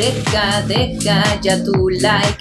Deja, 0.00 0.62
deja 0.62 1.38
ya 1.42 1.62
tu 1.62 1.90
like, 1.90 2.38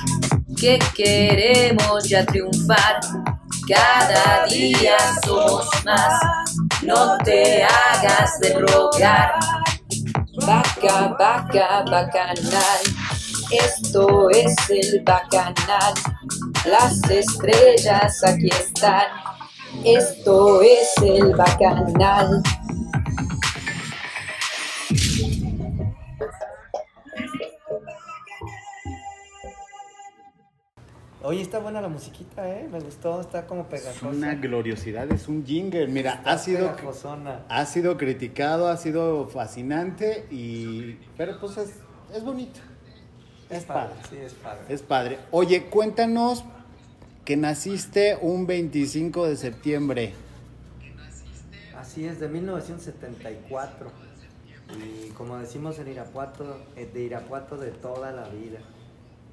que 0.55 0.79
queremos 0.95 2.07
ya 2.07 2.25
triunfar. 2.25 3.01
Cada 3.67 4.45
día 4.45 4.95
somos 5.25 5.67
más, 5.83 6.23
no 6.83 7.17
te 7.17 7.61
hagas 7.65 8.39
de 8.39 8.53
rogar. 8.59 9.33
Vaca, 10.47 11.13
vaca, 11.19 11.83
bacanal, 11.91 12.79
esto 13.51 14.29
es 14.29 14.55
el 14.69 15.03
bacanal. 15.03 15.93
Las 16.63 17.03
estrellas 17.11 18.23
aquí 18.23 18.47
están, 18.57 19.07
esto 19.83 20.61
es 20.61 20.93
el 21.03 21.35
bacanal. 21.35 22.41
Oye, 31.21 31.41
está 31.41 31.59
buena 31.59 31.81
la 31.81 31.89
musiquita, 31.89 32.47
¿eh? 32.49 32.67
Me 32.71 32.79
gustó, 32.79 33.19
está 33.19 33.45
como 33.45 33.61
Es 33.63 33.67
pegajosa. 33.67 34.07
una 34.07 34.35
gloriosidad, 34.35 35.11
es 35.11 35.27
un 35.27 35.45
jingle. 35.45 35.87
Mira, 35.87 36.13
Está 36.13 36.31
ha 36.31 36.37
sido, 36.37 36.59
pegajosona. 36.75 37.45
ha 37.49 37.65
sido 37.65 37.97
criticado, 37.97 38.69
ha 38.69 38.77
sido 38.77 39.27
fascinante, 39.27 40.25
y 40.31 40.97
pero 41.17 41.37
pues 41.39 41.57
es, 41.57 41.71
es 42.15 42.23
bonito. 42.23 42.59
Es 43.49 43.65
padre. 43.65 43.95
Sí, 44.09 44.15
es 44.17 44.33
padre. 44.33 44.61
Es 44.69 44.81
padre. 44.81 45.19
Oye, 45.31 45.65
cuéntanos 45.65 46.45
que 47.25 47.35
naciste 47.35 48.17
un 48.21 48.47
25 48.47 49.27
de 49.27 49.35
septiembre. 49.35 50.13
Así 51.77 52.05
es, 52.05 52.19
de 52.21 52.29
1974. 52.29 53.91
Y 54.77 55.09
como 55.09 55.37
decimos 55.37 55.79
en 55.79 55.89
Irapuato, 55.89 56.61
eh, 56.77 56.89
de 56.93 57.03
Irapuato 57.03 57.57
de 57.57 57.71
toda 57.71 58.11
la 58.11 58.29
vida. 58.29 58.59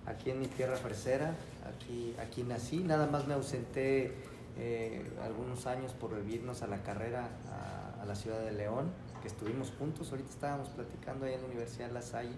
Aquí 0.07 0.31
en 0.31 0.41
mi 0.41 0.47
tierra 0.47 0.77
fresera, 0.77 1.35
aquí, 1.77 2.15
aquí 2.21 2.43
nací. 2.43 2.79
Nada 2.79 3.07
más 3.07 3.27
me 3.27 3.35
ausenté 3.35 4.13
eh, 4.59 5.09
algunos 5.23 5.67
años 5.67 5.93
por 5.93 6.11
irnos 6.29 6.63
a 6.63 6.67
la 6.67 6.83
carrera 6.83 7.29
a, 7.53 8.03
a 8.03 8.05
la 8.05 8.15
ciudad 8.15 8.41
de 8.41 8.53
León, 8.53 8.91
que 9.23 9.29
estuvimos 9.29 9.73
juntos. 9.79 10.11
Ahorita 10.11 10.31
estábamos 10.31 10.69
platicando 10.71 11.27
ahí 11.27 11.35
en 11.35 11.41
la 11.43 11.47
Universidad 11.47 11.91
La 11.91 12.03
Salle, 12.03 12.35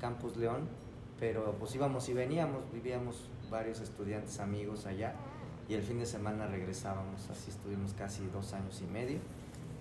Campus 0.00 0.36
León. 0.36 0.68
Pero 1.18 1.56
pues 1.58 1.74
íbamos 1.74 2.06
y 2.10 2.12
veníamos, 2.12 2.70
vivíamos 2.74 3.30
varios 3.50 3.80
estudiantes 3.80 4.38
amigos 4.38 4.84
allá 4.84 5.14
y 5.66 5.72
el 5.72 5.82
fin 5.82 5.98
de 5.98 6.04
semana 6.04 6.46
regresábamos, 6.46 7.30
así 7.30 7.50
estuvimos 7.50 7.94
casi 7.94 8.26
dos 8.26 8.52
años 8.52 8.82
y 8.82 8.92
medio. 8.92 9.18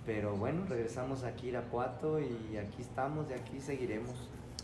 Pero 0.05 0.37
bueno, 0.37 0.65
regresamos 0.69 1.25
aquí 1.25 1.47
a 1.47 1.49
Irapuato 1.49 2.21
y 2.21 2.55
aquí 2.57 2.81
estamos 2.81 3.29
y 3.29 3.33
aquí 3.33 3.59
seguiremos, 3.59 4.13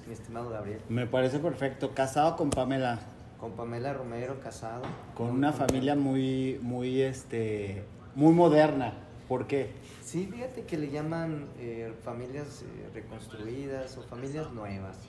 mi 0.07 0.13
estimado 0.13 0.49
Gabriel. 0.49 0.79
Me 0.87 1.07
parece 1.07 1.39
perfecto. 1.39 1.91
Casado 1.93 2.37
con 2.37 2.49
Pamela, 2.49 2.99
Con 3.41 3.53
Pamela 3.53 3.91
Romero, 3.91 4.39
casado. 4.39 4.83
con 5.15 5.31
una 5.31 5.51
familia 5.51 5.95
muy, 5.95 6.59
muy, 6.61 7.01
este, 7.01 7.83
muy 8.13 8.33
moderna. 8.33 8.93
¿Por 9.27 9.47
qué? 9.47 9.71
Sí, 10.03 10.27
fíjate 10.31 10.65
que 10.65 10.77
le 10.77 10.91
llaman 10.91 11.47
eh, 11.57 11.91
familias 12.03 12.61
eh, 12.61 12.89
reconstruidas 12.93 13.97
o 13.97 14.03
familias 14.03 14.51
nuevas. 14.51 14.99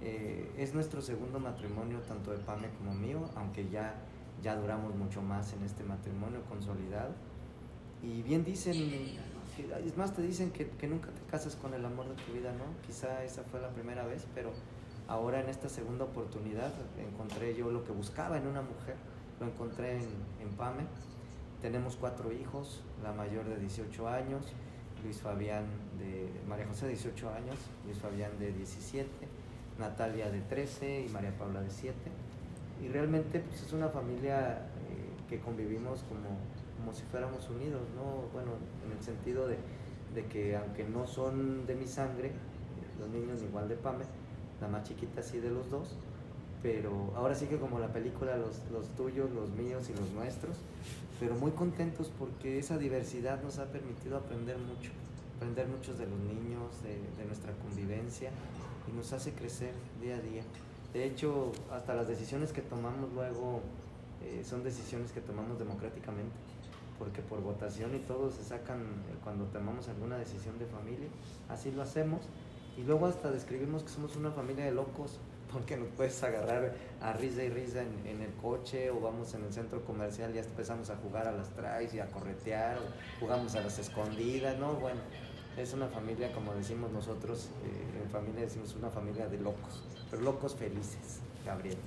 Eh, 0.00 0.50
es 0.56 0.72
nuestro 0.72 1.02
segundo 1.02 1.38
matrimonio, 1.38 1.98
tanto 2.08 2.30
de 2.30 2.38
Pame 2.38 2.68
como 2.78 2.94
mío, 2.94 3.28
aunque 3.36 3.68
ya, 3.68 3.96
ya 4.42 4.56
duramos 4.56 4.94
mucho 4.94 5.20
más 5.20 5.52
en 5.52 5.62
este 5.62 5.84
matrimonio 5.84 6.40
consolidado. 6.48 7.10
Y 8.02 8.22
bien 8.22 8.42
dicen, 8.42 8.76
es 9.84 9.96
más, 9.98 10.14
te 10.14 10.22
dicen 10.22 10.50
que, 10.50 10.66
que 10.68 10.86
nunca 10.86 11.10
te 11.10 11.20
casas 11.30 11.56
con 11.56 11.74
el 11.74 11.84
amor 11.84 12.08
de 12.08 12.14
tu 12.24 12.32
vida, 12.32 12.52
¿no? 12.52 12.64
Quizá 12.86 13.22
esa 13.22 13.42
fue 13.42 13.60
la 13.60 13.68
primera 13.68 14.06
vez, 14.06 14.26
pero 14.34 14.52
ahora 15.08 15.40
en 15.40 15.48
esta 15.48 15.68
segunda 15.68 16.04
oportunidad 16.04 16.72
encontré 16.98 17.54
yo 17.54 17.70
lo 17.70 17.84
que 17.84 17.92
buscaba 17.92 18.36
en 18.36 18.46
una 18.46 18.62
mujer, 18.62 18.96
lo 19.40 19.46
encontré 19.46 19.96
en, 19.96 20.08
en 20.40 20.48
Pame. 20.56 20.84
Tenemos 21.62 21.96
cuatro 21.96 22.32
hijos, 22.32 22.82
la 23.02 23.12
mayor 23.12 23.44
de 23.46 23.58
18 23.58 24.08
años, 24.08 24.52
Luis 25.04 25.20
Fabián 25.20 25.64
de 25.98 26.28
María 26.48 26.66
José 26.66 26.86
de 26.86 26.92
18 26.92 27.30
años, 27.30 27.56
Luis 27.84 27.98
Fabián 27.98 28.38
de 28.38 28.52
17, 28.52 29.08
Natalia 29.78 30.30
de 30.30 30.40
13 30.40 31.06
y 31.06 31.08
María 31.10 31.36
Paula 31.36 31.60
de 31.60 31.70
7. 31.70 31.94
Y 32.82 32.88
realmente 32.88 33.40
pues, 33.40 33.62
es 33.62 33.72
una 33.72 33.88
familia 33.88 34.58
eh, 34.90 35.28
que 35.28 35.40
convivimos 35.40 36.02
como, 36.04 36.36
como 36.78 36.92
si 36.92 37.04
fuéramos 37.04 37.48
unidos, 37.48 37.82
¿no? 37.94 38.28
Bueno, 38.32 38.52
en 38.84 38.96
el 38.96 39.02
sentido 39.02 39.46
de, 39.46 39.56
de 40.14 40.26
que 40.26 40.56
aunque 40.56 40.84
no 40.84 41.06
son 41.06 41.66
de 41.66 41.74
mi 41.74 41.86
sangre, 41.86 42.32
los 42.98 43.08
niños 43.08 43.42
igual 43.42 43.68
de 43.68 43.76
Pame, 43.76 44.04
la 44.60 44.68
más 44.68 44.84
chiquita 44.84 45.22
sí 45.22 45.38
de 45.38 45.50
los 45.50 45.70
dos, 45.70 45.88
pero 46.62 47.12
ahora 47.16 47.34
sí 47.34 47.46
que 47.46 47.58
como 47.58 47.78
la 47.78 47.88
película, 47.88 48.36
los, 48.36 48.62
los 48.72 48.88
tuyos, 48.96 49.30
los 49.30 49.50
míos 49.50 49.88
y 49.90 49.98
los 49.98 50.10
nuestros, 50.10 50.56
pero 51.20 51.34
muy 51.34 51.52
contentos 51.52 52.10
porque 52.18 52.58
esa 52.58 52.78
diversidad 52.78 53.42
nos 53.42 53.58
ha 53.58 53.66
permitido 53.66 54.16
aprender 54.16 54.58
mucho, 54.58 54.90
aprender 55.36 55.68
muchos 55.68 55.98
de 55.98 56.06
los 56.06 56.18
niños, 56.18 56.82
de, 56.82 56.94
de 57.20 57.26
nuestra 57.26 57.52
convivencia. 57.54 58.30
Y 58.88 58.96
nos 58.96 59.12
hace 59.12 59.32
crecer 59.32 59.72
día 60.00 60.16
a 60.16 60.20
día. 60.20 60.42
De 60.92 61.04
hecho, 61.04 61.52
hasta 61.72 61.94
las 61.94 62.06
decisiones 62.06 62.52
que 62.52 62.62
tomamos 62.62 63.12
luego 63.12 63.60
eh, 64.22 64.42
son 64.44 64.64
decisiones 64.64 65.12
que 65.12 65.20
tomamos 65.20 65.58
democráticamente, 65.58 66.34
porque 66.98 67.20
por 67.20 67.40
votación 67.42 67.94
y 67.94 67.98
todo 67.98 68.30
se 68.30 68.42
sacan 68.42 68.80
eh, 68.80 69.14
cuando 69.22 69.44
tomamos 69.46 69.88
alguna 69.88 70.16
decisión 70.16 70.58
de 70.58 70.66
familia, 70.66 71.08
así 71.48 71.70
lo 71.70 71.82
hacemos. 71.82 72.22
Y 72.76 72.82
luego 72.82 73.06
hasta 73.06 73.30
describimos 73.30 73.82
que 73.82 73.88
somos 73.88 74.16
una 74.16 74.30
familia 74.30 74.64
de 74.64 74.72
locos, 74.72 75.18
porque 75.52 75.76
nos 75.76 75.88
puedes 75.96 76.22
agarrar 76.22 76.74
a 77.00 77.12
risa 77.12 77.42
y 77.42 77.48
risa 77.48 77.82
en, 77.82 78.06
en 78.06 78.22
el 78.22 78.32
coche 78.34 78.90
o 78.90 79.00
vamos 79.00 79.32
en 79.34 79.44
el 79.44 79.52
centro 79.52 79.84
comercial 79.84 80.30
y 80.32 80.34
ya 80.34 80.40
empezamos 80.42 80.90
a 80.90 80.96
jugar 80.96 81.26
a 81.26 81.32
las 81.32 81.50
traes 81.50 81.94
y 81.94 82.00
a 82.00 82.06
corretear, 82.06 82.78
o 82.78 83.20
jugamos 83.20 83.54
a 83.54 83.62
las 83.62 83.78
escondidas, 83.78 84.58
¿no? 84.58 84.74
Bueno, 84.74 85.00
es 85.56 85.72
una 85.72 85.86
familia, 85.86 86.32
como 86.32 86.54
decimos 86.54 86.90
nosotros, 86.92 87.48
eh, 87.64 88.02
en 88.02 88.10
familia 88.10 88.42
decimos 88.42 88.74
una 88.74 88.90
familia 88.90 89.26
de 89.26 89.38
locos, 89.38 89.84
pero 90.10 90.22
locos 90.22 90.54
felices, 90.54 91.20
Gabriel. 91.44 91.78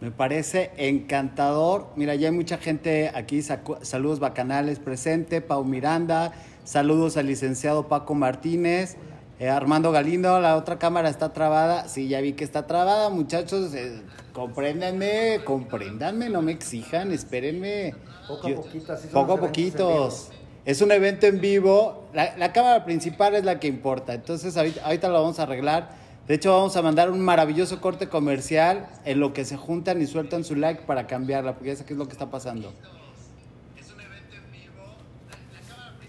Me 0.00 0.10
parece 0.10 0.72
encantador. 0.76 1.86
Mira, 1.96 2.14
ya 2.14 2.28
hay 2.28 2.34
mucha 2.34 2.58
gente 2.58 3.10
aquí. 3.14 3.40
Saludos 3.40 4.18
bacanales 4.18 4.78
presente. 4.78 5.40
Pau 5.40 5.64
Miranda. 5.64 6.32
Saludos 6.64 7.16
al 7.16 7.26
licenciado 7.26 7.88
Paco 7.88 8.14
Martínez. 8.14 8.96
Eh, 9.38 9.48
Armando 9.48 9.90
Galindo, 9.92 10.40
la 10.40 10.56
otra 10.56 10.78
cámara 10.78 11.08
está 11.08 11.32
trabada. 11.32 11.88
Sí, 11.88 12.08
ya 12.08 12.20
vi 12.20 12.32
que 12.34 12.44
está 12.44 12.66
trabada, 12.66 13.08
muchachos. 13.10 13.74
eh, 13.74 14.02
compréndanme, 14.32 15.40
compréndanme, 15.44 16.28
no 16.30 16.42
me 16.42 16.52
exijan, 16.52 17.12
espérenme. 17.12 17.94
Poco 18.28 18.46
a 18.46 18.50
Yo- 18.50 18.56
poquito, 18.62 18.92
así 18.92 19.02
son 19.08 19.12
Poco 19.12 19.32
a 19.34 19.40
poquitos. 19.40 20.30
Es 20.64 20.80
un 20.80 20.90
evento 20.92 21.26
en 21.26 21.40
vivo. 21.40 22.08
La, 22.14 22.36
la 22.38 22.52
cámara 22.52 22.84
principal 22.84 23.34
es 23.34 23.44
la 23.44 23.60
que 23.60 23.66
importa. 23.68 24.14
Entonces, 24.14 24.56
ahorita, 24.56 24.84
ahorita 24.86 25.08
lo 25.08 25.14
vamos 25.20 25.38
a 25.38 25.42
arreglar. 25.42 25.90
De 26.26 26.34
hecho, 26.36 26.52
vamos 26.56 26.74
a 26.76 26.80
mandar 26.80 27.10
un 27.10 27.20
maravilloso 27.20 27.82
corte 27.82 28.08
comercial 28.08 28.88
en 29.04 29.20
lo 29.20 29.34
que 29.34 29.44
se 29.44 29.58
juntan 29.58 30.00
y 30.00 30.06
sueltan 30.06 30.42
su 30.42 30.56
like 30.56 30.84
para 30.86 31.06
cambiarla, 31.06 31.52
porque 31.52 31.68
ya 31.68 31.76
sé 31.76 31.84
qué 31.84 31.92
es 31.92 31.98
lo 31.98 32.06
que 32.06 32.12
está 32.12 32.30
pasando. 32.30 32.72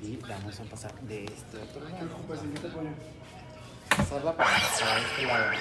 Y 0.01 0.15
vamos 0.17 0.57
a 0.59 0.63
pasar 0.63 0.93
de 1.01 1.25
este 1.25 1.57
otro 1.57 1.83
lado. 1.89 2.07
Pasarla 3.97 4.33
para 4.33 4.49
para 4.49 4.99
este 4.99 5.21
lado. 5.23 5.51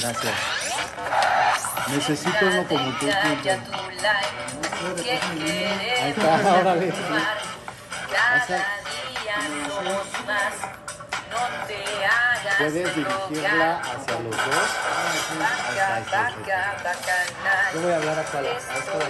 Gracias. 0.00 0.34
Necesito 1.88 2.46
uno 2.46 2.64
como 2.68 2.90
tú. 2.98 3.06
Ahí 3.06 3.38
está, 6.10 6.54
órale. 6.60 6.92
triunfar. 6.92 7.38
Cada 8.10 8.46
día 8.46 9.36
somos 9.68 10.06
más, 10.26 10.54
no 10.62 10.81
Puedes 12.58 12.74
de 12.74 12.80
dirigirla 12.92 13.78
hacia 13.80 14.18
los 14.20 14.36
dos. 14.36 14.68
Yo 17.74 17.80
voy 17.80 17.92
a 17.92 17.96
hablar 17.96 18.18
a 18.18 18.22
cuál, 18.24 18.46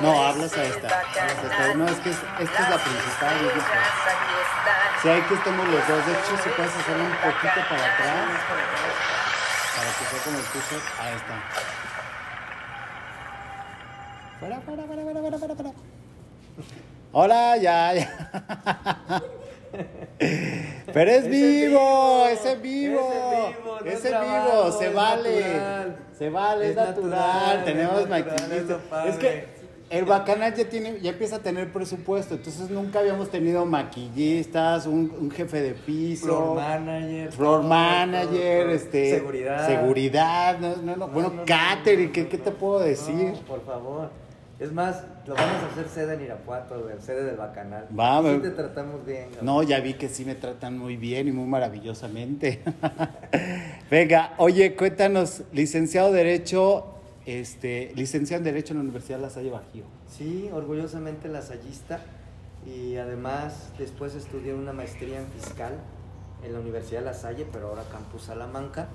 No, 0.02 0.22
hablas 0.26 0.52
a 0.56 0.64
esta. 0.64 0.86
hablas 0.88 1.16
a 1.16 1.26
esta. 1.26 1.48
bacanal. 1.48 1.78
No, 1.78 1.86
es 1.88 1.98
que 2.00 2.10
es- 2.10 2.16
esta 2.40 2.62
es 2.62 2.70
la 2.70 2.78
principal. 2.78 3.34
Si 5.02 5.08
hay 5.08 5.20
que 5.22 5.34
estemos 5.34 5.68
los 5.68 5.88
dos, 5.88 6.06
de 6.06 6.12
hecho, 6.12 6.36
si 6.42 6.48
puedes 6.50 6.76
hacerlo 6.76 7.04
un 7.04 7.16
poquito 7.16 7.60
para 7.68 7.84
atrás, 7.94 8.26
para 9.76 9.90
que 9.98 10.04
sea 10.04 10.22
como 10.24 10.38
el 10.38 10.44
tuyo. 10.44 10.82
Ahí 11.00 11.14
está. 11.14 11.34
Fuera, 14.40 14.60
fuera, 14.60 14.82
fuera, 14.84 15.02
fuera, 15.02 15.38
fuera, 15.38 15.54
fuera. 15.54 15.70
Hola, 17.12 17.56
ya, 17.58 17.94
ya. 17.94 19.22
Pero 20.92 21.10
es 21.10 21.28
vivo, 21.28 22.26
es 22.30 22.44
en 22.44 22.62
vivo. 22.62 23.10
es 23.84 24.04
en 24.04 24.12
vivo, 24.20 24.72
se 24.78 24.88
vale. 24.90 25.40
natural. 25.40 25.96
Se 26.18 26.30
vale, 26.30 26.70
es 26.70 26.76
natural. 26.76 27.64
Tenemos 27.64 28.08
maquillista. 28.08 28.78
es 29.06 29.16
que 29.16 29.62
el 29.90 30.06
bacanal 30.06 30.54
ya 30.54 30.66
tiene, 30.68 30.98
ya 31.02 31.10
empieza 31.10 31.36
a 31.36 31.38
tener 31.40 31.70
presupuesto, 31.70 32.34
entonces 32.34 32.70
nunca 32.70 33.00
habíamos 33.00 33.28
tenido 33.30 33.66
maquillistas, 33.66 34.86
un, 34.86 35.14
un 35.20 35.30
jefe 35.30 35.60
de 35.60 35.72
piso, 35.74 36.24
Floor 36.26 36.56
manager. 36.56 37.32
floor 37.32 37.60
todo, 37.60 37.68
manager, 37.68 38.30
todo, 38.30 38.64
todo. 38.64 38.74
este, 38.74 39.10
Seguridad. 39.10 39.66
seguridad, 39.66 40.58
no, 40.60 40.76
no, 40.76 40.82
no, 40.82 40.96
No, 40.96 41.08
bueno, 41.08 41.28
no, 41.28 41.34
no, 41.34 41.44
catering, 41.44 42.10
¿qué, 42.10 42.26
qué 42.26 42.38
te 42.38 42.50
puedo 42.52 42.78
decir? 42.80 43.34
Por 43.46 43.62
favor. 43.66 44.10
Es 44.62 44.72
más, 44.72 45.02
lo 45.26 45.34
vamos 45.34 45.62
a 45.62 45.66
hacer 45.72 45.88
sede 45.88 46.14
en 46.14 46.20
Irapuato, 46.22 46.80
güey, 46.82 46.94
sede 47.00 47.24
del 47.24 47.36
Bacanal. 47.36 47.88
Va, 47.98 48.18
Sí 48.22 48.28
me- 48.28 48.38
te 48.38 48.50
tratamos 48.50 49.04
bien. 49.04 49.28
güey. 49.32 49.44
No, 49.44 49.62
ya 49.64 49.80
vi 49.80 49.94
que 49.94 50.08
sí 50.08 50.24
me 50.24 50.36
tratan 50.36 50.78
muy 50.78 50.96
bien 50.96 51.26
y 51.26 51.32
muy 51.32 51.46
maravillosamente. 51.46 52.62
Venga, 53.90 54.34
oye, 54.38 54.74
cuéntanos, 54.76 55.42
licenciado 55.52 56.08
en 56.08 56.14
Derecho, 56.14 56.86
este, 57.26 57.92
licenciado 57.96 58.38
en 58.38 58.44
Derecho 58.44 58.72
en 58.72 58.78
la 58.78 58.82
Universidad 58.84 59.18
La 59.20 59.30
Salle 59.30 59.50
Bajío. 59.50 59.84
Sí, 60.08 60.48
orgullosamente 60.52 61.28
lasallista 61.28 62.00
y 62.64 62.96
además 62.96 63.72
después 63.78 64.14
estudié 64.14 64.54
una 64.54 64.72
maestría 64.72 65.18
en 65.20 65.26
fiscal 65.26 65.72
en 66.44 66.52
la 66.52 66.60
Universidad 66.60 67.00
de 67.00 67.06
La 67.06 67.14
Salle, 67.14 67.46
pero 67.52 67.68
ahora 67.68 67.82
Campus 67.90 68.22
Salamanca. 68.24 68.88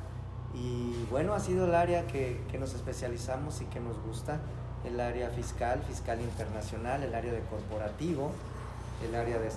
Y 0.53 0.93
bueno, 1.11 1.33
ha 1.33 1.39
sido 1.41 1.65
el 1.65 1.75
área 1.75 2.07
que, 2.07 2.39
que 2.49 2.57
nos 2.57 2.73
especializamos 2.73 3.61
y 3.61 3.65
que 3.65 3.79
nos 3.81 4.01
gusta, 4.01 4.39
el 4.87 4.99
área 4.99 5.29
fiscal, 5.29 5.81
fiscal 5.87 6.21
internacional, 6.21 7.03
el 7.03 7.13
área 7.13 7.31
de 7.31 7.41
corporativo, 7.41 8.31
el 9.07 9.15
área 9.15 9.37
de, 9.39 9.51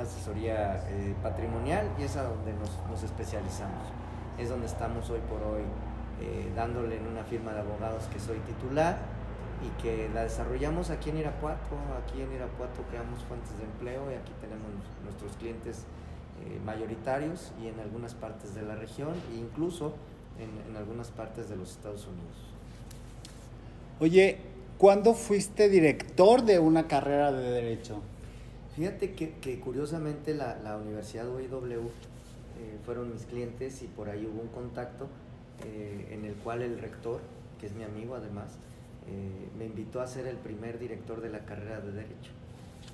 asesoría 0.00 0.82
eh, 0.88 1.14
patrimonial 1.22 1.86
y 1.98 2.04
es 2.04 2.16
a 2.16 2.22
donde 2.22 2.54
nos, 2.54 2.70
nos 2.90 3.02
especializamos. 3.02 3.86
Es 4.38 4.48
donde 4.48 4.66
estamos 4.66 5.10
hoy 5.10 5.20
por 5.28 5.42
hoy 5.42 5.62
eh, 6.22 6.50
dándole 6.56 6.96
en 6.96 7.06
una 7.06 7.22
firma 7.24 7.52
de 7.52 7.60
abogados 7.60 8.04
que 8.12 8.18
soy 8.18 8.38
titular 8.38 8.96
y 9.62 9.82
que 9.82 10.08
la 10.14 10.22
desarrollamos 10.22 10.90
aquí 10.90 11.10
en 11.10 11.18
Irapuato. 11.18 11.76
Aquí 12.02 12.22
en 12.22 12.32
Irapuato 12.32 12.82
creamos 12.88 13.20
fuentes 13.24 13.56
de 13.58 13.64
empleo 13.64 14.10
y 14.10 14.14
aquí 14.14 14.32
tenemos 14.40 14.68
nuestros 15.04 15.36
clientes 15.36 15.84
eh, 16.44 16.58
mayoritarios 16.64 17.52
y 17.62 17.68
en 17.68 17.78
algunas 17.80 18.14
partes 18.14 18.54
de 18.54 18.62
la 18.62 18.76
región 18.76 19.12
e 19.32 19.36
incluso 19.36 19.94
en, 20.38 20.70
en 20.70 20.76
algunas 20.76 21.08
partes 21.08 21.48
de 21.50 21.56
los 21.56 21.72
Estados 21.72 22.06
Unidos. 22.06 22.54
Oye, 24.00 24.53
¿cuándo 24.78 25.14
fuiste 25.14 25.68
director 25.68 26.44
de 26.44 26.58
una 26.58 26.86
carrera 26.86 27.32
de 27.32 27.50
Derecho? 27.50 28.00
Fíjate 28.76 29.12
que, 29.12 29.60
curiosamente 29.60 30.34
la, 30.34 30.58
la 30.58 30.76
Universidad 30.76 31.28
UIW 31.28 31.78
eh, 31.78 32.78
fueron 32.84 33.12
mis 33.12 33.24
clientes 33.24 33.82
y 33.82 33.86
por 33.86 34.08
ahí 34.08 34.26
hubo 34.26 34.42
un 34.42 34.48
contacto 34.48 35.08
eh, 35.64 36.08
en 36.10 36.24
el 36.24 36.34
cual 36.34 36.62
el 36.62 36.78
rector, 36.78 37.20
que 37.60 37.66
es 37.66 37.74
mi 37.74 37.84
amigo 37.84 38.16
además, 38.16 38.58
eh, 39.06 39.48
me 39.58 39.66
invitó 39.66 40.00
a 40.00 40.06
ser 40.06 40.26
el 40.26 40.36
primer 40.36 40.78
director 40.78 41.20
de 41.20 41.28
la 41.28 41.44
carrera 41.44 41.80
de 41.80 41.92
Derecho. 41.92 42.32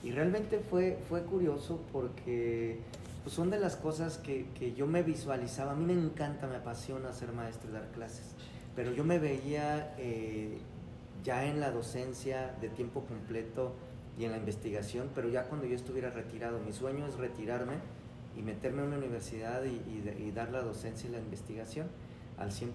Y 0.02 0.12
realmente 0.12 0.58
fue, 0.58 0.98
fue 1.08 1.22
curioso 1.22 1.80
porque 1.92 2.78
pues, 3.22 3.34
son 3.34 3.50
de 3.50 3.58
las 3.58 3.76
cosas 3.76 4.18
que, 4.18 4.46
que 4.58 4.74
yo 4.74 4.86
me 4.86 5.02
visualizaba. 5.02 5.72
A 5.72 5.74
mí 5.74 5.84
me 5.84 6.00
encanta, 6.00 6.46
me 6.46 6.56
apasiona 6.56 7.12
ser 7.12 7.32
maestro 7.32 7.70
y 7.70 7.72
dar 7.72 7.88
clases, 7.92 8.34
pero 8.74 8.92
yo 8.92 9.04
me 9.04 9.18
veía 9.18 9.94
eh, 9.98 10.58
ya 11.22 11.44
en 11.44 11.60
la 11.60 11.70
docencia 11.70 12.54
de 12.60 12.68
tiempo 12.68 13.04
completo 13.04 13.74
y 14.18 14.24
en 14.24 14.32
la 14.32 14.38
investigación, 14.38 15.10
pero 15.14 15.28
ya 15.28 15.44
cuando 15.44 15.66
yo 15.66 15.74
estuviera 15.74 16.10
retirado. 16.10 16.60
Mi 16.60 16.72
sueño 16.72 17.06
es 17.06 17.16
retirarme 17.16 17.74
y 18.36 18.42
meterme 18.42 18.82
en 18.82 18.88
una 18.88 18.98
universidad 18.98 19.64
y, 19.64 19.68
y 19.68 20.26
y 20.26 20.30
dar 20.32 20.50
la 20.50 20.62
docencia 20.62 21.08
y 21.08 21.12
la 21.12 21.18
investigación 21.18 21.88
al 22.38 22.50
100%. 22.50 22.70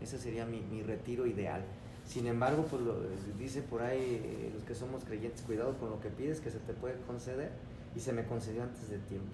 Ese 0.00 0.18
sería 0.18 0.46
mi, 0.46 0.60
mi 0.60 0.82
retiro 0.82 1.26
ideal. 1.26 1.62
Sin 2.04 2.26
embargo, 2.26 2.66
pues 2.68 2.82
lo, 2.82 2.96
dice 3.38 3.62
por 3.62 3.82
ahí 3.82 4.20
eh, 4.24 4.50
los 4.52 4.64
que 4.64 4.74
somos 4.74 5.04
creyentes, 5.04 5.42
cuidado 5.42 5.78
con 5.78 5.90
lo 5.90 6.00
que 6.00 6.10
pides, 6.10 6.40
que 6.40 6.50
se 6.50 6.58
te 6.58 6.72
puede 6.72 6.96
conceder, 7.06 7.50
y 7.94 8.00
se 8.00 8.12
me 8.12 8.24
concedió 8.24 8.62
antes 8.62 8.88
de 8.88 8.98
tiempo. 8.98 9.30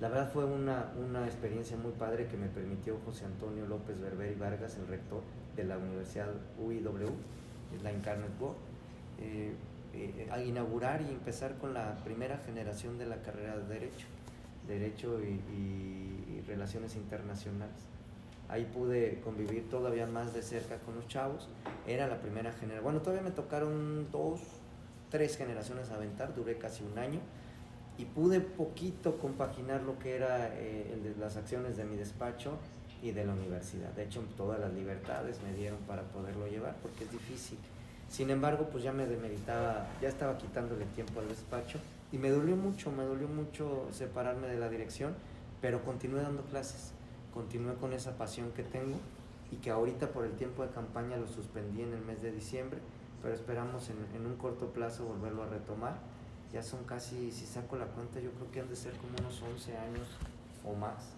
La 0.00 0.08
verdad 0.08 0.30
fue 0.32 0.44
una, 0.44 0.92
una 0.98 1.26
experiencia 1.26 1.76
muy 1.76 1.92
padre 1.92 2.26
que 2.26 2.36
me 2.36 2.48
permitió 2.48 2.98
José 3.04 3.26
Antonio 3.26 3.66
López 3.66 4.00
Berberi 4.00 4.34
Vargas, 4.34 4.76
el 4.76 4.86
rector 4.86 5.22
de 5.56 5.64
la 5.64 5.76
Universidad 5.76 6.28
UIW, 6.58 7.10
la 7.82 7.92
Incarnate 7.92 8.32
eh, 9.20 9.52
eh, 9.94 10.28
a 10.30 10.40
inaugurar 10.40 11.02
y 11.02 11.08
empezar 11.08 11.58
con 11.58 11.74
la 11.74 11.96
primera 12.04 12.38
generación 12.38 12.98
de 12.98 13.06
la 13.06 13.22
carrera 13.22 13.56
de 13.56 13.66
Derecho, 13.66 14.06
Derecho 14.66 15.20
y 15.20 16.40
Relaciones 16.46 16.96
Internacionales. 16.96 17.90
Ahí 18.50 18.64
pude 18.64 19.20
convivir 19.20 19.68
todavía 19.68 20.06
más 20.06 20.34
de 20.34 20.42
cerca 20.42 20.78
con 20.78 20.96
los 20.96 21.06
chavos. 21.06 21.48
Era 21.86 22.08
la 22.08 22.20
primera 22.20 22.50
generación. 22.50 22.82
Bueno, 22.82 23.00
todavía 23.00 23.22
me 23.22 23.30
tocaron 23.30 24.10
dos, 24.10 24.40
tres 25.08 25.36
generaciones 25.36 25.90
a 25.90 25.94
aventar, 25.94 26.34
duré 26.34 26.58
casi 26.58 26.82
un 26.82 26.98
año 26.98 27.20
y 27.96 28.06
pude 28.06 28.40
poquito 28.40 29.18
compaginar 29.18 29.82
lo 29.82 29.98
que 30.00 30.16
era 30.16 30.48
eh, 30.54 30.90
el 30.94 31.02
de 31.02 31.20
las 31.20 31.36
acciones 31.36 31.76
de 31.76 31.84
mi 31.84 31.96
despacho 31.96 32.58
y 33.02 33.12
de 33.12 33.24
la 33.24 33.32
universidad. 33.32 33.90
De 33.90 34.04
hecho, 34.04 34.22
todas 34.36 34.60
las 34.60 34.72
libertades 34.72 35.40
me 35.42 35.54
dieron 35.54 35.78
para 35.80 36.02
poderlo 36.02 36.46
llevar 36.46 36.76
porque 36.82 37.04
es 37.04 37.12
difícil. 37.12 37.58
Sin 38.08 38.30
embargo, 38.30 38.68
pues 38.70 38.82
ya 38.84 38.92
me 38.92 39.06
demeritaba, 39.06 39.86
ya 40.02 40.08
estaba 40.08 40.36
quitándole 40.36 40.84
tiempo 40.86 41.20
al 41.20 41.28
despacho 41.28 41.78
y 42.12 42.18
me 42.18 42.30
dolió 42.30 42.56
mucho, 42.56 42.90
me 42.90 43.04
dolió 43.04 43.28
mucho 43.28 43.88
separarme 43.92 44.48
de 44.48 44.58
la 44.58 44.68
dirección, 44.68 45.14
pero 45.60 45.82
continué 45.84 46.22
dando 46.22 46.42
clases, 46.42 46.92
continué 47.32 47.74
con 47.74 47.92
esa 47.92 48.18
pasión 48.18 48.50
que 48.50 48.64
tengo 48.64 48.96
y 49.52 49.56
que 49.56 49.70
ahorita 49.70 50.08
por 50.08 50.24
el 50.24 50.32
tiempo 50.32 50.64
de 50.64 50.70
campaña 50.70 51.16
lo 51.16 51.28
suspendí 51.28 51.82
en 51.82 51.92
el 51.92 52.00
mes 52.00 52.20
de 52.20 52.32
diciembre, 52.32 52.80
pero 53.22 53.34
esperamos 53.34 53.88
en, 53.90 53.96
en 54.16 54.26
un 54.26 54.36
corto 54.36 54.72
plazo 54.72 55.04
volverlo 55.04 55.44
a 55.44 55.46
retomar. 55.46 55.94
Ya 56.52 56.64
son 56.64 56.82
casi, 56.82 57.30
si 57.30 57.46
saco 57.46 57.76
la 57.76 57.86
cuenta, 57.86 58.18
yo 58.18 58.32
creo 58.32 58.50
que 58.50 58.60
han 58.60 58.68
de 58.68 58.74
ser 58.74 58.92
como 58.94 59.12
unos 59.20 59.40
11 59.40 59.76
años 59.76 60.08
o 60.64 60.74
más, 60.74 61.14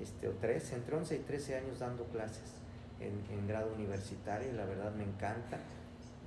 este, 0.00 0.28
o 0.28 0.32
13, 0.32 0.76
entre 0.76 0.96
11 0.96 1.16
y 1.16 1.18
13 1.20 1.56
años 1.56 1.78
dando 1.78 2.04
clases 2.04 2.52
en, 3.00 3.12
en 3.36 3.46
grado 3.48 3.72
universitario 3.74 4.48
y 4.50 4.52
la 4.56 4.64
verdad 4.64 4.92
me 4.94 5.04
encanta. 5.04 5.58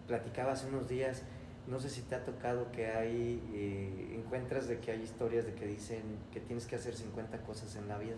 Platicaba 0.08 0.54
hace 0.54 0.68
unos 0.68 0.88
días, 0.90 1.24
no 1.68 1.80
sé 1.80 1.90
si 1.90 2.02
te 2.02 2.16
ha 2.16 2.24
tocado 2.24 2.72
que 2.72 2.88
hay, 2.88 3.42
eh, 3.54 4.16
encuentras 4.18 4.68
de 4.68 4.80
que 4.80 4.92
hay 4.92 5.02
historias 5.02 5.46
de 5.46 5.54
que 5.54 5.66
dicen 5.68 6.02
que 6.34 6.40
tienes 6.40 6.66
que 6.66 6.76
hacer 6.76 6.96
50 6.96 7.38
cosas 7.44 7.76
en 7.76 7.88
la 7.88 7.98
vida. 7.98 8.16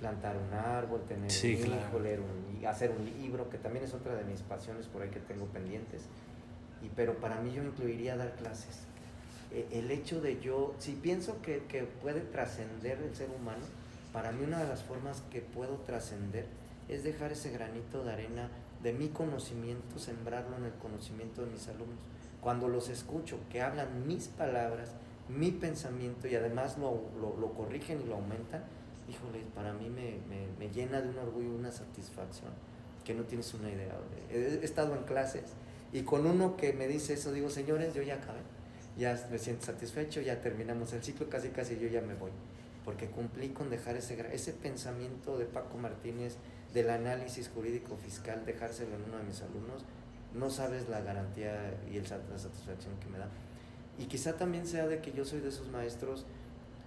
Plantar 0.00 0.36
un 0.36 0.52
árbol, 0.52 1.02
tener 1.08 1.30
Sí, 1.30 1.54
un 1.54 1.60
hijo, 1.68 1.76
claro. 1.76 2.00
leer 2.00 2.20
un, 2.20 2.66
hacer 2.66 2.90
un 2.90 3.04
libro, 3.04 3.48
que 3.48 3.58
también 3.58 3.84
es 3.84 3.94
otra 3.94 4.14
de 4.14 4.24
mis 4.24 4.42
pasiones 4.42 4.86
por 4.86 5.02
ahí 5.02 5.08
que 5.08 5.20
tengo 5.20 5.46
pendientes. 5.46 6.02
Y, 6.82 6.88
pero 6.90 7.14
para 7.18 7.40
mí 7.40 7.52
yo 7.54 7.62
incluiría 7.62 8.16
dar 8.16 8.34
clases. 8.36 8.80
Eh, 9.52 9.66
el 9.72 9.90
hecho 9.90 10.20
de 10.20 10.40
yo, 10.40 10.74
si 10.78 10.92
pienso 10.92 11.40
que, 11.40 11.62
que 11.68 11.84
puede 11.84 12.20
trascender 12.20 12.98
el 12.98 13.14
ser 13.14 13.30
humano, 13.30 13.64
para 14.14 14.30
mí 14.30 14.44
una 14.44 14.62
de 14.62 14.68
las 14.68 14.84
formas 14.84 15.24
que 15.28 15.40
puedo 15.40 15.78
trascender 15.78 16.46
es 16.88 17.02
dejar 17.02 17.32
ese 17.32 17.50
granito 17.50 18.04
de 18.04 18.12
arena 18.12 18.48
de 18.80 18.92
mi 18.92 19.08
conocimiento, 19.08 19.98
sembrarlo 19.98 20.56
en 20.56 20.66
el 20.66 20.74
conocimiento 20.74 21.44
de 21.44 21.50
mis 21.50 21.66
alumnos. 21.66 21.98
Cuando 22.40 22.68
los 22.68 22.88
escucho, 22.90 23.40
que 23.50 23.60
hablan 23.60 24.06
mis 24.06 24.28
palabras, 24.28 24.92
mi 25.28 25.50
pensamiento 25.50 26.28
y 26.28 26.36
además 26.36 26.78
lo, 26.78 27.10
lo, 27.18 27.54
corrigen 27.54 28.02
y 28.02 28.04
lo 28.04 28.14
aumentan, 28.14 28.62
híjole, 29.10 29.42
para 29.52 29.72
mí 29.72 29.90
me, 29.90 30.18
me, 30.28 30.46
me 30.60 30.72
llena 30.72 31.00
de 31.00 31.08
un 31.08 31.18
orgullo 31.18 31.52
una 31.52 31.72
satisfacción 31.72 32.52
que 33.04 33.14
no 33.14 33.24
tienes 33.24 33.52
una 33.54 33.68
idea. 33.68 33.96
He 34.30 34.60
estado 34.62 34.94
en 34.94 35.02
clases 35.02 35.54
y 35.92 36.02
con 36.02 36.24
uno 36.24 36.56
que 36.56 36.72
me 36.72 36.86
dice 36.86 37.14
eso, 37.14 37.32
digo, 37.32 37.50
señores, 37.50 37.94
yo 37.94 38.02
ya 38.02 38.14
acabé, 38.14 38.42
ya 38.96 39.26
me 39.28 39.38
siento 39.38 39.66
satisfecho, 39.66 40.20
ya 40.20 40.40
terminamos 40.40 40.92
el 40.92 41.02
ciclo, 41.02 41.28
casi 41.28 41.48
casi 41.48 41.80
yo 41.80 41.88
ya 41.88 42.00
me 42.00 42.14
voy, 42.14 42.30
porque 42.84 43.08
cumplí 43.08 43.50
con 43.50 43.70
dejar 43.70 43.96
ese, 43.96 44.34
ese 44.34 44.52
pensamiento 44.52 45.38
de 45.38 45.46
Paco 45.46 45.78
Martínez 45.78 46.36
del 46.72 46.90
análisis 46.90 47.48
jurídico 47.54 47.96
fiscal, 47.96 48.44
dejárselo 48.44 48.94
en 48.96 49.04
uno 49.04 49.18
de 49.18 49.24
mis 49.24 49.40
alumnos, 49.42 49.84
no 50.34 50.50
sabes 50.50 50.88
la 50.88 51.00
garantía 51.00 51.74
y 51.90 51.96
el, 51.96 52.02
la 52.02 52.38
satisfacción 52.38 52.94
que 53.00 53.08
me 53.08 53.18
da. 53.18 53.28
Y 53.98 54.06
quizá 54.06 54.36
también 54.36 54.66
sea 54.66 54.86
de 54.88 55.00
que 55.00 55.12
yo 55.12 55.24
soy 55.24 55.40
de 55.40 55.48
esos 55.50 55.68
maestros 55.70 56.26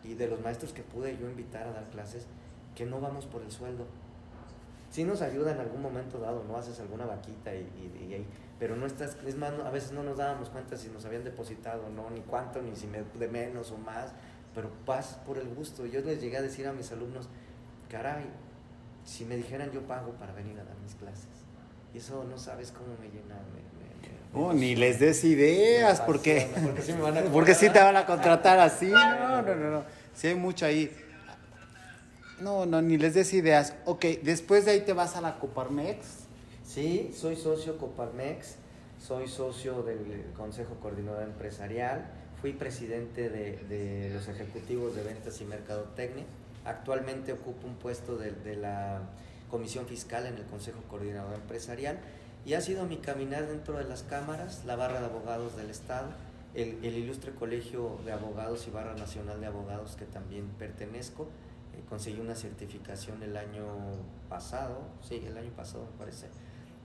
y 0.03 0.13
de 0.15 0.27
los 0.27 0.41
maestros 0.41 0.73
que 0.73 0.83
pude 0.83 1.17
yo 1.17 1.29
invitar 1.29 1.65
a 1.67 1.71
dar 1.71 1.89
clases, 1.89 2.27
que 2.75 2.85
no 2.85 2.99
vamos 2.99 3.25
por 3.25 3.41
el 3.41 3.51
sueldo. 3.51 3.85
Sí 4.91 5.03
nos 5.03 5.21
ayuda 5.21 5.51
en 5.53 5.59
algún 5.59 5.81
momento 5.81 6.19
dado, 6.19 6.43
no 6.43 6.57
haces 6.57 6.79
alguna 6.79 7.05
vaquita 7.05 7.53
y, 7.55 7.59
y- 7.59 8.05
y 8.09 8.13
ahí, 8.13 8.25
pero 8.59 8.75
no 8.75 8.85
estás, 8.85 9.17
es 9.25 9.35
más, 9.35 9.53
no- 9.53 9.65
a 9.65 9.69
veces 9.71 9.91
no 9.91 10.03
nos 10.03 10.17
dábamos 10.17 10.49
cuenta 10.49 10.77
si 10.77 10.89
nos 10.89 11.05
habían 11.05 11.23
depositado 11.23 11.85
o 11.87 11.89
no, 11.89 12.09
ni 12.09 12.21
cuánto, 12.21 12.61
ni 12.61 12.75
si 12.75 12.87
me, 12.87 13.03
de 13.03 13.27
menos 13.27 13.71
o 13.71 13.77
más, 13.77 14.11
pero 14.57 14.71
vas 14.87 15.19
por 15.23 15.37
el 15.37 15.47
gusto. 15.53 15.85
Yo 15.85 16.01
les 16.01 16.19
llegué 16.19 16.37
a 16.37 16.41
decir 16.41 16.65
a 16.65 16.73
mis 16.73 16.91
alumnos, 16.91 17.29
caray, 17.91 18.25
si 19.05 19.23
me 19.23 19.35
dijeran 19.37 19.69
yo 19.71 19.81
pago 19.83 20.13
para 20.13 20.33
venir 20.33 20.59
a 20.59 20.63
dar 20.63 20.75
mis 20.83 20.95
clases. 20.95 21.27
Y 21.93 21.99
eso 21.99 22.23
no 22.23 22.39
sabes 22.39 22.71
cómo 22.71 22.87
me 22.99 23.05
llena. 23.07 23.35
Me, 23.53 23.61
me- 23.61 24.41
me- 24.41 24.43
Oh, 24.47 24.53
ni 24.53 24.75
les 24.75 24.99
des 24.99 25.23
ideas, 25.23 26.01
porque, 26.01 26.49
porque 26.63 26.81
sí 26.81 26.93
me 26.93 27.01
van 27.01 27.17
a 27.19 27.21
porque 27.31 27.53
sí 27.53 27.69
te 27.69 27.79
van 27.79 27.95
a 27.97 28.07
contratar 28.07 28.59
así. 28.59 28.87
No, 28.87 29.41
no, 29.43 29.55
no, 29.55 29.69
no. 29.71 29.83
Sí 30.15 30.25
hay 30.27 30.35
mucho 30.35 30.65
ahí. 30.65 30.91
No, 32.41 32.65
no, 32.65 32.81
ni 32.81 32.97
les 32.97 33.13
des 33.13 33.31
ideas. 33.33 33.75
Ok, 33.85 34.05
después 34.23 34.65
de 34.65 34.71
ahí 34.71 34.81
te 34.81 34.93
vas 34.93 35.15
a 35.15 35.21
la 35.21 35.37
Coparmex. 35.39 36.25
Sí, 36.65 37.11
soy 37.15 37.35
socio 37.35 37.77
Coparmex. 37.77 38.55
soy 38.99 39.27
socio 39.27 39.83
del 39.83 40.25
Consejo 40.35 40.75
Coordinador 40.81 41.21
Empresarial, 41.23 42.09
fui 42.41 42.53
presidente 42.53 43.29
de, 43.29 43.57
de 43.69 44.11
los 44.13 44.27
ejecutivos 44.27 44.95
de 44.95 45.03
ventas 45.03 45.41
y 45.41 45.45
mercadotecnia, 45.45 46.25
actualmente 46.67 47.33
ocupo 47.33 47.65
un 47.65 47.75
puesto 47.75 48.17
de, 48.17 48.55
la 48.55 49.01
Comisión 49.49 49.87
Fiscal 49.87 50.25
en 50.25 50.35
el 50.35 50.43
Consejo 50.43 50.81
Coordinador 50.89 51.33
Empresarial 51.33 51.97
y 52.45 52.53
ha 52.53 52.61
sido 52.61 52.85
mi 52.85 52.97
caminar 52.97 53.47
dentro 53.47 53.77
de 53.77 53.85
las 53.85 54.03
cámaras, 54.03 54.65
la 54.65 54.75
barra 54.75 54.99
de 54.99 55.05
abogados 55.05 55.55
del 55.55 55.69
Estado, 55.69 56.09
el, 56.53 56.83
el 56.83 56.97
ilustre 56.97 57.31
colegio 57.31 57.97
de 58.05 58.11
abogados 58.11 58.67
y 58.67 58.71
barra 58.71 58.95
nacional 58.95 59.39
de 59.39 59.47
abogados 59.47 59.95
que 59.95 60.05
también 60.05 60.47
pertenezco. 60.59 61.27
Eh, 61.73 61.83
conseguí 61.87 62.19
una 62.19 62.35
certificación 62.35 63.23
el 63.23 63.37
año 63.37 63.65
pasado, 64.29 64.79
sí, 65.01 65.23
el 65.25 65.37
año 65.37 65.51
pasado 65.51 65.85
me 65.91 65.97
parece, 65.97 66.27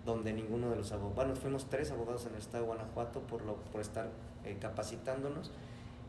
donde 0.05 0.33
ninguno 0.33 0.71
de 0.71 0.77
los 0.77 0.93
abogados, 0.93 1.17
bueno, 1.17 1.37
fuimos 1.37 1.69
tres 1.69 1.91
abogados 1.91 2.27
en 2.27 2.35
el 2.35 2.39
estado 2.39 2.65
de 2.65 2.69
Guanajuato 2.69 3.21
por, 3.21 3.43
lo, 3.45 3.57
por 3.57 3.81
estar 3.81 4.11
eh, 4.45 4.57
capacitándonos. 4.61 5.51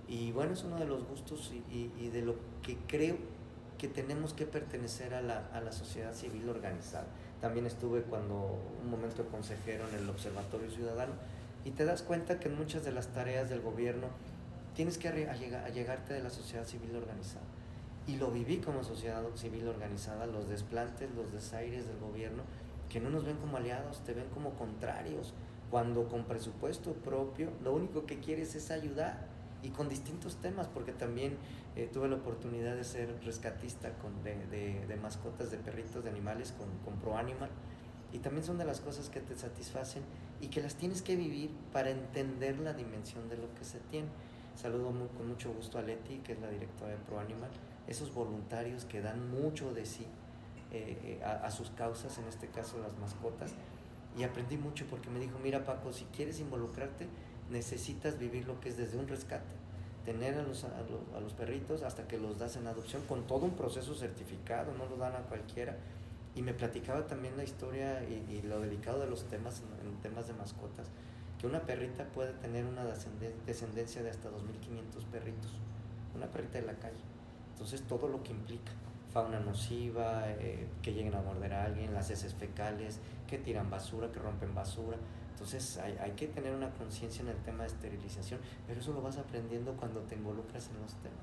Y 0.07 0.31
bueno, 0.31 0.53
es 0.53 0.63
uno 0.63 0.77
de 0.77 0.85
los 0.85 1.07
gustos 1.07 1.51
y, 1.71 1.91
y, 1.99 2.09
de 2.09 2.21
lo 2.21 2.35
que 2.61 2.77
creo 2.87 3.17
que 3.77 3.87
tenemos 3.87 4.33
que 4.33 4.45
pertenecer 4.45 5.13
a 5.13 5.21
la, 5.21 5.47
a 5.53 5.61
la 5.61 5.71
sociedad 5.71 6.13
civil 6.13 6.47
organizada. 6.49 7.07
También 7.41 7.65
estuve 7.65 8.01
cuando 8.03 8.59
un 8.83 8.89
momento 8.89 9.25
consejero 9.27 9.87
en 9.89 9.95
el 10.03 10.09
Observatorio 10.09 10.69
Ciudadano 10.69 11.13
y 11.65 11.71
te 11.71 11.85
das 11.85 12.01
cuenta 12.01 12.39
que 12.39 12.49
en 12.49 12.57
muchas 12.57 12.83
de 12.83 12.91
las 12.91 13.07
tareas 13.07 13.49
del 13.49 13.61
gobierno 13.61 14.07
tienes 14.75 14.97
que 14.97 15.07
allegarte 15.07 16.13
de 16.13 16.23
la 16.23 16.29
sociedad 16.29 16.65
civil 16.65 16.95
organizada. 16.95 17.45
Y 18.05 18.17
lo 18.17 18.31
viví 18.31 18.57
como 18.57 18.83
sociedad 18.83 19.23
civil 19.35 19.67
organizada, 19.67 20.25
los 20.25 20.49
desplantes, 20.49 21.09
los 21.15 21.31
desaires 21.31 21.87
del 21.87 21.99
gobierno, 21.99 22.43
que 22.89 22.99
no 22.99 23.09
nos 23.09 23.23
ven 23.23 23.37
como 23.37 23.57
aliados, 23.57 24.03
te 24.03 24.13
ven 24.13 24.27
como 24.33 24.51
contrarios, 24.55 25.33
cuando 25.73 26.07
con 26.07 26.25
presupuesto 26.25 26.93
propio 26.93 27.49
lo 27.63 27.73
único 27.73 28.05
que 28.05 28.19
quieres 28.19 28.53
es 28.53 28.69
ayudar 28.69 29.25
y 29.63 29.69
con 29.69 29.89
distintos 29.89 30.35
temas, 30.35 30.67
porque 30.67 30.91
también 30.91 31.35
eh, 31.75 31.89
tuve 31.91 32.07
la 32.09 32.17
oportunidad 32.17 32.75
de 32.75 32.83
ser 32.83 33.19
rescatista 33.25 33.91
con, 33.97 34.23
de, 34.23 34.35
de- 34.51 34.85
de 34.85 34.95
mascotas, 34.97 35.49
de 35.49 35.57
perritos, 35.57 36.03
de 36.03 36.11
animales 36.11 36.53
con, 36.55 36.67
con 36.85 37.01
ProAnimal. 37.01 37.49
Y 38.11 38.19
también 38.19 38.43
son 38.45 38.59
de 38.59 38.65
las 38.65 38.81
cosas 38.81 39.09
que 39.09 39.19
te 39.19 39.35
satisfacen 39.35 40.03
y 40.41 40.49
que 40.49 40.61
las 40.61 40.75
tienes 40.75 41.01
que 41.01 41.15
vivir 41.15 41.49
para 41.71 41.89
entender 41.89 42.59
la 42.59 42.73
dimensión 42.73 43.27
de 43.27 43.37
lo 43.37 43.51
que 43.55 43.65
se 43.65 43.79
tiene. 43.89 44.09
Saludo 44.55 44.91
muy- 44.91 45.07
con 45.17 45.27
mucho 45.27 45.51
gusto 45.51 45.79
a 45.79 45.81
Leti, 45.81 46.19
que 46.19 46.33
es 46.33 46.39
la 46.39 46.51
directora 46.51 46.91
de 46.91 46.97
ProAnimal, 46.97 47.49
esos 47.87 48.13
voluntarios 48.13 48.85
que 48.85 49.01
dan 49.01 49.27
mucho 49.31 49.73
de 49.73 49.87
sí 49.87 50.05
eh, 50.71 51.17
eh, 51.19 51.23
a, 51.25 51.47
a 51.47 51.49
sus 51.49 51.71
causas, 51.71 52.15
en 52.19 52.25
este 52.25 52.49
caso 52.49 52.77
las 52.77 52.95
mascotas. 52.99 53.55
Y 54.17 54.23
aprendí 54.23 54.57
mucho 54.57 54.85
porque 54.89 55.09
me 55.09 55.19
dijo, 55.19 55.39
mira 55.41 55.65
Paco, 55.65 55.91
si 55.91 56.05
quieres 56.05 56.39
involucrarte, 56.39 57.07
necesitas 57.49 58.19
vivir 58.19 58.47
lo 58.47 58.59
que 58.59 58.69
es 58.69 58.77
desde 58.77 58.97
un 58.97 59.07
rescate, 59.07 59.55
tener 60.05 60.35
a 60.35 60.43
los, 60.43 60.63
a 60.63 60.81
los, 60.81 61.15
a 61.15 61.19
los 61.19 61.33
perritos 61.33 61.81
hasta 61.81 62.07
que 62.07 62.17
los 62.17 62.37
das 62.37 62.55
en 62.55 62.67
adopción 62.67 63.01
con 63.07 63.25
todo 63.25 63.45
un 63.45 63.55
proceso 63.55 63.95
certificado, 63.95 64.73
no 64.73 64.85
lo 64.85 64.97
dan 64.97 65.15
a 65.15 65.19
cualquiera. 65.19 65.77
Y 66.35 66.41
me 66.41 66.53
platicaba 66.53 67.05
también 67.05 67.37
la 67.37 67.43
historia 67.43 68.03
y, 68.03 68.41
lo 68.41 68.59
delicado 68.59 68.99
de 68.99 69.07
los 69.07 69.25
temas 69.25 69.61
en, 69.83 70.01
temas 70.01 70.27
de 70.27 70.33
mascotas, 70.33 70.87
que 71.39 71.45
una 71.45 71.61
perrita 71.61 72.05
puede 72.05 72.33
tener 72.33 72.65
una 72.65 72.83
descenden- 72.85 73.35
descendencia 73.45 74.01
de 74.01 74.09
hasta 74.09 74.29
2.500 74.29 75.05
perritos, 75.11 75.51
una 76.15 76.25
perrita 76.27 76.59
de 76.59 76.65
la 76.65 76.73
calle. 76.73 76.97
Entonces 77.51 77.83
todo 77.83 78.07
lo 78.07 78.23
que 78.23 78.31
implica, 78.31 78.71
fauna 79.13 79.39
nociva, 79.39 80.23
eh, 80.27 80.67
que 80.81 80.91
lleguen 80.93 81.13
a 81.15 81.21
morder 81.21 81.53
a 81.53 81.65
alguien, 81.65 81.93
las 81.93 82.09
heces 82.09 82.33
fecales, 82.33 82.99
que 83.29 83.37
tiran 83.37 83.69
basura, 83.69 84.11
que 84.11 84.19
rompen 84.19 84.53
basura. 84.55 84.97
Entonces 85.31 85.77
hay, 85.77 85.97
hay 86.01 86.11
que 86.11 86.27
tener 86.27 86.53
una 86.53 86.69
conciencia 86.71 87.21
en 87.21 87.29
el 87.29 87.37
tema 87.37 87.63
de 87.63 87.69
esterilización, 87.69 88.39
pero 88.67 88.79
eso 88.79 88.91
lo 88.93 89.01
vas 89.01 89.17
aprendiendo 89.17 89.73
cuando 89.73 89.99
te 90.01 90.15
involucras 90.15 90.67
en 90.73 90.81
los 90.81 90.93
temas. 90.95 91.19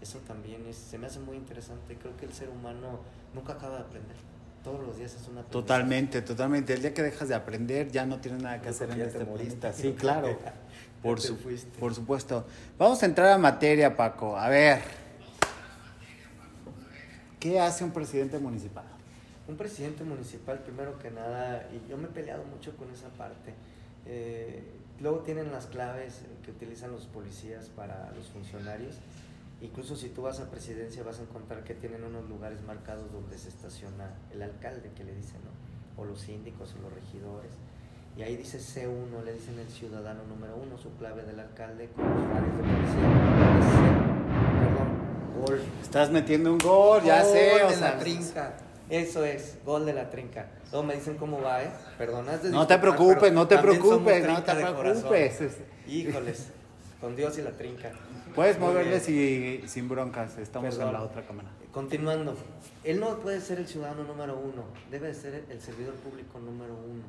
Eso 0.00 0.18
también 0.20 0.64
es, 0.66 0.76
se 0.76 0.98
me 0.98 1.06
hace 1.06 1.18
muy 1.20 1.36
interesante. 1.36 1.96
Creo 1.96 2.16
que 2.16 2.26
el 2.26 2.32
ser 2.32 2.48
humano 2.48 3.00
nunca 3.34 3.54
acaba 3.54 3.76
de 3.76 3.82
aprender. 3.82 4.16
Todos 4.62 4.84
los 4.84 4.98
días 4.98 5.14
es 5.14 5.28
una 5.28 5.42
Totalmente, 5.44 6.22
totalmente. 6.22 6.74
El 6.74 6.82
día 6.82 6.92
que 6.92 7.02
dejas 7.02 7.28
de 7.28 7.34
aprender 7.34 7.90
ya 7.90 8.04
no 8.04 8.18
tienes 8.20 8.42
nada 8.42 8.60
que 8.60 8.68
hacer 8.68 8.90
en 8.90 8.98
Ya 8.98 9.04
este 9.04 9.24
planeta. 9.24 9.72
Sí, 9.72 9.92
claro. 9.92 10.38
Por, 11.02 11.20
su- 11.20 11.36
por 11.78 11.94
supuesto. 11.94 12.46
Vamos 12.78 13.00
a 13.02 13.06
entrar 13.06 13.28
a 13.30 13.38
materia, 13.38 13.94
Paco. 13.96 14.36
A 14.36 14.48
ver. 14.48 15.05
¿Qué 17.46 17.60
hace 17.60 17.84
un 17.84 17.92
presidente 17.92 18.40
municipal? 18.40 18.86
Un 19.46 19.56
presidente 19.56 20.02
municipal, 20.02 20.58
primero 20.64 20.98
que 20.98 21.12
nada, 21.12 21.68
y 21.70 21.88
yo 21.88 21.96
me 21.96 22.06
he 22.06 22.10
peleado 22.10 22.42
mucho 22.42 22.76
con 22.76 22.90
esa 22.90 23.08
parte. 23.10 23.54
eh, 24.04 24.64
luego 24.98 25.20
tienen 25.20 25.52
las 25.52 25.66
claves 25.66 26.22
que 26.44 26.50
utilizan 26.50 26.90
los 26.90 27.06
policías 27.06 27.68
para 27.68 28.10
los 28.16 28.26
funcionarios. 28.30 28.96
Incluso 29.60 29.94
si 29.94 30.08
tú 30.08 30.22
vas 30.22 30.40
a 30.40 30.50
presidencia 30.50 31.04
vas 31.04 31.20
a 31.20 31.22
encontrar 31.22 31.62
que 31.62 31.74
tienen 31.74 32.02
unos 32.02 32.28
lugares 32.28 32.60
marcados 32.62 33.12
donde 33.12 33.38
se 33.38 33.50
estaciona 33.50 34.10
el 34.32 34.42
alcalde, 34.42 34.90
que 34.96 35.04
le 35.04 35.14
dicen, 35.14 35.38
¿no? 35.44 36.02
O 36.02 36.04
los 36.04 36.22
síndicos 36.22 36.74
o 36.74 36.82
los 36.82 36.92
regidores. 36.92 37.52
Y 38.16 38.22
ahí 38.22 38.36
dice 38.36 38.58
C1, 38.58 39.22
le 39.24 39.34
dicen 39.34 39.56
el 39.60 39.68
ciudadano 39.68 40.24
número 40.24 40.56
uno, 40.56 40.76
su 40.76 40.90
clave 40.96 41.22
del 41.22 41.38
alcalde 41.38 41.90
con 41.94 42.10
los 42.12 42.28
radios 42.28 42.56
de 42.56 42.62
policía. 42.64 43.35
Gol. 45.44 45.60
Estás 45.82 46.10
metiendo 46.10 46.52
un 46.52 46.58
gol, 46.58 47.02
ya 47.02 47.22
Gol 47.22 47.32
sé. 47.32 47.64
o 47.64 47.68
de 47.68 47.74
sea, 47.74 47.90
la 47.94 47.98
trinca. 47.98 48.52
Eso 48.88 49.24
es, 49.24 49.58
gol 49.64 49.84
de 49.84 49.92
la 49.92 50.08
trinca. 50.10 50.46
Luego 50.70 50.86
me 50.86 50.94
dicen 50.94 51.16
cómo 51.16 51.40
va, 51.40 51.62
¿eh? 51.62 51.70
De 51.98 52.50
No 52.50 52.66
te 52.66 52.78
preocupes, 52.78 53.32
no 53.32 53.46
te 53.48 53.58
preocupes, 53.58 54.26
no 54.26 54.42
te 54.42 54.54
preocupes. 54.54 55.40
Este, 55.40 55.66
Híjoles, 55.88 56.46
con 57.00 57.16
Dios 57.16 57.36
y 57.38 57.42
la 57.42 57.50
trinca. 57.52 57.90
Puedes 58.34 58.58
moverle 58.58 59.00
si- 59.00 59.62
sin 59.66 59.88
broncas. 59.88 60.38
Estamos 60.38 60.74
Perdón. 60.74 60.88
en 60.88 61.00
la 61.00 61.02
otra 61.02 61.22
cámara. 61.22 61.48
Continuando, 61.72 62.34
él 62.84 63.00
no 63.00 63.16
puede 63.18 63.40
ser 63.40 63.58
el 63.58 63.66
ciudadano 63.66 64.04
número 64.04 64.38
uno, 64.38 64.64
debe 64.90 65.08
de 65.08 65.14
ser 65.14 65.44
el 65.50 65.60
servidor 65.60 65.94
público 65.94 66.38
número 66.38 66.72
uno, 66.74 67.02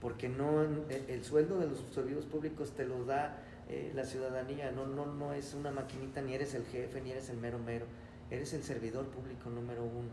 porque 0.00 0.28
no 0.28 0.62
el, 0.62 1.04
el 1.08 1.24
sueldo 1.24 1.58
de 1.58 1.66
los 1.66 1.78
servidores 1.94 2.26
públicos 2.26 2.70
te 2.76 2.84
lo 2.86 3.04
da 3.04 3.36
eh, 3.68 3.92
la 3.94 4.04
ciudadanía, 4.04 4.70
no, 4.72 4.86
no, 4.86 5.06
no 5.06 5.32
es 5.32 5.54
una 5.54 5.70
maquinita, 5.70 6.20
ni 6.20 6.34
eres 6.34 6.54
el 6.54 6.64
jefe, 6.66 7.00
ni 7.00 7.10
eres 7.10 7.28
el 7.30 7.38
mero 7.38 7.58
mero, 7.58 7.86
eres 8.30 8.52
el 8.54 8.62
servidor 8.62 9.06
público 9.06 9.50
número 9.50 9.84
uno. 9.84 10.10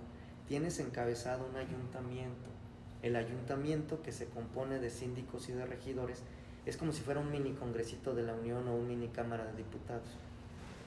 Tienes 0.47 0.79
encabezado 0.79 1.47
un 1.47 1.55
ayuntamiento, 1.55 2.49
el 3.01 3.15
ayuntamiento 3.15 4.01
que 4.01 4.11
se 4.11 4.25
compone 4.25 4.79
de 4.79 4.89
síndicos 4.89 5.49
y 5.49 5.53
de 5.53 5.65
regidores, 5.65 6.23
es 6.65 6.77
como 6.77 6.91
si 6.91 7.01
fuera 7.01 7.19
un 7.19 7.31
mini 7.31 7.53
congresito 7.53 8.13
de 8.13 8.23
la 8.23 8.33
Unión 8.33 8.67
o 8.67 8.75
un 8.75 8.87
mini 8.87 9.07
Cámara 9.07 9.45
de 9.45 9.57
Diputados 9.57 10.17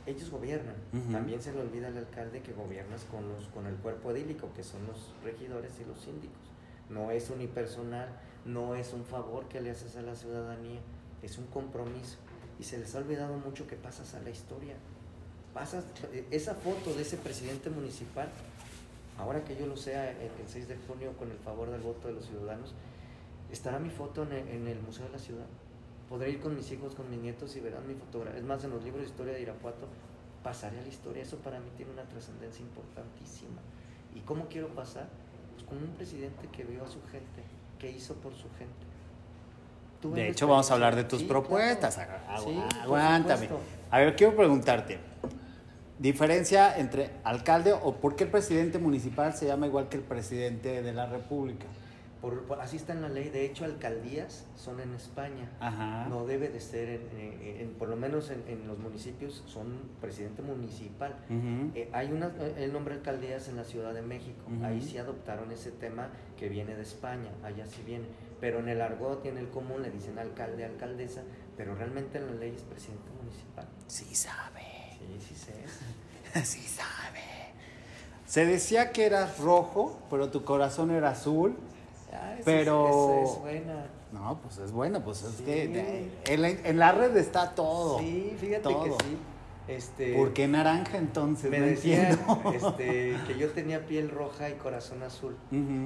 ellos 0.06 0.30
gobiernan. 0.30 0.74
También 1.12 1.40
se 1.40 1.52
le 1.52 1.60
olvida 1.60 1.88
al 1.88 1.96
alcalde 1.96 2.42
que 2.42 2.52
gobiernas 2.52 3.04
con 3.04 3.28
los 3.28 3.46
con 3.48 3.66
el 3.66 3.76
cuerpo 3.76 4.10
edílico, 4.10 4.48
que 4.54 4.64
son 4.64 4.86
los 4.86 5.14
regidores 5.22 5.78
y 5.80 5.84
los 5.84 6.00
síndicos. 6.00 6.40
No 6.90 7.10
es 7.10 7.30
unipersonal, 7.30 8.08
no 8.44 8.74
es 8.74 8.92
un 8.92 9.04
favor 9.04 9.46
que 9.46 9.60
le 9.60 9.70
haces 9.70 9.96
a 9.96 10.02
la 10.02 10.16
ciudadanía, 10.16 10.80
es 11.22 11.38
un 11.38 11.46
compromiso. 11.46 12.18
Y 12.62 12.64
se 12.64 12.78
les 12.78 12.94
ha 12.94 12.98
olvidado 12.98 13.36
mucho 13.38 13.66
que 13.66 13.74
pasas 13.74 14.14
a 14.14 14.20
la 14.20 14.30
historia. 14.30 14.76
Pasas 15.52 15.84
esa 16.30 16.54
foto 16.54 16.94
de 16.94 17.02
ese 17.02 17.16
presidente 17.16 17.70
municipal, 17.70 18.28
ahora 19.18 19.42
que 19.42 19.56
yo 19.56 19.66
lo 19.66 19.76
sea 19.76 20.12
el, 20.12 20.30
el 20.30 20.46
6 20.46 20.68
de 20.68 20.76
junio 20.86 21.12
con 21.18 21.32
el 21.32 21.38
favor 21.38 21.72
del 21.72 21.80
voto 21.80 22.06
de 22.06 22.14
los 22.14 22.24
ciudadanos, 22.24 22.72
estará 23.50 23.80
mi 23.80 23.90
foto 23.90 24.22
en 24.22 24.32
el, 24.34 24.46
en 24.46 24.68
el 24.68 24.78
Museo 24.78 25.06
de 25.06 25.10
la 25.10 25.18
Ciudad. 25.18 25.46
Podré 26.08 26.30
ir 26.30 26.38
con 26.38 26.54
mis 26.54 26.70
hijos, 26.70 26.94
con 26.94 27.10
mis 27.10 27.18
nietos 27.18 27.56
y 27.56 27.60
verán 27.60 27.84
mi 27.88 27.94
fotografía. 27.94 28.38
Es 28.38 28.46
más, 28.46 28.62
en 28.62 28.70
los 28.70 28.84
libros 28.84 29.02
de 29.02 29.08
historia 29.08 29.32
de 29.32 29.42
Irapuato 29.42 29.88
pasaré 30.44 30.78
a 30.78 30.82
la 30.82 30.88
historia. 30.88 31.24
Eso 31.24 31.38
para 31.38 31.58
mí 31.58 31.66
tiene 31.76 31.90
una 31.90 32.04
trascendencia 32.04 32.62
importantísima. 32.62 33.58
¿Y 34.14 34.20
cómo 34.20 34.46
quiero 34.46 34.68
pasar? 34.68 35.08
Pues 35.54 35.66
con 35.66 35.78
un 35.78 35.96
presidente 35.96 36.46
que 36.52 36.62
vio 36.62 36.84
a 36.84 36.86
su 36.86 37.02
gente, 37.10 37.42
que 37.80 37.90
hizo 37.90 38.14
por 38.14 38.32
su 38.34 38.48
gente. 38.56 38.91
De 40.10 40.28
hecho, 40.28 40.46
vamos 40.48 40.70
a 40.70 40.74
hablar 40.74 40.96
de 40.96 41.04
tus 41.04 41.20
Sí, 41.20 41.24
propuestas. 41.26 41.94
claro. 41.94 42.12
Sí, 42.44 42.62
Aguántame. 42.82 43.48
A 43.90 43.98
ver, 43.98 44.16
quiero 44.16 44.34
preguntarte. 44.36 44.98
Diferencia 45.98 46.76
entre 46.78 47.10
alcalde 47.22 47.72
o 47.72 47.94
por 47.96 48.16
qué 48.16 48.24
el 48.24 48.30
presidente 48.30 48.78
municipal 48.78 49.34
se 49.34 49.46
llama 49.46 49.66
igual 49.66 49.88
que 49.88 49.98
el 49.98 50.02
presidente 50.02 50.82
de 50.82 50.92
la 50.92 51.06
República. 51.06 51.66
Por- 52.20 52.42
por- 52.44 52.60
así 52.60 52.76
está 52.76 52.92
en 52.92 53.02
la 53.02 53.08
ley. 53.08 53.28
De 53.30 53.44
hecho, 53.44 53.64
alcaldías 53.64 54.46
son 54.56 54.80
en 54.80 54.94
España. 54.94 55.50
Ajá. 55.60 56.06
No 56.08 56.24
debe 56.24 56.48
de 56.48 56.60
ser, 56.60 56.88
en, 56.88 57.20
en- 57.20 57.60
en- 57.60 57.70
por 57.74 57.88
lo 57.88 57.96
menos 57.96 58.30
en, 58.30 58.42
en 58.48 58.66
los 58.68 58.78
municipios, 58.78 59.42
son 59.46 59.76
presidente 60.00 60.40
municipal. 60.42 61.16
Eh, 61.74 61.88
hay 61.92 62.10
una, 62.12 62.28
eh, 62.40 62.54
el 62.58 62.72
nombre 62.72 62.94
alcaldías 62.94 63.48
en 63.48 63.56
la 63.56 63.64
Ciudad 63.64 63.92
de 63.92 64.02
México. 64.02 64.42
Ahí 64.64 64.80
sí 64.82 64.98
adoptaron 64.98 65.50
ese 65.52 65.70
tema 65.72 66.08
que 66.38 66.48
viene 66.48 66.74
de 66.76 66.82
España. 66.82 67.30
Allá 67.44 67.66
sí 67.66 67.82
viene. 67.84 68.06
Pero 68.42 68.58
en 68.58 68.68
el 68.68 68.82
argot 68.82 69.24
y 69.24 69.28
en 69.28 69.38
el 69.38 69.48
común 69.50 69.82
le 69.82 69.90
dicen 69.90 70.18
alcalde, 70.18 70.64
alcaldesa. 70.64 71.22
Pero 71.56 71.76
realmente 71.76 72.18
en 72.18 72.26
la 72.26 72.32
ley 72.32 72.52
es 72.56 72.62
presidente 72.62 73.08
municipal. 73.22 73.68
Sí 73.86 74.12
sabe. 74.16 74.62
Sí, 74.98 75.26
sí 75.28 75.34
sé. 75.36 75.54
Sí 76.44 76.60
sabe. 76.62 77.20
Se 78.26 78.44
decía 78.44 78.90
que 78.90 79.06
eras 79.06 79.38
rojo, 79.38 79.96
pero 80.10 80.30
tu 80.30 80.44
corazón 80.44 80.90
era 80.90 81.10
azul. 81.10 81.56
Ah, 82.12 82.34
esa 82.34 82.44
Pero- 82.44 83.20
Es, 83.22 83.28
esa 83.28 83.34
es 83.36 83.40
buena. 83.42 83.86
No, 84.10 84.38
pues 84.42 84.58
es 84.58 84.72
bueno, 84.72 85.04
pues 85.04 85.22
es 85.22 85.34
Sí. 85.36 85.44
que 85.44 86.10
en, 86.26 86.42
la, 86.42 86.48
en 86.48 86.78
la 86.80 86.90
red 86.92 87.16
está 87.16 87.54
todo. 87.54 88.00
Sí, 88.00 88.34
fíjate 88.40 88.62
todo. 88.62 88.84
que 88.84 88.90
sí. 89.04 89.16
Este, 89.68 90.14
¿Por 90.16 90.32
qué 90.32 90.48
naranja 90.48 90.98
entonces? 90.98 91.50
me 91.50 91.60
no 91.60 91.66
decían 91.66 92.18
este, 92.52 93.16
que 93.26 93.38
yo 93.38 93.50
tenía 93.50 93.86
piel 93.86 94.10
roja 94.10 94.50
y 94.50 94.54
corazón 94.54 95.02
azul. 95.02 95.36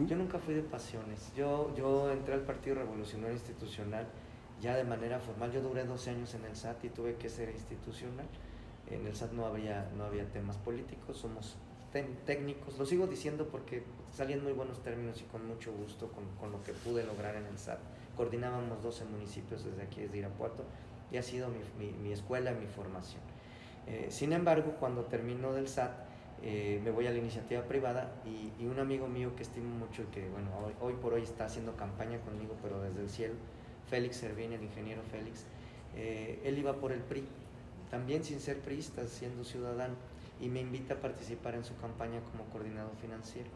Yo 0.07 0.17
nunca 0.17 0.39
fui 0.39 0.55
de 0.55 0.63
pasiones. 0.63 1.33
Yo, 1.37 1.75
yo 1.77 2.11
entré 2.11 2.35
al 2.35 2.41
Partido 2.41 2.77
Revolucionario 2.77 3.35
Institucional 3.35 4.07
ya 4.63 4.75
de 4.77 4.85
manera 4.85 5.19
formal. 5.21 5.53
Yo 5.53 5.61
duré 5.61 5.85
12 5.85 6.11
años 6.11 6.35
en 6.35 6.45
el 6.47 6.57
SAT 6.57 6.85
y 6.85 6.89
tuve 6.89 7.17
que 7.17 7.29
ser 7.29 7.51
institucional. 7.51 8.27
En 8.91 9.07
el 9.07 9.15
SAT 9.15 9.33
no 9.33 9.45
había, 9.47 9.91
no 9.97 10.05
había 10.05 10.25
temas 10.33 10.57
políticos, 10.57 11.19
somos 11.19 11.57
técnicos. 12.25 12.79
Lo 12.79 12.87
sigo 12.87 13.07
diciendo 13.07 13.49
porque 13.51 13.83
salí 14.13 14.33
en 14.33 14.43
muy 14.43 14.53
buenos 14.53 14.83
términos 14.83 15.21
y 15.21 15.25
con 15.25 15.47
mucho 15.47 15.73
gusto 15.73 16.11
con, 16.13 16.25
con 16.41 16.51
lo 16.53 16.63
que 16.63 16.73
pude 16.73 17.05
lograr 17.05 17.35
en 17.37 17.45
el 17.47 17.59
SAT. 17.59 17.79
Coordinábamos 18.17 18.83
12 18.83 19.05
municipios 19.05 19.65
desde 19.65 19.83
aquí, 19.83 20.01
desde 20.03 20.19
Irapuato, 20.19 20.65
y 21.13 21.19
ha 21.19 21.23
sido 21.23 21.49
mi, 21.49 21.59
mi- 21.87 21.93
mi 21.99 22.13
escuela 22.13 22.53
y 22.53 22.55
mi 22.55 22.67
formación. 22.67 23.21
Eh, 23.87 24.09
sin 24.11 24.33
embargo, 24.33 24.77
cuando 24.79 25.05
termino 25.05 25.53
del 25.53 25.69
SAT, 25.69 26.07
eh, 26.43 26.81
me 26.85 26.91
voy 26.91 27.07
a 27.07 27.11
la 27.11 27.19
iniciativa 27.19 27.63
privada 27.63 28.13
y, 28.25 28.67
un 28.67 28.79
amigo 28.79 29.07
mío 29.07 29.35
que 29.37 29.43
estimo 29.43 29.69
mucho 29.69 30.03
y 30.03 30.07
que, 30.07 30.29
bueno, 30.29 30.51
hoy, 30.81 30.95
por 30.95 31.15
hoy 31.15 31.23
está 31.23 31.47
haciendo 31.47 31.77
campaña 31.77 32.19
conmigo, 32.21 32.55
pero 32.63 32.83
desde 32.83 33.01
el 33.01 33.09
cielo, 33.09 33.35
Félix 33.89 34.17
Servín, 34.17 34.53
el 34.53 34.63
ingeniero 34.63 35.03
Félix, 35.11 35.45
eh, 35.97 36.41
él 36.45 36.59
iba 36.59 36.75
por 36.75 36.93
el 36.93 37.01
PRI, 37.01 37.25
también 37.91 38.25
sin 38.25 38.41
ser 38.41 38.59
priista, 38.59 39.07
siendo 39.07 39.45
ciudadano, 39.45 39.95
y 40.41 40.49
me 40.49 40.61
invita 40.61 40.95
a 40.95 40.97
participar 40.99 41.55
en 41.55 41.65
su 41.65 41.77
campaña 41.77 42.21
como 42.33 42.45
coordinador 42.51 42.95
financiero. 43.01 43.49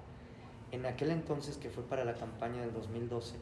En 0.72 0.86
aquel 0.86 1.10
entonces, 1.10 1.56
que 1.56 1.68
fue 1.68 1.82
para 1.82 2.04
la 2.04 2.14
campaña 2.14 2.62
del 2.62 2.72
2012, 2.72 3.36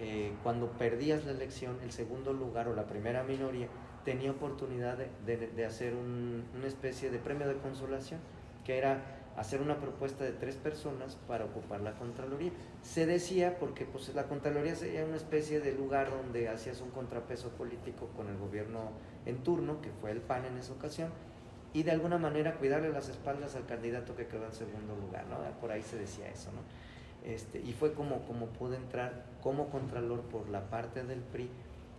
eh, 0.00 0.32
cuando 0.42 0.70
perdías 0.72 1.24
la 1.24 1.32
elección, 1.32 1.78
el 1.82 1.90
segundo 1.90 2.32
lugar 2.32 2.68
o 2.68 2.74
la 2.74 2.86
primera 2.86 3.24
minoría 3.24 3.68
tenía 4.04 4.30
oportunidad 4.30 4.96
de, 4.98 5.08
de- 5.26 5.48
de 5.48 5.64
hacer 5.66 5.94
un- 5.94 6.44
una 6.56 6.66
especie 6.66 7.10
de 7.10 7.18
premio 7.18 7.46
de 7.48 7.56
consolación, 7.56 8.20
que 8.64 8.78
era 8.78 9.14
hacer 9.36 9.60
una 9.62 9.76
propuesta 9.76 10.24
de 10.24 10.32
tres 10.32 10.56
personas 10.56 11.16
para 11.28 11.44
ocupar 11.44 11.80
la 11.80 11.92
Contraloría. 11.92 12.50
Se 12.82 13.06
decía 13.06 13.58
porque 13.60 13.84
pues, 13.84 14.12
la 14.14 14.24
Contraloría 14.24 14.74
sería 14.74 15.04
una 15.04 15.16
especie 15.16 15.60
de 15.60 15.72
lugar 15.72 16.10
donde 16.10 16.48
hacías 16.48 16.80
un 16.80 16.90
contrapeso 16.90 17.50
político 17.50 18.08
con 18.16 18.28
el 18.28 18.36
gobierno 18.36 18.90
en 19.26 19.38
turno, 19.44 19.80
que 19.80 19.90
fue 20.00 20.10
el 20.10 20.20
PAN 20.20 20.44
en 20.46 20.58
esa 20.58 20.72
ocasión, 20.72 21.10
y 21.72 21.82
de 21.84 21.92
alguna 21.92 22.18
manera 22.18 22.54
cuidarle 22.56 22.88
las 22.90 23.08
espaldas 23.08 23.54
al 23.54 23.66
candidato 23.66 24.16
que 24.16 24.26
quedó 24.26 24.44
en 24.46 24.52
segundo 24.52 24.96
lugar, 24.96 25.26
¿no? 25.28 25.36
Por 25.60 25.70
ahí 25.70 25.82
se 25.82 25.96
decía 25.98 26.28
eso, 26.28 26.50
¿no? 26.52 26.62
Este, 27.30 27.60
y 27.60 27.72
fue 27.74 27.92
como, 27.92 28.24
como 28.26 28.46
pude 28.46 28.76
entrar 28.76 29.24
como 29.42 29.68
contralor 29.70 30.22
por 30.22 30.48
la 30.48 30.68
parte 30.70 31.04
del 31.04 31.20
PRI, 31.20 31.50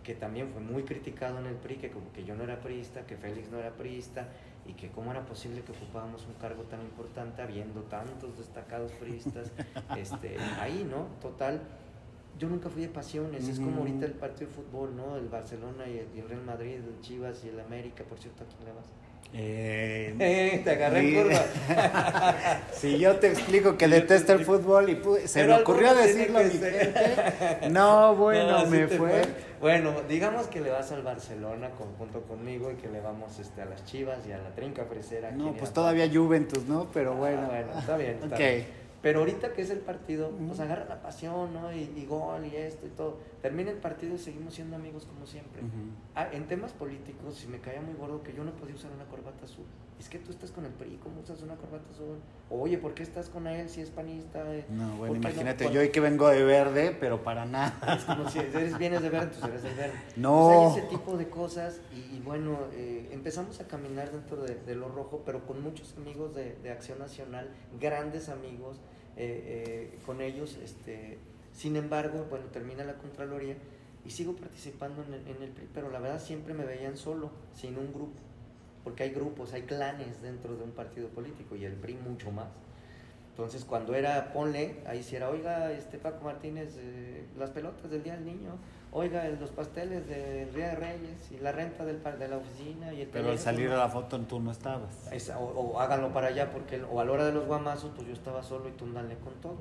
que 0.02 0.14
también 0.14 0.48
fue 0.52 0.60
muy 0.60 0.84
criticado 0.84 1.38
en 1.38 1.46
el 1.46 1.54
PRI, 1.54 1.76
que 1.76 1.90
como 1.90 2.12
que 2.12 2.24
yo 2.24 2.34
no 2.34 2.44
era 2.44 2.60
priista, 2.60 3.06
que 3.06 3.16
Félix 3.16 3.50
no 3.50 3.58
era 3.58 3.70
priista, 3.70 4.28
y 4.66 4.74
que 4.74 4.88
cómo 4.90 5.10
era 5.10 5.24
posible 5.24 5.62
que 5.62 5.72
ocupábamos 5.72 6.26
un 6.26 6.34
cargo 6.34 6.62
tan 6.64 6.80
importante 6.80 7.42
habiendo 7.42 7.82
tantos 7.82 8.38
destacados 8.38 8.92
priistas 8.92 9.50
este, 9.96 10.38
ahí, 10.58 10.86
¿no? 10.88 11.06
Total, 11.20 11.60
yo 12.38 12.48
nunca 12.48 12.70
fui 12.70 12.82
de 12.82 12.88
pasiones, 12.88 13.48
es 13.48 13.58
como 13.58 13.80
ahorita 13.80 14.06
el 14.06 14.12
partido 14.12 14.48
de 14.48 14.56
fútbol, 14.56 14.96
¿no? 14.96 15.16
El 15.16 15.28
Barcelona 15.28 15.86
y 15.88 15.98
el, 15.98 16.08
y 16.14 16.20
el 16.20 16.28
Real 16.28 16.44
Madrid, 16.44 16.76
el 16.76 17.00
Chivas 17.00 17.44
y 17.44 17.48
el 17.48 17.60
América, 17.60 18.04
por 18.04 18.18
cierto, 18.18 18.44
¿a 18.44 18.46
quién 18.46 18.64
le 18.64 18.72
vas? 18.72 18.86
Eh, 19.32 20.14
Eh, 20.18 20.60
te 20.64 20.70
agarré 20.70 20.98
en 21.00 21.06
sí. 21.06 21.14
curva. 21.14 21.44
Si 22.72 22.98
yo 22.98 23.16
te 23.16 23.28
explico 23.28 23.76
que 23.76 23.86
detesto 23.86 24.32
el 24.32 24.44
fútbol 24.44 24.90
y 24.90 25.28
se 25.28 25.40
Pero 25.40 25.56
me 25.56 25.62
ocurrió 25.62 25.94
decirlo 25.94 26.38
a 26.38 26.42
que 26.42 26.48
mi 26.48 26.54
ser. 26.58 26.72
gente. 26.94 27.68
No, 27.70 28.16
bueno, 28.16 28.64
No, 28.64 28.66
me 28.66 28.88
fue. 28.88 29.22
Bueno, 29.60 29.92
digamos 30.08 30.46
que 30.48 30.60
le 30.60 30.70
vas 30.70 30.90
al 30.90 31.02
Barcelona 31.02 31.70
con- 31.70 31.94
junto 31.96 32.22
conmigo 32.22 32.70
y 32.72 32.74
que 32.76 32.88
le 32.88 33.00
vamos 33.00 33.38
este, 33.38 33.62
a 33.62 33.66
las 33.66 33.84
Chivas 33.84 34.18
y 34.26 34.32
a 34.32 34.38
la 34.38 34.50
Trinca 34.50 34.84
Fresera. 34.86 35.30
No, 35.30 35.48
en 35.48 35.54
pues 35.54 35.72
todavía 35.72 36.08
Juventus, 36.12 36.64
¿no? 36.64 36.88
Pero 36.92 37.12
Ah, 37.12 37.16
bueno. 37.16 37.48
está 37.78 37.96
bien. 37.98 38.18
Está 38.22 38.36
bien. 38.36 38.79
Pero 39.02 39.20
ahorita 39.20 39.54
que 39.54 39.62
es 39.62 39.70
el 39.70 39.78
partido, 39.78 40.30
pues 40.30 40.60
agarra 40.60 40.84
la 40.84 41.00
pasión, 41.00 41.54
¿no? 41.54 41.72
Y, 41.72 41.90
y 41.96 42.06
gol 42.06 42.44
y 42.44 42.56
esto 42.56 42.86
y 42.86 42.90
todo. 42.90 43.18
Termina 43.40 43.70
el 43.70 43.78
partido 43.78 44.14
y 44.14 44.18
seguimos 44.18 44.54
siendo 44.54 44.76
amigos 44.76 45.06
como 45.06 45.26
siempre. 45.26 45.62
Ah, 46.14 46.28
en 46.32 46.46
temas 46.46 46.72
políticos, 46.72 47.36
si 47.36 47.46
me 47.46 47.60
caía 47.60 47.80
muy 47.80 47.94
gordo 47.94 48.22
que 48.22 48.34
yo 48.34 48.44
no 48.44 48.52
podía 48.52 48.74
usar 48.74 48.90
una 48.92 49.06
corbata 49.06 49.44
azul. 49.44 49.64
Es 50.00 50.08
que 50.08 50.18
tú 50.18 50.30
estás 50.30 50.50
con 50.50 50.64
el 50.64 50.72
PRI, 50.72 50.98
¿cómo 51.02 51.20
usas 51.20 51.42
una 51.42 51.56
corbata 51.56 51.84
azul? 51.90 52.16
Oye, 52.48 52.78
¿por 52.78 52.94
qué 52.94 53.02
estás 53.02 53.28
con 53.28 53.46
él 53.46 53.68
si 53.68 53.82
es 53.82 53.90
panista? 53.90 54.42
No, 54.70 54.88
¿por 54.88 54.96
bueno, 54.96 55.12
no? 55.12 55.20
imagínate, 55.20 55.70
yo 55.70 55.82
hoy 55.82 55.90
que 55.90 56.00
vengo 56.00 56.26
de 56.28 56.42
verde, 56.42 56.96
pero 56.98 57.22
para 57.22 57.44
nada. 57.44 57.78
es 57.98 58.04
como 58.04 58.26
si 58.30 58.38
eres, 58.38 58.78
vienes 58.78 59.02
de 59.02 59.10
verde, 59.10 59.26
entonces 59.34 59.50
eres 59.50 59.62
del 59.62 59.74
verde. 59.74 59.98
No. 60.16 60.70
Hay 60.72 60.78
ese 60.78 60.88
tipo 60.88 61.18
de 61.18 61.28
cosas 61.28 61.82
y, 61.94 62.16
y 62.16 62.22
bueno, 62.24 62.60
eh, 62.72 63.10
empezamos 63.12 63.60
a 63.60 63.68
caminar 63.68 64.10
dentro 64.10 64.42
de, 64.42 64.54
de 64.54 64.74
lo 64.74 64.88
rojo, 64.88 65.20
pero 65.26 65.46
con 65.46 65.62
muchos 65.62 65.94
amigos 65.98 66.34
de, 66.34 66.56
de 66.62 66.70
Acción 66.70 66.98
Nacional, 66.98 67.50
grandes 67.78 68.30
amigos 68.30 68.78
eh, 69.18 69.90
eh, 69.92 69.98
con 70.06 70.22
ellos. 70.22 70.58
Este, 70.64 71.18
sin 71.52 71.76
embargo, 71.76 72.26
bueno, 72.30 72.46
termina 72.46 72.84
la 72.84 72.94
Contraloría 72.94 73.56
y 74.06 74.10
sigo 74.10 74.34
participando 74.34 75.04
en 75.04 75.12
el, 75.12 75.26
en 75.28 75.42
el 75.42 75.50
PRI, 75.50 75.68
pero 75.74 75.90
la 75.90 75.98
verdad 75.98 76.22
siempre 76.22 76.54
me 76.54 76.64
veían 76.64 76.96
solo, 76.96 77.30
sin 77.54 77.76
un 77.76 77.92
grupo, 77.92 78.18
porque 78.84 79.02
hay 79.04 79.10
grupos, 79.10 79.52
hay 79.52 79.62
clanes 79.62 80.22
dentro 80.22 80.56
de 80.56 80.64
un 80.64 80.70
partido 80.70 81.08
político 81.08 81.56
y 81.56 81.64
el 81.64 81.74
PRI 81.74 81.94
mucho 81.94 82.30
más. 82.30 82.48
Entonces, 83.30 83.64
cuando 83.64 83.94
era 83.94 84.32
ponle, 84.32 84.76
ahí 84.86 85.02
sí 85.02 85.16
era, 85.16 85.30
oiga, 85.30 85.72
este 85.72 85.98
Paco 85.98 86.24
Martínez, 86.24 86.74
eh, 86.78 87.24
las 87.38 87.50
pelotas 87.50 87.90
del 87.90 88.02
Día 88.02 88.14
del 88.14 88.26
Niño, 88.26 88.50
oiga, 88.92 89.26
los 89.40 89.50
pasteles 89.50 90.06
del 90.08 90.52
Día 90.52 90.70
de 90.70 90.76
Reyes 90.76 91.30
y 91.30 91.38
la 91.38 91.52
renta 91.52 91.84
del, 91.86 91.96
par- 91.96 92.18
de 92.18 92.28
la 92.28 92.36
oficina 92.38 92.92
y 92.92 93.02
el 93.02 93.06
Pero 93.08 93.30
al 93.30 93.36
teléfono". 93.36 93.38
salir 93.56 93.70
a 93.70 93.76
la 93.78 93.88
foto 93.88 94.18
tú 94.20 94.40
no 94.40 94.50
estabas. 94.50 94.90
O, 95.38 95.42
o 95.42 95.80
háganlo 95.80 96.12
para 96.12 96.26
allá, 96.28 96.50
porque 96.50 96.82
o 96.82 97.00
a 97.00 97.04
la 97.04 97.12
hora 97.12 97.24
de 97.24 97.32
los 97.32 97.46
guamazos, 97.46 97.92
pues 97.94 98.06
yo 98.08 98.12
estaba 98.12 98.42
solo 98.42 98.68
y 98.68 98.72
túndanle 98.72 99.16
con 99.18 99.32
todo. 99.34 99.56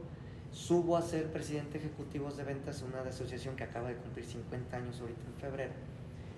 Subo 0.52 0.98
a 0.98 1.02
ser 1.02 1.32
presidente 1.32 1.78
ejecutivo 1.78 2.32
de 2.32 2.44
ventas, 2.44 2.82
una 2.82 3.02
asociación 3.08 3.56
que 3.56 3.64
acaba 3.64 3.90
de 3.90 3.96
cumplir 3.96 4.26
50 4.26 4.76
años 4.76 5.00
ahorita 5.00 5.22
en 5.28 5.34
febrero. 5.40 5.72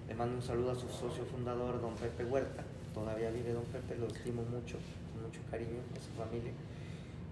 Le 0.08 0.14
mando 0.16 0.36
un 0.36 0.42
saludo 0.44 0.72
a 0.72 0.76
su 0.76 0.90
socio 0.90 1.24
fundador, 1.26 1.82
don 1.82 1.96
Pepe 1.96 2.26
Huerta. 2.26 2.62
Todavía 2.94 3.30
vive 3.32 3.54
don 3.54 3.64
Pepe, 3.66 3.96
lo 3.98 4.08
estimo 4.08 4.44
mucho, 4.44 4.78
con 5.14 5.24
mucho 5.24 5.40
cariño 5.50 5.80
a 5.96 6.02
su 6.02 6.12
familia. 6.12 6.52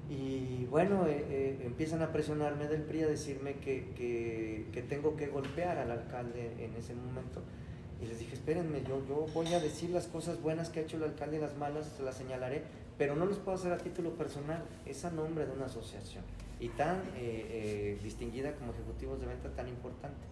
Y 0.10 0.66
bueno, 0.66 1.06
eh, 1.08 1.26
eh, 1.30 1.60
empiezan 1.66 2.02
a 2.02 2.12
presionarme 2.12 2.68
del 2.68 2.82
PRI 2.82 3.04
a 3.04 3.08
decirme 3.08 3.56
que, 3.56 3.92
que, 3.96 4.66
que 4.72 4.82
tengo 4.82 5.16
que 5.16 5.28
golpear 5.28 5.78
al 5.78 5.92
alcalde 5.92 6.54
en 6.60 6.76
ese 6.76 6.96
momento. 6.96 7.42
Y 8.02 8.08
les 8.08 8.20
dije, 8.20 8.34
espérenme, 8.34 8.82
yo, 8.88 9.06
yo 9.08 9.28
voy 9.34 9.54
a 9.54 9.60
decir 9.60 9.90
las 9.90 10.08
cosas 10.08 10.42
buenas 10.42 10.70
que 10.70 10.80
ha 10.80 10.84
hecho 10.84 10.98
el 10.98 11.04
alcalde 11.04 11.38
y 11.38 11.42
las 11.42 11.58
malas 11.58 11.86
se 11.98 12.04
las 12.04 12.16
señalaré, 12.16 12.64
pero 12.98 13.16
no 13.16 13.26
les 13.26 13.38
puedo 13.38 13.58
hacer 13.58 13.72
a 13.74 13.78
título 13.78 14.12
personal, 14.16 14.64
es 14.86 15.04
a 15.06 15.12
nombre 15.12 15.46
de 15.46 15.52
una 15.52 15.66
asociación 15.66 16.24
y 16.60 16.70
tan 16.70 16.98
eh, 17.16 17.96
eh, 17.96 18.00
distinguida 18.04 18.54
como 18.56 18.74
ejecutivos 18.74 19.20
de 19.20 19.28
venta, 19.28 19.50
tan 19.50 19.68
importante. 19.68 20.28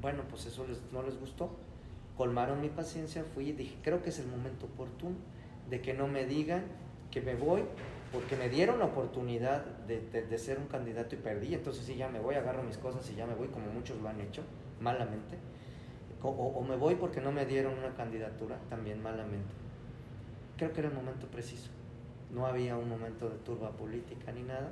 Bueno, 0.00 0.22
pues 0.28 0.46
eso 0.46 0.66
les, 0.66 0.80
no 0.92 1.02
les 1.02 1.18
gustó, 1.18 1.50
colmaron 2.18 2.60
mi 2.60 2.68
paciencia, 2.68 3.24
fui 3.32 3.50
y 3.50 3.52
dije, 3.52 3.78
creo 3.80 4.02
que 4.02 4.10
es 4.10 4.18
el 4.18 4.26
momento 4.26 4.66
oportuno 4.66 5.14
de 5.70 5.80
que 5.80 5.94
no 5.94 6.08
me 6.08 6.26
digan 6.26 6.64
que 7.12 7.22
me 7.22 7.36
voy, 7.36 7.62
porque 8.12 8.36
me 8.36 8.48
dieron 8.48 8.80
la 8.80 8.86
oportunidad 8.86 9.64
de, 9.86 10.00
de- 10.00 10.38
ser 10.38 10.58
un 10.58 10.66
candidato 10.66 11.14
y 11.14 11.18
perdí, 11.18 11.54
entonces 11.54 11.84
sí, 11.86 11.94
ya 11.94 12.08
me 12.08 12.18
voy, 12.18 12.34
agarro 12.34 12.62
mis 12.64 12.76
cosas 12.76 13.08
y 13.10 13.14
ya 13.14 13.24
me 13.26 13.34
voy, 13.34 13.48
como 13.48 13.66
muchos 13.68 14.00
lo 14.02 14.08
han 14.08 14.20
hecho, 14.20 14.42
malamente. 14.80 15.38
O, 16.20 16.28
o- 16.30 16.62
me 16.64 16.74
voy 16.76 16.96
porque 16.96 17.20
no 17.20 17.30
me 17.30 17.46
dieron 17.46 17.78
una 17.78 17.94
candidatura, 17.94 18.58
también 18.68 19.00
malamente. 19.00 19.54
Creo 20.56 20.72
que 20.72 20.80
era 20.80 20.88
el 20.88 20.94
momento 20.94 21.28
preciso. 21.28 21.70
No 22.34 22.46
había 22.46 22.76
un 22.76 22.88
momento 22.88 23.30
de 23.30 23.36
turba 23.38 23.70
política 23.70 24.32
ni 24.32 24.42
nada, 24.42 24.70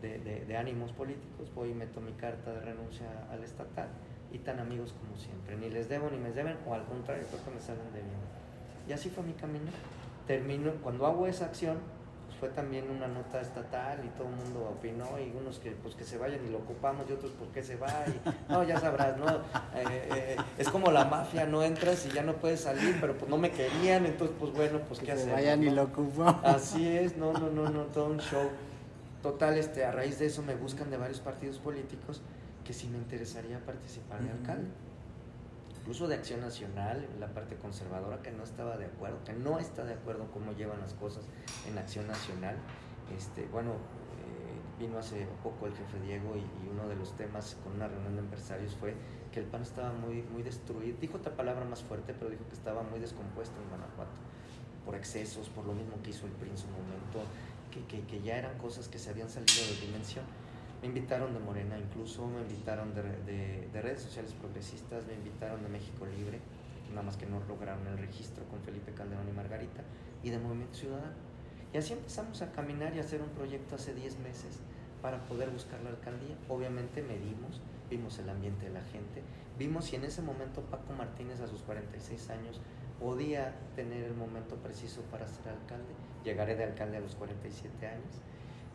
de- 0.00 0.44
de 0.44 0.56
ánimos 0.56 0.92
políticos. 0.92 1.50
Voy 1.54 1.70
y 1.70 1.74
meto 1.74 2.00
mi 2.00 2.12
carta 2.12 2.52
de 2.52 2.60
renuncia 2.60 3.06
al 3.30 3.42
estatal 3.42 3.88
y 4.34 4.38
tan 4.38 4.58
amigos 4.58 4.92
como 5.00 5.16
siempre. 5.16 5.56
Ni 5.56 5.70
les 5.70 5.88
debo 5.88 6.10
ni 6.10 6.18
me 6.18 6.32
deben, 6.32 6.56
o 6.66 6.74
al 6.74 6.84
contrario, 6.84 7.24
creo 7.30 7.44
que 7.44 7.50
me 7.52 7.60
salen 7.60 7.86
debiendo. 7.92 8.26
Y 8.88 8.92
así 8.92 9.08
fue 9.08 9.22
mi 9.22 9.32
camino. 9.32 9.70
Termino, 10.26 10.72
cuando 10.82 11.06
hago 11.06 11.28
esa 11.28 11.44
acción, 11.44 11.78
pues 12.26 12.36
fue 12.38 12.48
también 12.48 12.90
una 12.90 13.06
nota 13.06 13.40
estatal 13.40 14.04
y 14.04 14.08
todo 14.18 14.26
el 14.28 14.34
mundo 14.34 14.74
opinó 14.76 15.06
y 15.20 15.32
unos 15.38 15.60
que 15.60 15.70
pues 15.70 15.94
que 15.94 16.02
se 16.02 16.18
vayan 16.18 16.44
y 16.44 16.50
lo 16.50 16.58
ocupamos 16.58 17.08
y 17.08 17.12
otros 17.12 17.30
por 17.32 17.46
qué 17.48 17.62
se 17.62 17.76
va 17.76 18.04
y 18.08 18.50
no 18.50 18.64
ya 18.64 18.80
sabrás 18.80 19.16
no 19.18 19.26
Eh, 19.74 20.08
eh, 20.14 20.36
es 20.58 20.68
como 20.70 20.90
la 20.90 21.04
mafia 21.04 21.44
no 21.44 21.62
entras 21.62 22.06
y 22.06 22.08
ya 22.08 22.22
no 22.22 22.32
puedes 22.36 22.60
salir 22.60 22.96
pero 22.98 23.16
pues 23.18 23.30
no 23.30 23.36
me 23.36 23.50
querían 23.50 24.06
entonces 24.06 24.34
pues 24.40 24.52
bueno 24.54 24.80
pues 24.88 25.00
qué 25.00 25.06
Que 25.06 25.16
se 25.18 25.30
vayan 25.30 25.62
y 25.62 25.66
no? 25.66 25.72
lo 25.74 25.82
ocupamos. 25.84 26.42
Así 26.44 26.88
es, 26.96 27.16
no, 27.18 27.34
no, 27.34 27.50
no, 27.50 27.68
no, 27.68 27.82
todo 27.84 28.06
un 28.06 28.18
show. 28.20 28.48
Total, 29.22 29.56
este, 29.58 29.84
a 29.84 29.92
raíz 29.92 30.18
de 30.18 30.26
eso 30.26 30.42
me 30.42 30.54
buscan 30.54 30.90
de 30.90 30.96
varios 30.96 31.20
partidos 31.20 31.58
políticos 31.58 32.22
que 32.64 32.72
sí 32.72 32.88
me 32.88 32.98
interesaría 32.98 33.64
participar 33.64 34.20
de 34.20 34.28
Ujú. 34.28 34.38
alcalde. 34.38 34.68
Incluso 35.80 36.08
de 36.08 36.14
Acción 36.14 36.40
Nacional, 36.40 37.06
la 37.20 37.28
parte 37.28 37.56
conservadora 37.56 38.22
que 38.22 38.30
no 38.30 38.42
estaba 38.42 38.78
de 38.78 38.86
acuerdo, 38.86 39.22
que 39.24 39.34
no 39.34 39.58
está 39.58 39.84
de 39.84 39.92
acuerdo 39.92 40.26
cómo 40.32 40.52
llevan 40.52 40.80
las 40.80 40.94
cosas 40.94 41.24
en 41.68 41.76
Acción 41.76 42.06
Nacional. 42.06 42.56
Este, 43.14 43.46
bueno, 43.48 43.72
eh, 43.72 44.80
Vino 44.80 44.98
hace 44.98 45.26
poco 45.42 45.66
el 45.66 45.74
jefe 45.74 46.00
Diego 46.00 46.34
y, 46.36 46.40
y 46.40 46.68
uno 46.70 46.88
de 46.88 46.96
los 46.96 47.14
temas 47.16 47.56
con 47.62 47.74
una 47.74 47.86
reunión 47.86 48.14
de 48.14 48.20
empresarios 48.20 48.74
fue 48.74 48.94
que 49.30 49.40
el 49.40 49.46
PAN 49.46 49.62
estaba 49.62 49.92
muy, 49.92 50.22
muy 50.22 50.42
destruido. 50.42 50.96
Dijo 51.00 51.18
otra 51.18 51.36
palabra 51.36 51.64
más 51.66 51.82
fuerte, 51.82 52.14
pero 52.14 52.30
dijo 52.30 52.44
que 52.48 52.54
estaba 52.54 52.82
muy 52.82 52.98
descompuesto 52.98 53.54
en 53.62 53.68
Guanajuato 53.68 54.10
por 54.86 54.94
excesos, 54.94 55.48
por 55.50 55.64
lo 55.66 55.74
mismo 55.74 55.94
que 56.02 56.10
hizo 56.10 56.26
el 56.26 56.32
PRI 56.32 56.50
en 56.50 56.58
su 56.58 56.66
momento, 56.68 57.20
que, 57.70 57.84
que, 57.86 58.06
que 58.06 58.22
ya 58.22 58.36
eran 58.36 58.56
cosas 58.58 58.88
que 58.88 58.98
se 58.98 59.10
habían 59.10 59.28
salido 59.28 59.52
de 59.66 59.86
dimensión. 59.86 60.24
Me 60.84 60.88
invitaron 60.88 61.32
de 61.32 61.40
Morena, 61.40 61.78
incluso 61.78 62.26
me 62.26 62.42
invitaron 62.42 62.92
de, 62.94 63.00
de, 63.24 63.70
de 63.72 63.80
redes 63.80 64.02
sociales 64.02 64.34
progresistas, 64.34 65.06
me 65.06 65.14
invitaron 65.14 65.62
de 65.62 65.70
México 65.70 66.04
Libre, 66.04 66.40
nada 66.90 67.00
más 67.00 67.16
que 67.16 67.24
no 67.24 67.40
lograron 67.48 67.86
el 67.86 67.96
registro 67.96 68.44
con 68.48 68.60
Felipe 68.60 68.92
Calderón 68.92 69.26
y 69.26 69.32
Margarita, 69.32 69.82
y 70.22 70.28
de 70.28 70.38
Movimiento 70.38 70.74
Ciudadano. 70.74 71.14
Y 71.72 71.78
así 71.78 71.94
empezamos 71.94 72.42
a 72.42 72.52
caminar 72.52 72.94
y 72.94 72.98
a 72.98 73.00
hacer 73.00 73.22
un 73.22 73.30
proyecto 73.30 73.76
hace 73.76 73.94
10 73.94 74.18
meses 74.18 74.60
para 75.00 75.24
poder 75.24 75.48
buscar 75.48 75.80
la 75.80 75.88
alcaldía. 75.88 76.36
Obviamente 76.50 77.00
medimos, 77.00 77.62
vimos 77.88 78.18
el 78.18 78.28
ambiente 78.28 78.66
de 78.66 78.74
la 78.74 78.82
gente, 78.82 79.22
vimos 79.58 79.86
si 79.86 79.96
en 79.96 80.04
ese 80.04 80.20
momento 80.20 80.60
Paco 80.64 80.92
Martínez 80.92 81.40
a 81.40 81.46
sus 81.48 81.62
46 81.62 82.28
años 82.28 82.60
podía 83.00 83.54
tener 83.74 84.04
el 84.04 84.14
momento 84.14 84.56
preciso 84.56 85.00
para 85.10 85.26
ser 85.28 85.48
alcalde. 85.48 85.94
Llegaré 86.24 86.56
de 86.56 86.64
alcalde 86.64 86.98
a 86.98 87.00
los 87.00 87.14
47 87.14 87.86
años. 87.86 88.20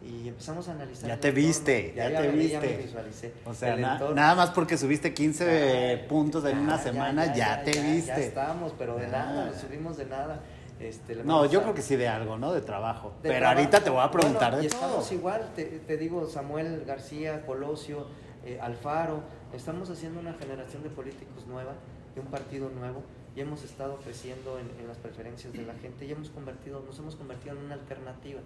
Y 0.01 0.29
empezamos 0.29 0.67
a 0.69 0.71
analizar. 0.71 1.09
Ya 1.09 1.19
te 1.19 1.27
entorno. 1.27 1.47
viste, 1.47 1.93
ya 1.95 2.07
te 2.21 2.27
viste. 2.31 2.59
me 2.59 2.77
visualicé. 2.77 3.33
O 3.45 3.53
sea, 3.53 3.75
na- 3.75 3.99
nada 4.13 4.35
más 4.35 4.51
porque 4.51 4.77
subiste 4.77 5.13
15 5.13 5.97
Ya, 6.03 6.07
puntos 6.07 6.45
en 6.45 6.51
ya, 6.55 6.59
una 6.61 6.77
ya, 6.77 6.83
semana, 6.83 7.35
ya, 7.35 7.63
te 7.63 7.73
ya, 7.73 7.81
viste. 7.83 8.07
Ya 8.07 8.17
estamos, 8.17 8.73
pero 8.77 8.95
de 8.95 9.07
nada, 9.07 9.43
Ah. 9.43 9.45
nos 9.51 9.57
subimos 9.61 9.97
de 9.97 10.05
nada. 10.05 10.39
Este, 10.79 11.15
No, 11.25 11.45
yo 11.45 11.59
a- 11.59 11.63
creo 11.63 11.75
que 11.75 11.81
sí 11.81 11.97
de 11.97 12.07
algo, 12.07 12.37
¿no? 12.37 12.53
De 12.53 12.61
trabajo. 12.61 13.09
de 13.21 13.29
Pero 13.29 13.39
trabajo. 13.39 13.59
ahorita 13.59 13.83
te 13.83 13.89
voy 13.89 14.01
a 14.01 14.09
preguntar 14.11 14.51
Bueno, 14.51 14.59
y 14.59 14.67
de 14.69 14.73
estamos 14.73 15.05
todo. 15.09 15.13
igual, 15.17 15.49
te, 15.53 15.65
te 15.65 15.97
digo, 15.97 16.25
Samuel 16.29 16.85
García, 16.87 17.45
Colosio, 17.45 18.07
eh, 18.45 18.57
Alfaro, 18.61 19.19
estamos 19.53 19.89
haciendo 19.89 20.21
una 20.21 20.33
generación 20.35 20.81
de 20.83 20.89
políticos 20.89 21.45
nueva, 21.47 21.73
de 22.15 22.21
un 22.21 22.27
partido 22.27 22.69
nuevo, 22.69 23.03
y 23.35 23.41
hemos 23.41 23.65
estado 23.65 23.97
creciendo 23.97 24.57
en, 24.57 24.67
en 24.79 24.87
las 24.87 24.95
preferencias 24.95 25.51
de 25.51 25.63
la 25.63 25.73
gente 25.73 26.05
y 26.05 26.11
hemos 26.13 26.29
convertido, 26.29 26.81
nos 26.87 26.97
hemos 26.99 27.17
convertido 27.17 27.57
en 27.57 27.65
una 27.65 27.73
alternativa. 27.73 28.39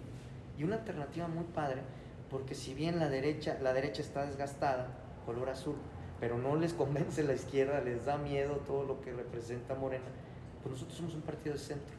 Y 0.58 0.64
una 0.64 0.76
alternativa 0.76 1.26
muy 1.28 1.44
padre, 1.44 1.82
porque 2.30 2.54
si 2.54 2.74
bien 2.74 2.98
la 2.98 3.08
derecha, 3.08 3.58
la 3.62 3.72
derecha 3.72 4.02
está 4.02 4.24
desgastada, 4.26 4.88
color 5.26 5.48
azul, 5.50 5.76
pero 6.20 6.38
no 6.38 6.56
les 6.56 6.72
convence 6.74 7.22
la 7.22 7.34
izquierda, 7.34 7.80
les 7.80 8.04
da 8.04 8.18
miedo 8.18 8.56
todo 8.66 8.84
lo 8.84 9.00
que 9.00 9.12
representa 9.12 9.74
Morena, 9.74 10.04
pues 10.62 10.72
nosotros 10.74 10.96
somos 10.96 11.14
un 11.14 11.22
partido 11.22 11.54
de 11.54 11.60
centro. 11.60 11.96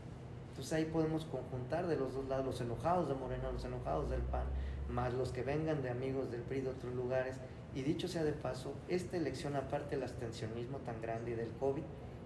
Entonces 0.50 0.72
ahí 0.74 0.86
podemos 0.86 1.26
conjuntar 1.26 1.86
de 1.88 1.98
los 1.98 2.13
dos 2.13 2.28
lados, 2.30 2.46
los 2.46 2.62
enojados 2.62 3.10
de 3.10 3.13
Morena, 3.15 3.52
los 3.52 3.65
enojados 3.65 4.10
del 4.10 4.22
PAN, 4.22 4.46
más 4.89 5.13
los 5.13 5.32
que 5.32 5.44
vengan 5.44 5.82
de 5.84 5.89
amigos 5.89 6.32
del 6.32 6.41
PRI 6.41 6.62
de 6.62 6.70
otros 6.70 6.94
lugares. 6.96 7.36
Y 7.76 7.82
dicho 7.82 8.08
sea 8.08 8.24
de 8.24 8.32
paso, 8.32 8.74
esta 8.88 9.18
elección, 9.18 9.58
aparte 9.58 9.96
del 9.96 10.04
abstencionismo 10.04 10.78
tan 10.80 11.02
grande 11.02 11.32
y 11.32 11.36
del 11.36 11.50
COVID, 11.60 11.84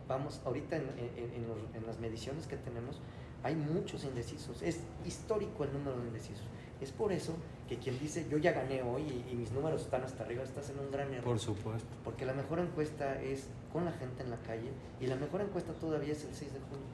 vamos, 0.08 0.42
ahorita 0.46 0.76
en, 0.76 0.84
en- 1.00 1.34
en 1.34 1.48
los- 1.48 1.76
en 1.76 1.88
las 1.88 2.00
mediciones 2.00 2.46
que 2.46 2.56
tenemos, 2.58 3.02
hay 3.44 3.56
muchos 3.56 4.04
indecisos. 4.04 4.62
Es 4.62 4.82
histórico 5.06 5.64
el 5.64 5.74
número 5.74 5.98
de 5.98 6.08
indecisos. 6.08 6.46
Es 6.82 6.92
por 6.92 7.12
eso 7.12 7.34
que 7.68 7.78
quien 7.78 8.00
dice, 8.00 8.26
yo 8.30 8.38
ya 8.38 8.52
gané 8.52 8.82
hoy 8.82 9.02
y, 9.02 9.32
y 9.32 9.36
mis 9.36 9.52
números 9.52 9.82
están 9.82 10.04
hasta 10.04 10.24
arriba, 10.24 10.44
estás 10.44 10.70
en 10.70 10.80
un 10.80 10.92
gran 10.92 11.14
error. 11.14 11.26
Por 11.26 11.40
supuesto. 11.40 11.90
Porque 12.04 12.26
la 12.26 12.34
mejor 12.34 12.60
encuesta 12.60 13.22
es 13.22 13.50
con 13.72 13.86
la 13.86 13.92
gente 13.92 14.24
en 14.24 14.30
la 14.30 14.38
calle 14.38 14.72
y 15.00 15.08
la 15.08 15.16
mejor 15.16 15.42
encuesta 15.42 15.74
todavía 15.74 16.14
es 16.14 16.24
el 16.24 16.34
6 16.34 16.54
de 16.54 16.60
junio. 16.60 16.86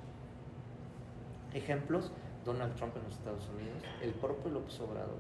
Ejemplos, 1.53 2.11
Donald 2.43 2.75
Trump 2.75 2.95
en 2.97 3.03
los 3.03 3.13
Estados 3.13 3.47
Unidos, 3.49 3.81
el 4.01 4.11
propio 4.13 4.51
López 4.51 4.79
Obrador. 4.81 5.19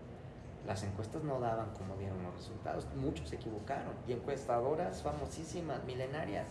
Las 0.65 0.83
encuestas 0.83 1.23
no 1.23 1.39
daban 1.39 1.71
como 1.73 1.95
dieron 1.95 2.21
los 2.23 2.33
resultados, 2.35 2.87
muchos 2.95 3.29
se 3.29 3.35
equivocaron. 3.35 3.93
Y 4.07 4.13
encuestadoras 4.13 5.03
famosísimas, 5.03 5.83
milenarias. 5.85 6.47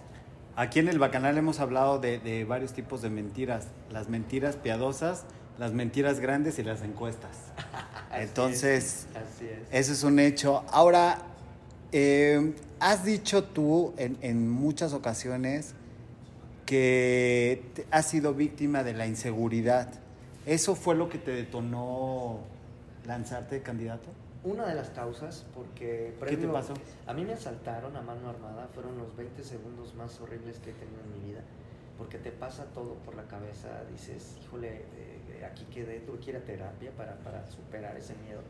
Aquí 0.57 0.79
en 0.79 0.89
el 0.89 0.99
Bacanal 0.99 1.37
hemos 1.37 1.59
hablado 1.59 1.99
de, 1.99 2.19
de 2.21 2.45
varios 2.45 2.73
tipos 2.73 3.03
de 3.03 3.11
mentiras. 3.11 3.67
Las 3.91 4.09
mentiras 4.09 4.57
piadosas, 4.57 5.25
las 5.59 5.73
mentiras 5.73 6.21
grandes 6.21 6.59
y 6.59 6.63
las 6.63 6.83
encuestas. 6.83 7.37
Así 8.11 8.23
Entonces, 8.23 8.85
es, 8.85 9.17
así 9.17 9.47
es. 9.47 9.59
Eso 9.73 9.93
es 9.93 10.05
un 10.05 10.21
hecho. 10.21 10.65
Ahora, 10.71 11.19
eh, 11.91 12.55
has 12.79 13.05
dicho 13.05 13.43
tú 13.43 13.93
en, 13.97 14.17
en 14.21 14.49
muchas 14.49 14.93
ocasiones 14.93 15.75
que 16.65 17.63
has 17.91 18.07
sido 18.07 18.35
víctima 18.35 18.85
de 18.85 18.95
la 18.95 19.09
inseguridad. 19.09 19.89
¿Eso 20.47 20.77
fue 20.77 20.95
lo 20.95 21.09
que 21.09 21.19
te 21.19 21.33
detonó 21.33 22.39
lanzarte 23.05 23.57
de 23.57 23.63
candidato? 23.63 24.09
Una 24.45 24.67
de 24.67 24.75
las 24.75 24.91
causas, 24.91 25.47
porque 25.55 26.13
¿Qué 26.21 26.27
te 26.27 26.37
previo- 26.37 26.53
pasó? 26.53 26.75
A 27.07 27.15
mí 27.15 27.25
me 27.25 27.33
asaltaron 27.33 27.97
a 27.97 28.03
mano 28.03 28.29
armada, 28.29 28.69
fueron 28.75 28.99
los 28.99 29.17
20 29.17 29.43
segundos 29.43 29.95
más 29.95 30.21
horribles 30.21 30.59
que 30.59 30.71
he 30.71 30.75
tenido 30.75 31.01
en 31.03 31.13
mi 31.23 31.31
vida, 31.31 31.41
porque 31.97 32.19
te 32.19 32.31
pasa 32.31 32.65
todo 32.75 32.95
por 33.07 33.15
la 33.15 33.23
cabeza, 33.25 33.69
dices, 33.91 34.37
híjole, 34.45 34.83
eh, 34.99 35.45
aquí 35.51 35.65
quedé, 35.73 36.01
tuve 36.01 36.19
que 36.19 36.31
ir 36.33 36.37
a 36.37 36.41
terapia 36.41 36.91
para, 36.95 37.15
para 37.21 37.49
superar 37.49 37.97
ese 37.97 38.15
miedo. 38.17 38.41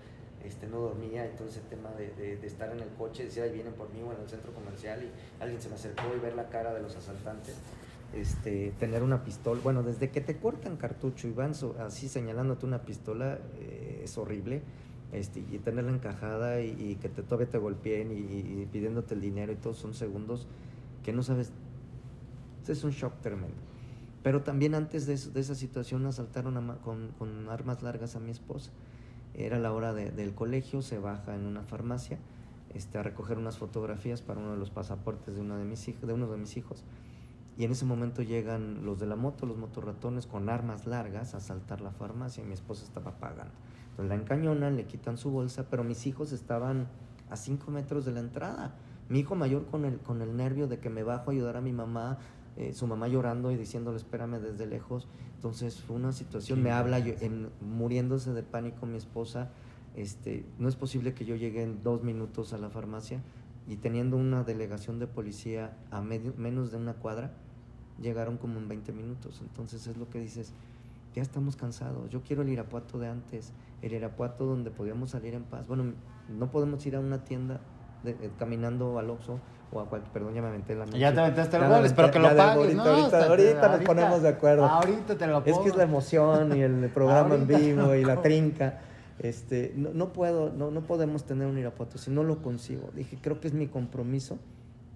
Este, 0.45 0.67
no 0.67 0.79
dormía, 0.81 1.25
entonces 1.25 1.59
el 1.59 1.63
tema 1.69 1.91
de, 1.93 2.11
de- 2.17 2.37
de 2.39 2.47
estar 2.47 2.71
en 2.71 2.81
el 2.81 2.89
coche, 2.99 3.25
decir, 3.25 3.45
ahí 3.45 3.53
vienen 3.53 3.73
por 3.75 3.89
mí 3.91 4.03
o 4.03 4.13
en 4.13 4.21
el 4.21 4.29
centro 4.29 4.53
comercial 4.53 5.01
y 5.03 5.43
alguien 5.43 5.63
se 5.63 5.69
me 5.69 5.77
acercó 5.77 6.03
y 6.15 6.19
ver 6.19 6.35
la 6.35 6.49
cara 6.49 6.75
de 6.75 6.83
los 6.83 6.95
asaltantes. 6.97 7.55
Este, 8.13 8.73
tener 8.79 9.03
una 9.03 9.25
pistola, 9.25 9.61
bueno, 9.63 9.83
desde 9.83 10.11
que 10.11 10.21
te 10.21 10.37
cortan 10.39 10.77
cartucho 10.77 11.29
y 11.29 11.33
van 11.33 11.55
so- 11.55 11.75
así 11.81 12.09
señalándote 12.09 12.67
una 12.67 12.83
pistola, 12.83 13.39
eh, 13.61 14.03
es 14.05 14.19
horrible 14.19 14.61
este, 15.15 15.41
y 15.41 15.59
tenerla 15.59 15.93
encajada 15.93 16.61
y, 16.61 16.97
que 17.01 17.09
te, 17.09 17.23
todavía 17.23 17.49
te 17.51 17.59
golpeen 17.59 18.11
y, 18.13 18.67
pidiéndote 18.67 19.15
el 19.15 19.21
dinero 19.21 19.53
y 19.53 19.57
todos 19.57 19.79
son 19.79 19.95
segundos 19.95 20.47
que 21.05 21.13
no 21.13 21.23
sabes. 21.23 21.53
Ese 22.63 22.73
es 22.73 22.85
un 22.85 22.91
shock 22.91 23.15
tremendo. 23.21 23.57
Pero 24.23 24.43
también 24.43 24.75
antes 24.75 25.07
de, 25.07 25.15
eso- 25.15 25.31
de 25.31 25.41
esa 25.41 25.55
situación 25.55 26.05
asaltaron 26.07 26.57
a 26.57 26.77
con, 26.79 27.09
con 27.19 27.49
armas 27.49 27.83
largas 27.83 28.17
a 28.17 28.21
mi 28.21 28.31
esposa. 28.31 28.71
Era 29.35 29.59
la 29.59 29.73
hora 29.73 29.93
de- 29.93 30.11
del 30.11 30.35
colegio, 30.35 30.83
se 30.83 30.99
baja 30.99 31.35
en 31.35 31.47
una 31.47 31.63
farmacia 31.63 32.19
este, 32.75 32.99
a 32.99 33.03
recoger 33.03 33.39
unas 33.39 33.59
fotografías 33.59 34.21
para 34.23 34.41
uno 34.41 34.53
de 34.53 34.59
los 34.59 34.71
pasaportes 34.71 35.35
de, 35.37 35.41
uno 35.43 35.57
de, 35.59 35.65
mis 35.65 35.87
de 36.01 36.13
uno 36.13 36.27
de 36.27 36.37
mis 36.39 36.57
hijos. 36.57 36.83
Y 37.57 37.65
en 37.65 37.71
ese 37.71 37.85
momento 37.85 38.23
llegan 38.23 38.85
los 38.85 38.99
de 38.99 39.07
la 39.07 39.15
moto, 39.15 39.47
los 39.47 39.57
motorratones, 39.57 40.27
con 40.27 40.49
armas 40.49 40.87
largas 40.87 41.35
a 41.35 41.37
asaltar 41.37 41.81
la 41.81 41.93
farmacia 41.93 42.43
y 42.43 42.47
mi 42.47 42.55
esposa 42.55 42.85
estaba 42.85 43.13
pagando. 43.21 43.55
Entonces 43.95 44.09
la 44.09 44.15
encañonan, 44.23 44.77
le 44.77 44.87
quitan 44.87 45.17
su 45.17 45.31
bolsa, 45.31 45.67
pero 45.71 45.85
mis 45.85 46.07
hijos 46.07 46.33
estaban 46.33 46.89
a 47.31 47.37
cinco 47.37 47.71
metros 47.71 48.05
de 48.05 48.13
la 48.13 48.21
entrada. 48.21 48.75
Mi 49.09 49.21
hijo 49.21 49.35
mayor 49.37 49.67
con 49.67 49.85
el, 49.85 49.99
con 49.99 50.21
el 50.21 50.37
nervio 50.37 50.67
de 50.67 50.79
que 50.81 50.91
me 50.91 51.03
bajo 51.05 51.31
a 51.31 51.33
ayudar 51.33 51.57
a 51.57 51.61
mi 51.61 51.73
mamá, 51.73 52.19
eh, 52.57 52.73
su 52.73 52.87
mamá 52.87 53.07
llorando 53.09 53.53
y 53.53 53.57
diciéndole 53.57 53.97
espérame 53.99 54.41
desde 54.41 54.67
lejos. 54.67 55.07
Entonces 55.37 55.81
fue 55.81 55.95
una 55.97 56.13
situación, 56.13 56.63
me 56.63 56.71
habla 56.73 56.99
yo- 56.99 57.15
en- 57.21 57.51
muriéndose 57.61 58.33
de 58.33 58.43
pánico 58.43 58.87
mi 58.87 58.97
esposa. 58.97 59.51
Este, 59.95 60.45
no 60.59 60.69
es 60.69 60.75
posible 60.75 61.15
que 61.15 61.25
yo 61.25 61.37
llegue 61.37 61.63
en 61.63 61.83
dos 61.85 62.03
minutos 62.03 62.53
a 62.53 62.59
la 62.59 62.69
farmacia 62.71 63.21
y 63.69 63.77
teniendo 63.77 64.17
una 64.17 64.43
delegación 64.43 64.99
de 64.99 65.07
policía 65.07 65.77
a 65.93 66.01
medio- 66.01 66.35
menos 66.37 66.73
de 66.73 66.79
una 66.79 66.95
cuadra, 66.95 67.33
llegaron 68.01 68.39
como 68.39 68.59
en 68.59 68.67
20 68.69 68.93
minutos. 68.93 69.41
Entonces 69.41 69.87
es 69.87 69.97
lo 69.97 70.09
que 70.11 70.19
dices, 70.19 70.53
ya 71.15 71.23
estamos 71.23 71.55
cansados. 71.57 72.11
Yo 72.11 72.23
quiero 72.23 72.43
el 72.43 72.49
Irapuato 72.49 72.99
de 72.99 73.07
antes, 73.09 73.53
el 73.85 73.93
Irapuato 73.93 74.45
donde 74.47 74.71
podíamos 74.71 75.11
salir 75.11 75.35
en 75.35 75.45
paz. 75.45 75.67
Bueno, 75.67 75.93
no 76.29 76.51
podemos 76.51 76.85
ir 76.87 76.97
a 76.97 77.01
una 77.01 77.25
tienda 77.25 77.61
de- 78.03 78.13
eh, 78.13 78.31
caminando 78.39 78.99
al 78.99 79.11
Oxxo 79.11 79.39
o 79.73 79.81
a 79.81 79.87
cualquier, 79.89 80.13
perdón, 80.13 80.35
ya 80.35 80.43
me 80.43 80.49
aventé 80.49 80.75
la 80.75 80.85
Ya 80.87 81.13
te 81.13 81.21
aventaste 81.21 81.57
el 81.57 81.69
gol, 81.69 81.85
espero 81.85 82.11
que 82.11 82.19
lo 82.19 82.37
pagues, 82.37 82.57
bolito, 82.57 82.85
¿no? 82.85 82.91
Ahorita, 82.91 83.27
ahorita 83.27 83.69
nos 83.77 83.81
ponemos 83.87 84.23
de 84.23 84.29
acuerdo. 84.29 84.65
Ahorita 84.67 85.17
te 85.17 85.27
lo 85.27 85.39
Es 85.39 85.45
que 85.45 85.51
es 85.51 85.57
pongo. 85.59 85.77
la 85.77 85.83
emoción 85.85 86.57
y 86.57 86.61
el 86.63 86.91
programa 86.91 87.35
en 87.35 87.41
Ahorita. 87.43 87.59
vivo 87.59 87.95
y 87.95 88.05
la 88.05 88.17
trinca. 88.23 88.81
Este, 89.19 89.73
no, 89.77 89.91
no 89.95 90.13
puedo, 90.13 90.51
no, 90.53 90.71
no 90.71 90.81
podemos 90.83 91.25
tener 91.25 91.47
un 91.47 91.57
Irapuato 91.59 91.99
si 91.99 92.11
no 92.11 92.23
lo 92.25 92.43
consigo. 92.43 92.91
Dije, 92.95 93.17
creo 93.21 93.41
que 93.41 93.49
es 93.49 93.55
mi 93.55 93.69
compromiso 93.69 94.39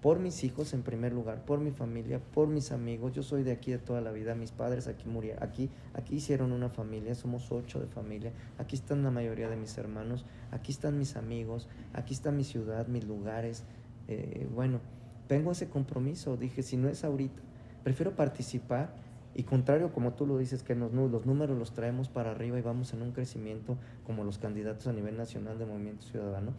por 0.01 0.19
mis 0.19 0.43
hijos 0.43 0.73
en 0.73 0.83
primer 0.83 1.13
lugar, 1.13 1.43
por 1.45 1.59
mi 1.59 1.71
familia, 1.71 2.19
por 2.19 2.47
mis 2.47 2.71
amigos. 2.71 3.13
Yo 3.13 3.23
soy 3.23 3.43
de 3.43 3.51
aquí 3.51 3.71
de 3.71 3.79
toda 3.79 4.01
la 4.01 4.11
vida. 4.11 4.35
Mis 4.35 4.51
padres 4.51 4.87
aquí 4.87 5.07
murieron, 5.07 5.43
aquí, 5.43 5.69
aquí 5.93 6.15
hicieron 6.15 6.51
una 6.51 6.69
familia. 6.69 7.15
Somos 7.15 7.51
ocho 7.51 7.79
de 7.79 7.87
familia. 7.87 8.31
Aquí 8.57 8.75
están 8.75 9.03
la 9.03 9.11
mayoría 9.11 9.49
de 9.49 9.55
mis 9.55 9.77
hermanos. 9.77 10.25
Aquí 10.51 10.71
están 10.71 10.97
mis 10.97 11.15
amigos. 11.15 11.67
Aquí 11.93 12.13
está 12.13 12.31
mi 12.31 12.43
ciudad, 12.43 12.87
mis 12.87 13.05
lugares. 13.05 13.65
Eh, 14.07 14.47
bueno, 14.53 14.79
tengo 15.27 15.51
ese 15.51 15.69
compromiso. 15.69 16.37
Dije, 16.37 16.63
si 16.63 16.77
no 16.77 16.87
es 16.87 17.03
ahorita, 17.03 17.41
prefiero 17.83 18.15
participar 18.15 18.93
y 19.35 19.43
contrario, 19.43 19.93
como 19.93 20.13
tú 20.13 20.25
lo 20.25 20.37
dices, 20.37 20.63
que 20.63 20.75
los 20.75 20.91
números 20.91 21.57
los 21.57 21.73
traemos 21.73 22.09
para 22.09 22.31
arriba 22.31 22.57
y 22.57 22.61
vamos 22.61 22.93
en 22.93 23.01
un 23.01 23.11
crecimiento 23.11 23.77
como 24.05 24.23
los 24.23 24.37
candidatos 24.37 24.87
a 24.87 24.93
nivel 24.93 25.17
nacional 25.17 25.59
de 25.59 25.65
Movimiento 25.65 26.05
Ciudadano, 26.05 26.53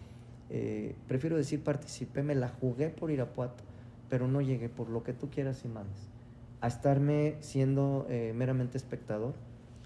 eh, 0.50 0.94
prefiero 1.08 1.36
decir 1.36 1.62
participé, 1.62 2.22
me 2.22 2.34
la 2.34 2.48
jugué 2.48 2.88
por 2.90 3.10
Irapuato, 3.10 3.64
pero 4.08 4.26
no 4.28 4.40
llegué 4.40 4.68
por 4.68 4.88
lo 4.90 5.02
que 5.02 5.12
tú 5.12 5.30
quieras 5.30 5.64
y 5.64 5.68
mandes. 5.68 6.08
A 6.60 6.66
estarme 6.68 7.36
siendo 7.40 8.06
eh, 8.10 8.32
meramente 8.34 8.76
espectador, 8.76 9.34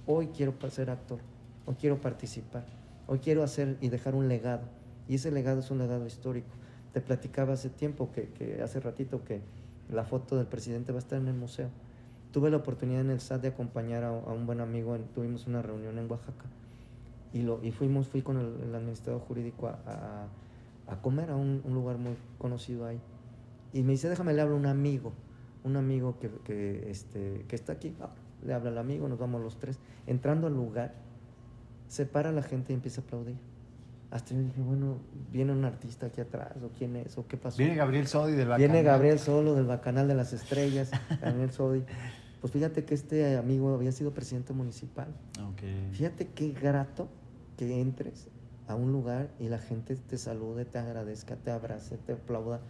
hoy 0.06 0.28
quiero 0.28 0.54
ser 0.70 0.90
actor, 0.90 1.20
hoy 1.66 1.74
quiero 1.78 2.00
participar. 2.00 2.64
Hoy 3.06 3.18
quiero 3.18 3.42
hacer 3.42 3.76
y 3.82 3.90
dejar 3.90 4.14
un 4.14 4.28
legado. 4.28 4.62
Y 5.08 5.16
ese 5.16 5.30
legado 5.30 5.60
es 5.60 5.70
un 5.70 5.76
legado 5.76 6.06
histórico. 6.06 6.48
Te 6.94 7.02
platicaba 7.02 7.52
hace 7.52 7.68
tiempo, 7.68 8.10
que, 8.12 8.30
que 8.30 8.62
hace 8.62 8.80
ratito, 8.80 9.22
que 9.24 9.42
la 9.92 10.04
foto 10.04 10.36
del 10.36 10.46
presidente 10.46 10.90
va 10.90 10.96
a 10.98 11.00
estar 11.00 11.20
en 11.20 11.28
el 11.28 11.34
museo. 11.34 11.68
Tuve 12.32 12.50
la 12.50 12.56
oportunidad 12.56 13.02
en 13.02 13.10
el 13.10 13.20
SAT 13.20 13.42
de 13.42 13.48
acompañar 13.48 14.04
a, 14.04 14.08
a 14.08 14.32
un 14.32 14.46
buen 14.46 14.60
amigo, 14.62 14.96
en- 14.96 15.04
tuvimos 15.08 15.46
una 15.46 15.60
reunión 15.60 15.98
en 15.98 16.10
Oaxaca 16.10 16.46
y, 17.34 17.42
lo, 17.42 17.62
y 17.62 17.70
fuimos, 17.72 18.08
fui 18.08 18.22
con 18.22 18.38
el, 18.38 18.58
el 18.68 18.74
administrador 18.74 19.20
jurídico 19.20 19.66
a, 19.68 19.78
a- 19.86 20.28
a 20.86 21.00
comer 21.00 21.30
a 21.30 21.36
un, 21.36 21.62
un 21.64 21.74
lugar 21.74 21.98
muy 21.98 22.16
conocido 22.38 22.86
ahí. 22.86 23.00
Y 23.72 23.82
me 23.82 23.92
dice, 23.92 24.08
déjame 24.08 24.32
le 24.34 24.42
hablo 24.42 24.54
a 24.54 24.58
un 24.58 24.66
amigo, 24.66 25.12
un 25.64 25.76
amigo 25.76 26.18
que, 26.18 26.30
que, 26.44 26.90
este, 26.90 27.44
que 27.48 27.56
está 27.56 27.72
aquí. 27.72 27.94
Ah, 28.00 28.10
le 28.44 28.52
habla 28.52 28.70
al 28.70 28.78
amigo, 28.78 29.08
nos 29.08 29.18
vamos 29.18 29.42
los 29.42 29.58
tres. 29.58 29.78
Entrando 30.06 30.46
al 30.46 30.54
lugar, 30.54 30.94
se 31.88 32.06
para 32.06 32.30
la 32.32 32.42
gente 32.42 32.72
y 32.72 32.76
empieza 32.76 33.00
a 33.00 33.04
aplaudir. 33.04 33.36
Hasta 34.10 34.34
yo 34.34 34.42
dije, 34.42 34.60
bueno, 34.60 34.98
viene 35.32 35.52
un 35.52 35.64
artista 35.64 36.06
aquí 36.06 36.20
atrás, 36.20 36.52
o 36.62 36.68
quién 36.78 36.94
es, 36.94 37.18
o 37.18 37.26
qué 37.26 37.36
pasó. 37.36 37.58
Viene 37.58 37.74
Gabriel 37.74 38.06
Sodi 38.06 38.32
del 38.32 38.46
Viene 38.48 38.66
Bacanal. 38.66 38.84
Gabriel 38.84 39.18
Solo 39.18 39.54
del 39.54 39.66
Bacanal 39.66 40.06
de 40.06 40.14
las 40.14 40.32
Estrellas, 40.32 40.92
Gabriel 41.20 41.50
Sodi. 41.50 41.82
Pues 42.40 42.52
fíjate 42.52 42.84
que 42.84 42.94
este 42.94 43.36
amigo 43.36 43.74
había 43.74 43.90
sido 43.90 44.12
presidente 44.12 44.52
municipal. 44.52 45.08
Ok. 45.48 45.62
Fíjate 45.92 46.28
qué 46.28 46.50
grato 46.50 47.08
que 47.56 47.80
entres 47.80 48.28
a 48.66 48.74
un 48.74 48.92
lugar 48.92 49.28
y 49.38 49.48
la 49.48 49.58
gente 49.58 49.94
te 49.96 50.16
salude, 50.18 50.64
te 50.64 50.78
agradezca, 50.78 51.36
te 51.36 51.50
abrace, 51.50 51.96
te 51.98 52.12
aplauda. 52.14 52.60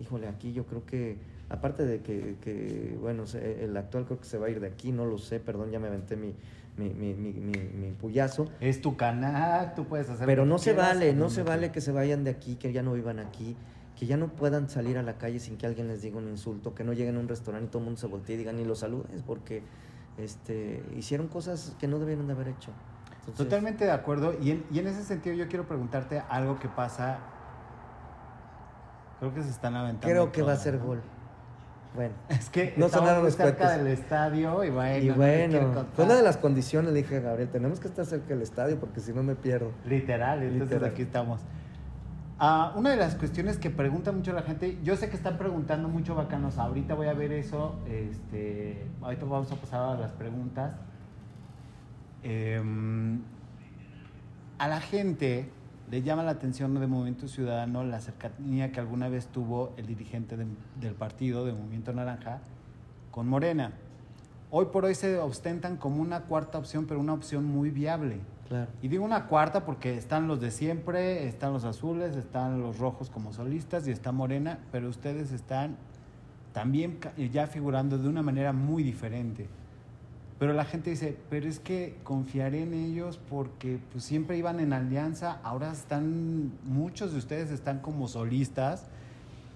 Híjole, 0.00 0.26
aquí 0.26 0.52
yo 0.52 0.64
creo 0.66 0.84
que, 0.86 1.18
aparte 1.48 1.84
de 1.84 2.00
que, 2.00 2.36
que, 2.40 2.96
bueno, 3.00 3.24
el 3.34 3.76
actual 3.76 4.06
creo 4.06 4.18
que 4.18 4.24
se 4.26 4.38
va 4.38 4.46
a 4.46 4.50
ir 4.50 4.60
de 4.60 4.66
aquí, 4.68 4.90
no 4.90 5.04
lo 5.04 5.18
sé, 5.18 5.40
perdón, 5.40 5.70
ya 5.70 5.78
me 5.78 5.88
aventé 5.88 6.16
mi, 6.16 6.34
mi, 6.76 6.90
mi, 6.90 7.14
mi, 7.14 7.32
mi- 7.32 7.92
puyazo. 7.92 8.46
Es 8.60 8.80
tu 8.80 8.96
canal, 8.96 9.74
tú 9.74 9.84
puedes 9.84 10.08
hacer. 10.08 10.26
Pero 10.26 10.44
no 10.46 10.58
se 10.58 10.72
quieras, 10.72 10.94
vale, 10.94 11.14
no 11.14 11.30
se 11.30 11.42
vale 11.42 11.70
que 11.70 11.80
se 11.80 11.92
vayan 11.92 12.24
de 12.24 12.30
aquí, 12.30 12.56
que 12.56 12.72
ya 12.72 12.82
no 12.82 12.92
vivan 12.94 13.20
aquí, 13.20 13.54
que 13.98 14.06
ya 14.06 14.16
no 14.16 14.28
puedan 14.28 14.68
salir 14.68 14.98
a 14.98 15.02
la 15.02 15.16
calle 15.18 15.38
sin 15.38 15.56
que 15.56 15.66
alguien 15.66 15.86
les 15.86 16.02
diga 16.02 16.16
un 16.18 16.28
insulto, 16.28 16.74
que 16.74 16.82
no 16.82 16.92
lleguen 16.92 17.16
a 17.16 17.20
un 17.20 17.28
restaurante 17.28 17.66
y 17.66 17.70
todo 17.70 17.78
el 17.80 17.84
mundo 17.84 18.00
se 18.00 18.08
voltee 18.08 18.34
y 18.34 18.38
digan 18.38 18.56
ni 18.56 18.64
los 18.64 18.80
saludes, 18.80 19.22
porque 19.24 19.62
este, 20.18 20.82
hicieron 20.96 21.28
cosas 21.28 21.76
que 21.78 21.86
no 21.86 21.98
debieron 22.00 22.26
de 22.26 22.32
haber 22.32 22.48
hecho. 22.48 22.72
Entonces, 23.26 23.44
Totalmente 23.46 23.84
de 23.84 23.90
acuerdo. 23.90 24.34
Y 24.40 24.50
en, 24.50 24.64
y 24.70 24.78
en 24.78 24.86
ese 24.86 25.02
sentido 25.02 25.34
yo 25.34 25.48
quiero 25.48 25.66
preguntarte 25.66 26.22
algo 26.28 26.58
que 26.58 26.68
pasa. 26.68 27.18
Creo 29.18 29.32
que 29.34 29.42
se 29.42 29.50
están 29.50 29.74
aventando. 29.76 30.06
Creo 30.08 30.32
que 30.32 30.42
va 30.42 30.52
a 30.52 30.56
ser 30.56 30.74
¿no? 30.74 30.84
gol. 30.86 31.00
Bueno. 31.94 32.12
Es 32.28 32.50
que 32.50 32.74
No 32.76 32.88
sonaron 32.88 33.24
los 33.24 33.36
cerca 33.36 33.56
cohetes. 33.66 33.84
del 33.84 33.86
estadio 33.92 34.64
y 34.64 34.70
bueno. 34.70 35.04
y 35.04 35.08
no 35.08 35.14
bueno, 35.14 35.60
contar. 35.60 35.86
fue 35.94 36.04
una 36.04 36.14
de 36.16 36.22
las 36.22 36.36
condiciones, 36.36 36.92
le 36.92 37.02
dije 37.02 37.16
a 37.18 37.20
Gabriel, 37.20 37.48
tenemos 37.50 37.80
que 37.80 37.88
estar 37.88 38.04
cerca 38.04 38.28
del 38.28 38.42
estadio 38.42 38.78
porque 38.78 39.00
si 39.00 39.12
no 39.12 39.22
me 39.22 39.36
pierdo. 39.36 39.70
Literal, 39.86 40.42
entonces 40.42 40.70
Literal. 40.70 40.90
aquí 40.90 41.02
estamos. 41.02 41.40
Ah, 42.38 42.72
una 42.74 42.90
de 42.90 42.96
las 42.96 43.14
cuestiones 43.14 43.58
que 43.58 43.70
pregunta 43.70 44.10
mucho 44.10 44.32
la 44.32 44.42
gente, 44.42 44.76
yo 44.82 44.96
sé 44.96 45.08
que 45.08 45.14
están 45.16 45.38
preguntando 45.38 45.88
mucho 45.88 46.16
bacanos, 46.16 46.58
ahorita 46.58 46.94
voy 46.94 47.06
a 47.06 47.14
ver 47.14 47.30
eso, 47.30 47.76
este, 47.86 48.84
ahorita 49.00 49.24
vamos 49.24 49.50
a 49.52 49.54
pasar 49.54 49.80
a 49.82 49.94
las 49.94 50.10
preguntas. 50.12 50.72
Em, 52.24 53.20
a 54.58 54.66
la 54.66 54.80
gente 54.80 55.50
le 55.90 56.02
llama 56.02 56.22
la 56.22 56.30
atención 56.30 56.74
de 56.80 56.86
Movimiento 56.86 57.28
Ciudadano 57.28 57.84
la 57.84 58.00
cercanía 58.00 58.72
que 58.72 58.80
alguna 58.80 59.08
vez 59.10 59.26
tuvo 59.26 59.74
el 59.76 59.86
dirigente 59.86 60.36
de- 60.36 60.46
del 60.80 60.94
partido 60.94 61.44
de 61.44 61.52
Movimiento 61.52 61.92
Naranja 61.92 62.40
con 63.10 63.28
Morena. 63.28 63.72
Hoy 64.50 64.66
por 64.72 64.86
hoy 64.86 64.94
se 64.94 65.18
ostentan 65.18 65.76
como 65.76 66.00
una 66.00 66.22
cuarta 66.22 66.58
opción, 66.58 66.86
pero 66.86 66.98
una 66.98 67.12
opción 67.12 67.44
muy 67.44 67.70
viable. 67.70 68.20
Claro. 68.48 68.70
Y 68.80 68.88
digo 68.88 69.04
una 69.04 69.26
cuarta 69.26 69.64
porque 69.66 69.96
están 69.96 70.26
los 70.26 70.40
de 70.40 70.50
siempre, 70.50 71.26
están 71.28 71.52
los 71.52 71.64
azules, 71.64 72.16
están 72.16 72.60
los 72.60 72.78
rojos 72.78 73.10
como 73.10 73.32
solistas 73.32 73.86
y 73.86 73.90
está 73.90 74.12
Morena, 74.12 74.58
pero 74.72 74.88
ustedes 74.88 75.32
están 75.32 75.76
también 76.52 76.98
ya 77.32 77.46
figurando 77.48 77.98
de 77.98 78.08
una 78.08 78.22
manera 78.22 78.52
muy 78.52 78.82
diferente. 78.82 79.48
Pero 80.38 80.52
la 80.52 80.64
gente 80.64 80.90
dice, 80.90 81.16
pero 81.30 81.48
es 81.48 81.60
que 81.60 81.96
confiaré 82.02 82.62
en 82.62 82.74
ellos 82.74 83.20
porque 83.30 83.78
pues, 83.92 84.04
siempre 84.04 84.36
iban 84.36 84.58
en 84.60 84.72
alianza, 84.72 85.38
ahora 85.42 85.70
están, 85.70 86.52
muchos 86.64 87.12
de 87.12 87.18
ustedes 87.18 87.50
están 87.50 87.78
como 87.78 88.08
solistas 88.08 88.86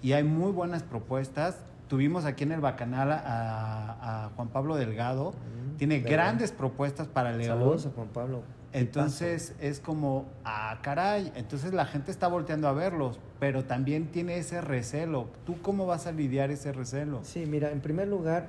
y 0.01 0.13
hay 0.13 0.23
muy 0.23 0.51
buenas 0.51 0.83
propuestas. 0.83 1.57
Tuvimos 1.89 2.25
aquí 2.25 2.43
en 2.43 2.53
el 2.53 2.61
Bacanal 2.61 3.11
a, 3.11 4.25
a 4.25 4.29
Juan 4.35 4.47
Pablo 4.49 4.75
Delgado, 4.75 5.33
Mm, 5.59 5.77
tiene 5.77 5.99
grandes 5.99 6.51
propuestas 6.51 7.07
para 7.07 7.31
León. 7.31 7.59
Saludos 7.59 7.85
a 7.85 7.89
Juan 7.91 8.07
Pablo. 8.09 8.43
Entonces 8.71 9.55
es 9.59 9.79
como, 9.79 10.25
ah, 10.45 10.77
caray, 10.83 11.31
entonces 11.35 11.73
la 11.73 11.85
gente 11.85 12.11
está 12.11 12.27
volteando 12.27 12.67
a 12.67 12.73
verlos, 12.73 13.19
pero 13.39 13.65
también 13.65 14.11
tiene 14.11 14.37
ese 14.37 14.61
recelo. 14.61 15.27
¿Tú 15.45 15.59
cómo 15.61 15.87
vas 15.87 16.05
a 16.05 16.11
lidiar 16.11 16.51
ese 16.51 16.71
recelo? 16.71 17.21
Sí, 17.23 17.47
mira, 17.47 17.71
en 17.71 17.81
primer 17.81 18.07
lugar, 18.07 18.47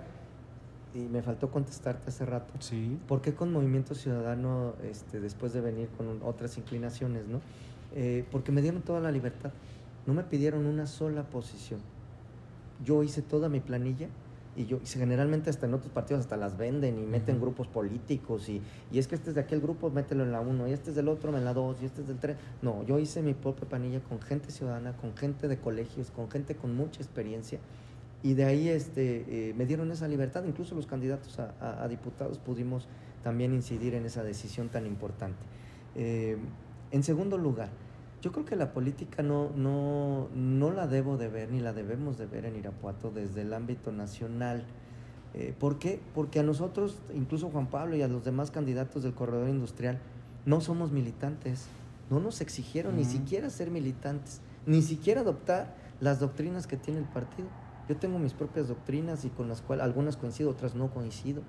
y 0.95 0.99
me 1.01 1.23
faltó 1.23 1.51
contestarte 1.51 2.09
hace 2.09 2.25
rato, 2.27 2.53
Sí. 2.59 2.99
¿Por 3.07 3.21
qué 3.21 3.33
con 3.35 3.53
Movimiento 3.53 3.95
Ciudadano, 3.95 4.75
este, 4.83 5.21
después 5.21 5.53
de 5.53 5.61
venir 5.61 5.89
con 5.97 6.09
un- 6.09 6.23
otras 6.23 6.59
inclinaciones, 6.59 7.27
no? 7.29 7.41
Eh, 7.95 8.25
porque 8.31 8.51
me 8.53 8.61
dieron 8.63 8.83
toda 8.83 9.01
la 9.01 9.11
libertad. 9.13 9.51
No 10.07 10.15
me 10.15 10.23
pidieron 10.25 10.67
una 10.67 10.87
sola 10.87 11.23
posición. 11.25 11.81
Yo 12.85 13.03
hice 13.03 13.23
toda 13.23 13.49
mi 13.49 13.61
planilla 13.61 14.09
y 14.57 14.67
yo 14.67 14.79
y 14.83 14.87
generalmente 14.87 15.49
hasta 15.49 15.67
en 15.67 15.75
otros 15.75 15.93
partidos 15.93 16.21
hasta 16.23 16.37
las 16.37 16.57
venden 16.59 16.99
y 16.99 17.07
meten 17.07 17.37
Ujú. 17.37 17.47
grupos 17.47 17.69
políticos 17.69 18.49
y, 18.49 18.61
y 18.91 18.99
es 18.99 19.07
que 19.07 19.15
este 19.15 19.29
es 19.31 19.35
de 19.37 19.43
aquel 19.43 19.61
grupo, 19.61 19.91
mételo 19.91 20.25
en 20.25 20.33
la 20.33 20.41
1 20.41 20.67
y 20.67 20.73
este 20.73 20.91
es 20.91 20.97
del 20.97 21.09
otro, 21.09 21.37
en 21.37 21.45
la 21.45 21.55
2 21.55 21.77
y 21.83 21.85
este 21.85 22.01
es 22.01 22.09
del 22.09 22.19
3. 22.19 22.37
No, 22.63 22.83
yo 22.85 22.99
hice 22.99 23.23
mi 23.23 23.35
propia 23.35 23.69
planilla 23.69 24.01
con 24.01 24.21
gente 24.21 24.51
ciudadana, 24.51 24.97
con 24.97 25.17
gente 25.17 25.47
de 25.47 25.59
colegios, 25.59 26.11
con 26.11 26.29
gente 26.31 26.57
con 26.57 26.75
mucha 26.75 27.01
experiencia 27.03 27.61
y 28.23 28.35
de 28.35 28.45
ahí 28.45 28.69
este, 28.69 29.25
eh, 29.51 29.55
me 29.55 29.67
dieron 29.67 29.91
esa 29.91 30.07
libertad. 30.09 30.45
Incluso 30.45 30.75
los 30.75 30.87
candidatos 30.87 31.39
a, 31.39 31.55
a- 31.61 31.83
a 31.85 31.89
diputados 31.89 32.39
pudimos 32.39 32.87
también 33.23 33.53
incidir 33.55 33.95
en 33.95 34.05
esa 34.07 34.23
decisión 34.23 34.69
tan 34.69 34.87
importante. 34.87 35.39
Eh, 35.95 36.37
en 36.91 37.03
segundo 37.03 37.39
lugar, 37.39 37.69
yo 38.23 38.33
creo 38.33 38.45
que 38.45 38.57
la 38.57 38.73
política 38.73 39.23
no, 39.23 39.51
no, 39.57 40.29
no 40.35 40.71
la 40.71 40.87
debo 40.87 41.17
de 41.17 41.29
ver 41.29 41.51
ni 41.51 41.61
la 41.61 41.73
debemos 41.73 42.19
de 42.19 42.27
ver 42.27 42.45
en 42.45 42.57
Irapuato 42.57 43.11
desde 43.11 43.43
el 43.43 43.55
ámbito 43.55 43.93
nacional. 43.93 44.65
Eh, 45.33 45.55
¿Por 45.59 45.79
qué? 45.79 46.01
Porque 46.15 46.41
a 46.41 46.43
nosotros, 46.43 46.99
incluso 47.15 47.49
Juan 47.51 47.69
Pablo 47.69 47.97
y 47.97 48.03
a 48.03 48.09
los 48.09 48.25
demás 48.25 48.51
candidatos 48.51 49.03
del 49.03 49.15
corredor 49.15 49.49
industrial, 49.49 49.99
no 50.45 50.61
somos 50.61 50.93
militantes. 50.93 51.67
No 52.11 52.19
nos 52.21 52.41
exigieron 52.41 52.97
ni 52.97 53.05
siquiera 53.05 53.49
ser 53.51 53.71
militantes, 53.71 54.41
ni 54.67 54.83
siquiera 54.83 55.21
adoptar 55.21 55.77
las 56.01 56.19
doctrinas 56.19 56.67
que 56.67 56.77
tiene 56.77 56.99
el 57.01 57.07
partido. 57.07 57.49
Yo 57.91 57.97
tengo 57.97 58.21
mis 58.21 58.35
propias 58.35 58.69
doctrinas 58.69 59.25
y 59.25 59.31
con 59.31 59.49
las 59.49 59.63
cuales 59.63 59.85
algunas 59.85 60.17
coincido, 60.17 60.49
otras 60.49 60.77
no 60.77 60.93
coincido, 60.93 61.43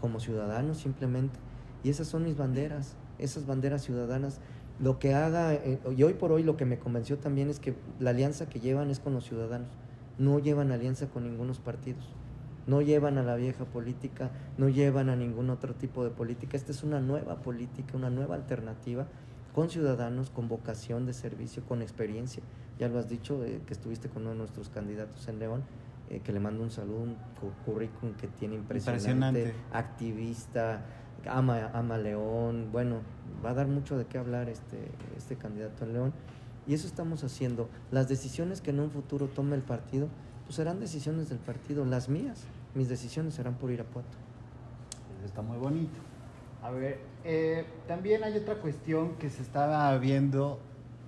como 0.00 0.18
ciudadano 0.18 0.74
simplemente. 0.74 1.38
Y 1.84 1.90
esas 1.90 2.08
son 2.08 2.24
mis 2.24 2.36
banderas, 2.36 2.96
esas 3.20 3.46
banderas 3.46 3.82
ciudadanas. 3.84 4.40
Lo 4.80 4.98
que 4.98 5.14
haga, 5.14 5.54
eh, 5.54 5.78
y 5.96 6.02
hoy 6.02 6.14
por 6.14 6.32
hoy 6.32 6.42
lo 6.42 6.56
que 6.56 6.64
me 6.64 6.80
convenció 6.80 7.18
también 7.18 7.48
es 7.50 7.60
que 7.60 7.76
la 8.00 8.10
alianza 8.10 8.48
que 8.48 8.58
llevan 8.58 8.90
es 8.90 8.98
con 8.98 9.14
los 9.14 9.26
ciudadanos, 9.26 9.68
no 10.18 10.40
llevan 10.40 10.72
alianza 10.72 11.06
con 11.06 11.22
ningunos 11.22 11.60
partidos, 11.60 12.04
no 12.66 12.82
llevan 12.82 13.16
a 13.16 13.22
la 13.22 13.36
vieja 13.36 13.64
política, 13.64 14.32
no 14.58 14.68
llevan 14.68 15.08
a 15.08 15.14
ningún 15.14 15.50
otro 15.50 15.72
tipo 15.76 16.02
de 16.02 16.10
política. 16.10 16.56
Esta 16.56 16.72
es 16.72 16.82
una 16.82 16.98
nueva 16.98 17.36
política, 17.42 17.96
una 17.96 18.10
nueva 18.10 18.34
alternativa 18.34 19.06
con 19.54 19.70
ciudadanos, 19.70 20.30
con 20.30 20.48
vocación 20.48 21.06
de 21.06 21.12
servicio, 21.12 21.62
con 21.64 21.80
experiencia. 21.80 22.42
Ya 22.78 22.88
lo 22.88 22.98
has 22.98 23.08
dicho, 23.08 23.42
eh, 23.44 23.60
que 23.66 23.72
estuviste 23.72 24.08
con 24.08 24.22
uno 24.22 24.32
de 24.32 24.38
nuestros 24.38 24.68
candidatos 24.68 25.26
en 25.28 25.38
León, 25.38 25.62
eh, 26.10 26.20
que 26.20 26.32
le 26.32 26.40
mando 26.40 26.62
un 26.62 26.70
saludo, 26.70 26.98
un 27.00 27.14
cu- 27.40 27.52
currículum 27.64 28.14
que 28.16 28.26
tiene 28.28 28.54
impresionante, 28.54 29.02
Impresionante. 29.40 29.54
activista, 29.72 30.82
ama, 31.28 31.70
ama 31.72 31.98
León, 31.98 32.68
bueno, 32.72 33.00
va 33.44 33.50
a 33.50 33.54
dar 33.54 33.66
mucho 33.66 33.96
de 33.96 34.04
qué 34.04 34.18
hablar 34.18 34.48
este, 34.48 34.78
este 35.16 35.36
candidato 35.36 35.84
en 35.84 35.92
León. 35.94 36.12
Y 36.66 36.74
eso 36.74 36.86
estamos 36.86 37.22
haciendo. 37.24 37.68
Las 37.92 38.08
decisiones 38.08 38.60
que 38.60 38.70
en 38.70 38.80
un 38.80 38.90
futuro 38.90 39.28
tome 39.28 39.54
el 39.56 39.62
partido, 39.62 40.08
pues 40.44 40.56
serán 40.56 40.80
decisiones 40.80 41.28
del 41.28 41.38
partido. 41.38 41.84
Las 41.84 42.08
mías, 42.08 42.44
mis 42.74 42.88
decisiones 42.88 43.34
serán 43.34 43.54
por 43.54 43.70
Irapuato. 43.70 44.08
Eso 45.18 45.26
está 45.26 45.42
muy 45.42 45.58
bonito. 45.58 45.98
A 46.62 46.70
ver, 46.70 46.98
eh, 47.24 47.64
también 47.86 48.24
hay 48.24 48.36
otra 48.36 48.56
cuestión 48.56 49.14
que 49.16 49.30
se 49.30 49.42
estaba 49.42 49.96
viendo 49.98 50.58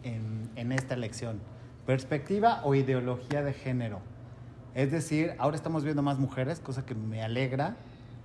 en, 0.04 0.48
en 0.54 0.70
esta 0.72 0.94
elección. 0.94 1.40
Perspectiva 1.88 2.60
o 2.64 2.74
ideología 2.74 3.42
de 3.42 3.54
género. 3.54 4.00
Es 4.74 4.92
decir, 4.92 5.32
ahora 5.38 5.56
estamos 5.56 5.84
viendo 5.84 6.02
más 6.02 6.18
mujeres, 6.18 6.60
cosa 6.60 6.84
que 6.84 6.94
me 6.94 7.22
alegra, 7.22 7.76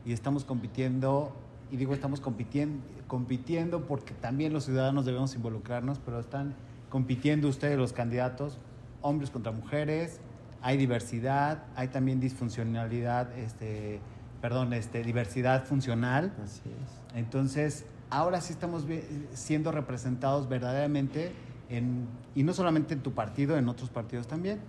y 0.04 0.12
estamos 0.12 0.44
compitiendo, 0.44 1.34
y 1.72 1.78
digo 1.78 1.94
estamos 1.94 2.20
compitiendo, 2.20 2.84
compitiendo 3.08 3.88
porque 3.88 4.14
también 4.16 4.52
los 4.52 4.66
ciudadanos 4.66 5.06
debemos 5.06 5.34
involucrarnos, 5.34 6.00
pero 6.00 6.20
están 6.20 6.56
compitiendo 6.90 7.48
ustedes 7.48 7.78
los 7.78 7.94
candidatos, 7.94 8.60
hombres 9.00 9.30
contra 9.30 9.54
mujeres, 9.54 10.20
hay 10.62 10.76
diversidad, 10.76 11.64
hay 11.78 11.88
también 11.88 12.20
disfuncionalidad, 12.20 13.32
este, 13.38 14.02
perdón, 14.42 14.74
este, 14.74 15.04
diversidad 15.04 15.64
funcional. 15.64 16.34
Así 16.44 16.64
es. 16.68 17.18
Entonces, 17.18 17.86
ahora 18.10 18.42
sí 18.42 18.52
estamos 18.52 18.84
siendo 19.32 19.72
representados 19.72 20.50
verdaderamente 20.50 21.32
en, 21.78 22.08
y 22.36 22.44
no 22.44 22.54
solamente 22.54 22.94
en 22.94 23.02
tu 23.02 23.12
partido, 23.14 23.58
en 23.58 23.68
otros 23.70 23.90
partidos 23.90 24.28
también. 24.28 24.60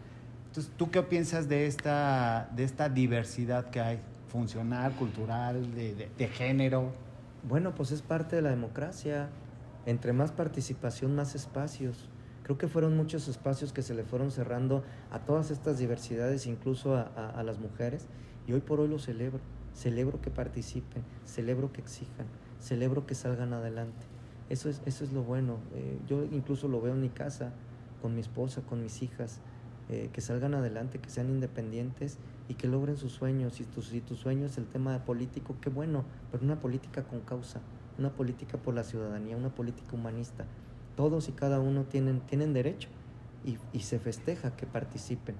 Entonces, 0.48 0.72
¿tú 0.76 0.90
qué 0.90 1.02
piensas 1.02 1.48
de 1.48 1.66
esta, 1.66 2.48
de 2.54 2.64
esta 2.64 2.88
diversidad 2.88 3.70
que 3.70 3.80
hay? 3.80 4.00
Funcional, 4.28 4.92
cultural, 4.92 5.74
de, 5.74 5.94
de- 5.94 6.10
de 6.16 6.28
género. 6.28 6.92
Bueno, 7.48 7.74
pues 7.74 7.90
es 7.92 8.02
parte 8.02 8.36
de 8.36 8.42
la 8.42 8.50
democracia. 8.50 9.28
Entre 9.86 10.12
más 10.12 10.32
participación, 10.32 11.14
más 11.14 11.34
espacios. 11.34 12.08
Creo 12.42 12.58
que 12.58 12.68
fueron 12.68 12.96
muchos 12.96 13.28
espacios 13.28 13.72
que 13.72 13.82
se 13.82 13.94
le 13.94 14.02
fueron 14.04 14.30
cerrando 14.30 14.82
a 15.10 15.20
todas 15.20 15.50
estas 15.50 15.78
diversidades, 15.78 16.46
incluso 16.46 16.96
a, 16.96 17.10
a- 17.16 17.30
a 17.30 17.42
las 17.42 17.58
mujeres. 17.58 18.06
Y 18.46 18.52
hoy 18.52 18.60
por 18.60 18.80
hoy 18.80 18.88
lo 18.88 18.98
celebro. 18.98 19.40
Celebro 19.74 20.20
que 20.20 20.30
participen, 20.30 21.02
celebro 21.26 21.72
que 21.72 21.80
exijan, 21.80 22.26
celebro 22.60 23.06
que 23.06 23.14
salgan 23.16 23.52
adelante. 23.52 24.06
Eso 24.50 24.68
es, 24.68 24.82
eso 24.86 25.04
es 25.04 25.12
lo 25.12 25.22
bueno. 25.22 25.58
Eh, 25.74 25.98
yo 26.06 26.24
incluso 26.24 26.68
lo 26.68 26.80
veo 26.80 26.94
en 26.94 27.00
mi 27.00 27.08
casa, 27.08 27.52
con 28.02 28.14
mi 28.14 28.20
esposa, 28.20 28.62
con 28.62 28.82
mis 28.82 29.02
hijas, 29.02 29.40
eh, 29.88 30.10
que 30.12 30.20
salgan 30.20 30.54
adelante, 30.54 30.98
que 30.98 31.10
sean 31.10 31.28
independientes 31.28 32.18
y 32.48 32.54
que 32.54 32.68
logren 32.68 32.96
sus 32.96 33.12
sueños. 33.12 33.54
Si 33.54 33.64
tu, 33.64 33.82
si 33.82 34.00
tu 34.00 34.16
sueño 34.16 34.46
es 34.46 34.58
el 34.58 34.66
tema 34.66 35.04
político, 35.04 35.56
qué 35.60 35.70
bueno, 35.70 36.04
pero 36.30 36.44
una 36.44 36.60
política 36.60 37.04
con 37.04 37.20
causa, 37.20 37.60
una 37.98 38.10
política 38.10 38.58
por 38.58 38.74
la 38.74 38.84
ciudadanía, 38.84 39.36
una 39.36 39.54
política 39.54 39.94
humanista. 39.94 40.44
Todos 40.96 41.28
y 41.28 41.32
cada 41.32 41.60
uno 41.60 41.84
tienen, 41.84 42.20
tienen 42.20 42.52
derecho 42.52 42.88
y, 43.44 43.58
y 43.72 43.80
se 43.80 43.98
festeja 43.98 44.56
que 44.56 44.66
participen, 44.66 45.34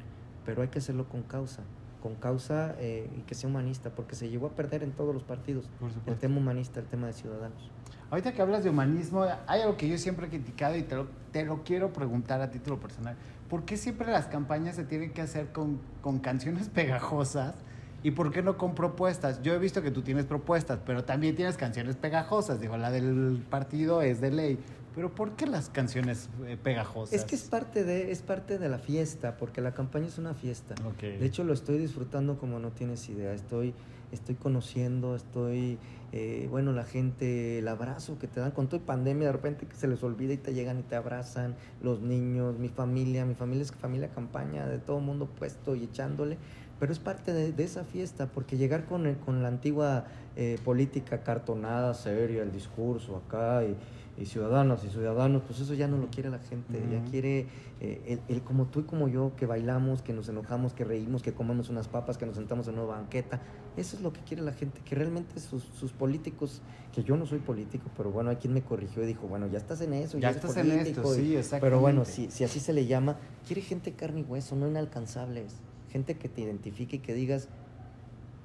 pero 0.45 0.63
hay 0.63 0.69
que 0.69 0.79
hacerlo 0.79 1.09
con 1.09 1.23
causa, 1.23 1.63
con 2.03 2.17
causa 2.17 2.77
eh, 2.79 3.09
y 3.17 3.23
que 3.23 3.35
sea 3.35 3.49
humanista, 3.49 3.95
porque 3.95 4.15
se 4.15 4.29
llegó 4.29 4.49
a 4.49 4.51
perder 4.51 4.83
en 4.83 4.93
todos 4.93 5.15
los 5.15 5.23
partidos 5.23 5.71
el 6.05 6.19
tema 6.19 6.37
humanista, 6.37 6.81
el 6.81 6.87
tema 6.87 7.07
de 7.07 7.15
ciudadanos. 7.15 7.71
Ahorita 8.11 8.33
que 8.33 8.43
hablas 8.43 8.65
de 8.65 8.71
humanismo, 8.71 9.27
hay 9.47 9.63
algo 9.63 9.77
que 9.77 9.89
yo 9.89 9.99
siempre 9.99 10.27
he 10.27 10.31
criticado 10.31 10.77
y 10.77 10.83
te 10.83 10.95
lo, 10.95 11.07
te 11.33 11.45
lo 11.45 11.65
quiero 11.65 11.93
preguntar 11.93 12.41
a 12.41 12.51
título 12.51 12.79
personal. 12.79 13.17
¿Por 13.49 13.65
qué 13.65 13.77
siempre 13.77 14.11
las 14.11 14.27
campañas 14.27 14.77
se 14.77 14.85
tienen 14.85 15.13
que 15.13 15.23
hacer 15.23 15.53
con, 15.53 15.81
con 16.01 16.19
canciones 16.19 16.69
pegajosas? 16.75 17.55
¿Y 18.03 18.11
por 18.11 18.31
qué 18.31 18.43
no 18.43 18.59
con 18.59 18.75
propuestas? 18.75 19.41
Yo 19.43 19.55
he 19.55 19.59
visto 19.59 19.83
que 19.83 19.91
tú 19.91 20.03
tienes 20.03 20.27
propuestas, 20.27 20.79
pero 20.85 21.05
también 21.05 21.35
tienes 21.35 21.57
canciones 21.57 21.97
pegajosas. 21.97 22.61
Digo, 22.61 22.77
la 22.77 22.91
del 22.91 23.43
partido 23.49 24.03
es 24.03 24.21
de 24.21 24.31
ley. 24.31 24.59
Pero 24.95 25.13
¿por 25.13 25.33
qué 25.33 25.47
las 25.47 25.71
canciones 25.71 26.29
eh, 26.47 26.57
pegajosas? 26.63 27.15
Es 27.15 27.25
que 27.25 27.35
es 27.35 27.45
parte 27.45 27.83
de 27.83 28.13
es 28.13 28.23
parte 28.23 28.59
de 28.59 28.69
la 28.69 28.79
fiesta, 28.79 29.37
porque 29.39 29.61
la 29.61 29.73
campaña 29.73 30.07
es 30.07 30.19
una 30.19 30.35
fiesta. 30.35 30.75
Ok. 30.87 31.01
De 31.01 31.25
hecho, 31.25 31.43
lo 31.45 31.53
estoy 31.53 31.79
disfrutando 31.79 32.39
como 32.39 32.61
no 32.61 32.71
tienes 32.71 33.09
idea. 33.09 33.33
Estoy, 33.33 33.75
estoy 34.13 34.37
conociendo, 34.37 35.17
estoy, 35.17 35.79
eh, 36.17 36.47
bueno, 36.49 36.71
la 36.71 36.85
gente, 36.85 37.59
el 37.59 37.67
abrazo 37.67 38.21
que 38.21 38.29
te 38.29 38.39
dan 38.39 38.53
con 38.53 38.69
toda 38.69 38.87
pandemia, 38.87 39.27
de 39.27 39.33
repente 39.33 39.67
que 39.67 39.75
se 39.75 39.89
les 39.89 40.01
olvida 40.05 40.33
y 40.33 40.37
te 40.37 40.55
llegan 40.55 40.79
y 40.79 40.85
te 40.85 40.95
abrazan, 40.95 41.57
los 41.83 42.03
niños, 42.03 42.57
mi 42.57 42.69
familia, 42.69 43.25
mi 43.25 43.35
familia 43.35 43.65
es 43.65 43.73
familia 43.73 44.11
campaña, 44.11 44.65
de 44.69 44.79
todo 44.79 45.01
mundo 45.01 45.27
puesto 45.27 45.75
y 45.75 45.83
echándole. 45.83 46.39
Pero 46.79 46.93
es 46.93 47.01
parte 47.01 47.33
de, 47.33 47.65
esa 47.65 47.83
fiesta, 47.83 48.29
porque 48.29 48.57
llegar 48.57 48.85
con, 48.85 49.13
con 49.25 49.43
la 49.43 49.49
antigua 49.49 50.05
eh, 50.37 50.57
política 50.65 51.25
cartonada, 51.25 51.95
seria, 51.95 52.45
el 52.45 52.53
discurso 52.53 53.17
acá 53.17 53.65
y, 53.65 53.77
y 54.17 54.27
ciudadanos 54.27 54.85
y 54.85 54.91
ciudadanos, 54.91 55.43
pues 55.47 55.61
eso 55.61 55.75
ya 55.75 55.89
no 55.89 55.97
lo 55.99 56.09
quiere 56.09 56.31
la 56.31 56.39
gente, 56.39 56.79
ya 56.89 56.99
Ujú. 56.99 57.11
quiere 57.11 57.49
eh, 57.81 58.21
el, 58.29 58.37
el 58.37 58.43
como 58.43 58.67
tú 58.67 58.81
y 58.81 58.83
como 58.85 59.09
yo, 59.09 59.33
que 59.37 59.45
bailamos, 59.47 60.03
que 60.03 60.13
nos 60.13 60.29
enojamos, 60.29 60.73
que 60.73 60.85
reímos, 60.85 61.23
que 61.23 61.33
comemos 61.33 61.69
unas 61.69 61.89
papas, 61.89 62.17
que 62.17 62.25
nos 62.25 62.37
sentamos 62.37 62.69
en 62.69 62.75
una 62.75 62.85
banqueta. 62.85 63.41
Eso 63.77 63.97
es 63.97 64.03
lo 64.03 64.13
que 64.13 64.21
quiere 64.21 64.43
la 64.43 64.53
gente, 64.53 64.81
que 64.85 64.95
realmente 64.95 65.41
sus, 65.41 65.65
sus 65.65 65.93
políticos, 65.93 66.61
que 66.93 67.03
yo 67.03 67.17
no 67.17 67.27
soy 67.27 67.41
político, 67.41 67.91
pero 67.97 68.13
bueno, 68.13 68.31
hay 68.31 68.37
quien 68.37 68.55
me 68.55 68.63
corrigió 68.63 69.03
y 69.03 69.07
dijo, 69.07 69.27
bueno, 69.27 69.49
ya 69.49 69.59
estás 69.59 69.81
en 69.81 69.93
eso, 69.95 70.17
Ya 70.19 70.31
estás 70.31 70.57
en 70.57 70.71
esto, 70.71 71.03
político", 71.03 71.15
y- 71.17 71.19
sí, 71.19 71.37
exactamente. 71.37 71.61
Pero 71.67 71.81
bueno, 71.81 72.05
si, 72.05 72.31
si 72.31 72.45
así 72.45 72.61
se 72.61 72.73
le 72.73 72.87
llama, 72.87 73.17
quiere 73.47 73.63
gente 73.63 73.93
carne 73.95 74.21
y 74.21 74.23
hueso, 74.23 74.55
no 74.55 74.69
inalcanzables, 74.69 75.57
gente 75.91 76.17
que 76.17 76.29
te 76.29 76.41
identifique 76.43 76.97
y 76.97 76.99
que 77.01 77.15
digas, 77.15 77.49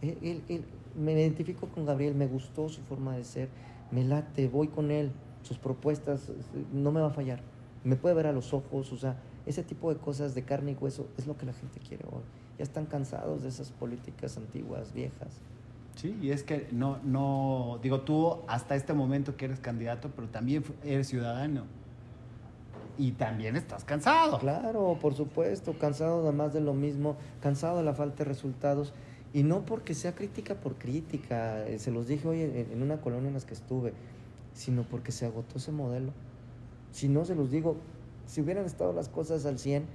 él, 0.01 0.17
él- 0.23 0.41
él- 0.49 0.65
me 0.95 1.13
identifico 1.13 1.67
con 1.67 1.86
Gabriel, 1.86 2.15
me 2.15 2.25
gustó 2.25 2.67
su 2.69 2.82
forma 2.82 3.15
de 3.15 3.23
ser, 3.23 3.49
me 3.91 4.03
late, 4.03 4.47
voy 4.47 4.67
con 4.67 4.89
él, 4.89 5.12
sus 5.43 5.58
propuestas, 5.58 6.30
eh, 6.30 6.34
no 6.73 6.91
me 6.91 7.02
va 7.02 7.08
a 7.08 7.12
fallar, 7.12 7.41
me 7.84 7.95
puede 7.95 8.15
ver 8.15 8.28
a 8.28 8.32
los 8.32 8.54
ojos, 8.54 8.91
o 8.91 8.97
sea, 8.97 9.17
ese 9.45 9.63
tipo 9.63 9.93
de 9.93 9.99
cosas 9.99 10.36
de 10.36 10.43
carne 10.43 10.71
y 10.71 10.75
hueso 10.75 11.08
es 11.17 11.28
lo 11.28 11.38
que 11.38 11.45
la 11.45 11.54
gente 11.54 11.80
quiere 11.80 12.06
hoy. 12.06 12.21
Ya 12.58 12.63
están 12.63 12.86
cansados 12.86 13.43
de 13.43 13.49
esas 13.49 13.71
políticas 13.71 14.38
antiguas, 14.38 14.93
viejas. 14.93 15.41
Sí, 15.95 16.17
y 16.21 16.32
es 16.32 16.43
que 16.43 16.67
no, 16.71 16.99
no, 17.04 17.80
digo, 17.82 18.02
tú 18.02 18.38
hasta 18.47 18.75
este 18.75 18.93
momento 18.93 19.36
que 19.36 19.45
eres 19.45 19.60
candidato, 19.60 20.12
pero 20.15 20.28
también 20.28 20.63
eres 20.84 21.08
ciudadano. 21.08 21.63
Y 22.97 23.13
también 23.13 23.56
estás 23.56 23.86
cansado. 23.86 24.39
Claro, 24.39 24.97
por 25.02 25.13
supuesto, 25.13 25.73
cansado 25.80 26.25
de 26.25 26.34
más 26.34 26.54
de 26.54 26.60
lo 26.60 26.73
mismo, 26.73 27.15
cansado 27.41 27.78
de 27.78 27.84
la 27.84 27.93
falta 27.93 28.23
de 28.23 28.25
resultados. 28.25 28.93
Y 29.34 29.43
no 29.43 29.65
porque 29.65 29.93
sea 29.93 30.15
crítica 30.15 30.56
por 30.56 30.75
crítica, 30.75 31.65
eh, 31.65 31.80
se 31.80 31.91
los 31.91 32.08
dije 32.08 32.28
hoy 32.28 32.41
en, 32.41 32.71
en 32.71 32.82
una 32.82 32.99
colonia 32.99 33.30
en 33.30 33.34
las 33.34 33.45
que 33.45 33.54
estuve, 33.54 33.93
sino 34.60 34.84
porque 34.84 35.13
se 35.13 35.26
agotó 35.26 35.58
ese 35.58 35.72
modelo. 35.72 36.12
Si 36.91 37.08
no, 37.08 37.24
se 37.24 37.34
los 37.34 37.50
digo, 37.50 37.78
si 38.28 38.41
hubieran 38.41 38.65
estado 38.65 38.91
las 38.91 39.08
cosas 39.08 39.45
al 39.45 39.58
100, 39.58 39.86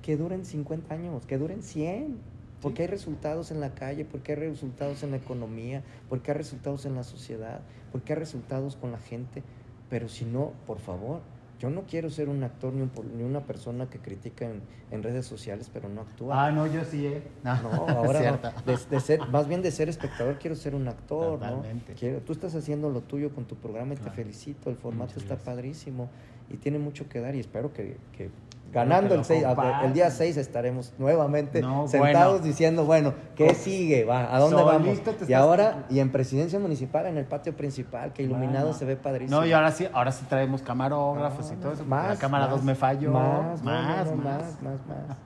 que 0.00 0.16
duren 0.16 0.46
50 0.46 0.94
años, 0.94 1.26
que 1.26 1.36
duren 1.36 1.62
100. 1.62 2.16
Porque 2.62 2.82
hay 2.82 2.88
resultados 2.88 3.50
en 3.50 3.60
la 3.60 3.74
calle, 3.74 4.06
porque 4.06 4.32
hay 4.32 4.38
resultados 4.38 5.02
en 5.02 5.10
la 5.10 5.18
economía, 5.18 5.84
porque 6.08 6.30
hay 6.30 6.38
resultados 6.38 6.86
en 6.86 6.94
la 6.94 7.04
sociedad, 7.04 7.60
porque 7.92 8.14
hay 8.14 8.18
resultados 8.18 8.76
con 8.76 8.92
la 8.92 8.98
gente. 8.98 9.42
Pero 9.90 10.08
si 10.08 10.24
no, 10.24 10.52
por 10.66 10.78
favor, 10.78 11.20
yo 11.60 11.70
no 11.70 11.82
quiero 11.82 12.10
ser 12.10 12.28
un 12.28 12.42
actor 12.42 12.72
ni, 12.72 12.82
un 12.82 12.90
ni 13.16 13.22
una 13.22 13.40
persona 13.40 13.88
que 13.88 13.98
critica 13.98 14.44
en, 14.44 14.60
en 14.90 15.02
redes 15.02 15.24
sociales, 15.26 15.70
pero 15.72 15.88
no 15.88 16.02
actúa. 16.02 16.46
Ah, 16.46 16.50
no, 16.52 16.66
yo 16.66 16.84
sí, 16.84 17.06
¿eh? 17.06 17.22
No, 17.42 17.50
ahora 17.88 18.40
no. 18.42 18.72
De, 18.72 18.78
de 18.90 19.00
ser, 19.00 19.20
más 19.28 19.48
bien 19.48 19.62
de 19.62 19.70
ser 19.70 19.88
espectador, 19.88 20.38
quiero 20.38 20.56
ser 20.56 20.74
un 20.74 20.88
actor, 20.88 21.38
Totalmente. 21.38 21.92
¿no? 21.92 21.98
Quiero, 21.98 22.20
tú 22.20 22.32
estás 22.32 22.54
haciendo 22.54 22.90
lo 22.90 23.00
tuyo 23.02 23.34
con 23.34 23.44
tu 23.44 23.54
programa 23.56 23.94
y 23.94 23.96
Claro. 23.96 24.10
te 24.12 24.16
felicito. 24.16 24.68
El 24.70 24.76
formato 24.76 25.10
Muchas 25.12 25.22
está 25.22 25.34
gracias. 25.36 25.54
padrísimo 25.54 26.08
y 26.50 26.56
tiene 26.58 26.78
mucho 26.78 27.08
que 27.08 27.20
dar 27.20 27.34
y 27.34 27.40
espero 27.40 27.72
que 27.72 27.96
que 28.16 28.30
ganando 28.74 29.14
el, 29.14 29.24
seis- 29.24 29.44
a 29.44 29.54
ver, 29.54 29.66
el 29.84 29.92
día 29.92 30.04
compartas. 30.04 30.14
6 30.18 30.36
estaremos 30.36 30.92
nuevamente 30.98 31.62
No, 31.62 31.86
sentados 31.88 32.32
bueno. 32.32 32.44
diciendo, 32.46 32.84
bueno, 32.84 33.14
¿qué 33.36 33.46
Con- 33.46 33.54
sigue? 33.54 34.04
Va, 34.04 34.34
¿A 34.34 34.38
dónde 34.38 34.62
vamos? 34.62 34.98
Y 35.28 35.32
ahora, 35.32 35.84
y 35.88 36.00
en 36.00 36.10
presidencia 36.10 36.58
municipal, 36.58 37.06
en 37.06 37.16
el 37.16 37.24
patio 37.24 37.56
principal, 37.56 38.12
que 38.12 38.22
iluminado 38.24 38.66
Bueno. 38.66 38.78
se 38.78 38.84
ve 38.84 38.96
padrísimo. 38.96 39.40
No, 39.40 39.46
y 39.46 39.52
ahora 39.52 39.70
sí, 39.70 39.86
ahora 39.92 40.12
sí 40.12 40.24
traemos 40.28 40.62
camarógrafos 40.62 41.50
y 41.50 41.54
No, 41.54 41.60
todo 41.60 41.72
eso. 41.72 41.84
más, 41.84 42.08
la 42.08 42.16
cámara 42.16 42.46
más, 42.46 42.56
2 42.56 42.64
me 42.64 42.74
falló. 42.74 43.12
Más, 43.12 43.62
más, 43.62 44.06
más. 44.12 44.16
más, 44.16 44.62
más, 44.62 44.80
más. 44.88 45.16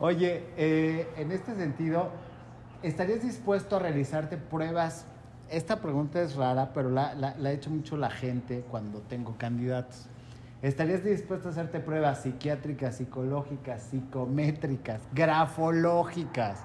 Oye, 0.00 0.44
eh, 0.56 1.08
en 1.16 1.32
este 1.32 1.54
sentido, 1.56 2.08
¿estarías 2.82 3.22
dispuesto 3.22 3.76
a 3.76 3.78
realizarte 3.80 4.36
pruebas? 4.36 5.06
Esta 5.50 5.76
pregunta 5.80 6.20
es 6.20 6.36
rara, 6.36 6.70
pero 6.74 6.90
la, 6.90 7.14
la- 7.14 7.34
la 7.36 7.48
ha 7.48 7.52
hecho 7.52 7.70
mucho 7.70 7.96
la 7.96 8.10
gente 8.10 8.64
cuando 8.70 9.00
tengo 9.00 9.34
candidatos. 9.38 10.06
¿Estarías 10.60 11.04
dispuesto 11.04 11.48
a 11.48 11.50
hacerte 11.52 11.78
pruebas 11.78 12.22
psiquiátricas, 12.22 12.96
psicológicas, 12.96 13.80
psicométricas, 13.82 15.00
grafológicas 15.12 16.58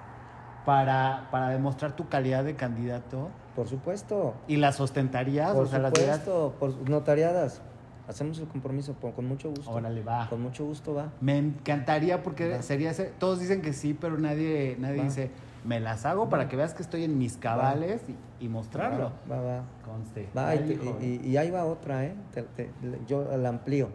para, 0.66 1.28
para 1.30 1.50
demostrar 1.50 1.96
tu 1.96 2.10
calidad 2.10 2.44
de 2.44 2.56
candidato? 2.56 3.30
Por 3.56 3.68
supuesto. 3.68 4.34
¿Y 4.48 4.56
las 4.58 4.80
ostentarías? 4.82 5.52
Por 5.54 5.66
o 5.66 5.68
sea, 5.68 5.78
las 5.78 5.94
supuesto, 5.94 6.56
por 6.60 6.72
por 6.72 7.62
Hacemos 8.08 8.40
el 8.40 8.48
compromiso 8.48 8.94
por- 8.94 9.14
con 9.14 9.28
mucho 9.28 9.50
gusto. 9.52 9.70
Órale, 9.70 10.02
va. 10.02 10.28
Con 10.28 10.42
mucho 10.42 10.66
gusto 10.66 10.96
va. 10.96 11.12
Me 11.22 11.38
encantaría 11.38 12.24
porque 12.24 12.50
Va. 12.50 12.62
sería 12.64 12.92
todos 13.20 13.40
dicen 13.40 13.62
que 13.62 13.74
sí, 13.74 13.94
pero 13.94 14.18
nadie 14.18 14.76
nadie 14.80 14.98
Va. 14.98 15.04
dice, 15.04 15.30
me 15.66 15.80
las 15.80 16.06
hago 16.06 16.30
para 16.30 16.48
que 16.50 16.56
veas 16.56 16.74
que 16.74 16.84
estoy 16.84 17.04
en 17.04 17.18
mis 17.18 17.38
cabales 17.38 18.02
y, 18.40 18.46
y 18.46 18.50
mostrarlo. 18.50 19.12
Va, 19.32 19.38
va. 19.38 19.42
va. 19.58 19.64
Conste. 19.86 20.28
Va, 20.36 20.56
y, 20.56 21.38
ahí 21.38 21.50
va 21.52 21.66
otra, 21.66 22.06
¿eh? 22.06 22.14
Te- 22.34 22.44
te- 22.44 22.72
yo 23.08 23.36
la 23.38 23.50
amplío. 23.50 23.90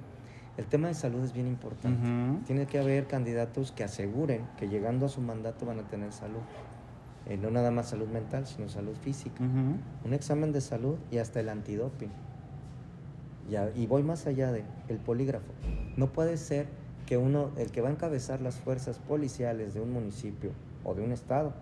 El 0.57 0.67
tema 0.67 0.89
de 0.89 0.95
salud 0.95 1.23
es 1.23 1.33
bien 1.33 1.47
importante. 1.47 2.03
Ujú. 2.03 2.41
Tiene 2.45 2.67
que 2.67 2.79
haber 2.81 3.07
candidatos 3.07 3.71
que 3.73 3.85
aseguren 3.85 4.47
que 4.59 4.69
llegando 4.69 5.07
a 5.07 5.09
su 5.09 5.21
mandato 5.21 5.67
van 5.67 5.79
a 5.79 5.83
tener 5.83 6.13
salud. 6.13 6.41
Eh, 7.27 7.37
no 7.37 7.51
nada 7.51 7.71
más 7.71 7.89
salud 7.91 8.09
mental, 8.09 8.47
sino 8.47 8.69
salud 8.69 8.97
física. 8.97 9.43
Ujú. 9.45 9.77
Un 10.07 10.15
examen 10.15 10.53
de 10.53 10.61
salud 10.61 10.97
y 11.11 11.19
hasta 11.19 11.41
el 11.41 11.49
antidoping. 11.49 12.11
Ya, 13.51 13.71
y 13.75 13.87
voy 13.87 14.03
más 14.03 14.27
allá 14.27 14.51
de 14.53 14.65
el 14.89 14.99
polígrafo. 14.99 15.53
No 15.97 16.09
puede 16.13 16.37
ser 16.37 16.67
que 17.07 17.17
uno, 17.17 17.51
el 17.57 17.71
que 17.71 17.81
va 17.81 17.89
a 17.89 17.93
encabezar 17.93 18.41
las 18.41 18.57
fuerzas 18.57 18.99
policiales 18.99 19.75
de 19.75 19.81
un 19.81 19.93
municipio 19.93 20.51
o 20.85 20.95
de 20.95 21.03
un 21.03 21.13
estado, 21.13 21.53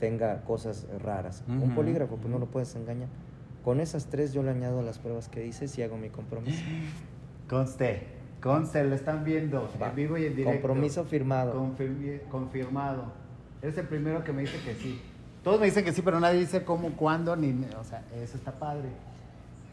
tenga 0.00 0.42
cosas 0.42 0.86
raras. 1.02 1.42
Un 1.48 1.62
Ujú. 1.62 1.74
polígrafo, 1.74 2.16
pues 2.16 2.28
no 2.30 2.38
lo 2.38 2.46
puedes 2.46 2.74
engañar. 2.76 3.08
Con 3.64 3.80
esas 3.80 4.06
tres 4.06 4.32
yo 4.32 4.42
le 4.42 4.50
añado 4.50 4.82
las 4.82 4.98
pruebas 4.98 5.28
que 5.28 5.40
dices 5.40 5.76
y 5.78 5.82
hago 5.82 5.96
mi 5.96 6.10
compromiso. 6.10 6.62
Conste, 7.48 8.06
conste, 8.40 8.84
lo 8.84 8.94
están 8.94 9.24
viendo 9.24 9.68
Va. 9.80 9.88
en 9.90 9.94
vivo 9.96 10.16
y 10.18 10.26
en 10.26 10.36
directo. 10.36 10.60
Compromiso 10.62 11.04
firmado. 11.04 11.54
Confirmi- 11.54 12.20
confirmado. 12.30 13.04
Eres 13.62 13.76
el 13.78 13.86
primero 13.86 14.24
que 14.24 14.32
me 14.32 14.42
dice 14.42 14.58
que 14.64 14.74
sí. 14.74 15.00
Todos 15.42 15.60
me 15.60 15.66
dicen 15.66 15.84
que 15.84 15.92
sí, 15.92 16.00
pero 16.02 16.20
nadie 16.20 16.40
dice 16.40 16.64
cómo, 16.64 16.90
cuándo, 16.96 17.36
ni. 17.36 17.50
O 17.78 17.84
sea, 17.84 18.02
eso 18.14 18.36
está 18.36 18.52
padre. 18.52 18.88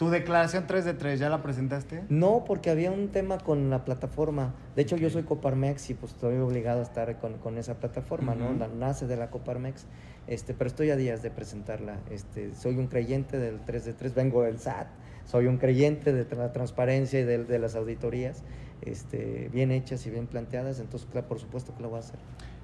¿Tu 0.02 0.10
declaración 0.10 0.66
3 0.66 0.84
de 0.84 0.94
3 0.96 1.20
ya 1.20 1.30
la 1.30 1.44
presentaste? 1.44 2.04
No, 2.10 2.44
porque 2.44 2.72
había 2.72 2.90
un 2.90 3.10
tema 3.10 3.38
con 3.38 3.70
la 3.70 3.86
plataforma. 3.86 4.52
De 4.76 4.82
hecho, 4.82 4.98
yo 4.98 5.12
soy 5.12 5.22
Coparmex 5.22 5.92
y 5.92 5.94
pues 5.94 6.14
estoy 6.14 6.38
obligado 6.40 6.80
a 6.80 6.82
estar 6.82 7.20
con, 7.20 7.38
con 7.38 7.60
esa 7.60 7.76
plataforma, 7.76 8.34
¿no? 8.34 8.52
La- 8.54 8.68
nace 8.68 9.06
de 9.06 9.16
la 9.16 9.30
Coparmex. 9.30 9.86
Este, 10.26 10.56
pero 10.56 10.70
estoy 10.70 10.90
a 10.90 10.96
días 10.96 11.22
de 11.22 11.30
presentarla. 11.30 12.00
Este, 12.10 12.56
soy 12.56 12.78
un 12.80 12.88
creyente 12.88 13.38
del 13.38 13.60
3 13.60 13.86
de 13.86 13.94
3, 13.94 14.16
vengo 14.16 14.42
del 14.42 14.58
SAT. 14.58 14.88
Soy 15.26 15.46
un 15.46 15.60
creyente 15.60 16.12
de 16.12 16.36
la 16.36 16.52
transparencia 16.52 17.20
y 17.20 17.24
de, 17.24 17.44
de 17.44 17.60
las 17.60 17.76
auditorías 17.76 18.42
este, 18.82 19.50
bien 19.54 19.70
hechas 19.70 20.04
y 20.08 20.10
bien 20.10 20.26
planteadas. 20.26 20.80
Entonces, 20.80 21.08
claro, 21.12 21.28
por 21.28 21.38
supuesto 21.40 21.76
que 21.76 21.84
lo 21.84 21.90
voy 21.90 21.98
a 21.98 22.00
hacer. 22.00 22.18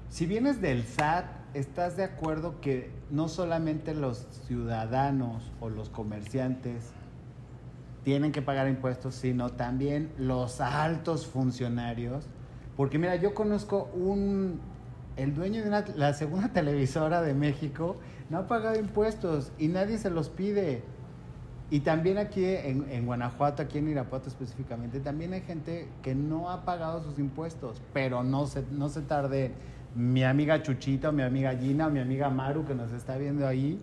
Si 0.08 0.26
vienes 0.26 0.60
del 0.60 0.82
SAT, 0.82 1.26
¿estás 1.54 1.96
de 1.96 2.02
acuerdo 2.02 2.60
que 2.60 2.90
no 3.12 3.28
solamente 3.28 3.94
los 3.94 4.26
ciudadanos 4.48 5.52
o 5.60 5.68
los 5.68 5.88
comerciantes 5.88 6.82
tienen 8.08 8.32
que 8.32 8.40
pagar 8.40 8.68
impuestos, 8.68 9.16
sino 9.16 9.50
también 9.50 10.10
los 10.16 10.62
altos 10.62 11.26
funcionarios? 11.26 12.24
Porque 12.74 12.98
mira, 12.98 13.16
yo 13.16 13.34
conozco 13.34 13.90
un 13.92 14.58
el 15.18 15.34
dueño 15.34 15.60
de 15.60 15.68
una- 15.68 15.84
la 15.94 16.14
segunda 16.14 16.48
televisora 16.54 17.20
de 17.20 17.34
México 17.34 17.96
no 18.30 18.38
ha 18.38 18.46
pagado 18.46 18.78
impuestos 18.80 19.52
y 19.58 19.68
nadie 19.68 19.98
se 19.98 20.08
los 20.08 20.30
pide. 20.30 20.80
Y 21.70 21.80
también 21.80 22.16
aquí 22.16 22.46
en, 22.46 22.86
en 22.90 23.04
Guanajuato, 23.04 23.60
aquí 23.62 23.76
en 23.76 23.90
Irapuato 23.90 24.30
específicamente, 24.30 25.00
también 25.00 25.34
hay 25.34 25.42
gente 25.42 25.86
que 26.02 26.14
no 26.14 26.48
ha 26.48 26.64
pagado 26.64 27.02
sus 27.02 27.18
impuestos, 27.18 27.82
pero 27.92 28.24
no 28.24 28.46
se, 28.46 28.64
no 28.72 28.88
se 28.88 29.02
tarde. 29.02 29.52
Mi 29.94 30.24
amiga 30.24 30.62
Chuchita, 30.62 31.10
o 31.10 31.12
mi 31.12 31.22
amiga 31.24 31.54
Gina, 31.54 31.88
o 31.88 31.90
mi 31.90 32.00
amiga 32.00 32.30
Maru 32.30 32.64
que 32.64 32.74
nos 32.74 32.90
está 32.92 33.18
viendo 33.18 33.46
ahí, 33.46 33.78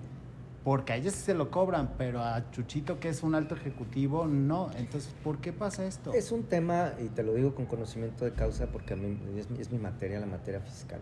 porque 0.65 0.93
a 0.93 0.95
ellos 0.95 1.13
se 1.13 1.35
lo 1.35 1.51
cobran, 1.51 1.91
pero 1.95 2.21
a 2.21 2.49
Chuchito, 2.49 2.99
que 2.99 3.07
es 3.07 3.21
un 3.21 3.35
alto 3.35 3.53
ejecutivo, 3.53 4.25
no. 4.25 4.71
Entonces, 4.75 5.13
¿por 5.23 5.37
qué 5.37 5.53
pasa 5.53 5.85
esto? 5.85 6.11
Es 6.11 6.31
un 6.31 6.41
tema, 6.41 6.93
y 6.99 7.09
te 7.09 7.21
lo 7.21 7.35
digo 7.35 7.53
con 7.53 7.67
conocimiento 7.67 8.25
de 8.25 8.31
causa 8.31 8.65
porque 8.65 8.95
a 8.95 8.97
mí 8.97 9.15
es, 9.37 9.47
es 9.59 9.71
mi 9.71 9.77
materia, 9.77 10.19
la 10.19 10.25
materia 10.25 10.59
fiscal. 10.61 10.99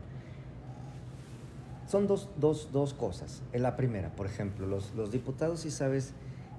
Son 1.88 2.08
dos, 2.08 2.28
dos, 2.36 2.74
dos 2.74 2.94
cosas. 2.94 3.42
La 3.54 3.78
primera, 3.78 4.10
por 4.10 4.26
ejemplo, 4.26 4.68
los, 4.68 5.12
diputados 5.14 5.62
sí 5.62 5.72
sabes 5.72 6.14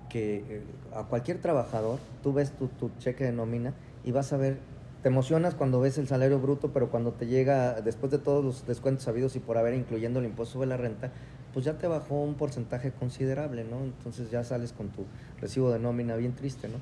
que 0.08 0.36
eh, 0.36 0.62
a 0.94 1.02
cualquier 1.04 1.42
trabajador, 1.42 1.98
tú 2.22 2.32
ves 2.32 2.52
tu, 2.52 2.68
tu 2.68 2.90
cheque 3.00 3.24
de 3.24 3.32
nómina 3.32 3.74
y 4.02 4.12
vas 4.12 4.32
a 4.32 4.38
ver, 4.38 4.56
te 5.02 5.10
emocionas 5.10 5.54
cuando 5.54 5.78
ves 5.78 5.98
el 5.98 6.08
salario 6.08 6.38
bruto, 6.38 6.72
pero 6.72 6.88
cuando 6.88 7.12
te 7.12 7.26
llega, 7.26 7.82
después 7.82 8.10
de 8.10 8.18
todos 8.18 8.42
los 8.42 8.66
descuentos 8.66 9.06
habidos 9.08 9.36
y 9.36 9.40
por 9.40 9.58
haber, 9.58 9.74
incluyendo 9.74 10.20
el 10.20 10.24
impuesto 10.24 10.54
sobre 10.54 10.68
la 10.68 10.78
renta, 10.78 11.12
pues 11.54 11.64
ya 11.64 11.78
te 11.78 11.86
bajó 11.86 12.20
un 12.20 12.34
porcentaje 12.34 12.90
considerable, 12.90 13.64
¿no? 13.64 13.84
Entonces 13.84 14.30
ya 14.30 14.42
sales 14.42 14.72
con 14.72 14.88
tu 14.88 15.04
recibo 15.40 15.70
de 15.70 15.78
nómina 15.78 16.16
bien 16.16 16.34
triste, 16.34 16.68
¿no? 16.68 16.78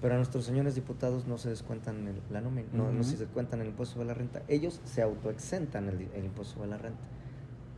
Pero 0.00 0.14
a 0.14 0.16
nuestros 0.16 0.46
señores 0.46 0.74
diputados 0.74 1.26
no 1.26 1.36
se 1.36 1.50
descuentan 1.50 2.08
el- 2.08 2.20
la 2.30 2.40
nómina, 2.40 2.66
no, 2.72 2.90
no 2.90 3.04
se 3.04 3.18
descuentan 3.18 3.60
el 3.60 3.68
impuesto 3.68 3.94
sobre 3.96 4.08
la 4.08 4.14
renta. 4.14 4.42
Ellos 4.48 4.80
se 4.84 5.02
autoexentan 5.02 5.88
el, 5.88 6.00
impuesto 6.24 6.54
sobre 6.54 6.70
la 6.70 6.78
renta. 6.78 7.00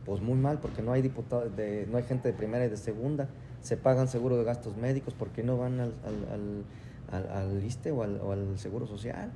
Pues 0.05 0.21
muy 0.21 0.35
mal, 0.37 0.59
porque 0.59 0.81
no 0.81 0.93
hay 0.93 1.01
diputados, 1.01 1.53
de, 1.55 1.85
no 1.91 1.97
hay 1.97 2.03
gente 2.03 2.29
de 2.29 2.33
primera 2.33 2.65
y 2.65 2.69
de 2.69 2.77
segunda. 2.77 3.27
Se 3.61 3.75
pagan 3.75 4.07
seguro 4.07 4.37
de 4.37 4.45
gastos 4.45 4.77
médicos, 4.77 5.13
porque 5.13 5.43
no 5.43 5.57
van 5.57 5.81
al, 5.81 5.93
al, 6.05 6.65
al, 7.11 7.29
al, 7.29 7.63
ISSSTE 7.63 7.91
o 7.91 8.03
al, 8.03 8.21
o 8.21 8.31
al 8.31 8.57
seguro 8.57 8.87
social? 8.87 9.31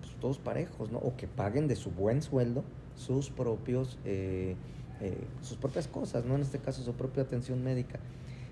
Pues 0.00 0.14
todos 0.16 0.38
parejos, 0.38 0.92
¿no? 0.92 0.98
O 0.98 1.16
que 1.16 1.26
paguen 1.26 1.68
de 1.68 1.76
su 1.76 1.90
buen 1.90 2.20
sueldo 2.20 2.64
sus 2.96 3.30
propios, 3.30 3.98
eh, 4.04 4.56
eh, 5.00 5.26
sus 5.42 5.56
propias 5.56 5.88
cosas, 5.88 6.24
¿no? 6.24 6.34
En 6.34 6.42
este 6.42 6.58
caso, 6.58 6.82
su 6.82 6.94
propia 6.94 7.22
atención 7.22 7.62
médica. 7.62 7.98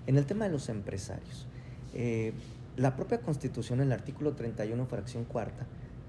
En 0.07 0.17
el 0.17 0.25
tema 0.25 0.45
de 0.45 0.51
los 0.51 0.69
empresarios, 0.69 1.47
eh, 1.93 2.33
la 2.77 2.95
propia 2.95 3.21
Constitución, 3.21 3.81
el 3.81 3.91
artículo 3.91 4.33
31, 4.33 4.85
fracción 4.85 5.25
cuarta, 5.25 5.65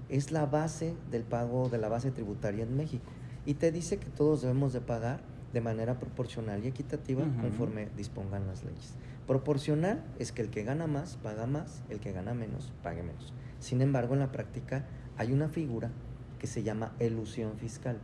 es 0.09 0.31
la 0.31 0.45
base 0.45 0.95
del 1.09 1.23
pago 1.23 1.69
de 1.69 1.77
la 1.77 1.89
base 1.89 2.11
tributaria 2.11 2.63
en 2.63 2.75
México 2.75 3.11
y 3.45 3.55
te 3.55 3.71
dice 3.71 3.97
que 3.97 4.09
todos 4.09 4.41
debemos 4.41 4.73
de 4.73 4.81
pagar 4.81 5.21
de 5.53 5.61
manera 5.61 5.99
proporcional 5.99 6.63
y 6.63 6.67
equitativa 6.67 7.23
conforme 7.41 7.89
dispongan 7.97 8.47
las 8.47 8.63
leyes. 8.63 8.95
Proporcional 9.27 10.03
es 10.19 10.31
que 10.31 10.41
el 10.41 10.49
que 10.49 10.63
gana 10.63 10.87
más 10.87 11.17
paga 11.17 11.45
más, 11.45 11.83
el 11.89 11.99
que 11.99 12.11
gana 12.11 12.33
menos 12.33 12.71
pague 12.83 13.03
menos. 13.03 13.33
Sin 13.59 13.81
embargo, 13.81 14.13
en 14.13 14.19
la 14.19 14.31
práctica 14.31 14.85
hay 15.17 15.33
una 15.33 15.49
figura 15.49 15.91
que 16.39 16.47
se 16.47 16.63
llama 16.63 16.93
elusión 16.99 17.57
fiscal. 17.57 17.99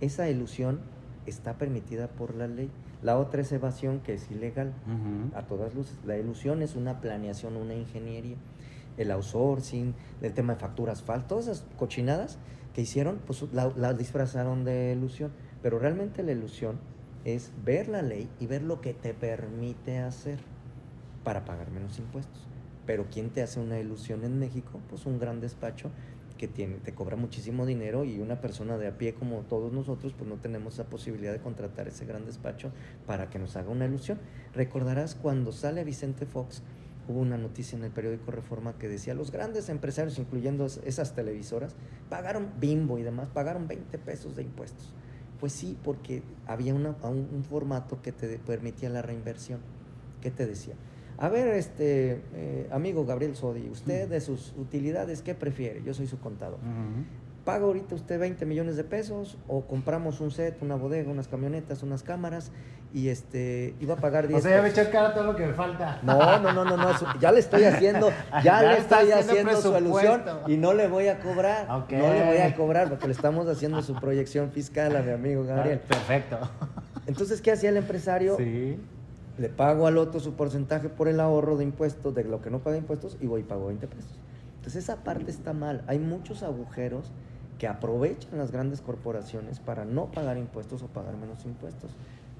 Esa 0.00 0.28
elusión 0.28 0.80
está 1.26 1.54
permitida 1.58 2.08
por 2.08 2.34
la 2.34 2.46
ley. 2.46 2.70
La 3.02 3.18
otra 3.18 3.42
es 3.42 3.52
evasión, 3.52 4.00
que 4.00 4.14
es 4.14 4.30
ilegal 4.30 4.72
Ujú. 4.86 5.36
a 5.36 5.42
todas 5.42 5.74
luces. 5.74 5.96
La 6.06 6.16
ilusión 6.16 6.62
es 6.62 6.76
una 6.76 7.00
planeación, 7.00 7.56
una 7.56 7.74
ingeniería. 7.74 8.36
El 8.96 9.10
outsourcing, 9.10 9.94
el 10.20 10.32
tema 10.34 10.54
de 10.54 10.60
facturas 10.60 11.02
falsas, 11.02 11.28
todas 11.28 11.46
esas 11.46 11.64
cochinadas 11.78 12.38
que 12.74 12.82
hicieron, 12.82 13.18
pues 13.26 13.44
la, 13.52 13.72
la 13.76 13.92
disfrazaron 13.94 14.64
de 14.64 14.92
ilusión. 14.96 15.30
Pero 15.62 15.78
realmente 15.78 16.22
la 16.22 16.32
ilusión 16.32 16.78
es 17.24 17.52
ver 17.64 17.88
la 17.88 18.02
ley 18.02 18.28
y 18.40 18.46
ver 18.46 18.62
lo 18.62 18.80
que 18.80 18.94
te 18.94 19.14
permite 19.14 19.98
hacer 19.98 20.38
para 21.24 21.44
pagar 21.44 21.70
menos 21.70 21.98
impuestos. 21.98 22.46
Pero 22.84 23.06
¿quién 23.12 23.30
te 23.30 23.42
hace 23.42 23.60
una 23.60 23.78
ilusión 23.78 24.24
en 24.24 24.38
México? 24.40 24.80
Pues 24.90 25.06
un 25.06 25.20
gran 25.20 25.40
despacho 25.40 25.90
que 26.48 26.66
te 26.82 26.92
cobra 26.92 27.14
muchísimo 27.14 27.66
dinero 27.66 28.02
y 28.04 28.18
una 28.18 28.40
persona 28.40 28.76
de 28.76 28.88
a 28.88 28.98
pie 28.98 29.14
como 29.14 29.42
todos 29.42 29.72
nosotros, 29.72 30.12
pues 30.12 30.28
no 30.28 30.38
tenemos 30.38 30.74
esa 30.74 30.90
posibilidad 30.90 31.32
de 31.32 31.38
contratar 31.38 31.86
ese 31.86 32.04
gran 32.04 32.26
despacho 32.26 32.72
para 33.06 33.30
que 33.30 33.38
nos 33.38 33.54
haga 33.54 33.70
una 33.70 33.84
ilusión. 33.84 34.18
Recordarás 34.52 35.14
cuando 35.14 35.52
sale 35.52 35.84
Vicente 35.84 36.26
Fox, 36.26 36.62
hubo 37.06 37.20
una 37.20 37.38
noticia 37.38 37.78
en 37.78 37.84
el 37.84 37.92
periódico 37.92 38.32
Reforma 38.32 38.76
que 38.76 38.88
decía, 38.88 39.14
los 39.14 39.30
grandes 39.30 39.68
empresarios, 39.68 40.18
incluyendo 40.18 40.66
es- 40.66 40.80
esas 40.84 41.14
televisoras, 41.14 41.76
pagaron 42.10 42.48
bimbo 42.58 42.98
y 42.98 43.02
demás, 43.04 43.28
pagaron 43.32 43.68
20 43.68 43.96
pesos 43.98 44.34
de 44.34 44.42
impuestos. 44.42 44.92
Pues 45.38 45.52
sí, 45.52 45.78
porque 45.84 46.24
había 46.46 46.74
un 46.74 47.44
formato 47.48 48.02
que 48.02 48.10
te 48.10 48.36
permitía 48.40 48.88
la 48.90 49.02
reinversión. 49.02 49.60
¿Qué 50.20 50.32
te 50.32 50.44
decía? 50.46 50.74
A 51.22 51.28
ver, 51.28 51.54
este 51.54 52.20
eh, 52.34 52.68
amigo 52.72 53.06
Gabriel 53.06 53.36
Sodi, 53.36 53.70
usted 53.70 54.08
de 54.08 54.20
sus 54.20 54.54
utilidades, 54.58 55.22
¿qué 55.22 55.36
prefiere? 55.36 55.80
Yo 55.84 55.94
soy 55.94 56.08
su 56.08 56.18
contador. 56.18 56.58
Ujú. 56.58 57.04
¿Paga 57.44 57.64
ahorita 57.64 57.94
usted 57.94 58.18
20 58.18 58.44
millones 58.44 58.76
de 58.76 58.82
pesos 58.82 59.38
o 59.46 59.60
compramos 59.62 60.20
un 60.20 60.32
set, 60.32 60.60
una 60.62 60.74
bodega, 60.74 61.12
unas 61.12 61.28
camionetas, 61.28 61.84
unas 61.84 62.02
cámaras 62.02 62.50
y 62.92 63.08
este 63.08 63.76
iba 63.78 63.94
a 63.94 63.98
pagar 63.98 64.26
10 64.26 64.40
O 64.40 64.42
sea, 64.42 64.56
ya 64.56 64.62
me 64.62 64.70
echas 64.70 64.88
cara 64.88 65.14
todo 65.14 65.22
lo 65.22 65.36
que 65.36 65.46
me 65.46 65.54
falta. 65.54 66.00
No, 66.02 66.40
no, 66.40 66.52
no, 66.52 66.64
no, 66.64 66.76
no, 66.76 66.90
ya 67.20 67.30
le 67.30 67.38
estoy 67.38 67.62
haciendo, 67.62 68.10
ya, 68.42 68.42
Ya 68.42 68.62
le 68.72 68.78
estoy 68.78 69.12
haciendo 69.12 69.62
su 69.62 69.72
alusión 69.76 70.24
y 70.48 70.56
no 70.56 70.74
le 70.74 70.88
voy 70.88 71.06
a 71.06 71.20
cobrar, 71.20 71.68
no 71.68 71.86
le 71.88 72.26
voy 72.26 72.38
a 72.38 72.52
cobrar 72.56 72.88
porque 72.88 73.06
le 73.06 73.12
estamos 73.12 73.46
haciendo 73.46 73.80
su 73.82 73.94
proyección 74.00 74.50
fiscal 74.50 74.96
a 74.96 75.02
mi 75.02 75.12
amigo 75.12 75.44
Gabriel. 75.44 75.82
Ah, 75.84 75.88
Perfecto. 75.88 76.38
Entonces, 77.06 77.40
¿qué 77.40 77.52
hacía 77.52 77.70
el 77.70 77.76
empresario? 77.76 78.36
Sí. 78.36 78.76
Le 79.38 79.48
pago 79.48 79.86
al 79.86 79.96
otro 79.96 80.20
su 80.20 80.34
porcentaje 80.34 80.88
por 80.88 81.08
el 81.08 81.18
ahorro 81.20 81.56
de 81.56 81.64
impuestos, 81.64 82.14
de 82.14 82.24
lo 82.24 82.42
que 82.42 82.50
no 82.50 82.60
paga 82.60 82.76
impuestos, 82.76 83.16
y 83.20 83.26
voy 83.26 83.40
y 83.40 83.44
pago 83.44 83.66
20 83.66 83.86
pesos. 83.88 84.18
Entonces 84.56 84.84
esa 84.84 85.02
parte 85.02 85.30
está 85.30 85.52
mal. 85.52 85.82
Hay 85.86 85.98
muchos 85.98 86.42
agujeros 86.42 87.10
que 87.58 87.66
aprovechan 87.66 88.38
las 88.38 88.52
grandes 88.52 88.80
corporaciones 88.80 89.58
para 89.60 89.84
no 89.84 90.10
pagar 90.10 90.36
impuestos 90.36 90.82
o 90.82 90.88
pagar 90.88 91.16
menos 91.16 91.44
impuestos. 91.46 91.92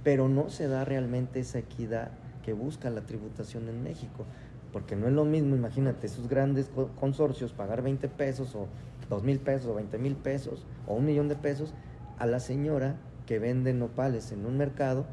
Pero 0.05 0.29
no 0.29 0.51
se 0.51 0.69
da 0.69 0.85
realmente 0.85 1.41
esa 1.41 1.59
equidad 1.59 2.11
que 2.45 2.53
busca 2.53 2.91
la 2.91 3.03
tributación 3.03 3.69
en 3.69 3.83
México. 3.83 4.25
Porque 4.73 4.97
no 4.97 5.07
es 5.07 5.13
lo 5.13 5.25
mismo, 5.25 5.57
imagínate, 5.57 6.07
esos 6.07 6.29
grandes 6.29 6.69
co- 6.69 6.91
consorcios 6.99 7.53
pagar 7.53 7.83
20 7.83 8.09
pesos 8.09 8.55
o 8.55 8.67
2 9.09 9.23
mil 9.23 9.39
pesos 9.39 9.69
o 9.69 9.75
20 9.75 9.99
mil 9.99 10.17
pesos 10.17 10.65
o 10.87 10.95
un 10.95 11.05
millón 11.07 11.29
de 11.29 11.37
pesos 11.37 11.73
a 12.19 12.27
la 12.27 12.41
señora 12.41 12.97
que 13.27 13.39
vende 13.39 13.73
nopales 13.75 14.33
en 14.33 14.47
un 14.47 14.57
mercado 14.57 15.05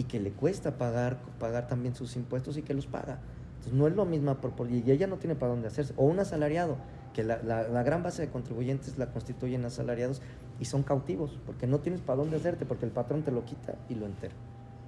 y 0.00 0.04
que 0.04 0.18
le 0.18 0.30
cuesta 0.32 0.78
pagar, 0.78 1.18
pagar 1.38 1.66
también 1.68 1.94
sus 1.94 2.16
impuestos 2.16 2.56
y 2.56 2.62
que 2.62 2.72
los 2.72 2.86
paga. 2.86 3.18
Entonces 3.58 3.74
no 3.74 3.86
es 3.86 3.94
lo 3.94 4.06
mismo 4.06 4.34
y 4.70 4.90
ella 4.90 5.06
no 5.06 5.18
tiene 5.18 5.34
para 5.34 5.52
dónde 5.52 5.68
hacerse. 5.68 5.92
O 5.98 6.06
un 6.06 6.18
asalariado, 6.18 6.78
que 7.12 7.22
la, 7.22 7.42
la- 7.42 7.68
la 7.68 7.82
gran 7.82 8.02
base 8.02 8.22
de 8.22 8.28
contribuyentes 8.30 8.96
la 8.96 9.12
constituyen 9.12 9.62
asalariados 9.66 10.22
y 10.58 10.64
son 10.64 10.84
cautivos, 10.84 11.38
porque 11.44 11.66
no 11.66 11.80
tienes 11.80 12.00
para 12.00 12.16
dónde 12.16 12.36
hacerte, 12.38 12.64
porque 12.64 12.86
el 12.86 12.92
patrón 12.92 13.22
te 13.24 13.30
lo 13.30 13.44
quita 13.44 13.74
y 13.90 13.94
lo 13.94 14.06
entera. 14.06 14.32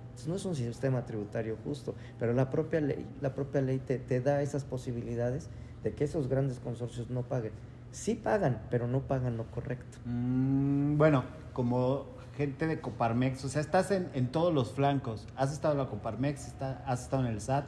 Entonces 0.04 0.28
no 0.28 0.36
es 0.36 0.44
un 0.46 0.54
sistema 0.54 1.04
tributario 1.04 1.58
justo, 1.62 1.94
pero 2.18 2.32
la 2.32 2.48
propia 2.48 2.80
ley, 2.80 3.06
la 3.20 3.34
propia 3.34 3.60
ley 3.60 3.80
te, 3.80 3.98
te 3.98 4.22
da 4.22 4.40
esas 4.40 4.64
posibilidades 4.64 5.50
de 5.82 5.92
que 5.92 6.04
esos 6.04 6.28
grandes 6.28 6.58
consorcios 6.58 7.10
no 7.10 7.22
paguen. 7.22 7.52
Sí 7.90 8.14
pagan, 8.14 8.62
pero 8.70 8.86
no 8.88 9.00
pagan 9.02 9.36
lo 9.36 9.44
correcto. 9.50 9.98
Mm, 10.06 10.96
bueno, 10.96 11.24
como 11.52 12.06
gente 12.42 12.66
de 12.66 12.80
Coparmex, 12.80 13.44
o 13.44 13.48
sea, 13.48 13.60
estás 13.60 13.90
en, 13.92 14.08
en 14.14 14.26
todos 14.26 14.52
los 14.52 14.72
flancos. 14.72 15.26
Has 15.36 15.52
estado 15.52 15.72
en 15.74 15.78
la 15.78 15.86
Coparmex, 15.86 16.48
está- 16.48 16.82
has 16.86 17.02
estado 17.02 17.24
en 17.24 17.32
el 17.32 17.40
SAT. 17.40 17.64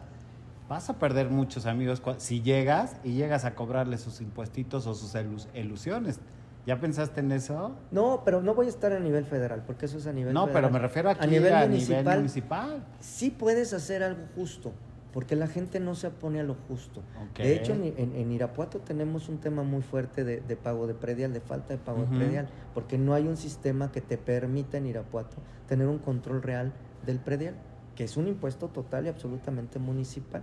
Vas 0.69 0.91
a 0.91 0.99
perder 0.99 1.31
muchos 1.31 1.67
amigos 1.67 2.03
si 2.19 2.43
llegas 2.43 2.97
y 3.05 3.13
llegas 3.13 3.45
a 3.45 3.55
cobrarle 3.55 3.99
sus 3.99 4.21
impuestitos 4.21 4.87
o 4.87 4.95
sus 4.95 5.15
elus- 5.15 5.47
ilusiones. 5.55 6.19
¿Ya 6.67 6.81
pensaste 6.81 7.21
en 7.21 7.31
eso? 7.31 7.77
No, 7.91 8.23
pero 8.25 8.41
no 8.41 8.55
voy 8.55 8.67
a 8.67 8.71
estar 8.71 8.91
a 8.93 8.99
nivel 8.99 9.27
federal, 9.27 9.63
porque 9.67 9.85
eso 9.87 9.99
es 9.99 10.07
a 10.07 10.13
nivel 10.13 10.33
No, 10.35 10.47
federal. 10.47 10.63
pero 10.63 10.73
me 10.73 10.79
refiero 10.81 11.11
aquí 11.11 11.23
a 11.23 11.27
nivel, 11.27 11.53
a 11.55 11.67
municipal, 11.67 11.99
nivel 12.05 12.17
municipal. 12.19 12.85
Sí 13.01 13.31
puedes 13.31 13.73
hacer 13.75 14.03
algo 14.03 14.23
justo, 14.35 14.73
porque 15.15 15.37
la 15.37 15.47
gente 15.47 15.79
no 15.81 15.95
se 15.95 16.09
opone 16.09 16.41
a 16.41 16.43
lo 16.43 16.55
justo. 16.69 17.03
De 17.41 17.55
hecho, 17.55 17.73
en, 17.73 17.85
en- 17.97 18.17
en 18.17 18.33
Irapuato 18.33 18.81
tenemos 18.81 19.29
un 19.29 19.39
tema 19.39 19.63
muy 19.63 19.81
fuerte 19.81 20.25
de, 20.25 20.41
de 20.41 20.57
pago 20.57 20.87
de 20.87 20.95
predial, 20.95 21.33
de 21.33 21.41
falta 21.41 21.73
de 21.73 21.79
pago 21.79 22.01
de 22.01 22.07
predial, 22.19 22.49
porque 22.75 22.99
no 22.99 23.15
hay 23.15 23.27
un 23.29 23.37
sistema 23.37 23.93
que 23.93 24.01
te 24.01 24.19
permita 24.19 24.77
en 24.77 24.87
Irapuato 24.87 25.37
tener 25.69 25.87
un 25.87 25.99
control 25.99 26.43
real 26.43 26.73
del 27.07 27.21
predial, 27.21 27.55
que 27.95 28.03
es 28.05 28.17
un 28.17 28.27
impuesto 28.27 28.69
total 28.69 29.07
y 29.07 29.09
absolutamente 29.09 29.79
municipal. 29.79 30.43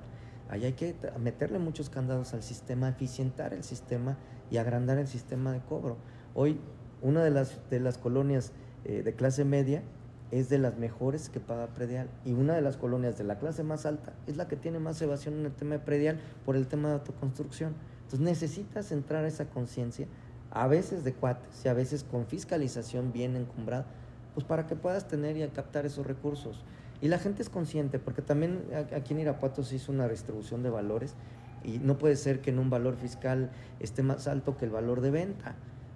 Ahí 0.50 0.64
hay 0.66 0.74
que 0.74 0.96
meterle 1.20 1.60
muchos 1.60 1.90
candados 1.90 2.34
al 2.34 2.42
sistema, 2.42 2.88
eficientar 2.90 3.54
el 3.54 3.64
sistema 3.64 4.18
y 4.50 4.58
agrandar 4.58 4.98
el 4.98 5.08
sistema 5.08 5.52
de 5.52 5.60
cobro. 5.60 5.98
Hoy, 6.34 6.60
una 7.02 7.24
de 7.24 7.30
las, 7.32 7.60
de 7.70 7.80
las 7.82 7.98
colonias 7.98 8.52
eh, 8.86 9.02
de 9.04 9.14
clase 9.16 9.44
media 9.44 9.84
es 10.32 10.50
de 10.50 10.58
las 10.58 10.78
mejores 10.78 11.30
que 11.30 11.40
paga 11.40 11.68
predial 11.68 12.10
y 12.26 12.32
una 12.32 12.56
de 12.56 12.62
las 12.62 12.78
colonias 12.78 13.18
de 13.18 13.26
la 13.26 13.38
clase 13.38 13.64
más 13.64 13.86
alta 13.86 14.14
es 14.28 14.38
la 14.38 14.48
que 14.48 14.56
tiene 14.56 14.80
más 14.80 15.02
evasión 15.02 15.36
en 15.36 15.46
el 15.46 15.52
tema 15.52 15.74
de 15.74 15.80
predial 15.80 16.20
por 16.46 16.56
el 16.56 16.68
tema 16.68 16.88
de 16.88 16.96
autoconstrucción. 16.96 17.74
Entonces 18.04 18.22
necesitas 18.22 18.92
entrar 18.92 19.26
esa 19.26 19.46
conciencia, 19.46 20.08
a 20.52 20.68
veces 20.68 21.04
de 21.04 21.14
cuates 21.14 21.66
y 21.66 21.70
a 21.70 21.74
veces 21.74 22.04
con 22.04 22.26
fiscalización 22.26 23.12
bien 23.14 23.36
encumbrada, 23.36 23.86
pues 24.34 24.46
para 24.46 24.68
que 24.68 24.76
puedas 24.76 25.08
tener 25.08 25.38
y 25.38 25.48
captar 25.50 25.86
esos 25.86 26.06
recursos. 26.06 26.64
Y 27.02 27.08
la 27.08 27.18
gente 27.18 27.42
es 27.42 27.50
consciente, 27.50 28.00
porque 28.00 28.22
también 28.22 28.62
aquí 28.96 29.14
en 29.14 29.22
Irapuato 29.22 29.64
se 29.64 29.76
hizo 29.76 29.92
una 29.92 30.08
distribución 30.08 30.62
de 30.62 30.70
valores 30.70 31.16
y 31.64 31.80
no 31.80 31.98
puede 31.98 32.16
ser 32.16 32.42
que 32.42 32.52
en 32.52 32.60
un 32.60 32.70
valor 32.70 32.96
fiscal 32.96 33.50
esté 33.80 34.04
más 34.04 34.28
alto 34.28 34.58
que 34.58 34.66
el 34.66 34.72
valor 34.72 35.02
de 35.02 35.12
venta. 35.12 35.56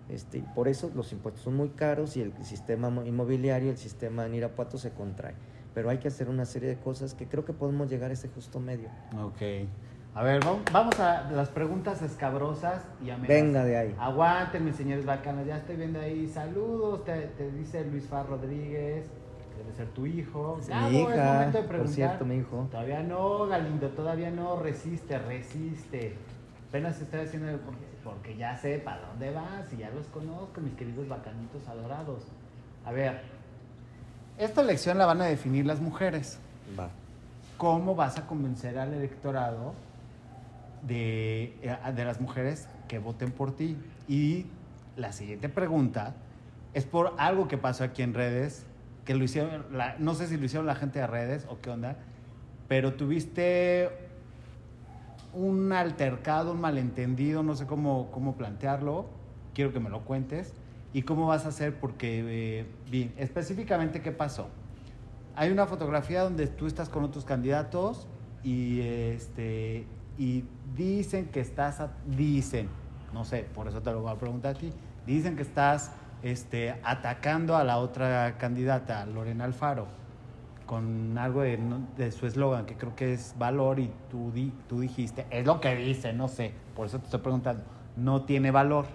Este, 0.09 0.43
por 0.53 0.67
eso 0.67 0.91
los 0.95 1.11
impuestos 1.13 1.43
son 1.43 1.55
muy 1.55 1.69
caros 1.69 2.15
y 2.17 2.21
el 2.21 2.31
sistema 2.43 2.89
mo- 2.89 3.03
inmobiliario, 3.05 3.71
el 3.71 3.77
sistema 3.77 4.25
en 4.25 4.35
Irapuato 4.35 4.77
se 4.77 4.91
contrae. 4.91 5.33
Pero 5.73 5.89
hay 5.89 5.97
que 5.97 6.07
hacer 6.07 6.29
una 6.29 6.45
serie 6.45 6.69
de 6.69 6.77
cosas 6.77 7.13
que 7.15 7.27
creo 7.27 7.43
que 7.43 7.53
podemos 7.53 7.89
llegar 7.89 8.11
a 8.11 8.13
ese 8.13 8.29
justo 8.29 8.59
medio. 8.59 8.89
Ok. 9.21 9.41
A 10.13 10.23
ver, 10.23 10.41
vam- 10.43 10.61
vamos 10.71 10.97
a 10.99 11.29
las 11.31 11.49
preguntas 11.49 12.01
escabrosas 12.01 12.83
y 13.03 13.09
a 13.09 13.17
Venga 13.17 13.65
de 13.65 13.75
ahí. 13.77 13.95
Aguanten, 13.99 14.63
mis 14.63 14.75
señores 14.75 15.05
bacanas. 15.05 15.45
Ya 15.45 15.57
estoy 15.57 15.75
viendo 15.75 15.99
ahí. 15.99 16.27
Saludos. 16.27 17.03
Te, 17.03 17.13
te 17.37 17.51
dice 17.51 17.83
Luis 17.83 18.05
Far 18.07 18.27
Rodríguez. 18.29 19.05
Debe 19.57 19.73
ser 19.73 19.87
tu 19.89 20.05
hijo. 20.05 20.57
Es 20.61 20.69
Gabo, 20.69 20.89
mi 20.89 21.01
es 21.01 21.01
hija, 21.15 21.33
momento 21.33 21.57
de 21.57 21.63
por 21.63 21.67
preguntar. 21.67 21.95
cierto, 21.95 22.25
mi 22.25 22.35
hijo. 22.35 22.67
Todavía 22.71 23.03
no, 23.03 23.47
Galindo. 23.47 23.89
Todavía 23.89 24.31
no. 24.31 24.57
Resiste, 24.61 25.17
resiste. 25.19 26.15
Apenas 26.69 27.01
estoy 27.01 27.19
haciendo 27.21 27.49
el- 27.49 27.59
porque, 28.05 28.37
ya 28.37 28.55
sé 28.55 28.77
para 28.77 29.01
dónde 29.07 29.31
vas 29.31 29.73
y 29.73 29.77
ya 29.77 29.89
los 29.89 30.05
conozco, 30.07 30.61
mis 30.61 30.75
queridos 30.75 31.07
bacanitos 31.09 31.67
adorados. 31.67 32.23
A 32.85 32.91
ver, 32.93 33.19
esta 34.37 34.61
elección 34.61 34.97
la 34.97 35.05
van 35.07 35.21
a 35.21 35.25
definir 35.25 35.65
las 35.65 35.81
mujeres. 35.81 36.37
Va. 36.79 36.89
¿Cómo 37.57 37.95
vas 37.95 38.17
a 38.19 38.27
convencer 38.27 38.77
al 38.77 38.93
electorado 38.93 39.73
de, 40.83 41.55
eh, 41.63 41.77
de 41.95 42.05
las 42.05 42.21
mujeres 42.21 42.67
que 42.87 42.99
voten 42.99 43.31
por 43.31 43.55
ti? 43.55 43.75
Y 44.07 44.45
la 44.95 45.11
siguiente 45.11 45.49
pregunta 45.49 46.13
es 46.73 46.85
por 46.85 47.13
algo 47.17 47.47
que 47.47 47.57
pasó 47.57 47.83
aquí 47.83 48.03
en 48.03 48.13
redes, 48.13 48.65
que 49.03 49.15
lo 49.15 49.23
hicieron, 49.23 49.65
la- 49.71 49.95
no 49.97 50.13
sé 50.13 50.27
si 50.27 50.37
lo 50.37 50.45
hicieron 50.45 50.67
la 50.67 50.75
gente 50.75 50.99
de 50.99 51.07
redes 51.07 51.45
o 51.49 51.59
qué 51.59 51.69
onda, 51.71 51.95
pero 52.67 52.93
tuviste 52.93 53.89
un 55.35 55.71
altercado, 55.71 56.53
un 56.53 56.61
malentendido, 56.61 57.43
no 57.43 57.55
sé 57.55 57.65
cómo, 57.65 58.09
cómo 58.11 58.35
plantearlo, 58.35 59.05
quiero 59.53 59.73
que 59.73 59.79
me 59.79 59.89
lo 59.89 60.05
cuentes, 60.05 60.53
y 60.93 61.01
cómo 61.01 61.27
vas 61.27 61.45
a 61.45 61.49
hacer 61.49 61.77
porque 61.77 62.23
eh, 62.25 62.65
vi 62.89 63.11
específicamente 63.17 64.01
qué 64.01 64.11
pasó. 64.11 64.47
Hay 65.35 65.51
una 65.51 65.65
fotografía 65.67 66.21
donde 66.21 66.47
tú 66.47 66.67
estás 66.67 66.87
con 66.87 67.03
otros 67.03 67.25
candidatos 67.25 68.07
y 68.43 68.79
este 68.79 69.85
y 70.17 70.45
dicen 70.73 71.25
que 71.25 71.41
estás 71.41 71.81
dicen, 72.05 72.69
no 73.13 73.25
sé, 73.25 73.45
por 73.53 73.67
eso 73.67 73.81
te 73.81 73.91
lo 73.91 74.01
voy 74.01 74.13
a 74.13 74.15
preguntar 74.17 74.55
a 74.55 74.57
ti. 74.57 74.71
Dicen 75.05 75.35
que 75.35 75.41
estás 75.41 75.91
este 76.23 76.79
atacando 76.81 77.57
a 77.57 77.65
la 77.65 77.79
otra 77.79 78.37
candidata, 78.37 79.05
Lorena 79.05 79.43
Alfaro, 79.43 79.87
con 80.65 81.17
algo 81.17 81.41
de, 81.41 81.59
de 81.97 82.11
su 82.11 82.25
eslogan 82.25 82.65
que 82.65 82.75
creo 82.75 82.95
que 82.95 83.13
es 83.13 83.35
valor 83.37 83.79
y 83.79 83.91
tú 84.09 84.31
di- 84.31 84.53
tú 84.67 84.79
dijiste, 84.79 85.25
es 85.29 85.45
lo 85.45 85.59
que 85.61 85.75
dice, 85.75 86.11
no 86.13 86.27
sé, 86.27 86.53
por 86.75 86.87
eso 86.87 86.97
te 86.99 87.05
estoy 87.05 87.19
preguntando, 87.19 87.63
no 87.95 88.23
tiene 88.23 88.51
valor 88.51 88.85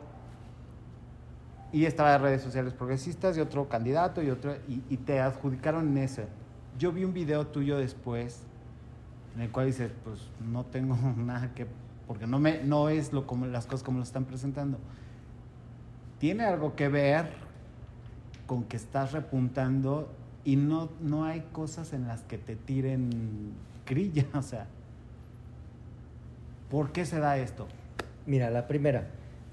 y 1.72 1.84
estaba 1.84 2.14
en 2.16 2.22
redes 2.22 2.42
sociales 2.42 2.72
progresistas 2.74 3.36
y 3.36 3.40
otro 3.40 3.68
candidato 3.68 4.22
y 4.22 4.30
otro 4.30 4.56
y, 4.68 4.82
y 4.90 4.96
te 4.96 5.20
adjudicaron 5.20 5.88
en 5.88 5.98
eso. 5.98 6.22
Yo 6.78 6.90
vi 6.92 7.04
un 7.04 7.12
video 7.14 7.46
tuyo 7.46 7.78
después 7.78 8.42
en 9.36 9.42
el 9.42 9.50
cual 9.52 9.66
dices, 9.66 9.92
pues 10.02 10.28
no 10.40 10.64
tengo 10.64 10.96
nada 11.16 11.54
que 11.54 11.66
porque 12.08 12.26
no 12.26 12.40
me 12.40 12.64
no 12.64 12.88
es 12.88 13.12
lo 13.12 13.24
como 13.28 13.46
las 13.46 13.66
cosas 13.66 13.84
como 13.84 13.98
lo 13.98 14.02
están 14.04 14.24
presentando. 14.24 14.78
Tiene 16.18 16.44
algo 16.44 16.74
que 16.74 16.88
ver 16.88 17.30
con 18.46 18.64
que 18.64 18.76
estás 18.76 19.12
repuntando 19.12 20.08
y 20.44 20.56
no 20.56 20.90
no 21.00 21.24
hay 21.24 21.44
cosas 21.52 21.92
en 21.92 22.06
las 22.06 22.22
que 22.22 22.38
te 22.38 22.56
tiren 22.56 23.52
grilla, 23.86 24.26
o 24.34 24.42
sea, 24.42 24.66
¿por 26.70 26.92
qué 26.92 27.04
se 27.04 27.18
da 27.18 27.38
esto? 27.38 27.66
Mira, 28.26 28.50
la 28.50 28.66
primera, 28.68 29.10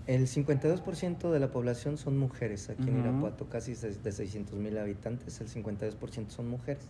el 0.08 0.28
52% 0.28 1.32
de 1.32 1.40
la 1.40 1.52
población 1.52 1.98
son 1.98 2.18
mujeres 2.18 2.70
aquí 2.70 2.90
en. 2.90 3.00
Irapuato, 3.00 3.50
casi 3.50 3.74
de 3.74 4.12
600 4.12 4.58
mil 4.58 4.78
habitantes, 4.78 5.42
el 5.42 5.50
52% 5.50 6.30
son 6.30 6.50
mujeres. 6.50 6.84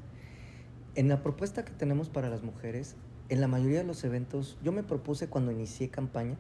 En 0.96 1.08
la 1.08 1.22
propuesta 1.22 1.66
que 1.66 1.72
tenemos 1.72 2.10
para 2.10 2.30
las 2.30 2.44
mujeres, 2.44 2.96
en 3.30 3.42
la 3.42 3.48
mayoría 3.48 3.80
de 3.80 3.84
los 3.86 4.04
eventos, 4.04 4.58
yo 4.64 4.72
me 4.72 4.84
propuse 4.84 5.28
cuando 5.28 5.52
inicié 5.52 5.90
campaña, 5.90 6.38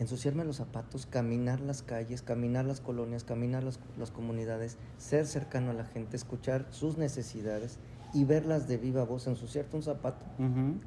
ensuciarme 0.00 0.44
los 0.44 0.56
zapatos, 0.56 1.06
caminar 1.06 1.60
las 1.60 1.82
calles, 1.82 2.22
caminar 2.22 2.64
las 2.64 2.80
colonias, 2.80 3.22
caminar 3.22 3.62
las, 3.62 3.78
las 3.98 4.10
comunidades, 4.10 4.76
ser 4.98 5.26
cercano 5.26 5.70
a 5.70 5.74
la 5.74 5.84
gente, 5.84 6.16
escuchar 6.16 6.66
sus 6.70 6.96
necesidades 6.98 7.78
y 8.12 8.24
verlas 8.24 8.66
de 8.66 8.76
viva 8.78 9.04
voz, 9.04 9.28
ensuciarte 9.28 9.76
un 9.76 9.82
zapato 9.84 10.24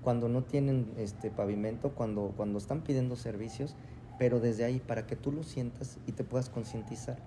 cuando 0.02 0.28
no 0.28 0.44
tienen 0.44 0.92
este 0.98 1.30
pavimento, 1.32 1.94
cuando, 1.94 2.34
cuando 2.36 2.58
están 2.58 2.82
pidiendo 2.82 3.16
servicios, 3.16 3.76
pero 4.20 4.40
desde 4.40 4.66
ahí 4.66 4.80
para 4.80 5.06
que 5.08 5.16
tú 5.16 5.32
lo 5.32 5.44
sientas 5.44 6.00
y 6.08 6.12
te 6.12 6.24
puedas 6.24 6.50
concientizar. 6.50 7.18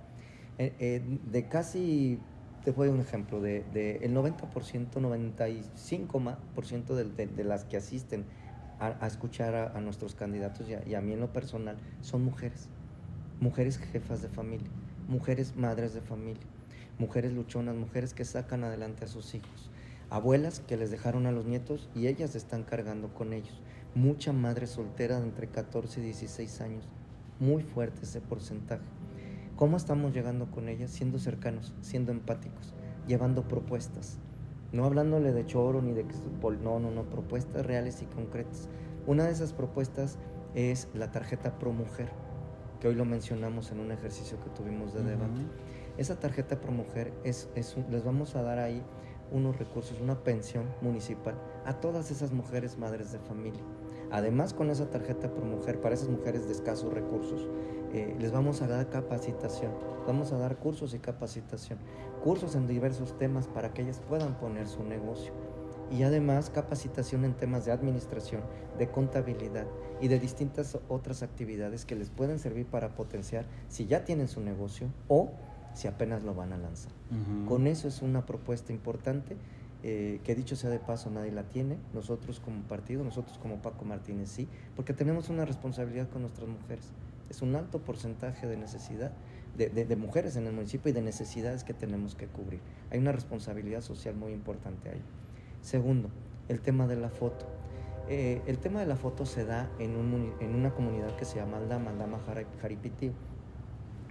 Eh, 0.58 0.74
eh, 0.78 1.02
de 1.30 1.48
casi, 1.48 2.18
te 2.64 2.72
voy 2.72 2.88
a 2.88 2.90
dar 2.90 2.98
un 2.98 3.04
ejemplo, 3.06 3.40
de, 3.40 3.64
de 3.72 3.98
el 3.98 4.12
90%, 4.12 5.00
95% 5.00 6.18
más 6.18 6.36
por 6.54 6.66
ciento 6.66 6.96
de, 6.96 7.04
de- 7.04 7.26
de 7.28 7.44
las 7.44 7.64
que 7.64 7.76
asisten 7.76 8.24
a, 8.78 9.06
escuchar 9.06 9.54
a, 9.54 9.76
a 9.76 9.80
nuestros 9.80 10.14
candidatos 10.14 10.68
y 10.68 10.74
a, 10.74 10.86
y 10.86 10.94
a 10.94 11.00
mí 11.00 11.12
en 11.12 11.20
lo 11.20 11.32
personal 11.32 11.76
son 12.02 12.24
mujeres, 12.24 12.68
mujeres 13.40 13.78
jefas 13.78 14.22
de 14.22 14.28
familia, 14.28 14.68
mujeres 15.08 15.56
madres 15.56 15.94
de 15.94 16.00
familia, 16.00 16.46
mujeres 16.98 17.32
luchonas, 17.32 17.76
mujeres 17.76 18.14
que 18.14 18.24
sacan 18.24 18.64
adelante 18.64 19.04
a 19.04 19.08
sus 19.08 19.34
hijos, 19.34 19.70
abuelas 20.10 20.60
que 20.60 20.76
les 20.76 20.90
dejaron 20.90 21.26
a 21.26 21.32
los 21.32 21.46
nietos 21.46 21.88
y 21.94 22.06
ellas 22.06 22.34
están 22.34 22.62
cargando 22.62 23.12
con 23.14 23.32
ellos. 23.32 23.60
Mucha 23.94 24.32
madre 24.32 24.66
soltera 24.66 25.18
de 25.18 25.26
entre 25.26 25.48
14 25.48 26.00
y 26.00 26.04
16 26.04 26.60
años. 26.60 26.84
Muy 27.40 27.62
fuerte 27.62 28.02
ese 28.02 28.20
porcentaje. 28.20 28.84
¿Cómo 29.56 29.78
estamos 29.78 30.12
llegando 30.12 30.50
con 30.50 30.68
ellas? 30.68 30.90
Siendo 30.90 31.18
cercanos, 31.18 31.72
siendo 31.80 32.12
empáticos, 32.12 32.74
llevando 33.06 33.48
propuestas. 33.48 34.18
No 34.72 34.84
hablándole 34.84 35.32
de 35.32 35.46
choro 35.46 35.80
ni 35.82 35.92
de... 35.92 36.04
que- 36.06 36.14
No, 36.62 36.78
no, 36.80 36.90
no, 36.90 37.02
propuestas 37.04 37.64
reales 37.64 38.02
y 38.02 38.06
concretas. 38.06 38.68
Una 39.06 39.24
de 39.24 39.32
esas 39.32 39.52
propuestas 39.52 40.18
es 40.54 40.88
la 40.94 41.10
tarjeta 41.10 41.58
Pro 41.58 41.72
Mujer, 41.72 42.08
que 42.80 42.88
hoy 42.88 42.94
lo 42.94 43.04
mencionamos 43.04 43.70
en 43.72 43.80
un 43.80 43.92
ejercicio 43.92 44.38
que 44.42 44.50
tuvimos 44.50 44.92
de 44.94 45.02
debate. 45.02 45.40
Esa 45.96 46.18
tarjeta 46.18 46.60
Pro 46.60 46.72
Mujer 46.72 47.12
es, 47.24 47.48
es 47.54 47.76
un- 47.76 47.86
les 47.90 48.04
vamos 48.04 48.34
a 48.36 48.42
dar 48.42 48.58
ahí 48.58 48.82
unos 49.32 49.58
recursos, 49.58 50.00
una 50.00 50.22
pensión 50.22 50.66
municipal 50.82 51.34
a 51.64 51.80
todas 51.80 52.10
esas 52.10 52.32
mujeres 52.32 52.78
madres 52.78 53.12
de 53.12 53.18
familia. 53.18 53.62
Además, 54.10 54.54
con 54.54 54.70
esa 54.70 54.88
tarjeta 54.90 55.32
Pro 55.32 55.44
Mujer, 55.44 55.80
para 55.80 55.94
esas 55.94 56.08
mujeres 56.08 56.46
de 56.46 56.52
escasos 56.52 56.92
recursos, 56.92 57.48
eh, 57.92 58.16
les 58.18 58.32
vamos 58.32 58.62
a 58.62 58.66
dar 58.66 58.88
capacitación, 58.88 59.72
vamos 60.06 60.32
a 60.32 60.38
dar 60.38 60.56
cursos 60.56 60.94
y 60.94 60.98
capacitación, 60.98 61.78
cursos 62.22 62.54
en 62.54 62.66
diversos 62.66 63.16
temas 63.18 63.46
para 63.46 63.72
que 63.72 63.82
ellas 63.82 64.00
puedan 64.08 64.34
poner 64.38 64.66
su 64.66 64.82
negocio. 64.84 65.32
Y 65.90 66.02
además 66.02 66.50
capacitación 66.50 67.24
en 67.24 67.34
temas 67.34 67.64
de 67.64 67.70
administración, 67.70 68.42
de 68.76 68.88
contabilidad 68.88 69.66
y 70.00 70.08
de 70.08 70.18
distintas 70.18 70.78
otras 70.88 71.22
actividades 71.22 71.84
que 71.84 71.94
les 71.94 72.10
pueden 72.10 72.40
servir 72.40 72.66
para 72.66 72.94
potenciar 72.96 73.44
si 73.68 73.86
ya 73.86 74.04
tienen 74.04 74.26
su 74.26 74.40
negocio 74.40 74.88
o 75.06 75.30
si 75.74 75.86
apenas 75.86 76.24
lo 76.24 76.34
van 76.34 76.52
a 76.52 76.58
lanzar. 76.58 76.90
Ujú. 77.10 77.46
Con 77.48 77.66
eso 77.68 77.86
es 77.86 78.02
una 78.02 78.26
propuesta 78.26 78.72
importante 78.72 79.36
eh, 79.82 80.20
que 80.24 80.34
dicho 80.34 80.56
sea 80.56 80.70
de 80.70 80.80
paso 80.80 81.10
nadie 81.10 81.30
la 81.30 81.44
tiene, 81.44 81.78
nosotros 81.94 82.40
como 82.40 82.62
partido, 82.62 83.04
nosotros 83.04 83.38
como 83.38 83.62
Paco 83.62 83.84
Martínez 83.84 84.30
sí, 84.30 84.48
porque 84.74 84.92
tenemos 84.92 85.28
una 85.28 85.44
responsabilidad 85.44 86.08
con 86.08 86.22
nuestras 86.22 86.48
mujeres. 86.48 86.90
Es 87.30 87.42
un 87.42 87.56
alto 87.56 87.80
porcentaje 87.80 88.46
de 88.46 88.56
necesidad 88.56 89.12
de, 89.56 89.68
de- 89.68 89.84
de 89.84 89.96
mujeres 89.96 90.36
en 90.36 90.46
el 90.46 90.52
municipio 90.52 90.90
y 90.90 90.92
de 90.92 91.02
necesidades 91.02 91.64
que 91.64 91.74
tenemos 91.74 92.14
que 92.14 92.26
cubrir. 92.26 92.60
Hay 92.90 92.98
una 92.98 93.12
responsabilidad 93.12 93.80
social 93.80 94.14
muy 94.14 94.32
importante 94.32 94.90
ahí. 94.90 95.02
Segundo, 95.62 96.10
el 96.48 96.60
tema 96.60 96.86
de 96.86 96.96
la 96.96 97.08
foto. 97.08 97.46
Eh, 98.08 98.40
el 98.46 98.58
tema 98.58 98.78
de 98.80 98.86
la 98.86 98.94
foto 98.96 99.26
se 99.26 99.44
da 99.44 99.68
en, 99.80 99.96
un 99.96 100.32
en 100.40 100.54
una 100.54 100.70
comunidad 100.70 101.16
que 101.16 101.24
se 101.24 101.36
llama 101.36 101.56
Aldama, 101.56 101.90
Aldama 101.90 102.20
Jaripitío. 102.62 103.12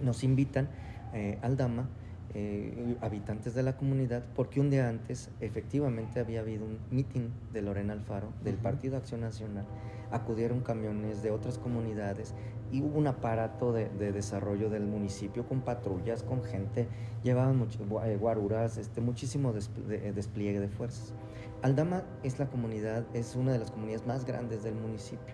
Nos 0.04 0.24
invitan 0.26 0.68
eh, 1.14 1.38
Aldama, 1.42 1.88
eh, 2.34 2.98
habitantes 3.00 3.54
de 3.54 3.64
la 3.64 3.78
comunidad, 3.78 4.26
porque 4.36 4.60
un 4.60 4.70
día 4.70 4.90
antes 4.90 5.30
efectivamente 5.40 6.20
había 6.20 6.42
habido 6.42 6.66
un 6.66 6.80
meeting 6.92 7.30
de 7.54 7.62
Lorena 7.62 7.94
Alfaro, 7.94 8.34
del. 8.44 8.56
Partido 8.56 8.98
Acción 8.98 9.22
Nacional. 9.22 9.64
Acudieron 10.12 10.60
camiones 10.60 11.24
de 11.24 11.32
otras 11.32 11.58
comunidades 11.58 12.34
y 12.76 12.82
hubo 12.82 12.98
un 13.00 13.08
aparato 13.08 13.72
de, 13.72 13.88
de 13.88 14.12
desarrollo 14.12 14.70
del 14.70 14.86
municipio 14.86 15.48
con 15.48 15.62
patrullas, 15.62 16.24
con 16.24 16.44
gente, 16.44 16.90
llevaban 17.24 17.58
much- 17.58 17.80
gua- 17.88 18.06
eh, 18.06 18.18
guaruras, 18.18 18.78
este, 18.78 19.00
muchísimo 19.00 19.54
eh, 19.90 20.12
despliegue 20.14 20.60
de 20.60 20.68
fuerzas. 20.68 21.14
Aldama 21.62 22.04
es 22.24 22.38
la 22.38 22.48
comunidad, 22.48 23.06
es 23.14 23.36
una 23.38 23.54
de 23.54 23.60
las 23.60 23.72
comunidades 23.72 24.06
más 24.06 24.26
grandes 24.26 24.64
del 24.64 24.76
municipio 24.76 25.34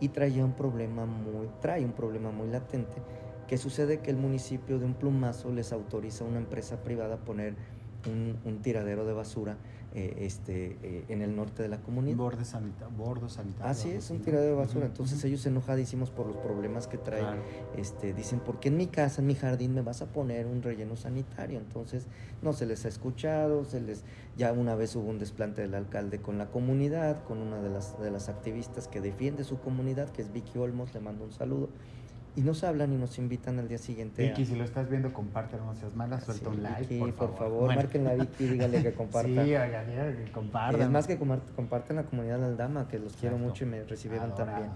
y 0.00 0.08
traía 0.08 0.44
un 0.44 0.52
problema 0.52 1.06
muy, 1.06 1.48
trae 1.62 1.82
un 1.82 1.92
problema 1.92 2.30
muy 2.30 2.48
latente 2.48 2.96
que 3.48 3.56
sucede 3.56 4.00
que 4.00 4.10
el 4.10 4.18
municipio 4.18 4.78
de 4.78 4.84
un 4.84 4.92
plumazo 4.92 5.50
les 5.50 5.72
autoriza 5.72 6.24
a 6.24 6.28
una 6.28 6.38
empresa 6.38 6.82
privada 6.82 7.14
a 7.14 7.18
poner 7.24 7.54
un, 8.06 8.38
un 8.44 8.60
tiradero 8.60 9.06
de 9.06 9.14
basura 9.14 9.56
eh, 9.94 10.16
este, 10.20 10.78
eh, 10.82 11.04
en 11.08 11.20
el 11.22 11.36
norte 11.36 11.62
de 11.62 11.68
la 11.68 11.78
comunidad. 11.78 12.16
Borde 12.16 12.44
sanita- 12.44 12.88
bordo 12.96 13.28
sanitario. 13.28 13.70
Así 13.70 13.90
es, 13.90 14.10
un 14.10 14.20
tiradero 14.20 14.52
de 14.56 14.56
basura. 14.62 14.86
Entonces 14.86 15.22
ellos 15.24 15.44
enojadísimos 15.44 16.10
por 16.10 16.26
los 16.26 16.36
problemas 16.36 16.86
que 16.86 16.98
trae. 16.98 17.20
Claro. 17.20 17.42
Este, 17.76 18.14
dicen, 18.14 18.40
¿por 18.40 18.58
qué 18.60 18.68
en 18.68 18.76
mi 18.78 18.86
casa, 18.86 19.20
en 19.20 19.26
mi 19.26 19.34
jardín, 19.34 19.74
me 19.74 19.82
vas 19.82 20.00
a 20.02 20.06
poner 20.06 20.46
un 20.46 20.62
relleno 20.62 20.96
sanitario? 20.96 21.58
Entonces, 21.58 22.06
no 22.40 22.52
se 22.52 22.66
les 22.66 22.84
ha 22.84 22.88
escuchado, 22.88 23.64
se 23.64 23.80
les, 23.80 24.04
ya 24.36 24.52
una 24.52 24.74
vez 24.74 24.96
hubo 24.96 25.08
un 25.10 25.18
desplante 25.18 25.62
del 25.62 25.74
alcalde 25.74 26.18
con 26.20 26.38
la 26.38 26.46
comunidad, 26.50 27.22
con 27.24 27.38
una 27.38 27.60
de 27.60 27.68
las, 27.70 28.00
de 28.00 28.10
las 28.10 28.28
activistas 28.28 28.88
que 28.88 29.00
defiende 29.00 29.44
su 29.44 29.58
comunidad, 29.60 30.08
que 30.10 30.22
es 30.22 30.32
Vicky 30.32 30.58
Olmos, 30.58 30.94
le 30.94 31.00
mando 31.00 31.24
un 31.24 31.32
saludo, 31.32 31.68
y 32.34 32.40
nos 32.40 32.64
hablan 32.64 32.92
y 32.92 32.96
nos 32.96 33.18
invitan 33.18 33.58
al 33.58 33.68
día 33.68 33.78
siguiente. 33.78 34.24
a- 34.24 34.28
Vicky, 34.30 34.46
si 34.46 34.56
lo 34.56 34.64
estás 34.64 34.88
viendo, 34.88 35.12
compártelo, 35.12 35.64
no 35.66 35.74
seas 35.74 35.94
mala, 35.94 36.18
suelta 36.20 36.50
Sí, 36.50 36.56
un 36.56 36.62
like, 36.62 36.94
Vicky, 36.94 37.12
por 37.12 37.36
favor. 37.36 37.64
Bueno. 37.66 37.82
márquenle 37.82 38.10
a 38.10 38.14
Vicky, 38.14 38.46
dígale 38.46 38.82
que 38.82 38.92
comparta. 38.94 39.28
Sí, 39.28 39.54
oigan, 39.54 39.86
que 40.24 40.32
compartan. 40.32 40.80
es 40.80 40.90
más 40.90 41.06
que 41.06 41.18
comparten 41.18 41.96
la 41.96 42.04
comunidad 42.04 42.38
de 42.38 42.46
Aldama, 42.46 42.88
que 42.88 42.98
los 42.98 43.12
quiero 43.16 43.36
Exacto. 43.36 43.48
mucho 43.50 43.64
y 43.64 43.68
me 43.68 43.84
recibieron 43.84 44.34
también. 44.34 44.70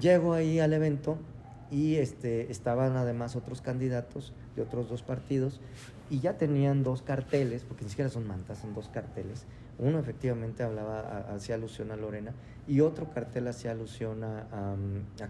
Llego 0.00 0.32
ahí 0.34 0.60
al 0.60 0.72
evento 0.72 1.18
y 1.70 1.96
este, 1.96 2.52
estaban 2.52 2.96
además 2.96 3.34
otros 3.34 3.60
candidatos 3.60 4.32
de 4.54 4.62
otros 4.62 4.88
dos 4.88 5.02
partidos 5.02 5.60
y 6.08 6.20
ya 6.20 6.34
tenían 6.34 6.84
dos 6.84 7.02
carteles, 7.02 7.64
porque 7.64 7.82
ni 7.82 7.90
siquiera 7.90 8.08
son 8.10 8.28
mantas, 8.28 8.58
son 8.58 8.74
dos 8.74 8.88
carteles. 8.88 9.44
Uno 9.78 9.98
efectivamente 9.98 10.62
hablaba, 10.62 11.26
hacía 11.34 11.54
alusión 11.54 11.90
a 11.90 11.96
Lorena 11.96 12.32
y 12.66 12.80
otro 12.80 13.10
cartel 13.10 13.46
hacía 13.48 13.72
alusión 13.72 14.24
a, 14.24 14.76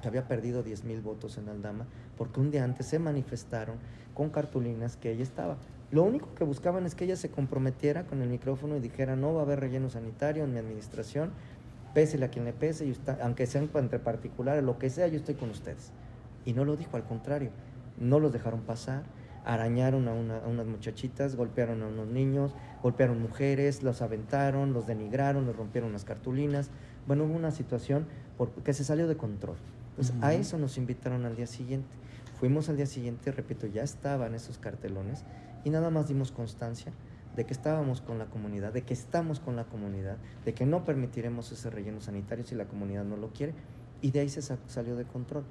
que 0.01 0.09
había 0.09 0.29
perdido 0.29 0.63
10 0.63 0.85
mil 0.85 1.01
votos 1.01 1.37
en 1.39 1.49
Aldama 1.49 1.87
porque 2.17 2.41
un 2.41 2.51
día 2.51 2.63
antes 2.63 2.87
se 2.87 2.99
manifestaron 2.99 3.77
con 4.15 4.31
cartulinas 4.31 4.97
que 4.97 5.11
ella 5.11 5.25
estaba. 5.25 5.57
Lo 5.91 6.03
único 6.03 6.35
que 6.35 6.45
buscaban 6.45 6.87
es 6.87 6.95
que 6.95 7.05
ella 7.05 7.17
se 7.17 7.31
comprometiera 7.31 8.05
con 8.07 8.23
el 8.23 8.29
micrófono 8.29 8.77
y 8.77 8.81
dijera 8.81 9.17
no 9.17 9.35
va 9.35 9.41
a 9.41 9.45
haber 9.45 9.61
relleno 9.61 9.91
sanitario 9.91 10.45
en 10.45 10.53
mi 10.53 10.59
administración, 10.59 11.31
pésele 11.93 12.27
a 12.27 12.31
quien 12.31 12.45
le 12.45 12.53
pese, 12.53 12.87
y 12.87 12.91
está- 12.91 13.19
aunque 13.23 13.47
sean 13.47 13.69
entre 13.75 13.99
particulares, 13.99 14.63
lo 14.63 14.79
que 14.79 14.91
sea, 14.91 15.07
yo 15.09 15.17
estoy 15.17 15.35
con 15.35 15.51
ustedes. 15.51 15.93
Y 16.45 16.53
no 16.53 16.65
lo 16.65 16.77
dijo, 16.77 16.97
al 16.97 17.05
contrario, 17.05 17.51
no 17.99 18.21
los 18.21 18.33
dejaron 18.33 18.61
pasar, 18.63 19.05
arañaron 19.45 20.09
a 20.09 20.13
unas 20.13 20.67
muchachitas, 20.67 21.37
golpearon 21.37 21.83
a 21.83 21.87
unos 21.87 22.09
niños, 22.09 22.53
golpearon 22.87 23.21
mujeres, 23.21 23.83
los 23.83 24.01
aventaron, 24.01 24.73
los 24.73 24.87
denigraron, 24.87 25.45
les 25.45 25.57
rompieron 25.57 25.93
las 25.93 26.05
cartulinas. 26.05 26.71
Bueno, 27.09 27.25
hubo 27.25 27.35
una 27.35 27.51
situación 27.51 28.07
que 28.65 28.73
se 28.75 28.85
salió 28.85 29.09
de 29.09 29.17
control. 29.17 29.57
Entonces, 29.91 30.15
a 30.21 30.35
eso 30.35 30.57
nos 30.57 30.79
invitaron 30.79 31.25
al 31.25 31.35
día 31.35 31.49
siguiente. 31.49 31.89
Fuimos 32.39 32.69
al 32.69 32.77
día 32.77 32.87
siguiente, 32.87 33.33
repito, 33.33 33.67
ya 33.67 33.83
estaban 33.83 34.35
esos 34.37 34.59
cartelones 34.59 35.25
y 35.65 35.71
nada 35.71 35.91
más 35.91 36.07
dimos 36.07 36.31
constancia 36.31 36.93
de 37.35 37.45
que 37.45 37.53
estábamos 37.53 38.01
con 38.03 38.19
la 38.19 38.27
comunidad, 38.27 38.73
de 38.73 38.83
que 38.83 38.95
estamos 38.95 39.41
con 39.41 39.57
la 39.57 39.65
comunidad, 39.65 40.17
de 40.45 40.55
que 40.55 40.65
no 40.65 40.85
permitiremos 40.85 41.51
ese 41.51 41.71
relleno 41.71 42.01
sanitario 42.01 42.45
si 42.45 42.55
la 42.55 42.67
comunidad 42.67 43.05
no 43.05 43.17
lo 43.17 43.31
quiere. 43.33 43.53
Y 44.01 44.13
de 44.13 44.21
ahí 44.21 44.29
se 44.29 44.43
sa- 44.43 44.59
salió 44.69 44.95
de 44.95 45.05
control. 45.07 45.43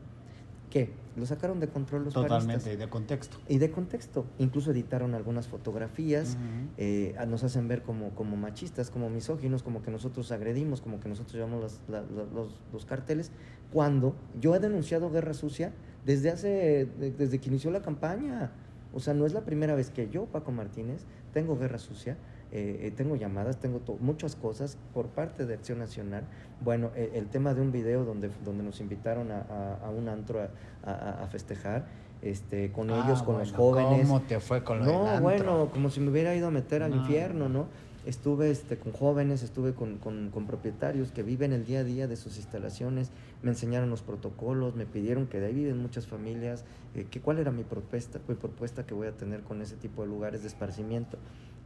¿Qué? 0.70 0.90
Lo 1.16 1.26
sacaron 1.26 1.60
de 1.62 1.70
control 1.70 2.04
los 2.04 2.14
Totalmente, 2.14 2.64
panistas. 2.64 2.78
de 2.80 2.90
contexto. 2.90 3.38
Y 3.48 3.58
de 3.60 3.72
contexto. 3.72 4.26
Incluso 4.40 4.72
editaron 4.72 5.14
algunas 5.14 5.48
fotografías, 5.48 6.38
eh, 6.78 7.16
nos 7.28 7.44
hacen 7.46 7.68
ver 7.70 7.82
como, 7.84 8.10
como 8.16 8.36
machistas, 8.36 8.90
como 8.90 9.10
misóginos, 9.10 9.64
como 9.64 9.82
que 9.82 9.92
nosotros 9.92 10.32
agredimos, 10.34 10.82
como 10.82 11.00
que 11.00 11.08
nosotros 11.08 11.36
llevamos 11.36 11.62
las- 11.62 11.82
la- 11.88 12.02
la- 12.02 12.30
los, 12.34 12.60
los 12.74 12.86
carteles, 12.86 13.32
cuando 13.72 14.16
yo 14.42 14.54
he 14.56 14.60
denunciado 14.60 15.10
guerra 15.10 15.34
sucia 15.34 15.72
desde 16.06 16.32
hace, 16.32 16.86
de- 17.00 17.12
desde 17.12 17.40
que 17.40 17.48
inició 17.50 17.72
la 17.72 17.82
campaña. 17.82 18.52
O 18.94 19.00
sea, 19.00 19.14
no 19.14 19.26
es 19.26 19.34
la 19.34 19.46
primera 19.46 19.76
vez 19.76 19.90
que 19.92 20.10
yo, 20.10 20.26
Paco 20.26 20.52
Martínez, 20.52 21.06
tengo 21.34 21.58
guerra 21.58 21.78
sucia, 21.80 22.18
eh, 22.52 22.94
tengo 22.96 23.16
llamadas, 23.16 23.60
tengo 23.60 23.82
muchas 24.00 24.36
cosas 24.36 24.78
por 24.94 25.08
parte 25.08 25.46
de 25.46 25.54
Acción 25.56 25.80
Nacional. 25.80 26.24
Bueno, 26.62 26.92
eh, 26.96 27.12
el 27.16 27.28
tema 27.28 27.54
de 27.54 27.62
un 27.62 27.72
video 27.72 28.06
donde, 28.06 28.30
donde 28.44 28.64
nos 28.64 28.80
invitaron 28.80 29.32
a, 29.32 29.42
a- 29.42 29.88
a 29.88 29.90
un 29.90 30.08
antro 30.08 30.40
a, 30.84 30.92
a- 31.24 31.28
festejar, 31.28 31.86
este, 32.22 32.72
con 32.72 32.90
Ah, 32.92 33.04
ellos, 33.04 33.24
con 33.24 33.38
los 33.40 33.52
jóvenes. 33.52 34.08
¿Cómo 34.08 34.22
te 34.22 34.40
fue 34.40 34.64
con 34.64 34.80
lo 34.80 34.86
del 34.86 34.94
No, 34.94 35.02
antro? 35.08 35.22
bueno, 35.22 35.70
como 35.72 35.90
si 35.90 36.00
me 36.00 36.10
hubiera 36.12 36.36
ido 36.36 36.48
a 36.48 36.52
meter 36.52 36.82
al 36.84 36.92
No. 36.92 36.98
infierno, 36.98 37.50
¿no? 37.50 37.68
Estuve 38.06 38.52
este, 38.52 38.78
con 38.78 38.94
jóvenes, 38.94 39.42
estuve 39.42 39.74
con, 39.74 39.98
con- 39.98 40.30
con 40.30 40.46
propietarios 40.46 41.12
que 41.12 41.24
viven 41.24 41.54
el 41.54 41.66
día 41.66 41.80
a 41.80 41.84
día 41.84 42.08
de 42.08 42.16
sus 42.16 42.38
instalaciones, 42.38 43.10
me 43.42 43.50
enseñaron 43.50 43.90
los 43.90 44.04
protocolos, 44.04 44.76
me 44.76 44.86
pidieron 44.86 45.26
que 45.26 45.40
de 45.40 45.48
ahí 45.48 45.54
viven 45.56 45.80
muchas 45.80 46.06
familias, 46.06 46.64
eh, 46.94 47.08
que 47.10 47.20
cuál 47.20 47.40
era 47.40 47.50
mi 47.52 47.64
propuesta, 47.64 48.20
mi 48.28 48.36
propuesta 48.36 48.86
que 48.86 48.94
voy 48.94 49.08
a 49.08 49.12
tener 49.18 49.42
con 49.42 49.60
ese 49.62 49.76
tipo 49.76 50.04
de 50.04 50.08
lugares 50.08 50.42
de 50.44 50.48
esparcimiento. 50.50 51.18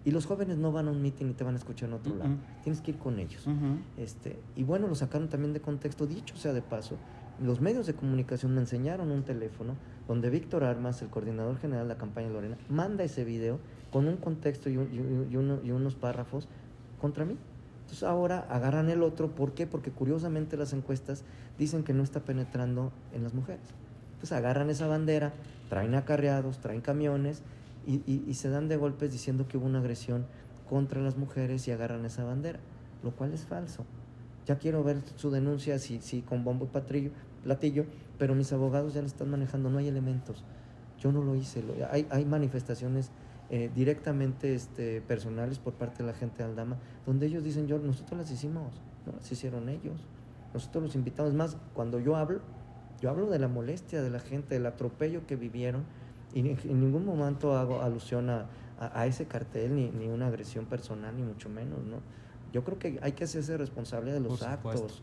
Y 0.06 0.12
los 0.12 0.26
jóvenes 0.26 0.58
no 0.58 0.72
van 0.72 0.88
a 0.88 0.92
un 0.92 1.02
meeting 1.02 1.28
y 1.28 1.34
te 1.34 1.44
van 1.44 1.56
a 1.56 1.58
escuchar 1.58 1.90
en 1.90 1.96
otro 1.96 2.16
lado, 2.16 2.30
Mm-mm. 2.32 2.62
tienes 2.64 2.82
que 2.82 2.92
ir 2.92 2.98
con 2.98 3.20
ellos. 3.20 3.46
Ujú. 3.46 3.78
Este, 3.98 4.40
y 4.56 4.64
bueno, 4.64 4.88
lo 4.88 4.96
sacaron 4.96 5.28
también 5.28 5.54
de 5.54 5.60
contexto, 5.62 6.08
dicho 6.08 6.38
sea 6.38 6.54
de 6.54 6.62
paso, 6.62 6.96
los 7.42 7.60
medios 7.62 7.86
de 7.86 7.94
comunicación 7.94 8.54
me 8.54 8.62
enseñaron 8.62 9.12
un 9.12 9.24
teléfono 9.24 9.76
donde 10.08 10.30
Víctor 10.30 10.64
Armas, 10.64 11.02
el 11.02 11.10
coordinador 11.10 11.58
general 11.58 11.88
de 11.88 11.94
la 11.94 12.00
campaña 12.00 12.30
Lorena, 12.30 12.58
manda 12.70 13.04
ese 13.04 13.24
video 13.26 13.60
con 13.92 14.08
un 14.08 14.18
contexto 14.18 14.70
y, 14.70 14.78
un- 14.78 14.90
y 15.30 15.34
y 15.34 15.38
uno- 15.38 15.60
y 15.64 15.72
unos 15.72 15.96
párrafos 15.96 16.48
contra 17.00 17.26
mí. 17.26 17.36
Entonces 17.82 18.04
ahora 18.04 18.46
agarran 18.50 18.90
el 18.90 19.04
otro, 19.04 19.30
¿por 19.36 19.54
qué? 19.54 19.68
Porque 19.68 19.92
curiosamente 19.92 20.58
las 20.58 20.74
encuestas 20.74 21.24
dicen 21.58 21.84
que 21.84 21.94
no 21.94 22.04
está 22.04 22.20
penetrando 22.22 22.92
en 23.14 23.24
las 23.24 23.34
mujeres. 23.34 23.62
Entonces 24.14 24.32
agarran 24.38 24.70
esa 24.70 24.88
bandera, 24.88 25.34
traen 25.70 25.96
acarreados, 25.96 26.60
traen 26.60 26.82
camiones 26.82 27.42
y, 27.90 28.34
se 28.36 28.50
dan 28.50 28.68
de 28.68 28.78
golpes 28.78 29.12
diciendo 29.12 29.48
que 29.48 29.58
hubo 29.58 29.66
una 29.66 29.80
agresión 29.80 30.26
contra 30.70 31.02
las 31.02 31.18
mujeres 31.18 31.68
y 31.68 31.72
agarran 31.72 32.06
esa 32.06 32.24
bandera, 32.24 32.60
lo 33.04 33.12
cual 33.12 33.34
es 33.34 33.46
falso. 33.46 33.86
Ya 34.46 34.58
quiero 34.58 34.84
ver 34.84 35.02
su 35.16 35.32
denuncia, 35.32 35.80
si, 35.80 36.00
si 36.02 36.22
con 36.22 36.44
bombo 36.44 36.66
y 36.66 36.68
patrillo, 36.68 37.12
platillo, 37.44 37.86
pero 38.18 38.36
mis 38.36 38.54
abogados 38.54 38.94
ya 38.94 39.02
lo 39.02 39.08
están 39.08 39.30
manejando, 39.30 39.70
no 39.70 39.80
hay 39.80 39.88
elementos. 39.88 40.44
Yo 41.00 41.12
no 41.12 41.24
lo 41.24 41.36
hice, 41.36 41.64
lo- 41.64 41.74
hay, 41.92 42.08
hay 42.12 42.26
manifestaciones 42.26 43.12
eh, 43.50 43.72
directamente 43.74 44.54
este, 44.54 45.02
personales 45.02 45.58
por 45.58 45.74
parte 45.74 46.04
de 46.04 46.12
la 46.12 46.16
gente 46.16 46.44
de 46.44 46.50
Aldama, 46.50 46.78
donde 47.06 47.26
ellos 47.26 47.44
dicen, 47.44 47.66
yo, 47.68 47.80
nosotros 47.80 48.20
las 48.20 48.32
hicimos, 48.32 48.74
no 49.08 49.14
las 49.14 49.32
hicieron 49.32 49.70
ellos. 49.70 50.00
Nosotros 50.54 50.84
los 50.84 50.96
invitamos, 50.96 51.34
más, 51.34 51.58
cuando 51.74 52.00
yo 52.00 52.16
hablo, 52.16 52.42
yo 53.02 53.10
hablo 53.10 53.28
de 53.30 53.40
la 53.40 53.48
molestia 53.48 54.04
de 54.04 54.10
la 54.10 54.20
gente, 54.20 54.56
del 54.56 54.66
atropello 54.66 55.26
que 55.26 55.36
vivieron, 55.36 55.86
y 56.34 56.40
en, 56.42 56.80
ningún 56.80 57.06
momento 57.06 57.58
hago 57.58 57.82
alusión 57.82 58.30
a, 58.30 58.46
a- 58.80 59.02
a 59.02 59.06
ese 59.08 59.26
cartel, 59.26 59.76
ni, 59.76 59.90
ni 59.92 60.08
una 60.08 60.28
agresión 60.28 60.66
personal, 60.66 61.16
ni 61.16 61.24
mucho 61.24 61.50
menos, 61.50 61.84
¿no? 61.84 61.98
Yo 62.54 62.64
creo 62.64 62.80
que 62.80 63.00
hay 63.02 63.12
que 63.14 63.24
hacerse 63.26 63.58
responsable 63.58 64.12
de 64.12 64.20
los 64.20 64.42
actos 64.42 65.02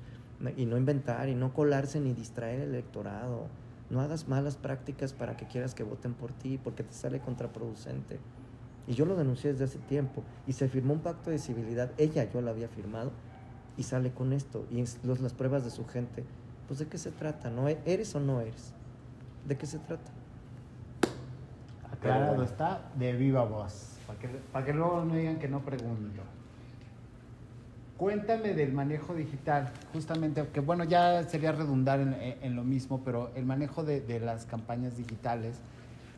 y 0.56 0.66
no 0.66 0.76
inventar 0.76 1.28
y 1.28 1.34
no 1.34 1.54
colarse 1.54 2.00
ni 2.00 2.12
distraer 2.12 2.60
el 2.60 2.70
electorado. 2.70 3.46
No 3.88 4.00
hagas 4.00 4.26
malas 4.26 4.56
prácticas 4.56 5.12
para 5.12 5.36
que 5.36 5.46
quieras 5.46 5.74
que 5.74 5.84
voten 5.84 6.12
por 6.14 6.32
ti, 6.32 6.58
porque 6.62 6.82
te 6.82 6.92
sale 6.92 7.20
contraproducente. 7.20 8.18
Y 8.88 8.94
yo 8.94 9.04
lo 9.04 9.14
denuncié 9.16 9.52
desde 9.52 9.64
hace 9.64 9.78
tiempo. 9.78 10.22
Y 10.46 10.54
se 10.54 10.68
firmó 10.68 10.92
un 10.94 11.00
pacto 11.00 11.30
de 11.30 11.38
civilidad. 11.38 11.92
Ella, 11.98 12.24
yo 12.32 12.40
lo 12.40 12.50
había 12.50 12.68
firmado. 12.68 13.12
Y 13.76 13.84
sale 13.84 14.10
con 14.10 14.32
esto. 14.32 14.64
Y 14.72 14.84
los, 15.06 15.20
las 15.20 15.32
pruebas 15.34 15.64
de 15.64 15.70
su 15.70 15.86
gente. 15.86 16.24
Pues 16.66 16.80
de 16.80 16.86
qué 16.88 16.98
se 16.98 17.12
trata, 17.12 17.48
¿no? 17.50 17.68
¿E- 17.68 17.78
¿Eres 17.86 18.14
o 18.16 18.20
no 18.20 18.40
eres? 18.40 18.72
¿De 19.46 19.56
qué 19.56 19.66
se 19.66 19.78
trata? 19.78 20.10
Aclarado 22.06 22.34
bueno. 22.36 22.44
está 22.44 22.80
de 22.96 23.12
viva 23.12 23.44
voz. 23.44 23.98
Para 24.06 24.18
que, 24.18 24.28
para 24.28 24.64
que 24.66 24.72
luego 24.72 25.04
no 25.04 25.14
digan 25.14 25.38
que 25.38 25.48
no 25.48 25.60
pregunto. 25.60 26.22
Cuéntame 27.96 28.52
del 28.52 28.72
manejo 28.72 29.14
digital, 29.14 29.70
justamente, 29.94 30.46
que 30.52 30.60
bueno, 30.60 30.84
ya 30.84 31.24
sería 31.24 31.52
redundar 31.52 31.98
en, 32.00 32.14
en- 32.42 32.54
lo 32.54 32.62
mismo, 32.62 33.00
pero 33.02 33.30
el 33.34 33.46
manejo 33.46 33.84
de, 33.84 34.02
de 34.02 34.20
las 34.20 34.44
campañas 34.44 34.98
digitales 34.98 35.56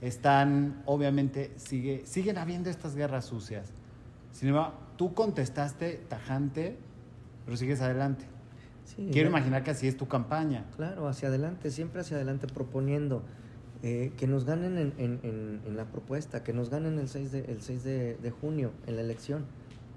están, 0.00 0.82
obviamente, 0.86 1.52
sigue, 1.56 2.02
siguen 2.04 2.36
habiendo 2.36 2.68
estas 2.68 2.96
guerras 2.96 3.26
sucias. 3.26 3.68
Sin 4.32 4.48
embargo, 4.48 4.72
tú 4.96 5.14
contestaste 5.14 6.00
tajante, 6.08 6.76
pero 7.44 7.56
sigues 7.56 7.80
adelante. 7.80 8.24
Sí, 8.84 9.10
Quiero 9.12 9.28
imaginar 9.28 9.62
que 9.62 9.70
así 9.70 9.86
es 9.86 9.96
tu 9.96 10.08
campaña. 10.08 10.64
Claro, 10.76 11.06
hacia 11.06 11.28
adelante, 11.28 11.70
siempre 11.70 12.00
hacia 12.00 12.16
adelante, 12.16 12.48
proponiendo 12.48 13.22
eh, 13.82 14.12
que 14.16 14.26
nos 14.26 14.44
ganen 14.44 14.76
en, 14.78 14.94
en- 14.98 15.60
en- 15.64 15.76
la 15.76 15.84
propuesta, 15.84 16.42
que 16.42 16.52
nos 16.52 16.70
ganen 16.70 16.98
el 16.98 17.08
6, 17.08 17.30
de, 17.30 17.40
el 17.44 17.62
6 17.62 17.84
de, 17.84 18.30
junio 18.40 18.72
en 18.86 18.96
la 18.96 19.02
elección. 19.02 19.44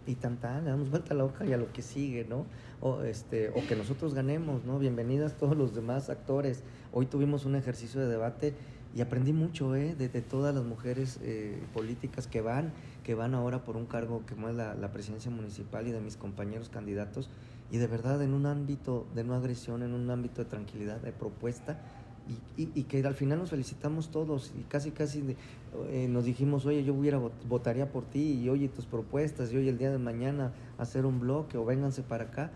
Y 0.05 0.15
tan 0.15 0.39
tan, 0.39 0.63
le 0.63 0.71
damos 0.71 0.89
vuelta 0.89 1.13
a 1.13 1.17
la 1.17 1.25
hoja 1.25 1.45
y 1.45 1.53
a 1.53 1.57
lo 1.57 1.71
que 1.71 1.82
sigue, 1.82 2.25
¿no? 2.25 2.45
O, 2.79 3.03
este, 3.03 3.49
o 3.49 3.65
que 3.67 3.75
nosotros 3.75 4.13
ganemos, 4.15 4.65
¿no? 4.65 4.79
Bienvenidas 4.79 5.38
todos 5.38 5.55
los 5.55 5.75
demás 5.75 6.09
actores. 6.09 6.63
Hoy 6.91 7.05
tuvimos 7.05 7.45
un 7.45 7.55
ejercicio 7.55 8.01
de 8.01 8.07
debate 8.07 8.55
y 8.95 9.01
aprendí 9.01 9.32
mucho, 9.32 9.75
¿eh? 9.75 9.95
De, 9.95 10.09
todas 10.21 10.53
las 10.55 10.63
mujeres 10.63 11.19
eh, 11.21 11.61
políticas 11.73 12.27
que 12.27 12.41
van, 12.41 12.73
que 13.03 13.13
van 13.15 13.36
ahora 13.36 13.63
por 13.63 13.77
un 13.77 13.86
cargo 13.86 14.23
como 14.27 14.49
es 14.49 14.55
la, 14.55 14.73
la 14.75 14.91
presidencia 14.91 15.32
municipal 15.32 15.88
y 15.88 15.91
de 15.91 16.01
mis 16.01 16.17
compañeros 16.17 16.69
candidatos. 16.69 17.29
Y 17.69 17.77
de 17.77 17.88
verdad, 17.88 18.21
en 18.21 18.34
un 18.34 18.45
ámbito 18.47 19.07
de 19.15 19.23
no 19.23 19.34
agresión, 19.36 19.82
en 19.82 19.93
un 19.93 20.09
ámbito 20.09 20.43
de 20.43 20.49
tranquilidad, 20.49 20.99
de 20.99 21.13
propuesta, 21.13 21.79
y, 22.57 22.61
y- 22.63 22.71
y 22.75 22.84
que 22.84 23.05
al 23.05 23.15
final 23.15 23.39
nos 23.39 23.49
felicitamos 23.49 24.09
todos 24.09 24.51
y 24.57 24.63
casi 24.63 24.91
casi 24.91 25.21
de- 25.21 25.36
eh, 25.89 26.07
nos 26.09 26.25
dijimos, 26.25 26.65
oye, 26.65 26.84
yo 26.84 26.93
hubiera 26.93 27.17
vot- 27.19 27.32
votaría 27.47 27.91
por 27.91 28.03
ti 28.05 28.34
y 28.43 28.49
oye 28.49 28.67
tus 28.69 28.86
propuestas 28.86 29.51
y 29.53 29.57
oye 29.57 29.69
el 29.69 29.77
día 29.77 29.89
de 29.91 29.97
mañana 29.97 30.51
hacer 30.77 31.05
un 31.05 31.19
bloque 31.19 31.57
o 31.57 31.65
vénganse 31.65 32.03
para 32.03 32.25
acá. 32.25 32.51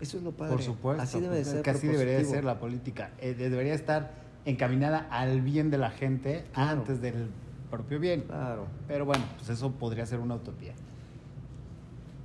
Eso 0.00 0.16
es 0.18 0.22
lo 0.22 0.32
padre. 0.32 0.52
Por 0.54 0.62
supuesto. 0.62 1.02
Así 1.02 1.20
debe 1.20 1.36
de 1.36 1.44
ser. 1.44 1.62
Que 1.62 1.70
así 1.70 1.86
debería 1.86 2.18
de 2.18 2.24
ser 2.24 2.44
la 2.44 2.58
política. 2.58 3.10
Eh, 3.18 3.34
de- 3.34 3.50
debería 3.50 3.74
estar 3.74 4.12
encaminada 4.44 5.06
al 5.10 5.40
bien 5.40 5.70
de 5.70 5.78
la 5.78 5.90
gente 5.90 6.44
Claro. 6.52 6.80
antes 6.80 7.00
del 7.00 7.28
propio 7.70 7.98
bien. 8.00 8.22
Claro. 8.22 8.66
Pero 8.88 9.04
bueno, 9.04 9.24
pues 9.38 9.48
eso 9.50 9.72
podría 9.72 10.04
ser 10.06 10.20
una 10.20 10.34
utopía. 10.34 10.74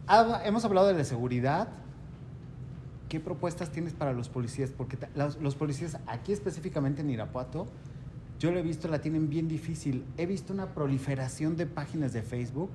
Habla- 0.07 0.45
hemos 0.45 0.65
hablado 0.65 0.87
de 0.87 0.93
la 0.95 1.03
seguridad. 1.03 1.69
¿Qué 3.09 3.19
propuestas 3.19 3.71
tienes 3.71 3.93
para 3.93 4.13
los 4.13 4.29
policías? 4.29 4.71
Porque 4.71 4.97
los, 5.15 5.41
los 5.41 5.55
policías 5.55 5.97
aquí 6.05 6.31
específicamente 6.31 7.01
en 7.01 7.09
Irapuato, 7.09 7.67
yo 8.39 8.51
lo 8.51 8.59
he 8.59 8.61
visto, 8.61 8.87
la 8.87 9.01
tienen 9.01 9.29
bien 9.29 9.47
difícil. 9.47 10.05
He 10.17 10.25
visto 10.25 10.53
una 10.53 10.73
proliferación 10.73 11.57
de 11.57 11.65
páginas 11.65 12.13
de 12.13 12.21
Facebook 12.21 12.69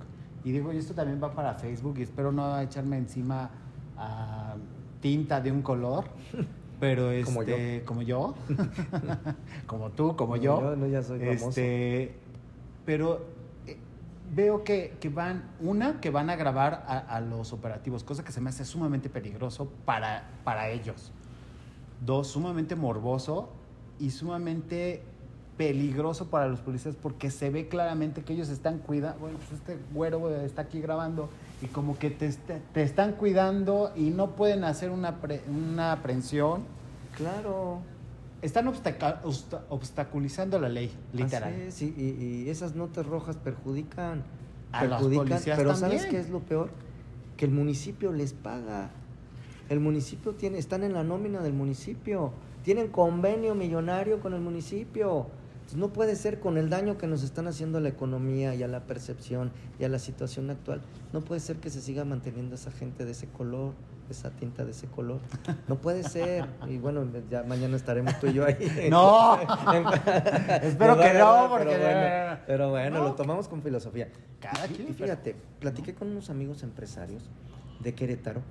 y 0.45 0.53
digo, 0.53 0.73
y 0.73 0.77
esto 0.77 0.93
también 0.93 1.23
va 1.23 1.35
para 1.35 1.55
Facebook 1.55 1.95
y 1.99 2.03
espero 2.03 2.33
no 2.33 2.61
echarme 2.61 2.99
encima 2.99 3.51
ah, 3.97 4.57
tinta 5.01 5.41
de 5.41 5.51
un 5.51 5.63
color, 5.63 6.05
pero 6.81 7.11
este, 7.11 7.25
Como 7.25 7.43
yo. 7.43 7.57
como 7.87 8.03
yo, 8.03 8.35
como 9.67 9.91
tú, 9.91 10.09
como, 10.09 10.17
Como 10.17 10.37
yo. 10.37 10.61
yo, 10.61 10.77
no, 10.77 10.87
ya 10.87 11.03
soy 11.03 11.21
famoso. 11.21 11.49
Este, 11.49 12.15
pero 12.85 13.34
veo 14.35 14.65
que, 14.65 14.97
que 15.01 15.09
van, 15.09 15.45
una, 15.61 16.01
que 16.01 16.11
van 16.11 16.31
a 16.31 16.37
grabar 16.37 16.85
a, 16.89 17.21
los 17.21 17.53
operativos, 17.53 18.05
cosa 18.05 18.25
que 18.25 18.33
se 18.33 18.41
me 18.41 18.51
hace 18.51 18.65
sumamente 18.65 19.09
peligroso 19.09 19.69
para, 19.85 20.25
para 20.45 20.69
ellos. 20.71 21.13
Dos, 22.05 22.29
sumamente 22.29 22.75
morboso 22.77 23.51
y 23.99 24.11
sumamente 24.11 25.03
peligroso 25.57 26.31
para 26.31 26.49
los 26.49 26.61
policías 26.61 26.97
porque 26.97 27.31
se 27.31 27.49
ve 27.49 27.69
claramente 27.69 28.23
que 28.23 28.33
ellos 28.33 28.49
están 28.49 28.79
cuidando, 28.79 29.21
bueno, 29.21 29.39
pues 29.39 29.53
este 29.53 29.79
güero 29.93 30.29
está 30.41 30.63
aquí 30.63 30.81
grabando 30.81 31.29
y 31.63 31.67
como 31.67 31.97
que 31.97 32.11
te, 32.11 32.33
te 32.33 32.83
están 32.83 33.13
cuidando 33.13 33.93
y 33.95 34.11
no 34.11 34.33
pueden 34.33 34.65
hacer 34.65 34.91
una, 34.91 35.21
pre- 35.21 35.45
una 35.49 35.93
aprehensión. 35.93 36.65
Claro. 37.17 37.79
Están 38.45 38.69
obstaca- 38.69 39.23
obsta- 39.25 39.63
obstaculizando 39.71 40.59
la 40.59 40.69
ley, 40.69 40.91
literal. 41.15 41.55
Así 41.69 41.87
es, 41.97 41.99
y, 41.99 42.51
esas 42.51 42.75
notas 42.75 43.07
rojas 43.07 43.37
perjudican. 43.37 44.23
A 44.71 44.85
los 44.85 44.99
perjudican, 44.99 45.29
policías 45.29 45.57
pero 45.57 45.71
también. 45.73 46.01
¿sabes 46.01 46.15
qué 46.15 46.21
es 46.21 46.29
lo 46.29 46.41
peor? 46.41 46.69
Que 47.39 47.47
el 47.47 47.53
municipio 47.53 48.13
les 48.13 48.35
paga. 48.35 48.91
El 49.71 49.81
municipio 49.81 50.33
tiene, 50.33 50.59
están 50.59 50.85
en 50.85 50.93
la 50.93 51.03
nómina 51.03 51.41
del 51.41 51.55
municipio. 51.55 52.33
Tienen 52.65 52.89
convenio 52.89 53.55
millonario 53.55 54.21
con 54.21 54.35
el 54.35 54.41
municipio. 54.43 55.27
Entonces, 55.65 55.79
no 55.79 55.93
puede 55.95 56.15
ser 56.15 56.41
con 56.41 56.59
el 56.59 56.69
daño 56.69 56.99
que 56.99 57.07
nos 57.07 57.23
están 57.23 57.47
haciendo 57.47 57.79
a 57.79 57.81
la 57.81 57.89
economía 57.89 58.55
y 58.55 58.63
a 58.63 58.69
la 58.69 58.81
percepción 58.87 59.51
y 59.79 59.85
a 59.85 59.89
la 59.89 59.99
situación 59.99 60.51
actual. 60.51 60.83
No 61.15 61.23
puede 61.23 61.41
ser 61.41 61.57
que 61.57 61.71
se 61.71 61.81
siga 61.81 62.05
manteniendo 62.05 62.55
esa 62.55 62.71
gente 62.71 63.07
de 63.07 63.13
ese 63.13 63.29
color, 63.29 63.73
esa 64.11 64.31
tinta 64.31 64.65
de 64.67 64.73
ese 64.73 64.87
color. 64.89 65.21
No 65.67 65.77
puede 65.81 66.03
ser. 66.03 66.45
Y 66.69 66.77
bueno, 66.77 67.07
ya 67.31 67.45
mañana 67.45 67.77
estaremos 67.77 68.19
tú 68.21 68.27
y 68.27 68.35
yo 68.35 68.45
ahí. 68.45 68.57
No. 68.91 69.39
Espero 70.63 70.99
que 70.99 71.15
no, 71.15 71.47
porque- 71.49 71.65
Pero 71.65 71.81
bueno, 71.81 72.39
pero 72.47 72.71
bueno, 72.71 72.99
No. 72.99 73.05
lo 73.05 73.15
tomamos 73.15 73.49
con 73.49 73.63
filosofía. 73.63 74.09
Cada 74.41 74.67
Y- 74.67 74.71
quien, 74.75 74.89
y 74.91 74.93
fíjate, 74.93 75.35
platiqué 75.61 75.95
con 75.95 76.09
unos 76.09 76.29
amigos 76.29 76.63
empresarios 76.63 77.23
de 77.81 77.95
Querétaro 77.95 78.43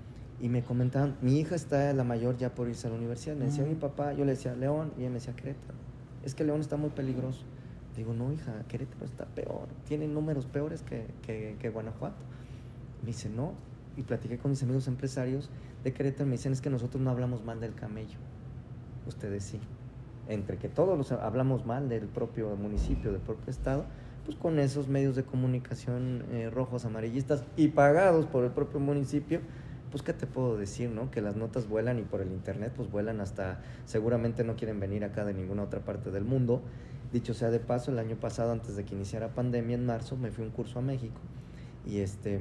y 0.42 0.50
me 0.50 0.64
comentaban, 0.64 1.16
mi 1.22 1.40
hija 1.40 1.54
está 1.54 1.94
la 1.94 2.04
mayor 2.04 2.38
ya 2.38 2.50
por 2.56 2.68
irse 2.68 2.88
a 2.88 2.90
la 2.90 2.96
universidad. 2.96 3.36
Me 3.36 3.46
decía 3.46 3.64
mi 3.66 3.76
papá, 3.76 4.14
yo 4.14 4.26
le 4.26 4.32
decía 4.32 4.56
León 4.56 4.92
y 4.98 5.02
ella 5.02 5.10
me 5.10 5.16
decía 5.16 5.36
Querétaro. 5.36 5.76
Es 6.24 6.36
que 6.36 6.44
León 6.44 6.62
está 6.62 6.78
muy 6.78 6.90
peligroso. 6.90 7.44
Digo, 7.96 8.14
no, 8.14 8.32
hija, 8.32 8.64
Querétaro 8.68 9.06
está 9.06 9.26
peor. 9.26 9.68
Tiene 9.88 10.08
números 10.08 10.46
peores 10.46 10.82
que, 10.82 11.06
que, 11.22 11.70
Guanajuato. 11.70 12.24
Me 13.02 13.08
dice, 13.08 13.30
no. 13.30 13.54
Y 13.96 14.02
platiqué 14.02 14.38
con 14.38 14.52
mis 14.52 14.64
amigos 14.64 14.88
empresarios 14.88 15.50
de 15.84 15.94
Querétaro 15.94 16.26
me 16.26 16.34
dicen, 16.34 16.54
es 16.54 16.62
que 16.62 16.70
nosotros 16.70 17.04
no 17.04 17.12
hablamos 17.12 17.44
mal 17.44 17.60
del 17.60 17.76
camello. 17.76 18.18
Ustedes 19.06 19.44
sí. 19.44 19.60
Entre 20.28 20.58
que 20.58 20.70
todos 20.70 20.98
los 20.98 21.12
hablamos 21.12 21.66
mal 21.66 21.90
del 21.90 22.08
propio 22.08 22.56
municipio, 22.56 23.12
del 23.12 23.22
propio 23.22 23.52
estado, 23.52 23.86
pues 24.26 24.38
con 24.38 24.58
esos 24.60 24.88
medios 24.88 25.16
de 25.16 25.24
comunicación 25.24 26.24
eh, 26.32 26.50
rojos, 26.50 26.86
amarillistas 26.86 27.44
y 27.58 27.68
pagados 27.68 28.26
por 28.26 28.46
el 28.46 28.52
propio 28.52 28.80
municipio, 28.80 29.42
pues 29.94 30.02
qué 30.02 30.12
te 30.12 30.26
puedo 30.26 30.58
decir, 30.58 30.90
¿no? 30.90 31.12
Que 31.12 31.22
las 31.22 31.36
notas 31.36 31.70
vuelan 31.70 32.00
y 32.00 32.02
por 32.02 32.20
el 32.20 32.32
internet 32.32 32.74
pues 32.76 32.90
vuelan 32.90 33.22
hasta, 33.22 33.60
seguramente 33.86 34.44
no 34.44 34.56
quieren 34.56 34.80
venir 34.80 35.04
acá 35.04 35.24
de 35.24 35.36
ninguna 35.36 35.62
otra 35.62 35.82
parte 35.82 36.10
del 36.10 36.24
mundo. 36.24 36.64
Dicho 37.12 37.36
sea 37.36 37.52
de 37.52 37.60
paso, 37.60 37.92
el 37.92 38.00
año 38.00 38.16
pasado, 38.16 38.52
antes 38.54 38.76
de 38.76 38.86
que 38.86 38.96
iniciara 38.96 39.36
pandemia, 39.36 39.76
en 39.76 39.86
marzo, 39.86 40.18
me 40.18 40.32
fui 40.32 40.44
a 40.44 40.48
un 40.48 40.52
curso 40.52 40.80
a 40.80 40.82
México 40.82 41.22
y 41.86 42.00
este 42.00 42.40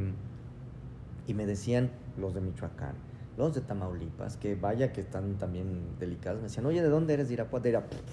y 1.27 1.35
me 1.35 1.45
decían 1.45 1.91
los 2.17 2.33
de 2.33 2.41
Michoacán, 2.41 2.95
los 3.37 3.55
de 3.55 3.61
Tamaulipas, 3.61 4.39
que 4.39 4.55
vaya 4.55 4.91
que 4.95 5.03
están 5.03 5.35
también 5.35 5.99
delicados, 6.01 6.41
me 6.41 6.49
decían, 6.49 6.65
oye, 6.65 6.81
¿de 6.81 6.89
dónde 6.89 7.13
eres? 7.13 7.29
De 7.29 7.35
Irapuato, 7.35 7.65
de 7.65 7.69
Irapuato. 7.69 8.13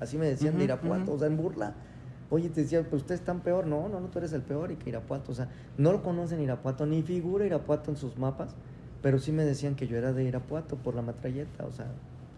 Así 0.00 0.16
me 0.16 0.24
decían, 0.24 0.56
de 0.56 0.64
Irapuato, 0.64 1.12
o 1.12 1.18
sea, 1.18 1.26
en 1.26 1.36
burla. 1.36 1.74
Oye, 2.30 2.48
te 2.48 2.62
decía, 2.62 2.82
pues 2.88 3.02
usted 3.02 3.16
es 3.16 3.20
tan 3.20 3.40
peor. 3.40 3.66
No, 3.66 3.90
no, 3.90 4.00
no, 4.00 4.06
tú 4.08 4.20
eres 4.20 4.32
el 4.32 4.40
peor 4.42 4.70
y 4.70 4.76
que 4.76 4.88
Irapuato, 4.88 5.32
o 5.32 5.34
sea, 5.34 5.48
no 5.76 5.92
lo 5.92 6.02
conocen 6.02 6.40
Irapuato, 6.40 6.86
ni 6.86 7.02
figura 7.02 7.44
Irapuato 7.44 7.90
en 7.90 7.98
sus 7.98 8.16
mapas, 8.16 8.54
pero 9.02 9.18
sí 9.18 9.32
me 9.32 9.44
decían 9.44 9.74
que 9.74 9.86
yo 9.86 9.96
era 9.96 10.12
de 10.12 10.24
Irapuato 10.24 10.76
por 10.76 10.94
la 10.94 11.02
matralleta, 11.02 11.64
o 11.66 11.72
sea, 11.72 11.86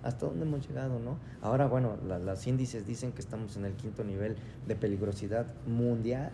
hasta 0.02 0.26
dónde 0.26 0.44
hemos 0.46 0.66
llegado, 0.68 0.98
¿no? 0.98 1.16
Ahora, 1.42 1.66
bueno, 1.66 1.96
la- 2.08 2.18
las 2.18 2.46
índices 2.46 2.86
dicen 2.86 3.12
que 3.12 3.20
estamos 3.20 3.56
en 3.56 3.64
el 3.64 3.72
quinto 3.74 4.02
nivel 4.04 4.36
de 4.66 4.74
peligrosidad 4.76 5.46
mundial. 5.66 6.30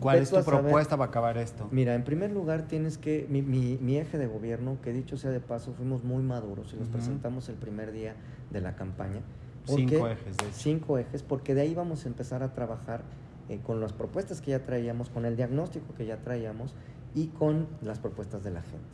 ¿Cuál 0.00 0.18
es 0.18 0.28
tu 0.30 0.36
saber. 0.42 0.60
propuesta 0.60 0.96
para 0.96 1.08
acabar 1.08 1.38
esto? 1.38 1.68
Mira, 1.70 1.94
en 1.94 2.02
primer 2.04 2.30
lugar 2.32 2.62
tienes 2.66 2.98
que, 2.98 3.26
mi, 3.30 3.42
mi- 3.42 3.78
mi 3.80 3.96
eje 3.96 4.18
de 4.18 4.26
gobierno, 4.26 4.76
que 4.82 4.92
dicho 4.92 5.16
sea 5.16 5.30
de 5.30 5.40
paso, 5.40 5.72
fuimos 5.72 6.02
muy 6.04 6.22
maduros 6.22 6.74
y 6.74 6.76
Ujú. 6.82 6.86
presentamos 6.90 7.48
el 7.48 7.54
primer 7.54 7.92
día 7.92 8.14
de 8.50 8.60
la 8.60 8.74
campaña. 8.74 9.20
Cinco 9.66 9.94
Porque- 10.00 10.12
ejes, 10.12 10.36
de 10.36 10.44
hecho. 10.46 10.54
Cinco 10.58 10.98
ejes, 10.98 11.22
porque 11.22 11.54
de 11.54 11.62
ahí 11.62 11.74
vamos 11.74 12.04
a 12.04 12.08
empezar 12.08 12.42
a 12.42 12.52
trabajar 12.52 13.02
eh, 13.50 13.60
con 13.62 13.78
las 13.80 13.92
propuestas 13.92 14.40
que 14.40 14.52
ya 14.52 14.60
traíamos, 14.64 15.10
con 15.10 15.26
el 15.26 15.36
diagnóstico 15.36 15.94
que 15.94 16.06
ya 16.06 16.16
traíamos 16.16 16.74
y 17.14 17.28
con 17.28 17.66
las 17.82 17.98
propuestas 17.98 18.42
de 18.44 18.50
la 18.50 18.62
gente. 18.62 18.86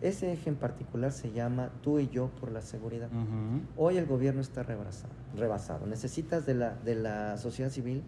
Ese 0.00 0.32
eje 0.32 0.50
en 0.50 0.56
particular 0.56 1.12
se 1.12 1.30
llama 1.32 1.70
Tú 1.82 2.00
y 2.00 2.08
yo 2.08 2.28
por 2.40 2.50
la 2.50 2.60
seguridad. 2.60 3.08
Hoy 3.76 3.98
el 3.98 4.06
gobierno 4.06 4.40
está 4.40 4.62
rebasado. 4.62 5.12
rebasado. 5.36 5.86
Necesitas 5.86 6.44
de 6.44 6.54
la, 6.54 6.74
de 6.74 6.96
la 6.96 7.36
sociedad 7.38 7.70
civil 7.70 8.02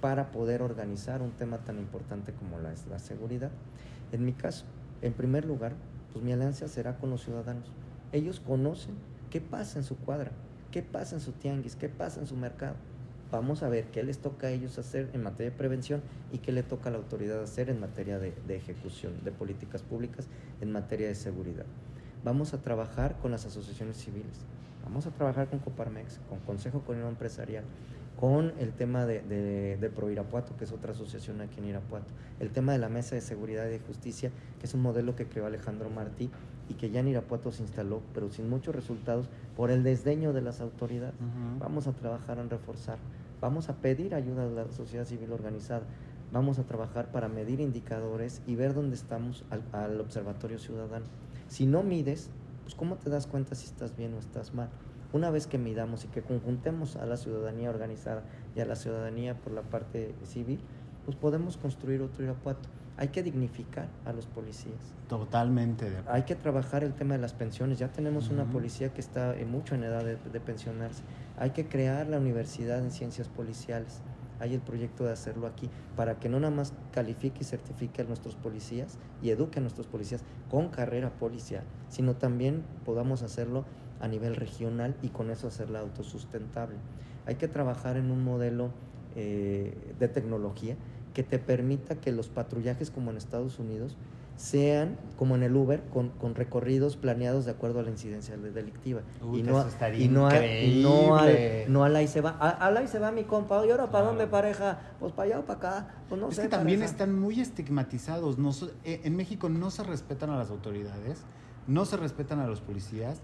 para 0.00 0.30
poder 0.32 0.62
organizar 0.62 1.22
un 1.22 1.30
tema 1.30 1.58
tan 1.58 1.78
importante 1.78 2.32
como 2.32 2.58
la, 2.58 2.74
la 2.90 2.98
seguridad. 2.98 3.50
En 4.10 4.24
mi 4.24 4.32
caso, 4.32 4.64
en 5.00 5.12
primer 5.12 5.44
lugar, 5.44 5.74
pues 6.12 6.24
mi 6.24 6.32
alianza 6.32 6.66
será 6.66 6.98
con 6.98 7.10
los 7.10 7.22
ciudadanos. 7.22 7.70
Ellos 8.12 8.40
conocen 8.40 8.94
qué 9.30 9.40
pasa 9.40 9.78
en 9.78 9.84
su 9.84 9.96
cuadra, 9.96 10.32
qué 10.72 10.82
pasa 10.82 11.14
en 11.16 11.20
su 11.20 11.32
tianguis, 11.32 11.76
qué 11.76 11.88
pasa 11.88 12.20
en 12.20 12.26
su 12.26 12.36
mercado. 12.36 12.74
Vamos 13.30 13.62
a 13.62 13.68
ver 13.68 13.84
qué 13.88 14.02
les 14.02 14.18
toca 14.18 14.46
a 14.46 14.50
ellos 14.50 14.78
hacer 14.78 15.10
en 15.12 15.22
materia 15.22 15.50
de 15.50 15.56
prevención 15.56 16.00
y 16.32 16.38
qué 16.38 16.50
le 16.50 16.62
toca 16.62 16.88
a 16.88 16.92
la 16.92 16.96
autoridad 16.96 17.42
hacer 17.42 17.68
en 17.68 17.78
materia 17.78 18.18
de, 18.18 18.32
ejecución 18.48 19.22
de 19.22 19.32
políticas 19.32 19.82
públicas, 19.82 20.26
en 20.62 20.72
materia 20.72 21.08
de 21.08 21.14
seguridad. 21.14 21.66
Vamos 22.24 22.54
a 22.54 22.62
trabajar 22.62 23.18
con 23.20 23.30
las 23.30 23.44
asociaciones 23.44 23.98
civiles, 23.98 24.46
vamos 24.82 25.06
a 25.06 25.10
trabajar 25.10 25.48
con 25.48 25.58
Coparmex, 25.58 26.20
con 26.30 26.38
Consejo 26.40 26.80
Coordinador 26.80 27.12
Empresarial, 27.12 27.64
con 28.18 28.54
el 28.58 28.72
tema 28.72 29.04
de, 29.04 29.20
de, 29.20 29.76
de 29.76 29.90
Pro 29.90 30.10
Irapuato, 30.10 30.56
que 30.56 30.64
es 30.64 30.72
otra 30.72 30.92
asociación 30.92 31.42
aquí 31.42 31.60
en 31.60 31.66
Irapuato, 31.66 32.06
el 32.40 32.48
tema 32.48 32.72
de 32.72 32.78
la 32.78 32.88
Mesa 32.88 33.14
de 33.14 33.20
Seguridad 33.20 33.66
y 33.66 33.72
de 33.72 33.80
Justicia, 33.80 34.30
que 34.58 34.64
es 34.64 34.72
un 34.72 34.80
modelo 34.80 35.14
que 35.14 35.26
creó 35.26 35.44
Alejandro 35.44 35.90
Martí 35.90 36.30
y 36.68 36.74
que 36.74 36.90
ya 36.90 37.00
en 37.00 37.08
Irapuato 37.08 37.50
se 37.52 37.62
instaló, 37.62 38.02
pero 38.14 38.30
sin 38.30 38.48
muchos 38.48 38.74
resultados 38.74 39.28
por 39.56 39.70
el 39.70 39.82
desdeño 39.82 40.32
de 40.32 40.42
las 40.42 40.60
autoridades. 40.60 41.14
Vamos 41.58 41.86
a 41.86 41.92
trabajar 41.92 42.38
en 42.38 42.50
reforzar, 42.50 42.98
vamos 43.40 43.68
a 43.68 43.76
pedir 43.76 44.14
ayuda 44.14 44.44
a 44.44 44.48
la 44.48 44.70
sociedad 44.72 45.04
civil 45.04 45.32
organizada, 45.32 45.82
vamos 46.32 46.58
a 46.58 46.64
trabajar 46.64 47.10
para 47.10 47.28
medir 47.28 47.60
indicadores 47.60 48.42
y 48.46 48.54
ver 48.54 48.74
dónde 48.74 48.96
estamos 48.96 49.44
al, 49.50 49.62
al 49.72 50.00
observatorio 50.00 50.58
ciudadano. 50.58 51.06
Si 51.48 51.66
no 51.66 51.82
mides, 51.82 52.30
pues 52.62 52.74
¿cómo 52.74 52.96
te 52.96 53.08
das 53.08 53.26
cuenta 53.26 53.54
si 53.54 53.66
estás 53.66 53.96
bien 53.96 54.12
o 54.14 54.18
estás 54.18 54.52
mal? 54.52 54.68
Una 55.12 55.30
vez 55.30 55.46
que 55.46 55.56
midamos 55.56 56.04
y 56.04 56.08
que 56.08 56.20
conjuntemos 56.20 56.96
a 56.96 57.06
la 57.06 57.16
ciudadanía 57.16 57.70
organizada 57.70 58.24
y 58.54 58.60
a 58.60 58.66
la 58.66 58.76
ciudadanía 58.76 59.34
por 59.40 59.54
la 59.54 59.62
parte 59.62 60.14
civil, 60.24 60.60
pues 61.06 61.16
podemos 61.16 61.56
construir 61.56 62.02
otro 62.02 62.22
Irapuato. 62.22 62.68
Hay 62.98 63.08
que 63.08 63.22
dignificar 63.22 63.88
a 64.04 64.12
los 64.12 64.26
policías. 64.26 64.92
Totalmente 65.08 65.88
de. 65.88 65.98
Hay 66.08 66.24
que 66.24 66.34
trabajar 66.34 66.82
el 66.82 66.94
tema 66.94 67.14
de 67.14 67.20
las 67.20 67.32
pensiones. 67.32 67.78
Ya 67.78 67.92
tenemos 67.92 68.28
una 68.28 68.44
policía 68.44 68.92
que 68.92 69.00
está 69.00 69.36
eh, 69.36 69.44
mucho 69.44 69.76
en 69.76 69.84
edad 69.84 70.04
de, 70.04 70.16
de 70.16 70.40
pensionarse. 70.40 71.04
Hay 71.38 71.50
que 71.50 71.68
crear 71.68 72.08
la 72.08 72.18
universidad 72.18 72.80
en 72.80 72.90
ciencias 72.90 73.28
policiales. 73.28 74.02
Hay 74.40 74.52
el 74.52 74.60
proyecto 74.60 75.04
de 75.04 75.12
hacerlo 75.12 75.46
aquí 75.46 75.70
para 75.96 76.18
que 76.18 76.28
no 76.28 76.40
nada 76.40 76.54
más 76.54 76.72
califique 76.92 77.38
y 77.42 77.44
certifique 77.44 78.02
a 78.02 78.04
nuestros 78.04 78.34
policías 78.34 78.98
y 79.22 79.30
eduque 79.30 79.60
a 79.60 79.62
nuestros 79.62 79.86
policías 79.86 80.24
con 80.50 80.68
carrera 80.68 81.10
policial, 81.10 81.64
sino 81.88 82.16
también 82.16 82.64
podamos 82.84 83.22
hacerlo 83.22 83.64
a 84.00 84.08
nivel 84.08 84.36
regional 84.36 84.96
y 85.02 85.08
con 85.08 85.30
eso 85.30 85.48
hacerla 85.48 85.80
autosustentable. 85.80 86.76
Hay 87.26 87.36
que 87.36 87.48
trabajar 87.48 87.96
en 87.96 88.10
un 88.10 88.22
modelo 88.24 88.70
eh, 89.16 89.94
de 89.98 90.08
tecnología 90.08 90.76
que 91.18 91.24
te 91.24 91.40
permita 91.40 91.96
que 91.96 92.12
los 92.12 92.28
patrullajes 92.28 92.92
como 92.92 93.10
en 93.10 93.16
Estados 93.16 93.58
Unidos 93.58 93.96
sean 94.36 94.96
como 95.16 95.34
en 95.34 95.42
el 95.42 95.56
Uber 95.56 95.82
con, 95.92 96.10
con 96.10 96.36
recorridos 96.36 96.96
planeados 96.96 97.44
de 97.44 97.50
acuerdo 97.50 97.80
a 97.80 97.82
la 97.82 97.90
incidencia 97.90 98.36
de- 98.36 98.52
delictiva 98.52 99.00
Uy, 99.20 99.40
y 99.40 99.42
no, 99.42 99.64
y 99.98 100.08
no, 100.08 100.28
a- 100.28 100.46
y 100.46 100.80
no 100.80 101.70
no 101.70 101.82
al 101.84 101.96
ahí 101.96 102.06
se 102.06 102.20
va 102.20 102.36
a- 102.38 102.50
al 102.50 102.76
ahí 102.76 102.86
se 102.86 103.00
va 103.00 103.10
mi 103.10 103.24
compa 103.24 103.66
y 103.66 103.70
ahora 103.72 103.86
para 103.86 103.90
Claro. 104.04 104.06
dónde 104.10 104.28
pareja 104.28 104.78
pues 105.00 105.12
para 105.12 105.24
allá 105.30 105.38
o 105.40 105.44
para 105.44 105.58
acá 105.58 105.88
pues 106.08 106.20
no 106.20 106.28
es 106.28 106.36
sé 106.36 106.42
que 106.42 106.48
también 106.50 106.78
pareja. 106.78 106.92
están 106.92 107.18
muy 107.18 107.40
estigmatizados. 107.40 108.38
No 108.38 108.50
eh, 108.84 109.00
en 109.02 109.16
México 109.16 109.48
no 109.48 109.72
se 109.72 109.82
respetan 109.82 110.30
a 110.30 110.36
las 110.38 110.50
autoridades, 110.50 111.22
no 111.66 111.84
se 111.84 111.96
respetan 111.96 112.38
a 112.38 112.46
los 112.46 112.60
policías 112.60 113.18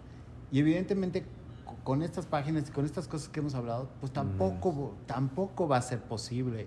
y 0.50 0.58
evidentemente 0.58 1.22
co- 1.64 1.76
con 1.84 2.02
estas 2.02 2.26
páginas 2.26 2.68
y 2.68 2.72
con 2.72 2.86
estas 2.86 3.06
cosas 3.06 3.28
que 3.28 3.38
hemos 3.38 3.54
hablado, 3.54 3.88
pues 4.00 4.10
tampoco, 4.12 4.96
tampoco 5.06 5.68
va 5.68 5.76
a 5.76 5.82
ser 5.82 6.00
posible. 6.00 6.66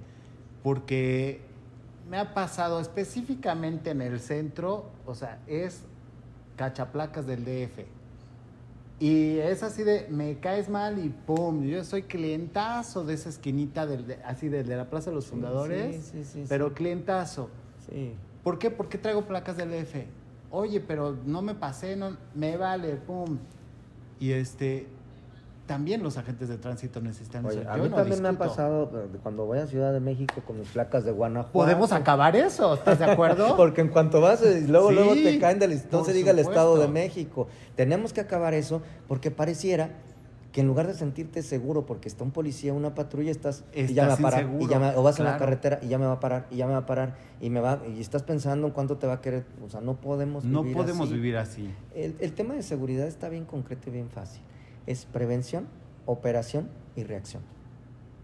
Porque 0.67 1.39
me 2.09 2.17
ha 2.17 2.33
pasado 2.33 2.81
específicamente 2.81 3.91
en 3.91 4.01
el 4.01 4.19
centro, 4.19 4.89
o 5.05 5.15
sea, 5.15 5.39
es 5.47 5.83
cachaplacas 6.57 7.25
del 7.25 7.45
DF. 7.45 7.85
Y 8.99 9.37
es 9.37 9.63
así 9.63 9.83
de, 9.83 10.07
me 10.09 10.39
caes 10.39 10.67
mal 10.67 10.99
y 10.99 11.07
pum, 11.07 11.63
yo 11.63 11.85
soy 11.85 12.03
clientazo 12.03 13.05
de 13.05 13.13
esa 13.13 13.29
esquinita, 13.29 13.85
del, 13.85 14.07
de- 14.07 14.21
así 14.25 14.49
de, 14.49 14.65
de 14.65 14.75
la 14.75 14.89
Plaza 14.89 15.09
de 15.09 15.15
los 15.15 15.27
Fundadores, 15.27 15.95
sí, 16.11 16.23
sí, 16.23 16.23
sí, 16.25 16.45
pero 16.49 16.73
clientazo. 16.73 17.49
Sí. 17.89 18.13
¿Por 18.43 18.59
qué? 18.59 18.69
¿Por 18.69 18.89
qué 18.89 18.97
traigo 18.97 19.21
placas 19.25 19.55
del 19.55 19.69
DF? 19.71 20.03
Oye, 20.51 20.81
pero 20.81 21.15
no 21.25 21.41
me 21.41 21.55
pasé, 21.55 21.95
no, 21.95 22.17
me 22.35 22.57
vale, 22.57 22.97
pum. 22.97 23.37
Y 24.19 24.31
este, 24.33 24.87
también 25.67 26.01
los 26.01 26.17
agentes 26.17 26.49
de 26.49 26.57
tránsito 26.57 26.99
necesitan 27.01 27.45
Oye, 27.45 27.61
eso. 27.61 27.69
a 27.69 27.77
Yo 27.77 27.83
mí 27.83 27.89
no 27.89 27.95
también 27.95 28.21
me 28.23 28.29
ha 28.29 28.33
pasado 28.33 28.89
eh, 29.13 29.17
cuando 29.21 29.45
voy 29.45 29.59
a 29.59 29.67
Ciudad 29.67 29.93
de 29.93 29.99
México 29.99 30.41
con 30.47 30.57
mis 30.57 30.67
placas 30.69 31.03
de 31.05 31.11
Guanajuato. 31.11 31.51
¿Podemos 31.53 31.91
acabar 31.91 32.35
eso? 32.35 32.73
¿Estás 32.73 32.97
de 32.99 33.05
acuerdo? 33.05 33.55
Porque 33.57 33.81
en 33.81 33.89
cuanto 33.89 34.19
vas, 34.21 34.41
eh, 34.41 34.65
luego, 34.67 34.89
Sí, 34.89 34.95
luego 34.95 35.13
te 35.13 35.37
caen 35.39 35.59
del... 35.59 35.79
No 35.91 36.03
se 36.03 36.13
diga 36.13 36.31
el 36.31 36.39
Estado 36.39 36.77
de. 36.77 36.87
México. 36.87 37.47
Tenemos 37.75 38.13
que 38.13 38.21
acabar 38.21 38.53
eso 38.55 38.81
porque 39.07 39.29
pareciera 39.29 39.89
que 40.53 40.61
en 40.61 40.67
lugar 40.67 40.87
de 40.87 40.93
sentirte 40.95 41.43
seguro 41.43 41.85
porque 41.85 42.07
está 42.07 42.23
un 42.23 42.31
policía, 42.31 42.73
una 42.73 42.95
patrulla, 42.95 43.29
estás... 43.29 43.63
y 43.75 43.93
ya 43.93 44.03
me 44.03 44.07
va 44.09 44.13
a 44.15 44.17
parar. 44.17 44.39
Y 44.41 44.45
inseguro, 44.45 44.71
ya 44.71 44.79
me- 44.79 44.95
o 44.95 45.03
vas 45.03 45.19
en 45.19 45.25
la 45.25 45.31
claro. 45.31 45.45
carretera 45.45 45.79
y 45.83 45.87
ya 45.89 45.99
me 45.99 46.05
va 46.07 46.13
a 46.13 46.19
parar, 46.19 46.47
y 46.49 46.55
ya 46.55 46.65
me 46.65 46.71
va 46.71 46.79
a 46.79 46.85
parar, 46.87 47.15
y 47.41 47.49
me 47.51 47.59
va... 47.59 47.79
Y 47.95 47.99
estás 47.99 48.23
pensando 48.23 48.65
en 48.67 48.73
cuánto 48.73 48.97
te 48.97 49.05
va 49.05 49.13
a 49.13 49.21
querer... 49.21 49.43
O 49.63 49.69
sea, 49.69 49.81
no 49.81 49.95
podemos 49.97 50.45
No 50.45 50.61
vivir 50.63 50.77
podemos 50.77 51.07
así. 51.09 51.13
vivir 51.15 51.37
así. 51.37 51.69
El, 51.93 52.15
el 52.21 52.31
tema 52.33 52.53
de 52.55 52.63
seguridad 52.63 53.05
está 53.05 53.27
bien 53.29 53.43
concreto 53.45 53.89
y 53.89 53.91
bien 53.91 54.09
fácil. 54.09 54.41
Es 54.87 55.05
prevención, 55.05 55.67
operación 56.05 56.69
y 56.95 57.03
reacción. 57.03 57.43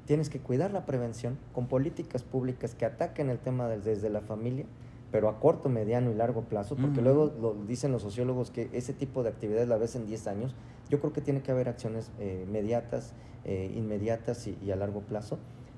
Tienes 0.05 0.30
que 0.30 0.39
cuidar 0.39 0.72
la 0.72 0.86
prevención 0.86 1.38
con 1.53 1.68
políticas 1.68 2.24
públicas 2.24 2.76
que 2.76 2.86
ataquen 2.86 3.30
el 3.30 3.39
tema 3.39 3.68
desde 3.68 4.09
la 4.09 4.22
familia, 4.22 4.66
pero 5.11 5.30
a 5.30 5.39
corto, 5.39 5.70
mediano 5.70 6.11
y 6.11 6.16
largo 6.16 6.41
plazo, 6.45 6.76
porque 6.76 7.01
luego 7.01 7.32
lo 7.39 7.53
dicen 7.53 7.91
los 7.91 8.01
sociólogos 8.01 8.49
que 8.49 8.70
ese 8.74 8.93
tipo 8.93 9.22
de 9.22 9.30
actividades 9.30 9.68
la 9.68 9.78
ves 9.78 9.95
en 9.95 10.07
10 10.07 10.28
años. 10.28 10.55
Yo 10.89 10.99
creo 10.99 11.14
que 11.14 11.22
tiene 11.22 11.43
que 11.43 11.51
haber 11.51 11.70
acciones 11.70 12.11
eh, 12.20 12.47
mediatas, 12.51 13.14
eh, 13.45 13.72
inmediatas 13.76 14.47
y, 14.47 14.57
y 14.66 14.72
a 14.72 14.76
largo 14.76 15.01
plazo. 15.01 15.38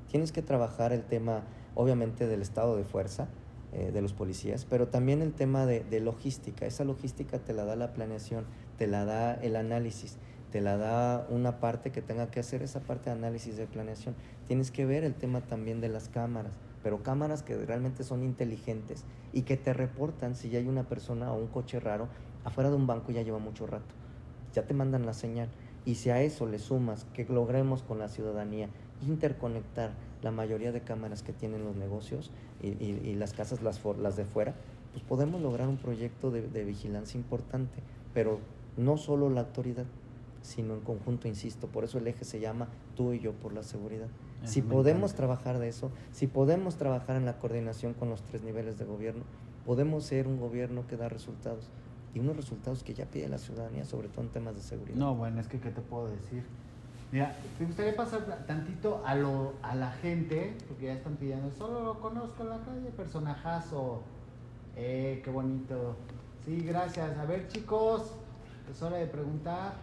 Tienes 0.09 0.31
que 0.31 0.41
trabajar 0.41 0.93
el 0.93 1.03
tema, 1.03 1.43
obviamente, 1.75 2.27
del 2.27 2.41
estado 2.41 2.77
de 2.77 2.86
fuerza 2.86 3.27
eh, 3.73 3.91
de 3.91 4.01
los 4.01 4.13
policías, 4.13 4.63
pero 4.63 4.88
también 4.88 5.21
el 5.21 5.33
tema 5.33 5.65
de, 5.65 5.83
de 5.83 5.99
logística. 5.99 6.65
Esa 6.65 6.86
logística 6.86 7.39
te 7.39 7.51
la 7.51 7.65
da 7.65 7.75
la 7.75 7.91
planeación, 7.91 8.45
te 8.77 8.88
la 8.88 9.03
da 9.03 9.33
el 9.33 9.57
análisis, 9.57 10.17
te 10.55 10.61
la 10.61 10.77
da 10.77 11.27
una 11.29 11.59
parte 11.59 11.91
que 11.91 12.01
tenga 12.01 12.31
que 12.31 12.39
hacer 12.39 12.61
esa 12.61 12.79
parte 12.79 13.09
de 13.09 13.17
análisis 13.17 13.57
de 13.57 13.67
planeación. 13.67 14.15
Tienes 14.47 14.71
que 14.71 14.85
ver 14.85 15.03
el 15.03 15.13
tema 15.13 15.41
también 15.41 15.81
de 15.81 15.89
las 15.89 16.07
cámaras, 16.07 16.53
pero 16.81 17.03
cámaras 17.03 17.43
que 17.43 17.57
realmente 17.57 18.05
son 18.05 18.23
inteligentes 18.23 19.03
y 19.33 19.41
que 19.41 19.57
te 19.57 19.73
reportan 19.73 20.33
si 20.33 20.49
ya 20.49 20.59
hay 20.59 20.69
una 20.69 20.83
persona 20.87 21.33
o 21.33 21.37
un 21.37 21.47
coche 21.47 21.81
raro 21.81 22.07
afuera 22.45 22.69
de 22.69 22.77
un 22.77 22.87
banco 22.87 23.11
ya 23.11 23.21
lleva 23.21 23.37
mucho 23.37 23.67
rato. 23.67 23.93
Ya 24.53 24.65
te 24.65 24.73
mandan 24.73 25.05
la 25.05 25.13
señal. 25.13 25.49
Y 25.83 25.95
si 25.95 26.09
a 26.09 26.21
eso 26.21 26.45
le 26.45 26.57
sumas 26.57 27.05
que 27.13 27.25
logremos 27.25 27.83
con 27.83 27.99
la 27.99 28.07
ciudadanía 28.07 28.69
interconectar 29.05 29.91
la 30.21 30.31
mayoría 30.31 30.71
de 30.71 30.79
cámaras 30.79 31.21
que 31.21 31.33
tienen 31.33 31.65
los 31.65 31.75
negocios 31.75 32.31
y, 32.61 33.13
las 33.15 33.33
casas, 33.33 33.61
las, 33.61 34.15
de 34.15 34.23
fuera, 34.23 34.55
pues 34.93 35.03
podemos 35.03 35.41
lograr 35.41 35.67
un 35.67 35.75
proyecto 35.75 36.31
de 36.31 36.63
vigilancia 36.63 37.19
importante. 37.19 37.83
Pero 38.13 38.39
no 38.77 38.95
solo 38.95 39.29
la 39.29 39.41
autoridad, 39.41 39.85
sino 40.45 40.73
en 40.73 40.81
conjunto, 40.81 41.27
insisto. 41.27 41.67
Por 41.67 41.83
eso 41.83 41.97
el 41.97 42.07
eje 42.07 42.23
se 42.25 42.39
llama 42.39 42.67
tú 42.95 43.13
y 43.13 43.19
yo 43.19 43.33
por 43.33 43.53
la 43.53 43.63
seguridad. 43.63 44.07
Si 44.43 44.61
podemos 44.61 45.11
encanta. 45.11 45.17
trabajar 45.17 45.59
de 45.59 45.69
eso, 45.69 45.91
si 46.11 46.27
podemos 46.27 46.75
trabajar 46.75 47.15
en 47.15 47.25
la 47.25 47.39
coordinación 47.39 47.93
con 47.93 48.09
los 48.09 48.21
tres 48.21 48.43
niveles 48.43 48.77
de 48.77 48.85
gobierno, 48.85 49.23
podemos 49.65 50.05
ser 50.05 50.27
un 50.27 50.39
gobierno 50.39 50.85
que 50.87 50.97
da 50.97 51.09
resultados. 51.09 51.69
Y 52.13 52.19
unos 52.19 52.37
resultados 52.37 52.83
que 52.83 52.93
ya 52.93 53.05
pide 53.05 53.27
la 53.27 53.39
ciudadanía, 53.39 53.83
sobre 53.83 54.07
todo 54.07 54.21
en 54.21 54.29
temas 54.29 54.55
de 54.55 54.61
seguridad. 54.61 54.95
No, 54.97 55.15
bueno, 55.15 55.41
es 55.41 55.47
que 55.47 55.59
¿qué 55.59 55.71
te 55.71 55.81
puedo 55.81 56.07
decir? 56.07 56.43
Mira, 57.11 57.35
me 57.59 57.65
gustaría 57.65 57.95
pasar 57.95 58.45
tantito 58.45 59.01
a, 59.05 59.15
lo, 59.15 59.53
a 59.61 59.75
la 59.75 59.91
gente, 59.91 60.55
porque 60.67 60.85
ya 60.85 60.93
están 60.93 61.15
pidiendo, 61.15 61.51
solo 61.51 61.83
lo 61.83 61.99
conozco 61.99 62.43
en 62.43 62.49
la 62.49 62.59
calle, 62.59 62.89
personajazo. 62.95 64.01
Eh, 64.75 65.21
qué 65.23 65.31
bonito. 65.31 65.95
Sí, 66.45 66.61
gracias. 66.61 67.17
A 67.17 67.25
ver, 67.25 67.47
chicos, 67.47 68.11
es 68.69 68.81
hora 68.81 68.97
de 68.97 69.07
preguntar. 69.07 69.73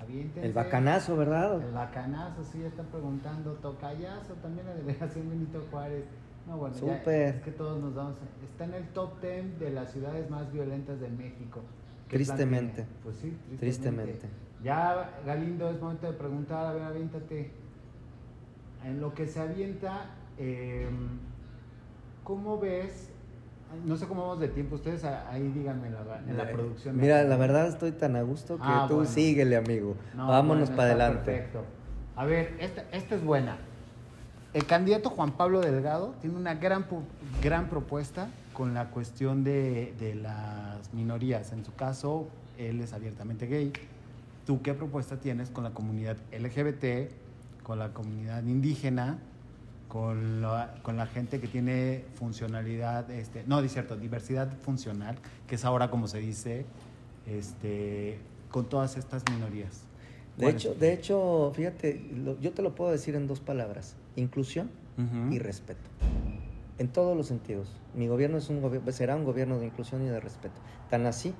Aviéntense. 0.00 0.46
El 0.46 0.52
bacanazo, 0.52 1.16
¿verdad? 1.16 1.62
El 1.62 1.72
bacanazo, 1.72 2.44
sí, 2.44 2.60
ya 2.60 2.68
están 2.68 2.86
preguntando. 2.86 3.52
Tocayazo 3.54 4.34
también 4.34 4.66
la 4.66 4.74
delegación 4.74 5.28
Benito 5.30 5.64
Juárez. 5.70 6.04
No, 6.46 6.58
bueno, 6.58 6.74
ya, 6.76 6.80
Súper. 6.98 7.34
es 7.36 7.42
que 7.42 7.50
todos 7.50 7.80
nos 7.80 7.94
vamos. 7.94 8.14
a- 8.20 8.44
Está 8.44 8.64
en 8.66 8.74
el 8.74 8.88
top 8.90 9.20
10 9.20 9.58
de 9.58 9.70
las 9.70 9.90
ciudades 9.90 10.30
más 10.30 10.52
violentas 10.52 11.00
de 11.00 11.08
México. 11.08 11.60
¿Qué 12.08 12.18
plan 12.18 12.36
Tristemente. 12.36 12.86
Pues 13.02 13.16
sí, 13.16 13.36
tristemente. 13.58 14.12
Tristemente. 14.12 14.28
Ya, 14.62 15.18
Galindo, 15.26 15.68
es 15.70 15.80
momento 15.80 16.06
de 16.06 16.12
preguntar. 16.12 16.66
A 16.66 16.72
ver, 16.72 16.82
aviéntate. 16.84 17.50
En 18.84 19.00
lo 19.00 19.12
que 19.14 19.26
se 19.26 19.40
avienta, 19.40 20.10
eh, 20.38 20.88
¿cómo 22.22 22.58
ves? 22.58 23.10
No 23.84 23.96
sé 23.96 24.06
cómo 24.06 24.22
vamos 24.22 24.40
de 24.40 24.48
tiempo. 24.48 24.76
Ustedes 24.76 25.04
ahí 25.04 25.42
díganme 25.48 25.90
la, 25.90 26.20
en 26.28 26.36
la 26.36 26.48
producción. 26.50 26.96
Mira, 26.96 27.22
la 27.24 27.36
verdad 27.36 27.66
estoy 27.68 27.92
tan 27.92 28.16
a 28.16 28.22
gusto 28.22 28.56
que 28.56 28.62
Ah, 28.64 28.86
tú 28.88 28.96
bueno. 28.96 29.10
síguele, 29.10 29.56
amigo. 29.56 29.96
No, 30.14 30.28
Vámonos 30.28 30.68
bueno, 30.68 30.76
para 30.76 30.90
adelante. 30.90 31.24
Perfecto. 31.32 31.64
A 32.14 32.24
ver, 32.24 32.54
esta, 32.60 32.84
esta 32.92 33.14
es 33.16 33.24
buena. 33.24 33.56
El 34.54 34.64
candidato 34.64 35.10
Juan 35.10 35.32
Pablo 35.32 35.60
Delgado 35.60 36.14
tiene 36.20 36.36
una 36.36 36.54
gran, 36.54 36.86
gran 37.42 37.68
propuesta 37.68 38.28
con 38.54 38.72
la 38.72 38.88
cuestión 38.88 39.44
de, 39.44 39.94
de 39.98 40.14
las 40.14 40.92
minorías. 40.94 41.52
En 41.52 41.64
su 41.64 41.74
caso, 41.74 42.28
él 42.56 42.80
es 42.80 42.94
abiertamente 42.94 43.46
gay. 43.46 43.72
¿Tú 44.46 44.62
qué 44.62 44.72
propuesta 44.72 45.16
tienes 45.18 45.50
con 45.50 45.64
la 45.64 45.70
comunidad 45.70 46.16
LGBT, 46.32 47.12
con 47.64 47.78
la 47.78 47.92
comunidad 47.92 48.42
indígena, 48.44 49.18
con 49.88 50.42
la, 50.42 50.74
con 50.82 50.96
la 50.96 51.06
gente 51.06 51.40
que 51.40 51.46
tiene 51.48 52.04
funcionalidad, 52.14 53.10
este, 53.10 53.44
no, 53.46 53.60
es 53.60 53.72
cierto, 53.72 53.96
diversidad 53.96 54.48
funcional, 54.62 55.16
que 55.46 55.54
es 55.54 55.64
ahora 55.64 55.90
como 55.90 56.08
se 56.08 56.18
dice, 56.18 56.66
este, 57.26 58.18
con 58.50 58.66
todas 58.68 58.96
estas 58.96 59.22
minorías? 59.30 59.82
De 60.36 60.44
¿Cuál 60.44 60.54
hecho, 60.54 60.72
es? 60.72 60.80
de 60.80 60.92
hecho, 60.92 61.52
fíjate, 61.54 62.00
lo- 62.14 62.38
yo 62.40 62.52
te 62.52 62.62
lo 62.62 62.74
puedo 62.74 62.90
decir 62.90 63.14
en 63.14 63.26
dos 63.26 63.40
palabras: 63.40 63.96
inclusión 64.16 64.70
y 65.30 65.38
respeto. 65.38 65.80
En 66.78 66.88
todos 66.88 67.16
los 67.16 67.26
sentidos. 67.26 67.68
Mi 67.94 68.06
gobierno 68.06 68.36
es 68.38 68.48
un 68.50 68.62
gobi- 68.62 68.90
será 68.92 69.16
un 69.16 69.24
gobierno 69.24 69.58
de 69.58 69.66
inclusión 69.66 70.02
y 70.02 70.06
de 70.08 70.20
respeto. 70.20 70.54
Tan 70.90 71.06
así, 71.06 71.34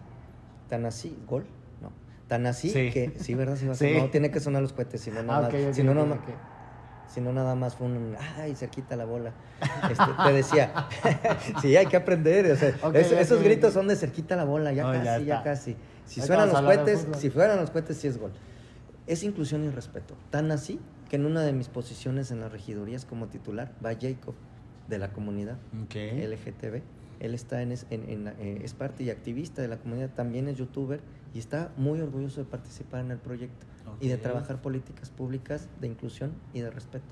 tan 0.68 0.86
así, 0.86 1.16
gol, 1.26 1.44
no. 1.82 1.90
Tan 2.28 2.46
así 2.46 2.70
Sí. 2.70 2.90
que, 2.90 3.12
sí, 3.18 3.34
¿verdad? 3.34 3.56
Sí, 3.56 3.66
va 3.66 3.72
a 3.72 3.76
ser. 3.76 3.88
Sí. 3.94 3.98
No, 3.98 4.10
tiene 4.10 4.30
que 4.30 4.40
sonar 4.40 4.62
los 4.62 4.72
cohetes, 4.72 5.00
si 5.02 5.10
no, 5.10 5.22
nada 5.22 5.46
Ah, 5.46 5.48
ok, 5.48 5.54
ok, 5.68 5.74
si 5.74 5.82
no, 5.82 5.92
ok, 5.92 5.96
nada 5.96 6.06
ok. 7.06 7.12
más- 7.14 7.14
si 7.14 7.20
no 7.20 7.32
nada 7.32 7.54
más 7.54 7.74
fue 7.76 7.86
un, 7.86 8.16
ay, 8.38 8.54
cerquita 8.54 8.96
la 8.96 9.04
bola. 9.04 9.32
Este, 9.90 10.04
te 10.26 10.32
decía, 10.32 10.86
sí, 11.62 11.76
hay 11.76 11.86
que 11.86 11.96
aprender. 11.96 12.50
o 12.52 12.56
sea, 12.56 12.74
Ok, 12.82 12.94
es- 12.94 13.12
ok, 13.12 13.18
esos 13.18 13.42
gritos 13.42 13.72
son 13.74 13.88
de 13.88 13.96
cerquita 13.96 14.36
la 14.36 14.44
bola, 14.44 14.72
ya 14.72 14.84
No, 14.84 14.92
casi, 14.92 15.24
ya, 15.24 15.42
casi. 15.42 15.76
Si 16.04 16.20
Ahorita 16.20 16.26
suenan 16.26 16.48
los 16.48 16.62
cohetes, 16.62 17.06
si 17.18 17.30
fueran 17.30 17.56
los 17.58 17.70
cohetes, 17.70 17.96
sí 17.96 18.06
es 18.08 18.18
gol. 18.18 18.32
Es 19.06 19.22
inclusión 19.22 19.64
y 19.64 19.70
respeto. 19.70 20.14
Tan 20.30 20.50
así 20.50 20.80
que 21.08 21.16
en 21.16 21.26
una 21.26 21.42
de 21.42 21.52
mis 21.52 21.68
posiciones 21.68 22.30
en 22.30 22.40
las 22.40 22.50
regidorías 22.52 23.04
como 23.04 23.26
titular 23.28 23.72
va 23.84 23.90
Jacob, 23.94 24.34
de 24.88 24.98
la 24.98 25.12
comunidad. 25.12 25.56
LGTB. 26.28 26.82
Él 27.20 27.34
está 27.34 27.62
en, 27.62 27.72
es, 27.72 27.86
en- 27.90 28.08
en- 28.08 28.28
eh, 28.38 28.60
es 28.62 28.74
parte 28.74 29.02
y 29.04 29.10
activista 29.10 29.62
de 29.62 29.68
la 29.68 29.76
comunidad, 29.78 30.10
también 30.10 30.48
es 30.48 30.56
youtuber 30.58 31.00
y 31.34 31.38
está 31.38 31.70
muy 31.76 32.00
orgulloso 32.00 32.40
de 32.40 32.46
participar 32.46 33.00
en 33.00 33.10
el 33.10 33.18
proyecto 33.18 33.66
y 34.00 34.08
de 34.08 34.16
trabajar 34.18 34.60
políticas 34.60 35.10
públicas 35.10 35.68
de 35.80 35.86
inclusión 35.88 36.32
y 36.52 36.60
de 36.60 36.70
respeto. 36.70 37.04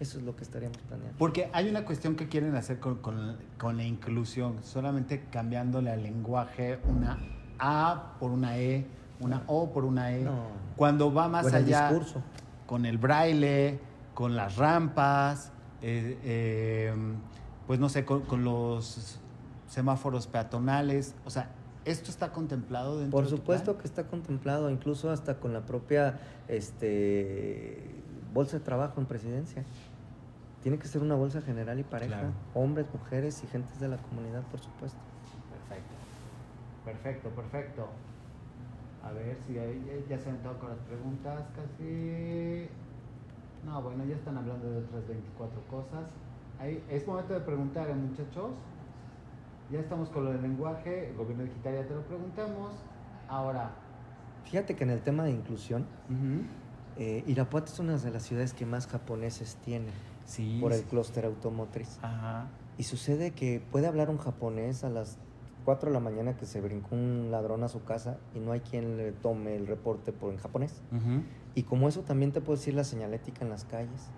Eso 0.00 0.18
es 0.18 0.24
lo 0.24 0.34
que 0.34 0.42
estaríamos 0.42 0.78
planeando. 0.88 1.14
Porque 1.18 1.48
hay 1.52 1.68
una 1.68 1.84
cuestión 1.84 2.16
que 2.16 2.28
quieren 2.28 2.54
hacer 2.56 2.80
con, 2.80 2.96
con- 2.96 3.36
con 3.58 3.76
la 3.76 3.84
inclusión, 3.84 4.56
solamente 4.62 5.24
cambiándole 5.30 5.90
al 5.90 6.02
lenguaje 6.02 6.78
una 6.88 7.18
A 7.58 8.16
por 8.18 8.30
una 8.32 8.58
E, 8.58 8.84
una 9.20 9.42
O 9.46 9.70
por 9.72 9.84
una 9.84 10.12
E. 10.16 10.24
No. 10.24 10.46
Cuando 10.76 11.12
va 11.12 11.28
más 11.28 11.46
el 11.46 11.54
allá 11.54 11.88
discurso. 11.90 12.22
con 12.66 12.84
el 12.86 12.98
braille, 12.98 13.78
con 14.14 14.34
las 14.34 14.56
rampas, 14.56 15.52
eh, 15.82 16.18
eh, 16.24 16.94
pues 17.66 17.78
no 17.78 17.88
sé, 17.88 18.04
con, 18.04 18.22
con 18.22 18.42
los 18.42 19.20
semáforos 19.72 20.26
peatonales. 20.26 21.14
O 21.24 21.30
sea, 21.30 21.48
¿esto 21.86 22.10
está 22.10 22.30
contemplado 22.30 22.98
dentro 22.98 23.16
Por 23.16 23.24
de 23.24 23.30
tu 23.30 23.36
supuesto 23.38 23.72
plan? 23.72 23.80
que 23.80 23.88
está 23.88 24.04
contemplado, 24.06 24.70
incluso 24.70 25.10
hasta 25.10 25.36
con 25.36 25.54
la 25.54 25.62
propia 25.62 26.20
este, 26.46 28.02
bolsa 28.34 28.58
de 28.58 28.64
trabajo 28.64 29.00
en 29.00 29.06
presidencia. 29.06 29.64
Tiene 30.62 30.78
que 30.78 30.86
ser 30.86 31.02
una 31.02 31.14
bolsa 31.14 31.40
general 31.40 31.80
y 31.80 31.84
pareja. 31.84 32.20
Claro. 32.20 32.32
Hombres, 32.54 32.86
mujeres 32.92 33.42
y 33.42 33.46
gentes 33.46 33.80
de 33.80 33.88
la 33.88 33.96
comunidad, 33.96 34.42
por 34.42 34.60
supuesto. 34.60 34.98
Perfecto. 35.50 35.94
Perfecto, 36.84 37.28
perfecto. 37.30 37.88
A 39.02 39.10
ver 39.12 39.36
si 39.46 39.54
ya, 39.54 40.18
se 40.18 40.28
han 40.28 40.36
entrado 40.36 40.58
con 40.58 40.68
las 40.68 40.78
preguntas 40.80 41.42
casi. 41.56 42.68
No, 43.64 43.80
bueno, 43.80 44.04
ya 44.04 44.16
están 44.16 44.36
hablando 44.36 44.70
de 44.70 44.78
otras 44.78 45.08
24 45.08 45.60
cosas. 45.70 46.04
Ahí, 46.60 46.84
es 46.90 47.06
momento 47.06 47.32
de 47.32 47.40
preguntar, 47.40 47.88
¿eh, 47.88 47.94
muchachos. 47.94 48.50
Ya 49.72 49.80
estamos 49.80 50.10
con 50.10 50.26
lo 50.26 50.32
del 50.32 50.42
lenguaje, 50.42 51.08
el 51.08 51.16
gobierno 51.16 51.44
digital 51.44 51.74
ya 51.74 51.86
te 51.86 51.94
lo 51.94 52.02
preguntamos. 52.02 52.72
Ahora. 53.26 53.70
Fíjate 54.44 54.76
que 54.76 54.84
en 54.84 54.90
el 54.90 55.00
tema 55.00 55.24
de 55.24 55.30
inclusión, 55.30 55.86
eh, 56.98 57.24
Irapuato 57.26 57.72
es 57.72 57.78
una 57.78 57.96
de 57.96 58.10
las 58.10 58.22
ciudades 58.22 58.52
que 58.52 58.66
más 58.66 58.86
japoneses 58.86 59.56
tiene 59.64 59.88
Sí. 60.26 60.58
por 60.60 60.72
el 60.72 60.80
sí. 60.80 60.86
clúster 60.90 61.24
automotriz. 61.24 61.98
Ajá. 62.02 62.48
Y 62.76 62.82
sucede 62.82 63.30
que 63.30 63.62
puede 63.72 63.86
hablar 63.86 64.10
un 64.10 64.18
japonés 64.18 64.84
a 64.84 64.90
las 64.90 65.16
4 65.64 65.88
de 65.88 65.94
la 65.94 66.00
mañana 66.00 66.36
que 66.36 66.44
se 66.44 66.60
brincó 66.60 66.94
un 66.94 67.28
ladrón 67.30 67.62
a 67.62 67.68
su 67.68 67.82
casa 67.84 68.18
y 68.34 68.40
no 68.40 68.52
hay 68.52 68.60
quien 68.60 68.96
le 68.98 69.12
tome 69.12 69.56
el 69.56 69.66
reporte 69.66 70.12
por 70.12 70.32
en 70.32 70.38
japonés. 70.38 70.82
Ujú. 70.90 71.22
Y 71.54 71.62
como 71.62 71.88
eso 71.88 72.02
también 72.02 72.32
te 72.32 72.40
puedo 72.42 72.58
decir 72.58 72.74
la 72.74 72.84
señalética 72.84 73.42
en 73.44 73.50
las 73.50 73.64
calles. 73.64 74.10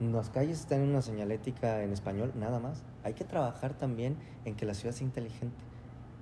Las 0.00 0.30
calles 0.30 0.60
están 0.60 0.80
en 0.80 0.88
una 0.90 1.02
señalética 1.02 1.82
en 1.82 1.92
español, 1.92 2.32
nada 2.34 2.58
más. 2.58 2.82
Hay 3.04 3.12
que 3.12 3.24
trabajar 3.24 3.74
también 3.74 4.16
en 4.46 4.54
que 4.54 4.64
la 4.64 4.72
ciudad 4.72 4.94
sea 4.94 5.06
inteligente, 5.06 5.62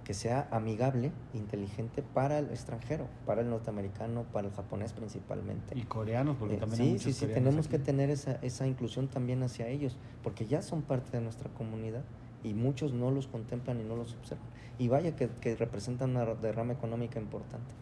que 0.03 0.15
sea 0.15 0.49
amigable, 0.51 1.13
inteligente 1.33 2.03
para 2.03 2.41
el 2.41 2.47
extranjero, 2.51 3.07
para 3.25 3.43
el 3.43 3.51
norteamericano, 3.51 4.25
para 4.33 4.49
el 4.49 4.53
japonés 4.55 4.93
principalmente. 4.93 5.79
Y 5.79 5.83
coreanos, 5.83 6.37
porque 6.37 6.57
Eh, 6.57 6.59
también 6.59 6.81
hay 6.83 6.87
sí, 6.89 6.93
muchos 6.95 7.15
sí, 7.15 7.27
sí, 7.27 7.33
tenemos 7.33 7.67
aquí. 7.69 7.77
que 7.77 7.85
tener 7.85 8.11
esa, 8.11 8.33
esa 8.43 8.67
inclusión 8.67 9.07
también 9.07 9.45
hacia 9.45 9.69
ellos, 9.69 9.97
porque 10.25 10.47
ya 10.47 10.61
son 10.61 10.83
parte 10.83 11.13
de 11.17 11.21
nuestra 11.23 11.49
comunidad 11.51 12.03
y 12.43 12.55
muchos 12.55 12.93
no 12.93 13.13
los 13.13 13.29
contemplan 13.29 13.81
y 13.81 13.85
no 13.85 13.95
los 13.95 14.15
observan. 14.15 14.47
Y 14.79 14.89
vaya 14.89 15.15
que, 15.15 15.29
que 15.41 15.55
representan 15.55 16.11
una 16.11 16.25
derrama 16.25 16.73
económica 16.73 17.21
importante. 17.21 17.75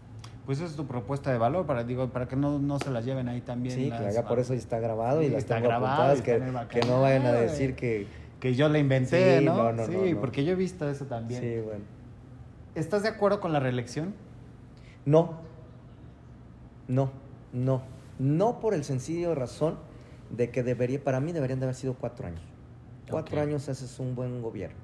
Pues 0.46 0.58
esa 0.58 0.68
es 0.70 0.76
tu 0.76 0.86
propuesta 0.86 1.32
de 1.32 1.38
valor 1.38 1.66
para 1.66 1.82
digo 1.82 2.08
para 2.08 2.28
que 2.28 2.36
no, 2.36 2.58
no 2.60 2.78
se 2.78 2.90
las 2.90 3.04
lleven 3.04 3.28
ahí 3.28 3.40
también. 3.40 3.74
Sí, 3.74 3.90
las- 3.90 4.14
claro, 4.14 4.28
por 4.28 4.38
eso 4.38 4.54
está 4.54 4.78
grabado 4.78 5.20
y 5.22 5.28
las 5.28 5.40
está 5.40 5.56
tengo 5.56 5.68
grabado 5.68 6.12
apuntadas, 6.12 6.22
que, 6.22 6.80
que 6.80 6.86
no 6.86 7.00
vayan 7.02 7.26
a 7.26 7.32
decir 7.32 7.74
que... 7.74 8.06
que 8.38 8.54
yo 8.54 8.68
la 8.68 8.78
inventé, 8.78 9.40
Sí, 9.40 9.44
¿no? 9.44 9.56
no, 9.56 9.72
no, 9.72 9.86
sí, 9.86 10.14
porque 10.20 10.44
yo 10.44 10.52
he 10.52 10.56
visto 10.56 10.88
eso 10.88 11.06
también. 11.06 11.40
Sí, 11.40 11.60
bueno. 11.60 11.84
¿Estás 12.76 13.02
de 13.02 13.08
acuerdo 13.08 13.40
con 13.40 13.52
la 13.52 13.58
reelección? 13.58 14.14
No, 15.04 15.40
no, 16.88 17.10
no. 17.52 17.82
No 18.18 18.60
por 18.60 18.72
el 18.74 18.84
sencillo 18.84 19.34
razón 19.34 19.76
de 20.30 20.50
que 20.50 20.62
debería, 20.62 21.02
para 21.02 21.20
mí 21.20 21.32
deberían 21.32 21.58
de 21.58 21.66
haber 21.66 21.74
sido 21.74 21.94
cuatro 21.94 22.26
años. 22.28 22.40
Cuatro 23.10 23.36
Ok. 23.40 23.46
años 23.46 23.68
haces 23.68 23.98
un 23.98 24.14
buen 24.14 24.42
gobierno. 24.42 24.76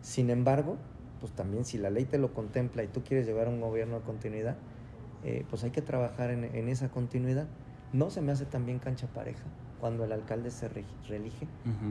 Sin 0.00 0.30
embargo, 0.30 0.76
pues 1.20 1.32
también 1.32 1.64
si 1.64 1.78
la 1.78 1.90
ley 1.90 2.04
te 2.04 2.18
lo 2.18 2.32
contempla 2.32 2.82
y 2.84 2.88
tú 2.88 3.02
quieres 3.02 3.26
llevar 3.26 3.48
un 3.48 3.60
gobierno 3.60 3.96
de 3.96 4.02
continuidad, 4.02 4.56
eh, 5.24 5.44
pues 5.48 5.64
hay 5.64 5.70
que 5.70 5.82
trabajar 5.82 6.30
en, 6.30 6.44
en 6.44 6.68
esa 6.68 6.88
continuidad. 6.88 7.46
No 7.92 8.10
se 8.10 8.20
me 8.20 8.32
hace 8.32 8.44
también 8.46 8.78
cancha 8.78 9.06
pareja 9.06 9.44
cuando 9.80 10.04
el 10.04 10.12
alcalde 10.12 10.50
se 10.50 10.68
re- 10.68 10.84
reelige, 11.06 11.46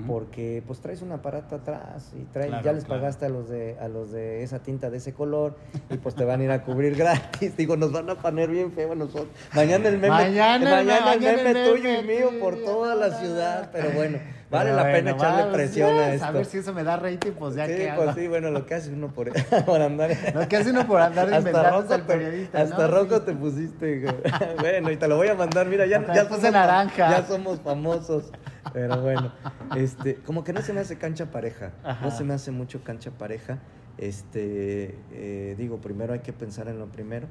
porque 0.08 0.64
pues 0.66 0.80
traes 0.82 1.02
un 1.04 1.12
aparato 1.12 1.56
atrás 1.56 2.12
y 2.14 2.24
traes, 2.34 2.50
Claro, 2.50 2.64
ya 2.66 2.74
les 2.74 2.84
claro. 2.84 3.00
pagaste 3.02 3.26
a 3.26 3.30
los 3.30 3.48
de 3.48 3.78
a 3.80 3.88
los 3.88 4.12
de 4.12 4.42
esa 4.44 4.60
tinta 4.64 4.90
de 4.90 4.98
ese 4.98 5.14
color 5.14 5.56
y 5.92 5.98
pues 5.98 6.16
te 6.16 6.26
van 6.26 6.42
a 6.42 6.44
ir 6.46 6.52
a 6.52 6.64
cubrir 6.64 6.96
gratis. 6.98 7.56
Digo, 7.56 7.78
nos 7.78 7.92
van 7.92 8.10
a 8.10 8.16
poner 8.16 8.50
bien 8.50 8.72
feo 8.72 8.92
a 8.94 8.96
nosotros. 8.96 9.30
Mañana 9.54 9.88
el 9.90 9.96
meme, 10.00 10.10
Mañana, 10.10 10.70
mañana 10.84 11.14
el 11.14 11.20
meme 11.22 11.52
el 11.52 11.70
tuyo 11.72 11.90
y 11.90 11.98
meme 12.04 12.16
mío 12.16 12.30
por 12.40 12.56
toda 12.64 12.96
la 12.96 13.12
ciudad, 13.20 13.70
pero 13.72 13.92
bueno, 13.92 14.18
vale 14.56 14.72
Pero 14.72 14.84
la 14.84 14.92
pena 14.92 15.12
echarle 15.12 15.42
vamos, 15.42 15.56
presión 15.56 16.00
a 16.00 16.14
esto. 16.14 16.26
A 16.26 16.32
ver 16.32 16.46
si 16.46 16.58
eso 16.58 16.74
me 16.74 16.84
da 16.84 16.98
rating, 16.98 17.32
pues 17.32 17.56
ya 17.56 17.68
sí, 17.68 17.74
que 17.74 17.94
pues 17.96 18.16
sí, 18.16 18.28
bueno, 18.28 18.52
lo 18.52 18.66
que 18.66 18.74
hace 18.76 18.92
uno 18.92 19.14
por, 19.14 19.32
por 19.66 19.82
andar. 19.82 20.12
Lo 20.34 20.48
que 20.48 20.58
hace 20.58 20.72
uno 20.72 20.88
por 20.88 21.02
andar 21.02 21.30
rojo 21.30 21.94
al 21.94 22.02
periodista, 22.04 22.62
hasta 22.62 22.88
¿no? 22.88 22.88
rojo 22.88 23.22
te 23.22 23.34
pusiste. 23.34 24.02
güey. 24.02 24.16
bueno, 24.60 24.92
y 24.92 24.98
te 24.98 25.08
lo 25.08 25.18
voy 25.18 25.28
a 25.28 25.36
mandar, 25.36 25.68
mira, 25.68 25.86
ya, 25.86 26.06
ya 26.14 26.28
somos, 26.28 26.52
naranja. 26.52 27.10
ya 27.10 27.26
somos 27.26 27.60
famosos. 27.62 28.32
Pero 28.74 29.02
bueno, 29.02 29.32
este, 29.76 30.16
como 30.16 30.44
que 30.44 30.54
no 30.54 30.62
se 30.62 30.74
me 30.74 30.80
hace 30.80 30.98
cancha 30.98 31.28
pareja. 31.28 31.72
Ajá. 31.84 32.06
No 32.06 32.12
se 32.12 32.24
me 32.24 32.34
hace 32.34 32.52
mucho 32.52 32.84
cancha 32.84 33.12
pareja. 33.12 33.60
Este, 33.98 34.98
eh, 35.12 35.56
digo, 35.58 35.80
primero 35.80 36.14
hay 36.14 36.20
que 36.20 36.34
pensar 36.34 36.68
en 36.68 36.80
lo 36.80 36.88
primero, 36.88 37.28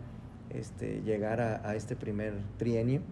este, 0.50 1.02
llegar 1.02 1.40
a, 1.40 1.68
a 1.68 1.74
este 1.74 1.96
primer 1.96 2.34
trienio. 2.56 3.02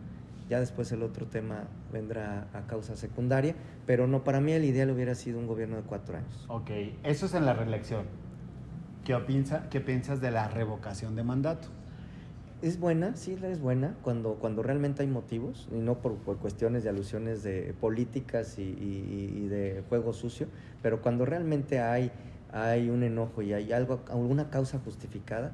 Ya 0.52 0.60
después 0.60 0.92
el 0.92 1.02
otro 1.02 1.24
tema 1.24 1.64
vendrá 1.90 2.46
a 2.52 2.66
causa 2.66 2.94
secundaria, 2.94 3.54
pero 3.86 4.06
no, 4.06 4.22
para 4.22 4.38
mí 4.42 4.52
el 4.52 4.66
ideal 4.66 4.90
hubiera 4.90 5.14
sido 5.14 5.38
un 5.38 5.46
gobierno 5.46 5.76
de 5.76 5.82
cuatro 5.82 6.18
años. 6.18 6.44
Ok, 6.48 6.68
eso 7.04 7.24
es 7.24 7.32
en 7.32 7.46
la 7.46 7.54
reelección. 7.54 8.04
¿Qué, 9.02 9.14
opinza- 9.14 9.70
qué 9.70 9.80
piensas 9.80 10.20
de 10.20 10.30
la 10.30 10.48
revocación 10.48 11.16
de 11.16 11.22
mandato? 11.22 11.68
Es 12.60 12.78
buena, 12.78 13.16
sí, 13.16 13.38
es 13.42 13.60
buena 13.62 13.94
cuando, 14.02 14.34
cuando 14.34 14.62
realmente 14.62 15.00
hay 15.00 15.08
motivos 15.08 15.68
y 15.72 15.76
no 15.76 16.02
por, 16.02 16.16
por 16.16 16.36
cuestiones 16.36 16.84
de 16.84 16.90
alusiones 16.90 17.42
de 17.42 17.72
políticas 17.80 18.58
y, 18.58 18.62
y- 18.62 19.44
y 19.44 19.48
de 19.48 19.82
juego 19.88 20.12
sucio, 20.12 20.48
pero 20.82 21.00
cuando 21.00 21.24
realmente 21.24 21.80
hay, 21.80 22.12
hay 22.52 22.90
un 22.90 23.04
enojo 23.04 23.40
y 23.40 23.54
hay 23.54 23.72
algo, 23.72 24.00
alguna 24.10 24.50
causa 24.50 24.78
justificada, 24.80 25.52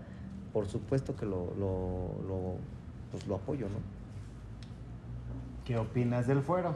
por 0.53 0.67
supuesto 0.67 1.15
que 1.15 1.25
lo, 1.25 1.55
lo, 1.57 2.21
lo, 2.27 2.57
pues 3.13 3.29
lo 3.29 3.37
apoyo, 3.37 3.69
¿no? 3.69 3.77
¿Qué 5.69 5.77
opinas 5.77 6.27
del 6.27 6.41
fuero? 6.41 6.75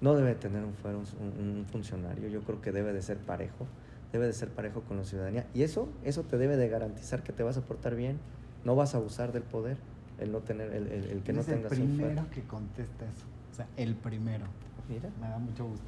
No 0.00 0.16
debe 0.16 0.34
tener 0.34 0.64
un 0.64 0.74
fuero 0.74 0.98
un, 1.20 1.58
un 1.60 1.64
funcionario, 1.70 2.28
yo 2.28 2.40
creo 2.40 2.60
que 2.60 2.72
debe 2.72 2.92
de 2.92 3.00
ser 3.02 3.18
parejo, 3.18 3.68
debe 4.12 4.26
de 4.26 4.32
ser 4.32 4.48
parejo 4.48 4.80
con 4.80 4.96
la 4.96 5.04
ciudadanía 5.04 5.46
y 5.54 5.62
eso, 5.62 5.88
eso 6.02 6.24
te 6.24 6.36
debe 6.36 6.56
de 6.56 6.68
garantizar 6.68 7.22
que 7.22 7.32
te 7.32 7.44
vas 7.44 7.56
a 7.56 7.60
portar 7.60 7.94
bien, 7.94 8.18
no 8.64 8.74
vas 8.74 8.96
a 8.96 8.98
abusar 8.98 9.30
del 9.32 9.44
poder, 9.44 9.76
el 10.18 10.32
no 10.32 10.40
tener, 10.40 10.72
el, 10.72 10.88
el- 10.88 11.04
el 11.04 11.22
que 11.22 11.32
no 11.32 11.42
el 11.42 11.46
tengas 11.46 11.70
un 11.70 11.78
fuero. 11.78 11.94
primero 11.96 12.30
que 12.32 12.42
contesta 12.42 13.04
eso. 13.04 13.26
O 13.52 13.54
sea, 13.54 13.68
el 13.76 13.94
primero. 13.94 14.46
Mira, 14.88 15.08
Me 15.20 15.28
da 15.28 15.38
mucho 15.38 15.64
gusto. 15.64 15.86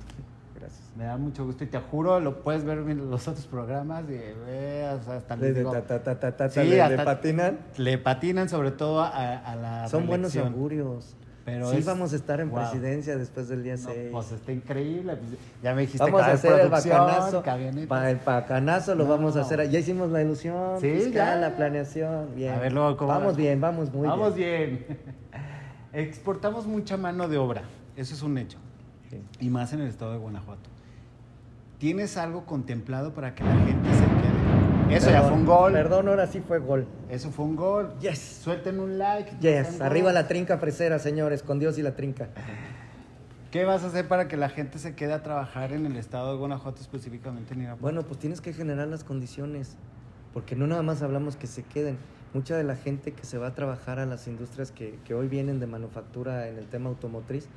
gracias. 0.55 0.93
Me 0.97 1.05
da 1.07 1.17
mucho 1.17 1.45
gusto 1.45 1.65
y 1.65 1.67
te 1.67 1.81
juro, 1.81 2.21
lo 2.21 2.41
puedes 2.45 2.63
ver 2.65 2.79
en 2.79 3.11
los 3.11 3.27
otros 3.27 3.47
programas 3.49 4.05
y 4.09 4.17
veas 4.47 5.09
hasta 5.09 5.35
les 5.35 5.53
De, 5.55 5.61
digo, 5.61 5.73
ta, 5.73 5.83
ta, 5.83 6.05
ta, 6.05 6.21
ta, 6.21 6.37
ta, 6.37 6.49
Sí, 6.51 6.63
le, 6.63 6.81
hasta- 6.81 7.05
patinan. 7.05 7.59
le 7.79 7.99
patinan 7.99 8.49
sobre 8.49 8.71
todo 8.71 9.01
a, 9.03 9.09
a 9.39 9.57
la 9.57 9.89
Son 9.89 10.07
buenos 10.07 10.33
reelección. 10.33 10.55
augurios. 10.55 11.17
Pero 11.47 11.71
sí 11.71 11.77
es- 11.79 11.87
vamos 11.87 12.13
a 12.13 12.17
estar 12.17 12.41
en 12.41 12.51
wow. 12.51 12.59
presidencia 12.59 13.17
después 13.17 13.49
del 13.49 13.63
día 13.63 13.77
No, 13.77 13.89
6. 13.91 14.09
pues 14.13 14.33
está 14.33 14.53
increíble. 14.53 15.17
pues, 15.17 15.39
Ya 15.63 15.75
me 15.75 15.83
dijiste 15.83 16.05
vamos 16.05 16.23
que 16.23 16.31
a 16.31 16.35
hacer 16.35 16.61
el 16.61 16.69
bacanazo. 16.69 17.43
Pa- 17.89 18.11
el 18.11 18.17
bacanazo 18.19 18.95
lo 18.97 19.05
No. 19.05 19.11
vamos 19.11 19.37
a 19.37 19.43
hacer. 19.43 19.71
Ya 19.71 19.79
hicimos 19.79 20.11
la 20.11 20.21
ilusión 20.23 20.81
Sí, 20.81 20.91
fiscal, 20.91 21.41
la 21.41 21.57
planeación. 21.57 22.35
Bien. 22.35 22.53
A 22.53 22.59
ver, 22.59 22.73
luego, 22.73 22.97
¿cómo 22.97 23.13
vamos 23.13 23.33
va? 23.35 23.37
bien, 23.39 23.61
vamos 23.61 23.93
muy 23.95 24.07
Vamos 24.09 24.35
bien. 24.35 24.85
bien. 24.89 24.99
Exportamos 25.93 26.67
mucha 26.67 26.97
mano 26.97 27.29
de 27.29 27.39
obra. 27.39 27.63
Eso 27.97 28.13
es 28.15 28.23
un 28.23 28.37
hecho. 28.39 28.59
Sí. 29.09 29.23
Y 29.41 29.49
más 29.49 29.73
en 29.73 29.81
el 29.81 29.87
estado 29.89 30.13
de 30.13 30.19
Guanajuato. 30.19 30.69
¿Tienes 31.79 32.17
algo 32.17 32.45
contemplado 32.45 33.15
para 33.15 33.35
que 33.35 33.45
la 33.45 33.55
gente 33.55 33.89
se 33.95 34.05
Eso 34.91 35.11
ya 35.11 35.21
Perdón, 35.21 35.29
fue 35.29 35.39
un 35.39 35.47
gol. 35.47 35.73
Perdón, 35.73 36.09
ahora 36.09 36.27
sí 36.29 36.41
fue 36.41 36.59
gol. 36.61 36.87
Eso 37.11 37.31
fue 37.31 37.45
un 37.45 37.57
gol. 37.57 37.93
Yes. 38.01 38.41
Suelten 38.43 38.79
un 38.79 38.99
like. 38.99 39.37
Yes, 39.41 39.81
arriba 39.81 40.07
gol. 40.07 40.15
la 40.15 40.29
trinca 40.29 40.59
fresera, 40.59 41.01
señores, 41.01 41.43
con 41.43 41.59
Dios 41.59 41.77
y 41.79 41.83
la 41.83 41.97
trinca. 41.97 42.29
¿Qué 43.51 43.65
vas 43.65 43.83
a 43.83 43.89
hacer 43.89 44.07
para 44.07 44.29
que 44.29 44.37
la 44.37 44.49
gente 44.49 44.79
se 44.79 44.95
quede 44.95 45.13
a 45.13 45.23
trabajar 45.25 45.73
en 45.73 45.87
el 45.87 45.97
estado 45.97 46.33
de 46.33 46.39
Guanajuato, 46.39 46.81
específicamente 46.81 47.55
en 47.55 47.63
Irapuato? 47.63 47.83
Bueno, 47.83 48.03
pues 48.03 48.21
tienes 48.21 48.41
que 48.41 48.53
generar 48.53 48.87
las 48.87 49.03
condiciones, 49.03 49.77
porque 50.33 50.55
no 50.55 50.69
nada 50.69 50.83
más 50.83 51.03
hablamos 51.03 51.37
que 51.37 51.49
se 51.49 51.65
queden. 51.65 51.99
mucha 52.33 52.57
de 52.57 52.65
la 52.65 52.77
gente 52.77 53.13
que 53.13 53.25
se 53.25 53.39
va 53.39 53.49
a 53.49 53.55
trabajar 53.55 53.99
a 53.99 54.07
las 54.07 54.29
industrias 54.29 54.71
que, 54.71 54.99
que 55.05 55.15
hoy 55.15 55.27
vienen 55.27 55.59
de 55.59 55.67
manufactura 55.67 56.49
en 56.49 56.59
el 56.59 56.67
tema 56.67 56.91
automotriz, 56.91 57.49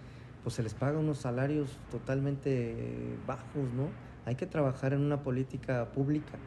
pues 0.44 0.56
se 0.56 0.64
les 0.64 0.74
paga 0.74 0.98
unos 0.98 1.20
salarios 1.20 1.78
totalmente 1.92 2.76
bajos, 3.28 3.72
¿no? 3.76 3.90
Hay 4.26 4.36
que 4.36 4.48
trabajar 4.48 4.94
en 4.94 5.02
una 5.02 5.22
política 5.22 5.86
pública 5.94 6.38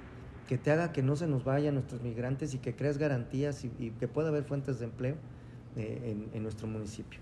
que 0.49 0.59
te 0.59 0.70
haga 0.70 0.93
que 0.93 1.03
no 1.03 1.16
se 1.16 1.26
nos 1.26 1.45
vayan 1.45 1.74
nuestros 1.74 2.03
migrantes 2.03 2.55
y 2.55 2.59
que 2.59 2.74
crees 2.74 2.99
garantías 2.99 3.64
y, 3.64 3.72
y 3.78 3.90
que 3.90 4.09
pueda 4.09 4.28
haber 4.28 4.45
fuentes 4.45 4.78
de 4.78 4.86
empleo 4.86 5.16
eh, 5.76 6.01
en, 6.32 6.36
en 6.36 6.43
nuestro 6.43 6.66
municipio. 6.66 7.20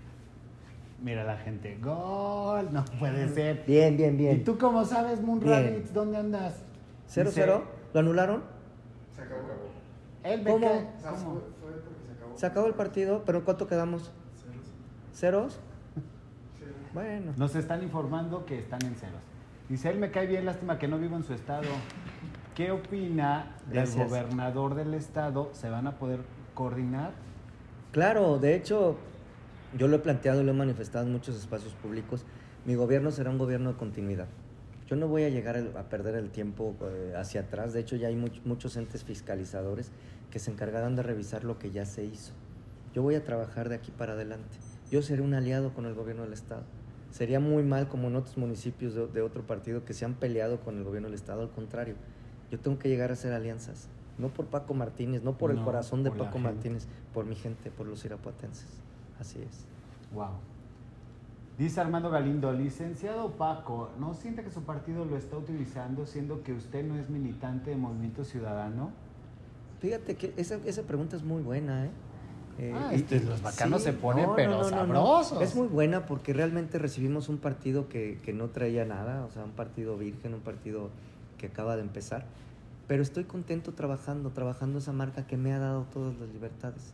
Mira 1.03 1.23
la 1.23 1.37
gente, 1.37 1.77
gol, 1.81 2.69
no 2.71 2.85
puede 2.99 3.27
ser. 3.29 3.63
Bien, 3.65 3.97
bien, 3.97 4.17
bien. 4.17 4.37
¿Y 4.37 4.43
tú 4.43 4.57
cómo 4.57 4.85
sabes, 4.85 5.21
Moon. 5.21 5.41
Rabbits, 5.41 5.93
dónde 5.93 6.17
andas? 6.17 6.63
¿Cero, 7.07 7.29
Dice, 7.29 7.41
cero? 7.41 7.63
¿Lo 7.93 7.99
anularon? 8.01 8.43
Se 9.15 9.21
acabó. 9.23 9.41
Él 10.23 10.43
me 10.43 10.51
¿Cómo? 10.51 10.67
¿cómo? 10.67 10.91
se 10.99 11.07
acabó. 11.07 12.37
Se 12.37 12.45
acabó 12.45 12.67
el 12.67 12.73
partido, 12.75 13.23
pero 13.25 13.43
¿cuánto 13.43 13.67
quedamos? 13.67 14.11
Ceros. 14.35 14.65
¿Ceros? 15.13 15.59
Cero. 16.59 16.71
Bueno. 16.93 17.33
Nos 17.35 17.55
están 17.55 17.81
informando 17.81 18.45
que 18.45 18.59
están 18.59 18.83
en 18.85 18.95
ceros. 18.95 19.21
Dice, 19.69 19.89
él 19.89 19.97
me 19.97 20.11
cae 20.11 20.27
bien, 20.27 20.45
lástima 20.45 20.77
que 20.77 20.87
no 20.87 20.99
vivo 20.99 21.15
en 21.15 21.23
su 21.23 21.33
estado. 21.33 21.63
¿Qué 22.61 22.69
opina 22.69 23.55
del 23.65 23.73
Gracias. 23.73 24.07
gobernador 24.07 24.75
del 24.75 24.93
estado? 24.93 25.49
¿Se 25.51 25.67
van 25.71 25.87
a 25.87 25.97
poder 25.97 26.19
coordinar? 26.53 27.11
Claro, 27.91 28.37
de 28.37 28.53
hecho, 28.55 28.97
yo 29.75 29.87
lo 29.87 29.95
he 29.95 29.99
planteado 29.99 30.41
y 30.41 30.43
lo 30.43 30.51
he 30.51 30.53
manifestado 30.53 31.07
en 31.07 31.11
muchos 31.11 31.35
espacios 31.37 31.73
públicos. 31.73 32.23
Mi 32.65 32.75
gobierno 32.75 33.09
será 33.09 33.31
un 33.31 33.39
gobierno 33.39 33.71
de 33.71 33.77
continuidad. 33.79 34.27
Yo 34.85 34.95
no 34.95 35.07
voy 35.07 35.23
a 35.23 35.29
llegar 35.29 35.57
a 35.57 35.89
perder 35.89 36.13
el 36.13 36.29
tiempo 36.29 36.75
eh, 36.83 37.15
hacia 37.17 37.41
atrás. 37.41 37.73
De 37.73 37.79
hecho, 37.79 37.95
ya 37.95 38.09
hay 38.09 38.15
much- 38.15 38.43
muchos 38.45 38.77
entes 38.77 39.03
fiscalizadores 39.03 39.91
que 40.29 40.37
se 40.37 40.51
encargarán 40.51 40.95
de 40.95 41.01
revisar 41.01 41.43
lo 41.43 41.57
que 41.57 41.71
ya 41.71 41.87
se 41.87 42.05
hizo. 42.05 42.33
Yo 42.93 43.01
voy 43.01 43.15
a 43.15 43.23
trabajar 43.23 43.69
de 43.69 43.75
aquí 43.75 43.89
para 43.89 44.13
adelante. 44.13 44.55
Yo 44.91 45.01
seré 45.01 45.23
un 45.23 45.33
aliado 45.33 45.73
con 45.73 45.87
el 45.87 45.95
gobierno 45.95 46.21
del 46.25 46.33
Estado. 46.33 46.61
Sería 47.09 47.39
muy 47.39 47.63
mal 47.63 47.87
como 47.87 48.07
en 48.09 48.17
otros 48.17 48.37
municipios 48.37 48.93
de 49.11 49.21
otro 49.23 49.47
partido 49.47 49.83
que 49.83 49.95
se 49.95 50.05
han 50.05 50.13
peleado 50.13 50.59
con 50.59 50.77
el 50.77 50.83
gobierno 50.83 51.07
del 51.07 51.15
Estado. 51.15 51.41
Al 51.41 51.49
contrario, 51.49 51.95
yo 52.51 52.59
tengo 52.59 52.77
que 52.77 52.89
llegar 52.89 53.09
a 53.09 53.13
hacer 53.13 53.33
alianzas. 53.33 53.87
No 54.17 54.27
por 54.29 54.45
Paco 54.45 54.73
Martínez, 54.75 55.23
no 55.23 55.37
por 55.37 55.49
el 55.51 55.61
corazón 55.63 56.03
de 56.03 56.11
Paco. 56.11 56.37
Martínez, 56.37 56.85
por 57.13 57.25
mi 57.25 57.35
gente, 57.35 57.71
por 57.71 57.87
los 57.87 58.03
irapuatenses. 58.05 58.67
Así 59.19 59.39
es. 59.41 59.65
Wow. 60.13 60.27
Dice 61.57 61.79
Armando 61.81 62.09
Galindo, 62.09 62.51
licenciado 62.53 63.31
Paco, 63.31 63.89
¿no 63.99 64.13
siente 64.13 64.43
que 64.43 64.51
su 64.51 64.63
partido 64.63 65.05
lo 65.05 65.15
está 65.17 65.37
utilizando 65.37 66.05
siendo 66.05 66.43
que 66.43 66.53
usted 66.53 66.83
no 66.85 66.97
es 66.97 67.09
militante 67.09 67.69
de 67.71 67.77
Movimiento 67.77 68.23
Ciudadano? 68.23 68.91
Fíjate 69.79 70.15
que 70.15 70.33
esa, 70.37 70.55
esa 70.65 70.83
pregunta 70.83 71.15
es 71.15 71.23
muy 71.23 71.41
buena, 71.41 71.85
¿eh? 71.85 71.89
Eh, 72.59 72.73
Ah, 72.75 72.93
este, 72.93 73.15
y- 73.17 73.19
los 73.21 73.41
bacanos 73.41 73.81
se 73.83 73.93
ponen, 73.93 74.29
pero 74.35 74.57
no. 74.57 74.63
sabrosos. 74.65 75.41
Es 75.41 75.55
muy 75.55 75.67
buena 75.67 76.05
porque 76.05 76.33
realmente 76.33 76.77
recibimos 76.79 77.29
un 77.29 77.37
partido 77.37 77.87
que, 77.89 78.19
que 78.23 78.33
no 78.33 78.49
traía 78.49 78.85
nada, 78.85 79.25
o 79.25 79.31
sea, 79.31 79.43
un 79.43 79.51
partido 79.51 79.97
virgen, 79.97 80.33
un 80.33 80.41
partido 80.41 80.89
que 81.41 81.47
acaba 81.47 81.75
de 81.75 81.81
empezar. 81.81 82.25
Pero 82.87 83.01
estoy 83.01 83.23
contento 83.23 83.73
trabajando, 83.73 84.29
trabajando 84.29 84.77
esa 84.77 84.93
marca 84.93 85.25
que 85.25 85.37
me 85.37 85.53
ha 85.53 85.59
dado 85.59 85.85
todas 85.91 86.15
las 86.19 86.29
libertades. 86.29 86.93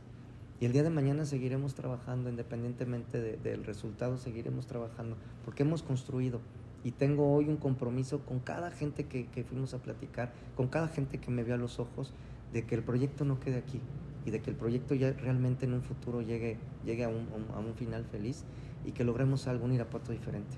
Y 0.60 0.66
el 0.66 0.72
día 0.72 0.84
de 0.84 0.90
mañana 0.90 1.26
seguiremos 1.26 1.76
trabajando, 1.76 2.30
independientemente 2.30 3.20
de- 3.20 3.38
del 3.38 3.64
resultado, 3.66 4.18
seguiremos 4.18 4.66
trabajando, 4.66 5.18
porque 5.44 5.64
hemos 5.64 5.84
construido. 5.84 6.40
Y 6.84 6.92
tengo 6.92 7.34
hoy 7.34 7.50
un 7.50 7.58
compromiso 7.58 8.22
con 8.22 8.40
cada 8.40 8.72
gente 8.72 9.06
que, 9.06 9.28
que 9.28 9.44
fuimos 9.44 9.74
a 9.74 9.80
platicar, 9.80 10.32
con 10.56 10.68
cada 10.68 10.88
gente 10.88 11.20
que 11.20 11.30
me 11.30 11.44
vio 11.44 11.56
a 11.56 11.58
los 11.58 11.80
ojos, 11.80 12.14
de 12.54 12.66
que 12.66 12.76
el 12.76 12.84
proyecto 12.84 13.26
no 13.26 13.40
quede 13.40 13.58
aquí 13.58 13.82
y 14.26 14.32
de 14.32 14.42
que 14.42 14.50
el 14.50 14.56
proyecto 14.56 14.96
ya 14.96 15.12
realmente 15.12 15.66
en 15.66 15.74
un 15.74 15.82
futuro 15.82 16.22
llegue, 16.22 16.58
llegue 16.86 17.04
a, 17.04 17.10
un, 17.10 17.28
a 17.54 17.60
un 17.60 17.74
final 17.76 18.06
feliz 18.06 18.46
y 18.86 18.92
que 18.94 19.04
logremos 19.04 19.48
algún 19.48 19.74
Irapuato 19.74 20.12
diferente. 20.12 20.58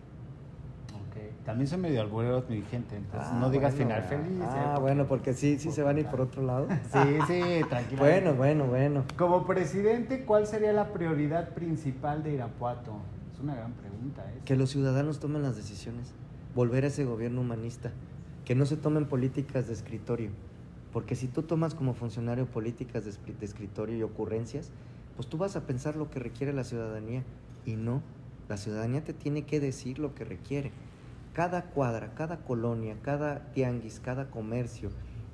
También 1.50 1.68
son 1.68 1.82
medio 1.82 2.00
albureros 2.02 2.48
mi 2.48 2.62
gente, 2.62 2.96
entonces 2.96 3.28
Ah, 3.34 3.40
no 3.40 3.50
digas 3.50 3.74
bueno, 3.76 3.96
final 3.96 4.04
feliz. 4.08 4.40
Ah, 4.40 4.46
¿eh? 4.56 4.62
Porque- 4.68 4.82
bueno, 4.82 5.08
porque 5.08 5.34
sí, 5.34 5.58
sí 5.58 5.72
se 5.72 5.82
van 5.82 5.98
a 5.98 6.00
ir 6.02 6.06
por 6.06 6.22
otro 6.22 6.44
lado. 6.44 6.68
Sí, 6.94 7.00
sí, 7.26 7.42
tranquilo. 7.68 8.04
bueno, 8.04 8.36
bueno, 8.36 8.66
bueno. 8.68 9.04
Como 9.18 9.48
presidente, 9.48 10.26
¿cuál 10.26 10.46
sería 10.46 10.72
la 10.74 10.94
prioridad 10.94 11.56
principal 11.56 12.22
de 12.22 12.34
Irapuato? 12.36 12.98
Es 13.34 13.40
una 13.40 13.56
gran 13.56 13.72
pregunta, 13.74 14.24
¿eh? 14.30 14.42
Que 14.46 14.56
los 14.56 14.70
ciudadanos 14.70 15.20
tomen 15.20 15.42
las 15.42 15.56
decisiones, 15.56 16.14
volver 16.54 16.84
a 16.84 16.88
ese 16.90 17.04
gobierno 17.04 17.42
humanista, 17.42 17.90
que 18.46 18.54
no 18.54 18.68
se 18.68 18.78
tomen 18.78 19.06
políticas 19.08 19.66
de 19.66 19.74
escritorio, 19.74 20.30
porque 20.94 21.16
si 21.16 21.28
tú 21.28 21.42
tomas 21.42 21.74
como 21.74 21.96
funcionario 21.96 22.46
políticas 22.46 23.06
de, 23.06 23.34
de 23.34 23.46
escritorio 23.48 23.98
y 23.98 24.04
ocurrencias, 24.04 24.70
pues 25.16 25.28
tú 25.28 25.40
vas 25.40 25.56
a 25.56 25.66
pensar 25.66 25.96
lo 25.96 26.12
que 26.12 26.20
requiere 26.20 26.54
la 26.54 26.64
ciudadanía 26.64 27.24
y 27.66 27.76
no, 27.76 28.04
la 28.50 28.58
ciudadanía 28.58 29.04
te 29.04 29.14
tiene 29.14 29.46
que 29.48 29.60
decir 29.60 29.98
lo 29.98 30.14
que 30.14 30.26
requiere. 30.26 30.72
Cada 31.34 31.66
cuadra, 31.66 32.14
cada 32.16 32.38
colonia, 32.38 32.98
cada 33.02 33.52
tianguis, 33.52 34.00
cada 34.00 34.30
comercio, 34.30 34.90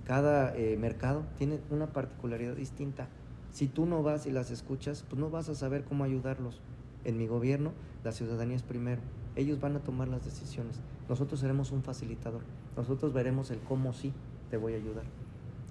cada 0.06 0.56
eh, 0.56 0.78
mercado 0.78 1.24
tiene 1.38 1.60
una 1.70 1.88
particularidad 1.88 2.56
distinta. 2.56 3.08
Si 3.52 3.68
tú 3.68 3.86
no 3.86 4.04
vas 4.04 4.26
y 4.26 4.32
las 4.32 4.52
escuchas, 4.52 5.04
pues 5.10 5.20
no 5.20 5.30
vas 5.30 5.50
a 5.50 5.56
saber 5.56 5.84
cómo 5.84 6.04
ayudarlos. 6.04 6.62
En 7.06 7.18
mi 7.18 7.28
gobierno, 7.28 7.72
la 8.04 8.12
ciudadanía 8.12 8.56
es 8.56 8.64
primero. 8.64 9.02
Ellos 9.36 9.60
van 9.60 9.76
a 9.76 9.80
tomar 9.80 10.08
las 10.08 10.24
decisiones. 10.26 10.80
Nosotros 11.10 11.40
seremos 11.40 11.72
un 11.72 11.84
facilitador. 11.84 12.42
Nosotros 12.76 13.14
veremos 13.14 13.52
el 13.52 13.60
cómo 13.60 13.94
sí 13.94 14.14
te 14.50 14.58
voy 14.58 14.74
a 14.74 14.78
ayudar. 14.78 15.06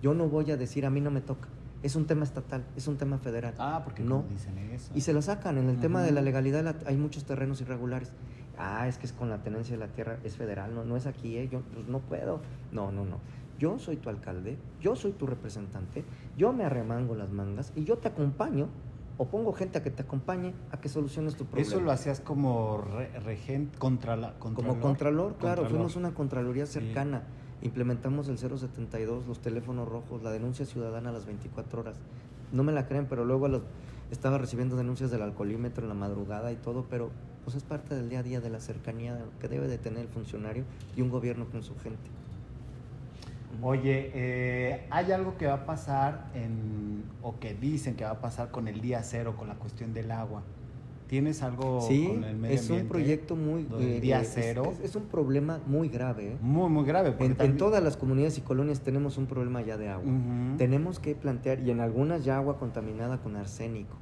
Yo 0.03 0.15
no 0.15 0.29
voy 0.29 0.51
a 0.51 0.57
decir 0.57 0.87
a 0.87 0.91
mí 0.91 1.01
no 1.01 1.11
me 1.11 1.21
toca. 1.21 1.49
Es 1.83 1.97
un 1.97 2.07
tema 2.07 2.25
estatal, 2.25 2.65
es 2.77 2.89
un 2.89 2.97
tema 2.97 3.19
federal. 3.19 3.55
Ah, 3.59 3.83
porque 3.85 4.03
no. 4.03 4.25
dicen 4.31 4.57
eso. 4.59 4.91
Y 4.95 5.03
se 5.03 5.13
lo 5.13 5.21
sacan. 5.21 5.59
En 5.59 5.69
el 5.69 5.79
tema 5.79 6.03
de 6.03 6.13
la 6.13 6.23
legalidad 6.23 6.77
hay 6.87 6.97
muchos 6.97 7.25
terrenos 7.25 7.61
irregulares. 7.61 8.11
Ah, 8.57 8.87
es 8.89 8.99
que 8.99 9.07
es 9.07 9.13
con 9.13 9.29
la 9.29 9.43
tenencia 9.43 9.75
de 9.77 9.81
la 9.87 9.93
tierra, 9.93 10.19
es 10.25 10.37
federal, 10.37 10.75
no, 10.75 10.85
no 10.85 10.97
es 10.97 11.07
aquí, 11.07 11.37
¿eh? 11.37 11.49
yo 11.51 11.61
pues, 11.73 11.87
no 11.89 11.99
puedo. 12.01 12.41
No, 12.73 12.93
no, 12.93 13.05
no. 13.05 13.19
Yo 13.59 13.79
soy 13.79 13.97
tu 13.97 14.09
alcalde, 14.11 14.59
yo 14.81 14.97
soy 14.97 15.13
tu 15.13 15.27
representante, 15.27 16.05
yo 16.37 16.53
me 16.53 16.65
arremango 16.65 17.15
las 17.15 17.31
mangas 17.31 17.73
y 17.77 17.85
yo 17.85 17.99
te 17.99 18.09
acompaño 18.09 18.69
o 19.17 19.29
pongo 19.29 19.53
gente 19.53 19.79
a 19.79 19.83
que 19.83 19.91
te 19.91 20.03
acompañe 20.03 20.55
a 20.73 20.81
que 20.81 20.89
soluciones 20.89 21.37
tu 21.37 21.45
problema. 21.47 21.69
Eso 21.69 21.81
lo 21.81 21.93
hacías 21.93 22.21
como 22.21 22.79
re- 22.79 23.11
regente 23.21 23.79
contra 23.79 24.17
la 24.17 24.35
Como 24.41 24.81
contralor, 24.81 25.37
claro, 25.37 25.63
Contralor. 25.63 25.71
fuimos 25.71 25.97
una 25.97 26.13
contraloría 26.15 26.67
Sí. 26.67 26.81
cercana. 26.81 27.23
Implementamos 27.63 28.29
el 28.29 28.39
072, 28.39 29.27
los 29.29 29.41
teléfonos 29.41 29.89
rojos, 29.89 30.23
la 30.23 30.31
denuncia 30.33 30.67
ciudadana 30.67 31.11
a 31.11 31.13
las 31.13 31.27
24 31.27 31.81
horas. 31.81 31.97
No 32.53 32.63
me 32.65 32.73
la 32.73 32.87
creen, 32.87 33.07
pero 33.09 33.25
luego 33.25 33.47
a 33.47 33.49
los- 33.49 33.63
estaba 34.11 34.37
recibiendo 34.39 34.77
denuncias 34.77 35.11
del 35.13 35.23
alcoholímetro 35.23 35.85
en 35.85 35.89
la 35.89 35.95
madrugada 35.95 36.51
y 36.53 36.57
todo, 36.57 36.85
pero 36.91 37.11
pues 37.45 37.57
es 37.57 37.63
parte 37.63 37.95
del 37.95 38.09
día 38.09 38.21
a 38.21 38.23
día 38.23 38.41
de 38.41 38.51
la 38.51 38.59
cercanía 38.61 39.19
que 39.41 39.49
debe 39.49 39.69
de 39.69 39.79
tener 39.79 40.01
el 40.01 40.09
funcionario 40.09 40.65
y 40.97 41.03
un 41.03 41.11
gobierno 41.11 41.45
con 41.47 41.63
su 41.63 41.75
gente. 41.79 42.11
Oye, 43.63 44.11
eh, 44.15 44.87
¿hay 44.91 45.13
algo 45.13 45.37
que 45.39 45.47
va 45.47 45.55
a 45.55 45.67
pasar 45.67 46.27
en, 46.35 47.05
o 47.23 47.39
que 47.39 47.55
dicen 47.55 47.95
que 47.95 48.05
va 48.05 48.11
a 48.11 48.21
pasar 48.21 48.51
con 48.51 48.67
el 48.67 48.81
día 48.81 49.03
cero, 49.03 49.37
con 49.39 49.49
la 49.49 49.55
cuestión 49.55 49.95
del 49.95 50.11
agua? 50.11 50.43
¿Tienes 51.07 51.43
algo 51.43 51.81
Sí, 51.83 52.09
con 52.09 52.25
el 52.25 52.37
medio 52.37 52.55
es 52.57 52.69
un 52.71 52.89
proyecto 52.89 53.37
muy... 53.37 53.69
Eh, 53.79 54.01
día 54.01 54.25
cero. 54.25 54.73
Es, 54.73 54.91
es 54.91 54.97
un 54.97 55.05
problema 55.05 55.61
muy 55.67 55.89
grave. 55.89 56.33
¿eh? 56.33 56.37
Muy, 56.41 56.69
muy 56.71 56.85
grave. 56.85 57.11
porque 57.13 57.27
En, 57.27 57.31
en 57.33 57.37
también- 57.37 57.59
todas 57.59 57.83
las 57.85 57.97
comunidades 57.97 58.39
y 58.39 58.41
colonias 58.41 58.81
tenemos 58.81 59.19
un 59.19 59.27
problema 59.27 59.61
ya 59.63 59.77
de 59.77 59.89
agua. 59.91 60.11
Tenemos 60.59 60.99
que 60.99 61.15
plantear, 61.15 61.61
y 61.61 61.71
en 61.71 61.81
algunas 61.81 62.25
ya 62.25 62.39
agua 62.39 62.59
contaminada 62.59 63.19
con 63.19 63.37
arsénico, 63.37 63.97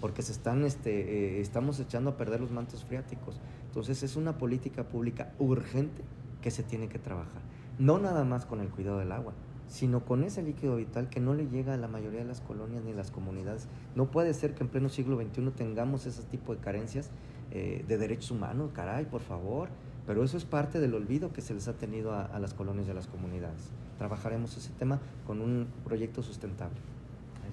porque 0.00 0.22
se 0.22 0.32
están, 0.32 0.64
este, 0.64 1.38
eh, 1.38 1.40
estamos 1.40 1.80
echando 1.80 2.10
a 2.10 2.16
perder 2.16 2.40
los 2.40 2.50
mantos 2.50 2.84
freáticos. 2.84 3.40
Entonces 3.66 4.02
es 4.02 4.16
una 4.16 4.38
política 4.38 4.84
pública 4.84 5.32
urgente 5.38 6.02
que 6.42 6.50
se 6.50 6.62
tiene 6.62 6.88
que 6.88 6.98
trabajar. 6.98 7.42
No 7.78 7.98
nada 7.98 8.24
más 8.24 8.46
con 8.46 8.60
el 8.60 8.68
cuidado 8.68 8.98
del 8.98 9.12
agua, 9.12 9.34
sino 9.68 10.04
con 10.04 10.22
ese 10.22 10.42
líquido 10.42 10.76
vital 10.76 11.08
que 11.08 11.20
no 11.20 11.34
le 11.34 11.48
llega 11.48 11.74
a 11.74 11.76
la 11.76 11.88
mayoría 11.88 12.20
de 12.20 12.26
las 12.26 12.40
colonias 12.40 12.84
ni 12.84 12.92
las 12.92 13.10
comunidades. 13.10 13.68
No 13.94 14.10
puede 14.10 14.32
ser 14.34 14.54
que 14.54 14.62
en 14.62 14.68
pleno 14.68 14.88
siglo 14.88 15.20
XXI 15.20 15.50
tengamos 15.50 16.06
ese 16.06 16.22
tipo 16.22 16.54
de 16.54 16.60
carencias 16.60 17.10
eh, 17.50 17.84
de 17.86 17.98
derechos 17.98 18.30
humanos, 18.30 18.70
caray, 18.72 19.06
por 19.06 19.22
favor. 19.22 19.68
Pero 20.06 20.22
eso 20.22 20.36
es 20.36 20.44
parte 20.44 20.78
del 20.78 20.94
olvido 20.94 21.32
que 21.32 21.40
se 21.40 21.52
les 21.52 21.66
ha 21.66 21.72
tenido 21.72 22.12
a, 22.12 22.26
a 22.26 22.38
las 22.38 22.54
colonias 22.54 22.86
y 22.86 22.90
a 22.92 22.94
las 22.94 23.08
comunidades. 23.08 23.72
Trabajaremos 23.98 24.56
ese 24.56 24.70
tema 24.78 25.00
con 25.26 25.40
un 25.40 25.66
proyecto 25.84 26.22
sustentable. 26.22 26.78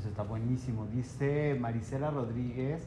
Eso 0.03 0.09
está 0.09 0.23
buenísimo. 0.23 0.85
Dice 0.87 1.55
Marisela 1.57 2.11
Rodríguez, 2.11 2.85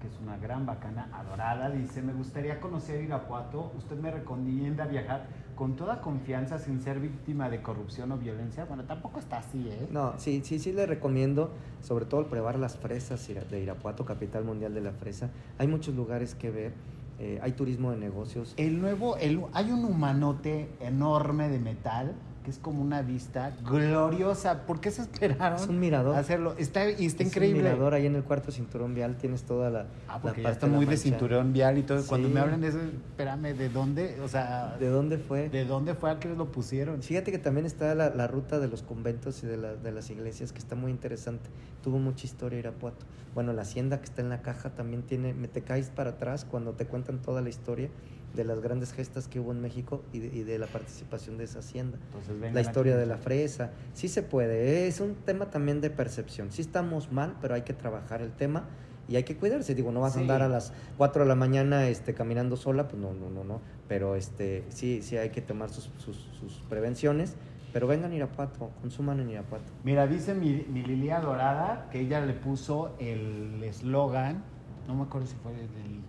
que 0.00 0.06
es 0.06 0.18
una 0.22 0.38
gran 0.38 0.64
bacana 0.64 1.10
adorada, 1.12 1.68
dice, 1.68 2.00
me 2.00 2.14
gustaría 2.14 2.60
conocer 2.60 3.04
Irapuato. 3.04 3.72
¿Usted 3.76 3.98
me 3.98 4.10
recomienda 4.10 4.86
viajar 4.86 5.26
con 5.54 5.76
toda 5.76 6.00
confianza 6.00 6.58
sin 6.58 6.80
ser 6.80 6.98
víctima 6.98 7.50
de 7.50 7.60
corrupción 7.60 8.10
o 8.12 8.16
violencia? 8.16 8.64
Bueno, 8.64 8.84
tampoco 8.84 9.18
está 9.20 9.40
así, 9.40 9.68
¿eh? 9.68 9.86
No, 9.90 10.14
sí, 10.16 10.40
sí, 10.44 10.58
sí 10.58 10.72
le 10.72 10.86
recomiendo, 10.86 11.50
sobre 11.82 12.06
todo 12.06 12.22
el 12.22 12.26
probar 12.26 12.58
las 12.58 12.78
fresas 12.78 13.28
de 13.28 13.60
Irapuato, 13.60 14.06
capital 14.06 14.44
mundial 14.44 14.72
de 14.72 14.80
la 14.80 14.92
fresa. 14.92 15.28
Hay 15.58 15.66
muchos 15.66 15.94
lugares 15.94 16.34
que 16.34 16.50
ver, 16.50 16.72
eh, 17.18 17.38
hay 17.42 17.52
turismo 17.52 17.90
de 17.90 17.98
negocios. 17.98 18.54
El 18.56 18.80
nuevo, 18.80 19.18
el, 19.18 19.42
hay 19.52 19.70
un 19.70 19.84
humanote 19.84 20.70
enorme 20.80 21.50
de 21.50 21.58
metal 21.58 22.14
que 22.46 22.52
es 22.52 22.58
como 22.58 22.80
una 22.80 23.02
vista 23.02 23.56
gloriosa. 23.64 24.66
¿Por 24.66 24.78
qué 24.78 24.92
se 24.92 25.02
esperaron? 25.02 25.58
Es 25.58 25.66
un 25.66 25.80
mirador. 25.80 26.14
Hacerlo. 26.14 26.54
Está, 26.58 26.88
y 26.88 27.04
está 27.06 27.24
Es 27.24 27.30
increíble. 27.30 27.58
Un 27.58 27.64
mirador 27.64 27.92
ahí 27.94 28.06
en 28.06 28.14
el 28.14 28.22
cuarto 28.22 28.52
cinturón 28.52 28.94
vial 28.94 29.16
tienes 29.16 29.42
toda 29.42 29.68
la. 29.68 29.86
Ah, 30.06 30.20
porque 30.22 30.42
la 30.42 30.50
ya 30.50 30.52
está 30.52 30.68
muy 30.68 30.86
de 30.86 30.96
cinturón 30.96 31.52
vial 31.52 31.76
y 31.76 31.82
todo. 31.82 32.06
Cuando 32.06 32.28
me 32.28 32.38
hablan 32.38 32.60
de 32.60 32.68
eso, 32.68 32.78
espérame, 32.80 33.52
¿de 33.56 33.68
dónde? 33.68 34.20
O 34.22 34.28
sea, 34.28 34.76
¿De 34.78 34.88
dónde 34.88 35.18
fue? 35.18 35.48
¿de 35.48 35.64
dónde 35.64 35.94
fue 35.94 36.08
a 36.08 36.20
que 36.20 36.28
lo 36.28 36.52
pusieron? 36.52 37.02
Fíjate 37.02 37.32
que 37.32 37.38
también 37.38 37.66
está 37.66 37.96
la, 37.96 38.10
la 38.10 38.28
ruta 38.28 38.60
de 38.60 38.68
los 38.68 38.82
conventos 38.84 39.42
y 39.42 39.48
de, 39.48 39.56
la- 39.56 39.74
de 39.74 39.90
las 39.90 40.08
iglesias, 40.10 40.52
que 40.52 40.60
está 40.60 40.76
muy 40.76 40.92
interesante. 40.92 41.50
Tuvo 41.82 41.98
mucha 41.98 42.26
historia 42.26 42.60
Irapuato. 42.60 43.04
Bueno, 43.34 43.52
la 43.54 43.62
hacienda 43.62 43.98
que 43.98 44.04
está 44.04 44.22
en 44.22 44.28
la 44.28 44.40
caja 44.40 44.70
también 44.70 45.02
tiene, 45.02 45.34
me 45.34 45.48
te 45.48 45.62
caes 45.62 45.90
para 45.90 46.10
atrás 46.10 46.44
cuando 46.48 46.74
te 46.74 46.86
cuentan 46.86 47.18
toda 47.20 47.42
la 47.42 47.48
historia 47.48 47.88
de 48.36 48.44
las 48.44 48.60
grandes 48.60 48.92
gestas 48.92 49.26
que 49.26 49.40
hubo 49.40 49.50
en 49.52 49.60
México 49.60 50.02
y 50.12 50.20
de, 50.20 50.26
y 50.36 50.42
de 50.44 50.58
la 50.58 50.66
participación 50.66 51.36
de 51.38 51.44
esa 51.44 51.58
hacienda. 51.60 51.98
Entonces, 52.06 52.52
La 52.54 52.60
historia 52.60 52.92
aquí. 52.94 53.00
de 53.00 53.06
la 53.06 53.16
fresa. 53.16 53.70
Sí 53.94 54.08
se 54.08 54.22
puede, 54.22 54.86
es 54.86 55.00
un 55.00 55.14
tema 55.14 55.50
también 55.50 55.80
de 55.80 55.90
percepción. 55.90 56.52
Sí 56.52 56.62
estamos 56.62 57.10
mal, 57.10 57.36
pero 57.40 57.54
hay 57.54 57.62
que 57.62 57.72
trabajar 57.72 58.22
el 58.22 58.32
tema 58.32 58.64
y 59.08 59.16
hay 59.16 59.22
que 59.24 59.36
cuidarse. 59.36 59.74
Digo, 59.74 59.90
no 59.90 60.00
vas 60.00 60.12
Sí. 60.12 60.18
a 60.18 60.22
andar 60.22 60.42
a 60.42 60.48
las 60.48 60.72
4 60.98 61.22
de 61.22 61.28
la 61.28 61.34
mañana 61.34 61.88
este, 61.88 62.14
caminando 62.14 62.56
sola, 62.56 62.86
pues 62.88 63.00
no, 63.00 63.12
no, 63.14 63.30
no, 63.30 63.42
no. 63.42 63.60
Pero 63.88 64.14
este, 64.16 64.64
sí, 64.68 65.00
sí 65.02 65.16
hay 65.16 65.30
que 65.30 65.40
tomar 65.40 65.70
sus, 65.70 65.90
sus, 65.98 66.16
sus 66.38 66.62
prevenciones. 66.68 67.34
Pero 67.72 67.86
vengan 67.88 68.10
a 68.12 68.14
Irapuato, 68.14 68.70
consuman 68.80 69.20
en 69.20 69.30
Irapuato. 69.30 69.70
Mira, 69.84 70.06
dice 70.06 70.34
mi, 70.34 70.64
mi 70.70 70.82
Lilia 70.82 71.20
Dorada 71.20 71.88
que 71.90 72.00
ella 72.00 72.24
le 72.24 72.32
puso 72.32 72.94
el 72.98 73.62
eslogan, 73.62 74.42
no 74.88 74.94
me 74.94 75.02
acuerdo 75.02 75.26
si 75.26 75.36
fue 75.36 75.52
del... 75.52 76.00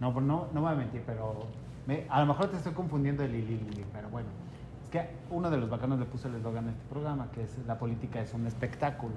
No, 0.00 0.12
no, 0.20 0.48
no 0.52 0.60
voy 0.60 0.72
a 0.72 0.74
mentir, 0.76 1.02
pero 1.06 1.46
me- 1.86 2.06
a 2.08 2.20
lo 2.20 2.26
mejor 2.26 2.48
te 2.48 2.56
estoy 2.56 2.72
confundiendo 2.72 3.22
de 3.22 3.28
Lili 3.28 3.56
Lili, 3.58 3.84
pero 3.92 4.08
bueno. 4.10 4.28
Es 4.82 4.88
que 4.90 5.08
uno 5.30 5.50
de 5.50 5.56
los 5.56 5.68
bacanos 5.70 5.98
le 5.98 6.04
puso 6.04 6.28
el 6.28 6.34
eslogan 6.36 6.68
a 6.68 6.70
este 6.70 6.84
programa, 6.88 7.28
que 7.32 7.42
es 7.42 7.58
la 7.66 7.78
política 7.78 8.20
es 8.20 8.32
un 8.34 8.46
espectáculo. 8.46 9.14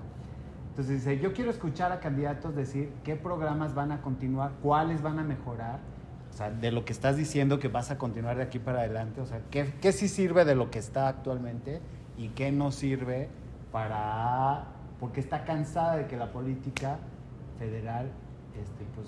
Entonces 0.69 0.95
dice, 1.03 1.19
yo 1.19 1.33
quiero 1.33 1.51
escuchar 1.51 1.91
a 1.91 1.99
candidatos 1.99 2.55
decir 2.55 2.91
qué 3.03 3.15
programas 3.15 3.75
van 3.75 3.91
a 3.91 4.01
continuar, 4.01 4.51
cuáles 4.63 5.01
van 5.01 5.19
a 5.19 5.23
mejorar. 5.23 5.79
O 6.33 6.37
sea, 6.37 6.49
de 6.51 6.71
lo 6.71 6.85
que 6.85 6.93
estás 6.93 7.17
diciendo 7.17 7.59
que 7.59 7.67
vas 7.67 7.91
a 7.91 7.97
continuar 7.97 8.37
de 8.37 8.43
aquí 8.43 8.59
para 8.59 8.79
adelante. 8.79 9.19
O 9.19 9.25
sea, 9.25 9.41
qué, 9.51 9.73
qué 9.81 9.91
sí 9.91 10.07
sirve 10.07 10.45
de 10.45 10.55
lo 10.55 10.71
que 10.71 10.79
está 10.79 11.07
actualmente 11.09 11.81
y 12.17 12.29
qué 12.29 12.51
no 12.51 12.71
sirve 12.71 13.27
para... 13.71 14.65
Porque 14.99 15.19
está 15.19 15.43
cansada 15.45 15.97
de 15.97 16.07
que 16.07 16.17
la 16.17 16.31
política 16.31 16.97
federal, 17.57 18.09
este, 18.59 18.85
pues, 18.95 19.07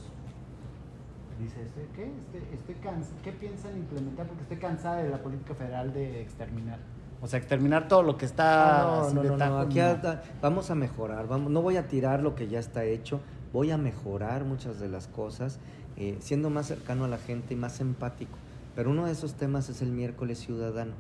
dice, 1.41 1.61
este, 1.63 1.87
¿qué? 1.95 2.03
Este, 2.35 2.55
estoy 2.55 2.75
cans- 2.75 3.11
¿Qué 3.23 3.31
piensan 3.31 3.77
implementar? 3.77 4.27
Porque 4.27 4.43
estoy 4.43 4.57
cansada 4.57 4.97
de 4.97 5.09
la 5.09 5.17
política 5.21 5.53
federal 5.55 5.93
de 5.93 6.21
exterminar. 6.21 6.79
O 7.21 7.27
sea, 7.27 7.37
exterminar 7.39 7.87
todo 7.87 8.03
lo 8.03 8.17
que 8.17 8.25
está... 8.25 9.03
Ah, 9.05 9.09
no, 9.13 9.23
no, 9.23 9.37
no, 9.37 9.59
Aquí 9.59 9.79
a- 9.79 10.23
vamos 10.41 10.71
a 10.71 10.75
mejorar. 10.75 11.27
Vamos, 11.27 11.51
no 11.51 11.61
voy 11.61 11.77
a 11.77 11.87
tirar 11.87 12.23
lo 12.23 12.33
que 12.35 12.47
ya 12.47 12.59
está 12.59 12.83
hecho. 12.83 13.19
Voy 13.53 13.69
a 13.71 13.77
mejorar 13.77 14.43
muchas 14.45 14.79
de 14.79 14.87
las 14.89 15.07
cosas, 15.07 15.59
eh, 15.97 16.17
siendo 16.19 16.49
más 16.49 16.67
cercano 16.67 17.05
a 17.05 17.07
la 17.07 17.17
gente 17.17 17.53
y 17.53 17.57
más 17.57 17.79
empático. 17.81 18.37
Pero 18.75 18.89
uno 18.89 19.05
de 19.05 19.11
esos 19.11 19.35
temas 19.35 19.69
es 19.69 19.81
el 19.81 19.91
miércoles 19.91 20.39
ciudadano. 20.39 20.93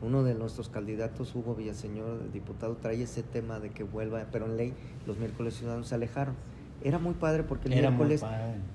Uno 0.00 0.24
de 0.24 0.34
nuestros 0.34 0.68
candidatos, 0.68 1.32
Hugo 1.36 1.54
Villaseñor, 1.54 2.32
diputado, 2.32 2.74
trae 2.76 3.00
ese 3.02 3.22
tema 3.22 3.60
de 3.60 3.70
que 3.70 3.84
vuelva, 3.84 4.24
pero 4.32 4.46
en 4.46 4.56
ley 4.56 4.74
los 5.06 5.18
miércoles 5.18 5.54
ciudadanos 5.54 5.86
se 5.86 5.94
alejaron. 5.94 6.34
Era 6.84 6.98
muy 6.98 7.14
padre 7.14 7.42
porque 7.42 7.68
el 7.68 7.74
Era 7.74 7.90
miércoles 7.90 8.20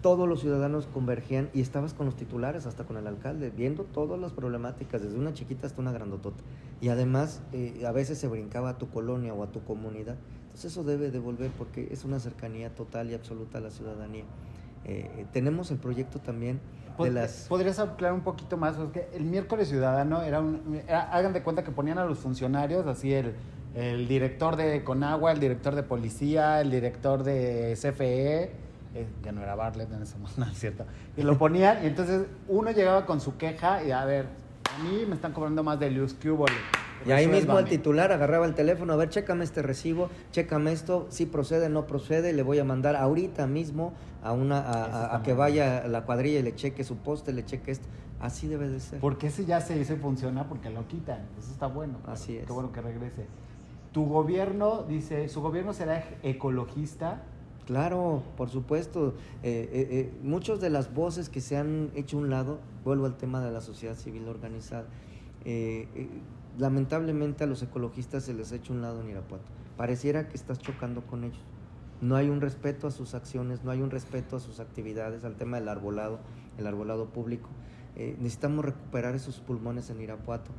todos 0.01 0.27
los 0.27 0.41
ciudadanos 0.41 0.87
convergían 0.87 1.49
y 1.53 1.61
estabas 1.61 1.93
con 1.93 2.05
los 2.05 2.15
titulares, 2.15 2.65
hasta 2.65 2.83
con 2.85 2.97
el 2.97 3.07
alcalde, 3.07 3.49
viendo 3.49 3.83
todas 3.83 4.19
las 4.19 4.31
problemáticas, 4.33 5.01
desde 5.01 5.17
una 5.17 5.33
chiquita 5.33 5.67
hasta 5.67 5.81
una 5.81 5.91
grandotota. 5.91 6.43
Y 6.81 6.89
además, 6.89 7.41
eh, 7.53 7.83
a 7.85 7.91
veces 7.91 8.17
se 8.17 8.27
brincaba 8.27 8.69
a 8.69 8.77
tu 8.77 8.89
colonia 8.89 9.33
o 9.33 9.43
a 9.43 9.47
tu 9.47 9.63
comunidad. 9.63 10.15
Entonces 10.43 10.71
eso 10.71 10.83
debe 10.83 11.11
de 11.11 11.19
volver 11.19 11.51
porque 11.51 11.87
es 11.91 12.05
una 12.05 12.19
cercanía 12.19 12.73
total 12.73 13.09
y 13.11 13.13
absoluta 13.13 13.57
a 13.57 13.61
la 13.61 13.71
ciudadanía. 13.71 14.23
Eh, 14.85 15.09
eh, 15.17 15.25
tenemos 15.33 15.69
el 15.71 15.77
proyecto 15.77 16.19
también 16.19 16.59
de 16.97 17.11
las... 17.11 17.45
¿Podrías 17.49 17.77
aclarar 17.79 18.13
un 18.13 18.23
poquito 18.23 18.57
más? 18.57 18.77
Es 18.79 18.89
que 18.91 19.07
el 19.13 19.23
miércoles 19.25 19.67
ciudadano 19.67 20.21
era 20.23 20.39
un... 20.39 20.79
era- 20.87 21.11
hagan 21.11 21.33
de 21.33 21.43
cuenta 21.43 21.63
que 21.63 21.71
ponían 21.71 21.97
a 21.97 22.05
los 22.05 22.17
funcionarios, 22.19 22.87
así 22.87 23.13
el, 23.13 23.33
el 23.75 24.07
director 24.07 24.55
de 24.55 24.83
Conagua, 24.83 25.31
el 25.31 25.39
director 25.39 25.75
de 25.75 25.83
policía, 25.83 26.61
el 26.61 26.71
director 26.71 27.23
de 27.23 27.73
CFE, 27.75 28.51
eh, 28.95 29.05
que 29.21 29.31
no 29.31 29.41
era 29.41 29.55
Bartlett 29.55 29.91
en 29.91 30.01
ese 30.01 30.15
momento, 30.17 30.41
no 30.41 30.47
es 30.47 30.57
cierto. 30.57 30.85
Y 31.15 31.23
lo 31.23 31.37
ponían 31.37 31.83
y 31.83 31.87
entonces 31.87 32.25
uno 32.47 32.71
llegaba 32.71 33.05
con 33.05 33.21
su 33.21 33.37
queja 33.37 33.83
y 33.83 33.91
a 33.91 34.03
ver, 34.05 34.25
a 34.75 34.83
mí 34.83 35.05
me 35.07 35.15
están 35.15 35.33
cobrando 35.33 35.63
más 35.63 35.79
de 35.79 35.91
luz 35.91 36.15
hubo. 36.25 36.45
Y 37.05 37.11
ahí 37.11 37.27
mismo 37.27 37.57
el 37.59 37.65
titular 37.65 38.11
agarraba 38.11 38.45
el 38.45 38.55
teléfono, 38.55 38.93
a 38.93 38.95
ver, 38.95 39.09
chécame 39.09 39.43
este 39.43 39.61
recibo, 39.61 40.09
chécame 40.31 40.71
esto, 40.71 41.05
si 41.09 41.25
procede, 41.25 41.69
no 41.69 41.85
procede, 41.85 42.33
le 42.33 42.41
voy 42.41 42.59
a 42.59 42.63
mandar 42.63 42.95
ahorita 42.95 43.47
mismo 43.47 43.93
a 44.23 44.31
una 44.33 45.13
a, 45.15 45.21
que 45.23 45.33
vaya 45.33 45.79
a 45.79 45.87
la 45.87 46.03
cuadrilla 46.03 46.39
y 46.39 46.43
le 46.43 46.55
cheque 46.55 46.83
su 46.83 46.97
poste, 46.97 47.33
le 47.33 47.45
cheque 47.45 47.71
esto. 47.71 47.87
Así 48.19 48.47
debe 48.47 48.67
de 48.67 48.79
ser. 48.79 48.99
Porque 48.99 49.27
ese 49.27 49.45
ya 49.45 49.61
se 49.61 49.77
dice 49.77 49.95
funciona 49.95 50.49
porque 50.49 50.71
lo 50.71 50.87
quitan. 50.87 51.19
Eso 51.37 51.51
está 51.51 51.67
bueno. 51.67 51.99
Así 52.07 52.35
es. 52.35 52.47
Qué 52.47 52.51
bueno 52.51 52.71
que 52.71 52.81
regrese. 52.81 53.27
Tu 53.97 54.05
gobierno, 54.05 54.83
dice, 54.83 55.27
su 55.27 55.41
gobierno 55.41 55.73
será 55.73 56.07
ecologista. 56.21 57.23
Claro, 57.65 58.21
por 58.37 58.47
supuesto. 58.47 59.15
Eh, 59.41 59.67
eh, 59.73 59.87
eh, 59.89 60.13
muchas 60.21 60.61
de 60.61 60.69
las 60.69 60.93
voces 60.93 61.29
que 61.29 61.41
se 61.41 61.57
han 61.57 61.89
hecho 61.95 62.19
un 62.19 62.29
lado, 62.29 62.59
vuelvo 62.85 63.07
al 63.07 63.17
tema 63.17 63.43
de 63.43 63.51
la 63.51 63.59
sociedad 63.59 63.95
civil 63.95 64.27
organizada. 64.27 64.85
eh, 65.45 65.87
lamentablemente 66.59 67.43
a 67.43 67.47
los 67.47 67.63
ecologistas 67.63 68.23
se 68.23 68.35
les 68.35 68.51
ha 68.51 68.57
hecho 68.57 68.71
un 68.71 68.83
lado 68.83 69.01
en 69.01 69.09
Irapuato. 69.09 69.45
Pareciera 69.77 70.27
que 70.27 70.35
estás 70.35 70.59
chocando 70.59 71.01
con 71.07 71.23
ellos. 71.23 71.43
No 71.99 72.15
hay 72.17 72.29
un 72.29 72.39
respeto 72.39 72.85
a 72.85 72.91
sus 72.91 73.15
acciones, 73.15 73.63
no 73.63 73.71
hay 73.71 73.81
un 73.81 73.89
respeto 73.89 74.35
a 74.35 74.39
sus 74.39 74.59
actividades, 74.59 75.23
al 75.23 75.37
tema 75.37 75.57
del 75.57 75.69
arbolado, 75.69 76.19
el 76.59 76.67
arbolado 76.67 77.07
público. 77.07 77.49
Necesitamos 77.95 78.63
recuperar 78.63 79.15
esos 79.15 79.39
pulmones 79.39 79.89
en 79.89 80.01
Irapuato. 80.01 80.51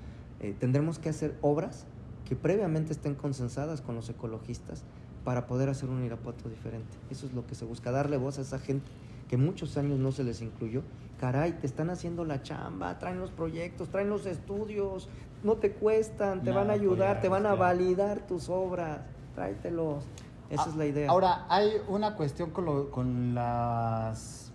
Tendremos 0.58 0.98
que 0.98 1.08
hacer 1.08 1.36
obras 1.40 1.86
que 2.28 2.36
previamente 2.36 2.92
estén 2.92 3.14
consensadas 3.14 3.80
con 3.80 3.94
los 3.94 4.08
ecologistas 4.10 4.82
para 5.24 5.46
poder 5.46 5.68
hacer 5.68 5.88
un 5.88 6.04
Irapuato 6.04 6.48
diferente. 6.48 6.96
Eso 7.10 7.26
es 7.26 7.32
lo 7.32 7.46
que 7.46 7.54
se 7.54 7.64
busca, 7.64 7.90
darle 7.90 8.16
voz 8.18 8.38
a 8.38 8.42
esa 8.42 8.58
gente 8.58 8.90
que 9.28 9.36
muchos 9.36 9.76
años 9.76 9.98
no 9.98 10.12
se 10.12 10.24
les 10.24 10.42
incluyó. 10.42 10.82
Caray, 11.18 11.52
te 11.52 11.66
están 11.66 11.90
haciendo 11.90 12.24
la 12.24 12.42
chamba, 12.42 12.98
traen 12.98 13.18
los 13.18 13.30
proyectos, 13.30 13.88
traen 13.88 14.08
los 14.10 14.26
estudios, 14.26 15.08
no 15.42 15.56
te 15.56 15.72
cuestan, 15.72 16.42
te 16.42 16.50
van 16.52 16.70
a 16.70 16.74
ayudar, 16.74 17.20
te 17.20 17.28
van 17.28 17.42
a 17.46 17.50
claro. 17.54 17.58
validar 17.58 18.26
tus 18.26 18.48
obras, 18.48 19.00
tráetelos. 19.34 20.04
Esa 20.50 20.62
Ah, 20.62 20.68
es 20.70 20.76
la 20.76 20.86
idea. 20.86 21.10
Ahora, 21.10 21.46
hay 21.50 21.72
una 21.88 22.14
cuestión 22.14 22.50
con, 22.50 22.64
lo- 22.64 22.90
con 22.90 23.34
las. 23.34 24.50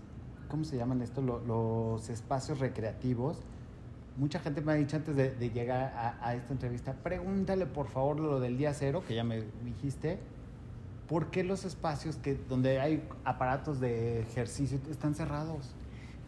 ¿Cómo 0.49 0.63
se 0.63 0.75
llaman 0.77 1.01
esto? 1.01 1.21
Lo- 1.21 1.39
los 1.45 2.09
espacios 2.09 2.59
recreativos. 2.59 3.37
Mucha 4.15 4.39
gente 4.39 4.61
me 4.61 4.71
ha 4.73 4.75
dicho 4.75 4.95
antes 4.95 5.15
de, 5.15 5.49
llegar 5.49 5.93
a, 6.21 6.35
esta 6.35 6.53
entrevista, 6.53 6.93
pregúntale 6.93 7.65
por 7.65 7.87
favor 7.87 8.19
lo 8.19 8.39
del 8.39 8.57
día 8.57 8.73
cero, 8.73 9.03
que 9.07 9.15
ya 9.15 9.23
me 9.23 9.43
dijiste. 9.63 10.19
¿Por 11.07 11.31
qué 11.31 11.43
los 11.43 11.65
espacios 11.65 12.15
que 12.17 12.35
donde 12.47 12.79
hay 12.79 13.03
aparatos 13.25 13.79
de 13.79 14.21
ejercicio 14.21 14.79
están 14.89 15.15
cerrados? 15.15 15.73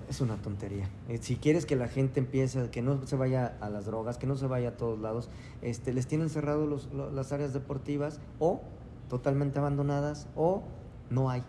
Es 0.10 0.20
una 0.20 0.36
tontería. 0.38 0.90
Eh, 1.10 1.18
si 1.22 1.36
quieres 1.38 1.66
que 1.66 1.76
la 1.76 1.88
gente 1.88 2.20
empiece, 2.20 2.70
que 2.70 2.82
no 2.82 3.06
se 3.08 3.16
vaya 3.16 3.56
a 3.62 3.70
las 3.70 3.86
drogas, 3.86 4.18
que 4.18 4.28
no 4.28 4.36
se 4.36 4.48
vaya 4.48 4.70
a 4.70 4.78
todos 4.78 5.00
lados, 5.00 5.30
este, 5.62 5.94
les 5.94 6.08
tienen 6.08 6.30
cerrado 6.30 6.66
los- 6.68 6.92
lo- 6.92 7.12
las 7.12 7.32
áreas 7.32 7.54
deportivas 7.54 8.20
o 8.40 8.62
totalmente 9.10 9.60
abandonadas 9.60 10.28
o 10.36 10.64
no 11.10 11.30
hay. 11.30 11.44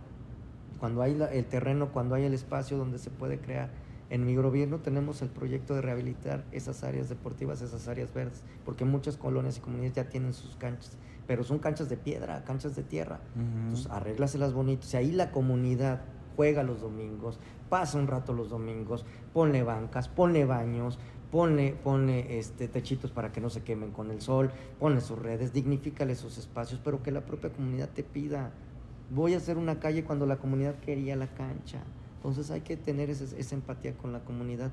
Cuando 0.79 1.03
hay 1.03 1.19
el 1.33 1.45
terreno, 1.47 1.89
cuando 1.93 2.15
hay 2.15 2.25
el 2.25 2.35
espacio 2.35 2.77
donde 2.79 2.99
se 2.99 3.11
puede 3.11 3.39
crear. 3.39 3.71
En 4.09 4.25
mi 4.25 4.37
gobierno 4.37 4.79
tenemos 4.79 5.21
el 5.23 5.29
proyecto 5.29 5.75
de 5.75 5.83
rehabilitar 5.83 6.45
esas 6.53 6.85
áreas 6.85 7.09
deportivas, 7.09 7.61
esas 7.61 7.89
áreas 7.89 8.15
verdes, 8.15 8.45
porque 8.65 8.85
muchas 8.85 9.17
colonias 9.17 9.59
y 9.59 9.61
comunidades 9.61 9.95
ya 9.95 10.09
tienen 10.09 10.33
sus 10.33 10.55
canchas, 10.57 10.97
pero 11.27 11.43
son 11.43 11.59
canchas 11.59 11.89
de 11.89 11.97
piedra, 11.97 12.45
canchas 12.45 12.77
de 12.77 12.85
tierra. 12.85 13.21
Entonces, 13.35 13.91
arréglaselas 13.91 14.53
bonitos. 14.53 14.95
Y 14.95 14.97
ahí 14.97 15.13
la 15.13 15.33
comunidad 15.33 16.03
juega 16.37 16.63
los 16.63 16.81
domingos, 16.81 17.41
pasa 17.69 17.99
un 17.99 18.07
rato 18.07 18.33
los 18.33 18.51
domingos, 18.51 19.05
ponle 19.33 19.63
bancas, 19.65 20.09
ponle 20.09 20.45
baños, 20.45 20.99
ponle, 21.31 21.75
ponle 21.83 22.39
este, 22.39 22.69
techitos 22.69 23.11
para 23.11 23.33
que 23.33 23.41
no 23.41 23.51
se 23.51 23.63
quemen 23.63 23.91
con 23.91 24.11
el 24.11 24.21
sol, 24.21 24.51
ponle 24.79 25.01
sus 25.01 25.19
redes, 25.19 25.53
dignifícale 25.53 26.13
esos 26.13 26.39
espacios, 26.39 26.81
pero 26.85 27.03
que 27.03 27.11
la 27.11 27.23
propia 27.23 27.51
comunidad 27.51 27.89
te 27.89 28.05
pida. 28.05 28.53
Voy 29.11 29.35
a 29.35 29.39
hacer 29.39 29.57
una 29.57 29.81
calle 29.81 30.05
cuando 30.05 30.27
la 30.27 30.37
comunidad 30.37 30.77
quería 30.77 31.17
la 31.17 31.29
cancha. 31.29 31.83
Entonces 32.29 32.51
hay 32.51 32.63
que 32.63 32.77
tener 32.77 33.09
ese- 33.09 33.39
esa 33.39 33.55
empatía 33.55 33.97
con 33.97 34.13
la 34.13 34.25
comunidad. 34.25 34.73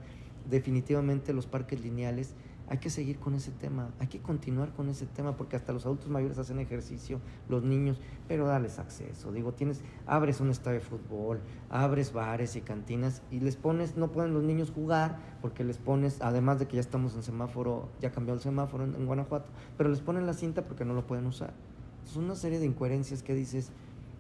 Definitivamente 0.49 1.33
los 1.33 1.45
parques 1.47 1.81
lineales 1.81 2.33
hay 2.69 2.77
que 2.77 2.89
seguir 2.89 3.19
con 3.19 3.35
ese 3.35 3.51
tema, 3.51 3.89
hay 3.99 4.07
que 4.07 4.19
continuar 4.19 4.73
con 4.73 4.87
ese 4.89 5.05
tema, 5.05 5.35
porque 5.35 5.55
hasta 5.57 5.73
los 5.73 5.85
adultos 5.85 6.09
mayores 6.09 6.37
hacen 6.37 6.59
ejercicio, 6.59 7.19
los 7.49 7.61
niños, 7.63 7.99
pero 8.27 8.47
dales 8.47 8.79
acceso. 8.79 9.31
Digo, 9.31 9.53
tienes, 9.53 9.81
abres 10.07 10.39
un 10.39 10.49
estadio 10.49 10.79
de 10.79 10.85
fútbol, 10.85 11.41
abres 11.69 12.13
bares 12.13 12.55
y 12.55 12.61
cantinas 12.61 13.21
y 13.31 13.41
les 13.41 13.57
pones, 13.57 13.97
no 13.97 14.11
pueden 14.11 14.33
los 14.33 14.43
niños 14.43 14.71
jugar 14.71 15.19
porque 15.41 15.63
les 15.63 15.77
pones, 15.77 16.21
además 16.21 16.57
de 16.59 16.67
que 16.67 16.75
ya 16.75 16.81
estamos 16.81 17.15
en 17.15 17.23
semáforo, 17.23 17.89
ya 18.01 18.11
cambió 18.11 18.33
el 18.33 18.39
semáforo 18.39 18.85
en, 18.85 18.95
en 18.95 19.05
Guanajuato, 19.05 19.51
pero 19.77 19.89
les 19.89 19.99
ponen 19.99 20.25
la 20.25 20.33
cinta 20.33 20.63
porque 20.63 20.85
no 20.85 20.93
lo 20.93 21.05
pueden 21.05 21.25
usar. 21.27 21.53
Es 22.05 22.15
una 22.15 22.35
serie 22.35 22.59
de 22.59 22.65
incoherencias 22.65 23.23
que 23.23 23.33
dices, 23.35 23.71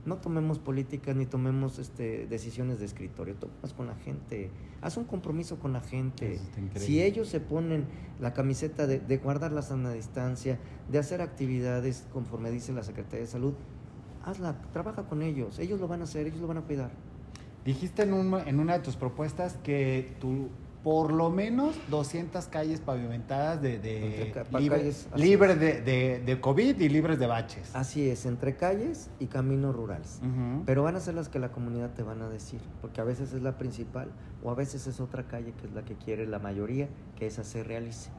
no 0.05 0.17
tomemos 0.17 0.59
políticas 0.59 1.15
ni 1.15 1.25
tomemos 1.25 1.79
este, 1.79 2.27
decisiones 2.27 2.79
de 2.79 2.85
escritorio, 2.85 3.35
tomas 3.35 3.73
con 3.73 3.87
la 3.87 3.95
gente, 3.95 4.49
haz 4.81 4.97
un 4.97 5.05
compromiso 5.05 5.59
con 5.59 5.71
la 5.73 5.79
gente. 5.81 6.39
Si 6.85 7.01
ellos 7.01 7.29
se 7.29 7.39
ponen 7.39 7.85
la 8.19 8.33
camiseta 8.33 8.85
de, 8.87 8.99
de 8.99 9.17
guardar 9.17 9.51
la 9.53 9.61
sana 9.61 9.91
distancia, 9.93 10.59
de 10.91 10.99
hacer 10.99 11.21
actividades 11.21 12.05
conforme 12.11 12.51
dice 12.51 12.73
la 12.73 12.83
Secretaría 12.83 13.21
de 13.21 13.27
Salud, 13.31 13.53
hazla, 14.25 14.61
trabaja 14.73 15.03
con 15.03 15.21
ellos, 15.21 15.59
ellos 15.59 15.79
lo 15.79 15.87
van 15.87 16.01
a 16.01 16.03
hacer, 16.03 16.27
ellos 16.27 16.41
lo 16.41 16.47
van 16.47 16.57
a 16.57 16.61
cuidar. 16.61 16.91
Dijiste 17.65 18.03
en, 18.03 18.13
un- 18.13 18.39
en 18.45 18.59
una 18.59 18.73
de 18.73 18.79
tus 18.79 18.97
propuestas 18.97 19.57
que 19.63 20.15
tú, 20.19 20.49
por 20.83 21.13
lo 21.13 21.29
menos 21.29 21.75
200 21.89 22.45
calles 22.47 22.81
pavimentadas 22.81 23.61
de, 23.61 23.79
de 23.79 24.33
libre, 24.59 24.77
calles, 24.79 25.07
es. 25.55 25.59
de, 25.59 25.81
de- 25.81 26.19
de 26.25 26.41
COVID 26.41 26.77
y 26.79 26.89
libres 26.89 27.19
de 27.19 27.25
baches. 27.27 27.73
Así 27.73 28.09
es, 28.09 28.25
entre 28.25 28.57
calles 28.57 29.09
y 29.19 29.27
caminos 29.27 29.73
rurales. 29.73 30.19
Ujú. 30.21 30.63
Pero 30.65 30.83
van 30.83 30.97
a 30.97 30.99
ser 30.99 31.13
las 31.13 31.29
que 31.29 31.39
la 31.39 31.53
comunidad 31.53 31.91
te 31.93 32.03
van 32.03 32.21
a 32.21 32.27
decir, 32.27 32.59
porque 32.81 32.99
a 32.99 33.05
veces 33.05 33.31
es 33.33 33.41
la 33.41 33.57
principal 33.57 34.11
o 34.43 34.51
a 34.51 34.55
veces 34.55 34.85
es 34.87 34.99
otra 34.99 35.23
calle 35.27 35.53
que 35.53 35.67
es 35.67 35.73
la 35.73 35.85
que 35.85 35.95
quiere 35.95 36.27
la 36.27 36.39
mayoría 36.39 36.89
que 37.15 37.27
esa 37.27 37.45
se 37.45 37.63
realice. 37.63 38.09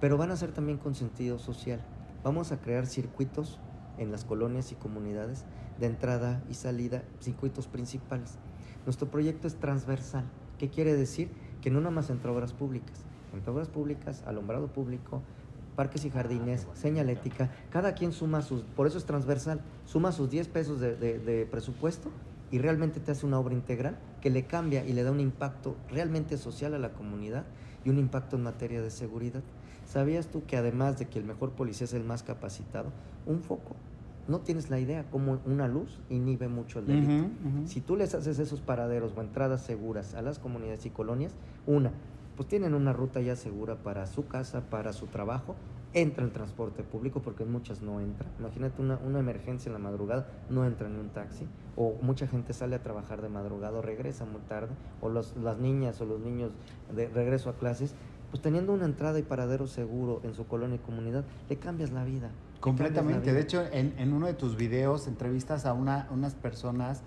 Pero 0.00 0.16
van 0.16 0.30
a 0.30 0.36
ser 0.36 0.52
también 0.52 0.78
con 0.78 0.94
sentido 0.94 1.38
social. 1.40 1.80
Vamos 2.22 2.52
a 2.52 2.60
crear 2.60 2.86
circuitos 2.86 3.58
en 3.98 4.12
las 4.12 4.24
colonias 4.24 4.70
y 4.70 4.76
comunidades 4.76 5.44
de 5.80 5.86
entrada 5.86 6.42
y 6.48 6.54
salida, 6.54 7.02
circuitos 7.20 7.66
principales. 7.66 8.38
Nuestro 8.86 9.10
proyecto 9.10 9.48
es 9.48 9.56
transversal. 9.56 10.24
¿Qué 10.58 10.70
quiere 10.70 10.94
decir? 10.94 11.30
Que 11.64 11.70
no 11.70 11.80
nada 11.80 11.92
más 11.92 12.10
entre 12.10 12.30
obras 12.30 12.52
públicas, 12.52 12.92
entre 13.32 13.50
obras 13.50 13.68
públicas, 13.70 14.22
alumbrado 14.26 14.68
público, 14.68 15.22
parques 15.76 16.04
y 16.04 16.10
jardines, 16.10 16.68
señalética, 16.74 17.50
cada 17.70 17.94
quien 17.94 18.12
suma 18.12 18.42
sus, 18.42 18.60
por 18.64 18.86
eso 18.86 18.98
es 18.98 19.06
transversal, 19.06 19.62
suma 19.86 20.12
sus 20.12 20.28
10 20.28 20.46
pesos 20.48 20.78
de, 20.78 20.94
de- 20.94 21.18
de 21.18 21.46
presupuesto 21.46 22.10
y 22.50 22.58
realmente 22.58 23.00
te 23.00 23.12
hace 23.12 23.24
una 23.24 23.38
obra 23.38 23.54
integral 23.54 23.96
que 24.20 24.28
le 24.28 24.44
cambia 24.46 24.84
y 24.84 24.92
le 24.92 25.04
da 25.04 25.10
un 25.10 25.20
impacto 25.20 25.74
realmente 25.88 26.36
social 26.36 26.74
a 26.74 26.78
la 26.78 26.92
comunidad 26.92 27.46
y 27.82 27.88
un 27.88 27.98
impacto 27.98 28.36
en 28.36 28.42
materia 28.42 28.82
de 28.82 28.90
seguridad. 28.90 29.40
¿Sabías 29.86 30.26
tú 30.26 30.44
que 30.46 30.58
además 30.58 30.98
de 30.98 31.06
que 31.08 31.18
el 31.18 31.24
mejor 31.24 31.52
policía 31.52 31.86
es 31.86 31.94
el 31.94 32.04
más 32.04 32.22
capacitado, 32.22 32.92
un 33.24 33.40
foco? 33.40 33.74
No 34.26 34.40
tienes 34.40 34.70
la 34.70 34.78
idea 34.80 35.10
cómo 35.10 35.40
una 35.44 35.68
luz 35.68 36.00
inhibe 36.08 36.48
mucho 36.48 36.78
el 36.78 36.86
delito. 36.86 37.12
Si 37.66 37.80
tú 37.80 37.96
les 37.96 38.14
haces 38.14 38.38
esos 38.38 38.60
paraderos 38.60 39.12
o 39.16 39.20
entradas 39.20 39.62
seguras 39.64 40.14
a 40.14 40.22
las 40.22 40.38
comunidades 40.38 40.86
y 40.86 40.90
colonias, 40.90 41.34
una, 41.66 41.92
pues 42.36 42.48
tienen 42.48 42.74
una 42.74 42.92
ruta 42.92 43.20
ya 43.20 43.36
segura 43.36 43.82
para 43.82 44.06
su 44.06 44.26
casa, 44.26 44.68
para 44.70 44.92
su 44.92 45.06
trabajo, 45.06 45.56
entra 45.92 46.24
el 46.24 46.32
transporte 46.32 46.82
público 46.82 47.22
porque 47.22 47.44
muchas 47.44 47.80
no 47.82 48.00
entra. 48.00 48.28
Imagínate 48.38 48.82
una, 48.82 48.96
una 48.98 49.20
emergencia 49.20 49.68
en 49.68 49.74
la 49.74 49.78
madrugada, 49.78 50.26
no 50.48 50.64
entra 50.66 50.88
ni 50.88 50.98
un 50.98 51.10
taxi, 51.10 51.46
o 51.76 51.96
mucha 52.02 52.26
gente 52.26 52.52
sale 52.52 52.74
a 52.76 52.82
trabajar 52.82 53.22
de 53.22 53.28
madrugada 53.28 53.78
o 53.78 53.82
regresa 53.82 54.24
muy 54.24 54.40
tarde, 54.42 54.74
o 55.00 55.08
los- 55.08 55.36
las 55.36 55.58
niñas 55.58 56.00
o 56.00 56.04
los 56.06 56.20
niños 56.20 56.50
de 56.92 57.08
regreso 57.08 57.48
a 57.50 57.56
clases, 57.58 57.94
pues 58.30 58.42
teniendo 58.42 58.72
una 58.72 58.86
entrada 58.86 59.18
y 59.20 59.22
paradero 59.22 59.68
seguro 59.68 60.20
en 60.24 60.34
su 60.34 60.48
colonia 60.48 60.76
y 60.76 60.78
comunidad, 60.80 61.24
le 61.48 61.58
cambias 61.60 61.92
la 61.92 62.04
vida. 62.04 62.32
Completamente. 62.64 63.34
De 63.34 63.40
hecho, 63.42 63.62
en, 63.72 63.92
en 63.98 64.14
uno 64.14 64.26
de 64.26 64.32
tus 64.32 64.56
videos 64.56 65.06
entrevistas 65.06 65.66
a 65.66 65.74
una, 65.74 66.08
unas 66.10 66.34
personas 66.34 67.02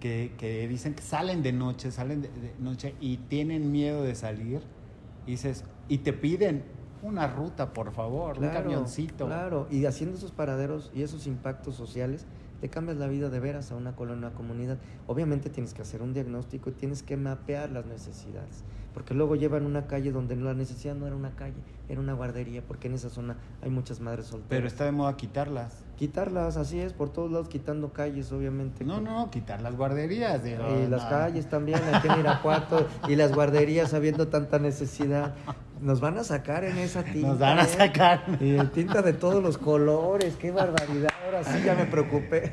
que, 0.00 0.34
que 0.36 0.66
dicen 0.66 0.94
que 0.94 1.02
salen 1.04 1.44
de 1.44 1.52
noche, 1.52 1.92
salen 1.92 2.22
de, 2.22 2.28
de 2.28 2.52
noche 2.58 2.96
y 3.00 3.18
tienen 3.18 3.70
miedo 3.70 4.02
de 4.02 4.16
salir. 4.16 4.62
Y 5.24 5.30
dices, 5.30 5.64
y 5.88 5.98
te 5.98 6.12
piden 6.12 6.64
una 7.04 7.28
ruta, 7.28 7.72
por 7.72 7.92
favor, 7.92 8.36
un 8.36 8.48
camioncito. 8.48 9.26
Claro, 9.26 9.68
y 9.70 9.84
haciendo 9.84 10.16
esos 10.16 10.32
paraderos 10.32 10.90
y 10.92 11.02
esos 11.02 11.28
impactos 11.28 11.76
sociales, 11.76 12.26
te 12.60 12.68
cambias 12.68 12.96
la 12.96 13.06
vida 13.06 13.30
de 13.30 13.38
veras 13.38 13.70
a 13.70 13.76
una 13.76 13.94
colonia, 13.94 14.26
una 14.26 14.36
comunidad. 14.36 14.78
Obviamente 15.06 15.50
tienes 15.50 15.72
que 15.72 15.82
hacer 15.82 16.02
un 16.02 16.14
diagnóstico 16.14 16.70
y 16.70 16.72
tienes 16.72 17.04
que 17.04 17.16
mapear 17.16 17.70
las 17.70 17.86
necesidades. 17.86 18.64
Porque 18.96 19.12
luego 19.12 19.36
llevan 19.36 19.66
una 19.66 19.86
calle 19.86 20.10
donde 20.10 20.36
la 20.36 20.54
necesidad 20.54 20.94
no 20.94 21.06
era 21.06 21.14
una 21.14 21.36
calle, 21.36 21.52
era 21.86 22.00
una 22.00 22.14
guardería, 22.14 22.62
porque 22.66 22.88
en 22.88 22.94
esa 22.94 23.10
zona 23.10 23.36
hay 23.60 23.68
muchas 23.68 24.00
madres 24.00 24.24
solteras. 24.24 24.48
Pero 24.48 24.66
está 24.66 24.86
de 24.86 24.92
moda 24.92 25.14
quitarlas. 25.18 25.85
Quitarlas, 25.96 26.58
así 26.58 26.78
es, 26.78 26.92
por 26.92 27.10
todos 27.10 27.30
lados 27.32 27.48
quitando 27.48 27.90
calles, 27.92 28.30
obviamente. 28.30 28.84
No, 28.84 29.00
no, 29.00 29.30
quitar 29.30 29.62
las 29.62 29.76
guarderías. 29.76 30.44
digo, 30.44 30.62
y 30.84 30.86
las 30.88 31.06
calles 31.06 31.48
también, 31.48 31.80
aquí 31.90 32.06
en 32.08 32.20
Irapuato, 32.20 32.86
y 33.08 33.16
las 33.16 33.32
guarderías 33.32 33.94
habiendo 33.94 34.28
tanta 34.28 34.58
necesidad. 34.58 35.34
Nos 35.80 36.00
van 36.00 36.16
a 36.18 36.24
sacar 36.24 36.64
en 36.64 36.78
esa 36.78 37.02
tinta. 37.02 37.28
Nos 37.28 37.38
van 37.38 37.58
a 37.58 37.64
¿eh? 37.64 37.66
sacar. 37.66 38.24
Y 38.40 38.58
tinta 38.68 39.02
de 39.02 39.12
todos 39.14 39.42
los 39.42 39.58
colores, 39.58 40.36
qué 40.36 40.50
barbaridad. 40.50 41.10
Ahora 41.24 41.44
sí 41.44 41.62
ya 41.64 41.74
me 41.74 41.84
preocupé. 41.84 42.52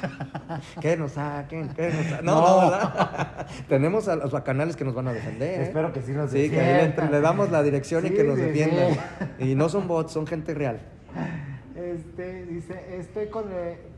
que 0.80 0.96
nos 0.96 1.12
saquen, 1.12 1.68
que 1.70 1.88
nos 1.88 2.06
saquen. 2.06 2.24
No, 2.24 2.34
no, 2.34 2.62
No. 2.62 2.70
¿verdad? 2.70 3.46
Tenemos 3.68 4.06
a 4.08 4.16
los 4.16 4.30
bacanales 4.30 4.76
que 4.76 4.84
nos 4.84 4.94
van 4.94 5.08
a 5.08 5.12
defender. 5.12 5.60
¿eh? 5.60 5.64
Espero 5.64 5.92
que 5.92 6.02
sí 6.02 6.12
nos 6.12 6.30
Sí, 6.30 6.48
que 6.50 6.92
le, 7.10 7.20
damos 7.20 7.50
la 7.50 7.62
dirección 7.64 8.06
y 8.06 8.10
que 8.10 8.22
nos 8.24 8.36
defiendan. 8.38 8.94
sí. 9.38 9.50
Y 9.50 9.54
no 9.56 9.68
son 9.68 9.88
bots, 9.88 10.12
son 10.12 10.26
gente 10.26 10.54
real. 10.54 10.80
Este, 11.92 12.46
dice, 12.46 12.98
estoy 12.98 13.28
con, 13.28 13.44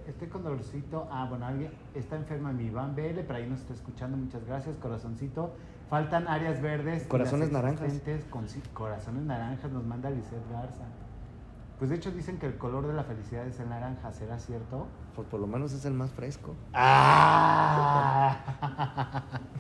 estoy 0.07 0.29
con 0.29 0.43
dolorcito. 0.45 1.09
Ah, 1.11 1.27
bueno, 1.29 1.47
alguien 1.47 1.71
está 1.95 2.17
enferma 2.17 2.53
mi 2.53 2.65
Iván 2.65 2.95
BL, 2.95 3.21
pero 3.27 3.35
ahí 3.35 3.49
nos 3.49 3.61
está 3.61 3.73
escuchando. 3.73 4.17
Muchas 4.17 4.45
gracias, 4.45 4.77
corazoncito. 4.77 5.55
Faltan 5.89 6.29
áreas 6.29 6.61
verdes. 6.61 7.07
Corazones 7.07 7.51
naranjas. 7.51 8.01
Con, 8.31 8.47
corazones 8.75 9.23
naranjas 9.23 9.73
nos 9.73 9.85
manda 9.85 10.11
Lizeth 10.11 10.51
Garza. 10.53 10.85
Pues 11.79 11.91
de 11.91 11.97
hecho 11.97 12.11
dicen 12.11 12.39
que 12.39 12.47
el 12.47 12.59
color 12.59 12.87
de 12.87 12.93
la 12.93 13.05
felicidad 13.05 13.47
es 13.47 13.59
el 13.61 13.71
naranja, 13.71 14.13
¿será 14.13 14.39
cierto? 14.39 14.87
Pues 15.19 15.27
por 15.27 15.41
lo 15.41 15.49
menos 15.49 15.73
es 15.73 15.85
el 15.85 15.95
más 15.95 16.13
fresco. 16.13 16.55
¡Ah! 16.73 18.37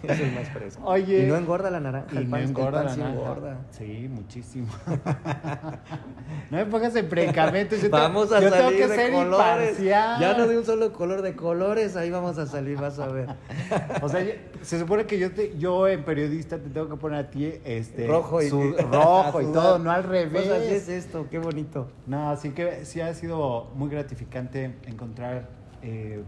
Es 0.05 0.21
el 0.21 0.33
más 0.33 0.49
fresco. 0.51 0.81
Oye. 0.87 1.25
Y 1.25 1.27
no 1.27 1.35
engorda 1.37 1.69
la 1.69 1.81
naranja. 1.81 2.07
Y 2.13 2.19
el 2.19 2.31
no 2.31 2.37
el 2.37 2.45
engorda 2.45 2.71
pan 2.79 2.85
la 2.87 2.93
sí 2.95 3.01
naranja. 3.01 3.21
engorda. 3.21 3.57
Sí, 3.73 4.09
muchísimo. 4.09 4.69
no 6.51 6.57
me 6.59 6.67
pongas 6.67 6.95
en 6.95 7.09
predicamentos. 7.09 7.83
yo 7.83 7.91
Vamos 7.91 8.31
a 8.31 8.41
yo 8.41 8.53
tengo 8.53 8.71
que 8.71 8.87
de 8.87 8.95
ser 8.95 9.11
colores. 9.13 9.71
imparcial. 9.71 10.21
Ya 10.21 10.35
no 10.39 10.47
de 10.47 10.59
un 10.59 10.65
solo 10.65 10.93
color 10.93 11.23
de 11.23 11.35
colores, 11.35 11.97
ahí 11.97 12.11
vamos 12.11 12.39
a 12.39 12.47
salir, 12.47 12.79
vas 12.79 13.01
a 13.01 13.09
ver. 13.09 13.29
O 14.03 14.09
sea, 14.09 14.25
se 14.63 14.79
supone 14.79 15.07
que 15.07 15.19
yo 15.19 15.33
te, 15.33 15.59
yo 15.59 15.89
en 15.89 16.05
periodista 16.05 16.59
te 16.59 16.69
tengo 16.71 16.89
que 16.89 16.95
poner 16.97 17.19
a 17.19 17.31
ti 17.31 17.53
este 17.65 18.07
rojo 18.07 18.41
y 18.43 18.49
su- 18.49 18.77
rojo 18.93 19.43
y 19.43 19.47
a 19.47 19.53
todo, 19.53 19.79
no 19.81 19.91
al 19.91 20.05
revés. 20.05 20.47
Pues 20.47 20.51
así 20.63 20.73
es 20.73 20.89
esto, 20.89 21.27
qué 21.29 21.41
bonito. 21.41 21.89
No, 22.07 22.31
así 22.31 22.51
que 22.51 22.85
sí 22.85 23.01
ha 23.01 23.13
sido 23.15 23.73
muy 23.75 23.89
gratificante 23.91 24.77
encontrar 24.87 25.48
eh, 25.83 26.23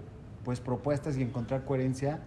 pues 0.44 0.60
propuestas 0.60 1.16
y 1.16 1.22
encontrar 1.22 1.64
coherencia. 1.64 2.20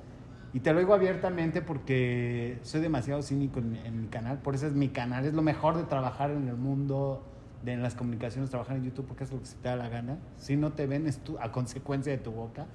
Y 0.54 0.60
te 0.60 0.72
lo 0.72 0.80
digo 0.80 0.94
abiertamente 0.94 1.62
porque 1.62 2.60
soy 2.62 2.82
demasiado 2.82 3.22
cínico 3.24 3.60
en, 3.60 3.76
en 3.76 4.02
mi 4.02 4.08
canal. 4.08 4.38
Por 4.38 4.54
eso 4.56 4.68
es 4.68 4.74
mi 4.74 4.90
canal. 4.90 5.26
Es 5.26 5.34
lo 5.34 5.42
mejor 5.42 5.76
de 5.78 5.84
trabajar 5.84 6.30
en 6.30 6.48
el 6.48 6.56
mundo, 6.56 7.24
de 7.64 7.74
en 7.74 7.82
las 7.82 7.96
comunicaciones, 7.96 8.52
trabajar 8.52 8.78
en 8.78 8.84
YouTube, 8.84 9.08
porque 9.08 9.24
es 9.24 9.32
lo 9.32 9.40
que 9.40 9.46
se 9.48 9.56
te 9.58 9.70
da 9.70 9.76
la 9.76 9.90
gana. 9.90 10.20
Si 10.38 10.56
no 10.56 10.72
te 10.74 10.86
ven, 10.86 11.08
es 11.08 11.18
tu- 11.20 11.40
a 11.40 11.52
consecuencia 11.52 12.12
de 12.12 12.20
tu 12.20 12.32
boca. 12.32 12.68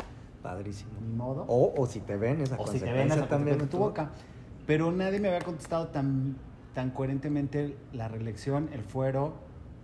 Padrísimo. 0.42 0.90
Ni 1.00 1.14
modo. 1.16 1.44
O, 1.46 1.72
o 1.76 1.86
si 1.86 2.00
te 2.00 2.16
ven, 2.16 2.40
esa 2.40 2.56
o 2.58 2.66
si 2.66 2.78
te 2.80 2.86
ven 2.86 3.08
consecuencia 3.08 3.16
esa 3.16 3.28
también 3.28 3.60
en 3.60 3.68
tu 3.68 3.78
boca. 3.78 4.10
Pero 4.66 4.90
nadie 4.90 5.20
me 5.20 5.28
había 5.28 5.40
contestado 5.40 5.88
tan, 5.88 6.36
tan 6.74 6.90
coherentemente 6.90 7.76
la 7.92 8.08
reelección, 8.08 8.68
el 8.72 8.82
fuero 8.82 9.34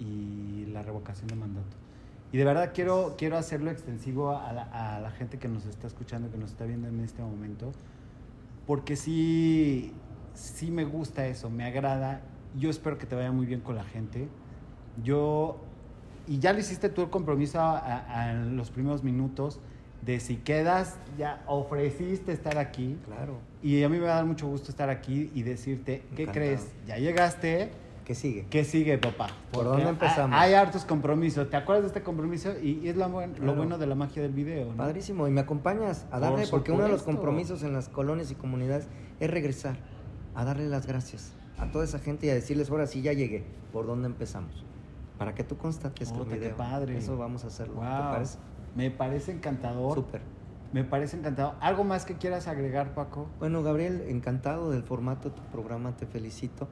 y 0.00 0.66
la 0.72 0.82
revocación 0.82 1.28
de 1.28 1.36
mandato. 1.36 1.76
Y 2.35 2.36
de 2.36 2.44
verdad 2.44 2.73
quiero, 2.74 3.15
quiero 3.16 3.36
hacerlo 3.39 3.70
extensivo 3.70 4.36
a 4.36 4.52
la, 4.52 4.62
a 4.97 4.98
la 4.98 5.12
gente 5.12 5.39
que 5.39 5.47
nos 5.47 5.66
está 5.66 5.86
escuchando, 5.86 6.32
que 6.32 6.36
nos 6.36 6.51
está 6.51 6.65
viendo 6.65 6.89
en 6.89 6.98
este 6.98 7.23
momento, 7.23 7.70
porque 8.66 8.97
sí, 8.97 9.93
sí 10.35 10.73
me 10.73 10.85
gusta 10.85 11.28
eso, 11.28 11.48
me 11.48 11.62
agrada. 11.65 12.23
Yo 12.59 12.70
espero 12.70 12.98
que 12.98 13.06
te 13.06 13.15
vaya 13.15 13.31
muy 13.31 13.47
bien 13.47 13.61
con 13.61 13.77
la 13.77 13.85
gente. 13.85 14.27
Yo, 15.05 15.59
y 16.27 16.40
ya 16.40 16.52
lo 16.52 16.59
hiciste 16.59 16.89
tú 16.89 17.02
el 17.02 17.11
compromiso 17.11 17.61
a, 17.61 17.78
a- 17.78 18.31
a 18.31 18.32
los 18.35 18.69
primeros 18.73 19.05
minutos 19.05 19.61
de 20.02 20.19
si 20.19 20.35
quedas, 20.39 20.98
ya 21.16 21.40
ofreciste 21.47 22.32
estar 22.32 22.59
aquí. 22.59 22.98
Claro. 23.06 23.39
Y 23.62 23.81
a 23.85 23.89
mí 23.89 23.98
me 23.98 24.06
va 24.06 24.12
a 24.15 24.16
dar 24.16 24.27
mucho 24.27 24.48
gusto 24.48 24.73
estar 24.73 24.90
aquí 24.90 25.31
y 25.36 25.43
decirte, 25.44 26.02
¿qué 26.16 26.24
Encantado. 26.24 26.32
crees? 26.32 26.73
Ya 26.85 26.98
llegaste, 26.98 27.70
¿Qué 28.05 28.14
sigue? 28.14 28.47
¿qué 28.51 28.64
sigue, 28.64 28.98
papá? 28.98 29.28
¿Por 29.51 29.64
Porque 29.64 29.68
dónde 29.68 29.89
empezamos? 29.89 30.39
Hay, 30.39 30.51
hay 30.51 30.55
hartos 30.56 30.85
compromisos. 30.85 31.48
¿Te 31.48 31.56
acuerdas 31.56 31.85
de 31.85 31.89
este 31.89 32.02
compromiso? 32.02 32.52
Y, 32.62 32.81
y 32.82 32.89
es 32.89 32.97
lo, 32.97 33.09
buen- 33.09 33.31
lo 33.32 33.36
Claro. 33.39 33.55
bueno 33.56 33.78
de 33.78 33.86
la 33.86 33.94
magia 33.94 34.20
del 34.22 34.32
video. 34.32 34.66
¿no? 34.72 34.76
Padrísimo. 34.76 35.26
Y 35.26 35.31
me 35.31 35.40
acompañas 35.40 36.05
a 36.10 36.18
Por 36.18 36.20
darle, 36.20 36.47
porque 36.51 36.70
uno 36.72 36.82
de 36.82 36.90
los 36.90 37.02
compromisos 37.02 37.62
en 37.62 37.72
las 37.72 37.89
colonias 37.89 38.31
y 38.31 38.35
comunidades 38.35 38.89
es 39.20 39.31
regresar, 39.31 39.76
a 40.35 40.44
darle 40.44 40.68
las 40.68 40.86
gracias. 40.86 41.32
a 41.56 41.70
toda 41.70 41.85
esa 41.85 41.98
gente 41.98 42.26
y 42.26 42.31
a 42.31 42.35
decirles, 42.35 42.68
ahora 42.70 42.86
sí 42.86 43.01
ya 43.01 43.12
llegué, 43.14 43.44
¿por 43.72 43.86
dónde 43.86 44.06
empezamos? 44.09 44.64
Para 45.18 45.35
que 45.35 45.44
tú 45.44 45.56
constates 45.56 46.09
que 46.10 46.12
Puta, 46.14 46.24
un 46.24 46.28
qué 46.28 46.39
video. 46.40 46.56
padre. 46.56 46.98
Eso 46.98 47.16
vamos 47.16 47.44
a 47.44 47.47
hacerlo. 47.47 47.74
¿Te 47.76 47.81
parece? 47.86 48.39
Me 48.76 48.90
parece 48.90 49.32
encantador. 49.32 49.94
Súper. 49.94 50.20
Me 50.72 50.82
parece 50.85 51.16
encantador. 51.16 51.55
¿Algo 51.60 51.85
más 51.85 52.05
que 52.05 52.16
quieras 52.16 52.48
agregar, 52.48 52.93
Paco? 52.94 53.28
Bueno, 53.39 53.62
Gabriel, 53.62 54.05
encantado 54.09 54.70
del 54.72 54.82
formato 54.82 55.31
de 55.31 55.36
tu 55.36 55.43
programa, 55.44 55.97
te 55.97 56.05
felicito. 56.06 56.68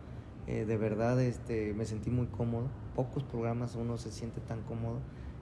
Eh, 0.46 0.64
de 0.64 0.76
verdad, 0.76 1.20
este, 1.20 1.72
me 1.74 1.84
sentí 1.84 2.10
muy 2.10 2.26
cómodo. 2.26 2.68
Pocos 2.96 3.22
programas 3.22 3.76
uno 3.76 3.96
se 3.98 4.10
siente 4.10 4.40
tan 4.40 4.62
cómodo. 4.62 4.98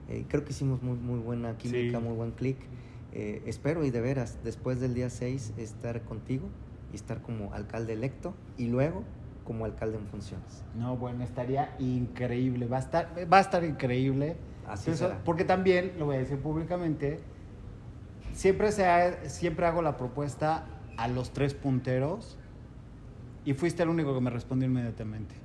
Eh, 0.09 0.25
creo 0.27 0.43
que 0.43 0.51
hicimos 0.51 0.81
muy, 0.83 0.97
muy 0.97 1.19
buena 1.19 1.57
química, 1.57 1.97
Sí. 1.99 2.03
muy 2.03 2.15
buen 2.15 2.31
clic. 2.31 2.57
Eh, 3.13 3.41
espero 3.45 3.83
y 3.83 3.89
de 3.91 3.99
veras, 4.01 4.37
después 4.43 4.79
del 4.79 4.93
día 4.93 5.09
6, 5.09 5.53
estar 5.57 6.01
contigo 6.03 6.47
y 6.91 6.95
estar 6.95 7.21
como 7.21 7.53
alcalde 7.53 7.93
electo 7.93 8.33
y 8.57 8.67
luego 8.67 9.03
como 9.43 9.65
alcalde 9.65 9.97
en 9.97 10.05
funciones. 10.07 10.63
No, 10.75 10.95
bueno, 10.97 11.23
estaría 11.23 11.75
increíble. 11.79 12.67
Va 12.67 12.77
a 12.77 12.81
estar, 12.81 13.09
va 13.31 13.37
a 13.37 13.41
estar 13.41 13.63
increíble. 13.63 14.35
Así 14.67 14.91
Eso- 14.91 15.05
será. 15.07 15.23
Porque 15.23 15.43
también, 15.43 15.93
lo 15.97 16.05
voy 16.05 16.17
a 16.17 16.19
decir 16.19 16.37
públicamente, 16.39 17.19
siempre, 18.33 18.71
se 18.71 18.85
ha- 18.85 19.29
siempre 19.29 19.65
hago 19.65 19.81
la 19.81 19.97
propuesta 19.97 20.65
a 20.97 21.07
los 21.07 21.31
tres 21.31 21.53
punteros 21.53 22.37
y 23.45 23.53
fuiste 23.53 23.83
el 23.83 23.89
único 23.89 24.13
que 24.13 24.21
me 24.21 24.29
respondió 24.29 24.67
inmediatamente. 24.67 25.35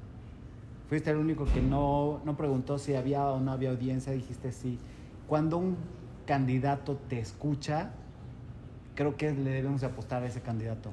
Fuiste 0.88 1.10
el 1.10 1.16
único 1.16 1.44
que 1.46 1.60
no, 1.62 2.20
no 2.24 2.36
preguntó 2.36 2.78
si 2.78 2.94
había 2.94 3.24
o 3.26 3.40
no 3.40 3.50
había 3.52 3.70
audiencia, 3.70 4.12
dijiste 4.12 4.52
sí. 4.52 4.78
Cuando 5.26 5.58
un 5.58 5.76
candidato 6.26 6.96
te 7.08 7.18
escucha, 7.18 7.90
creo 8.94 9.16
que 9.16 9.32
le 9.32 9.50
debemos 9.50 9.82
apostar 9.82 10.22
a 10.22 10.26
ese 10.26 10.40
candidato. 10.40 10.90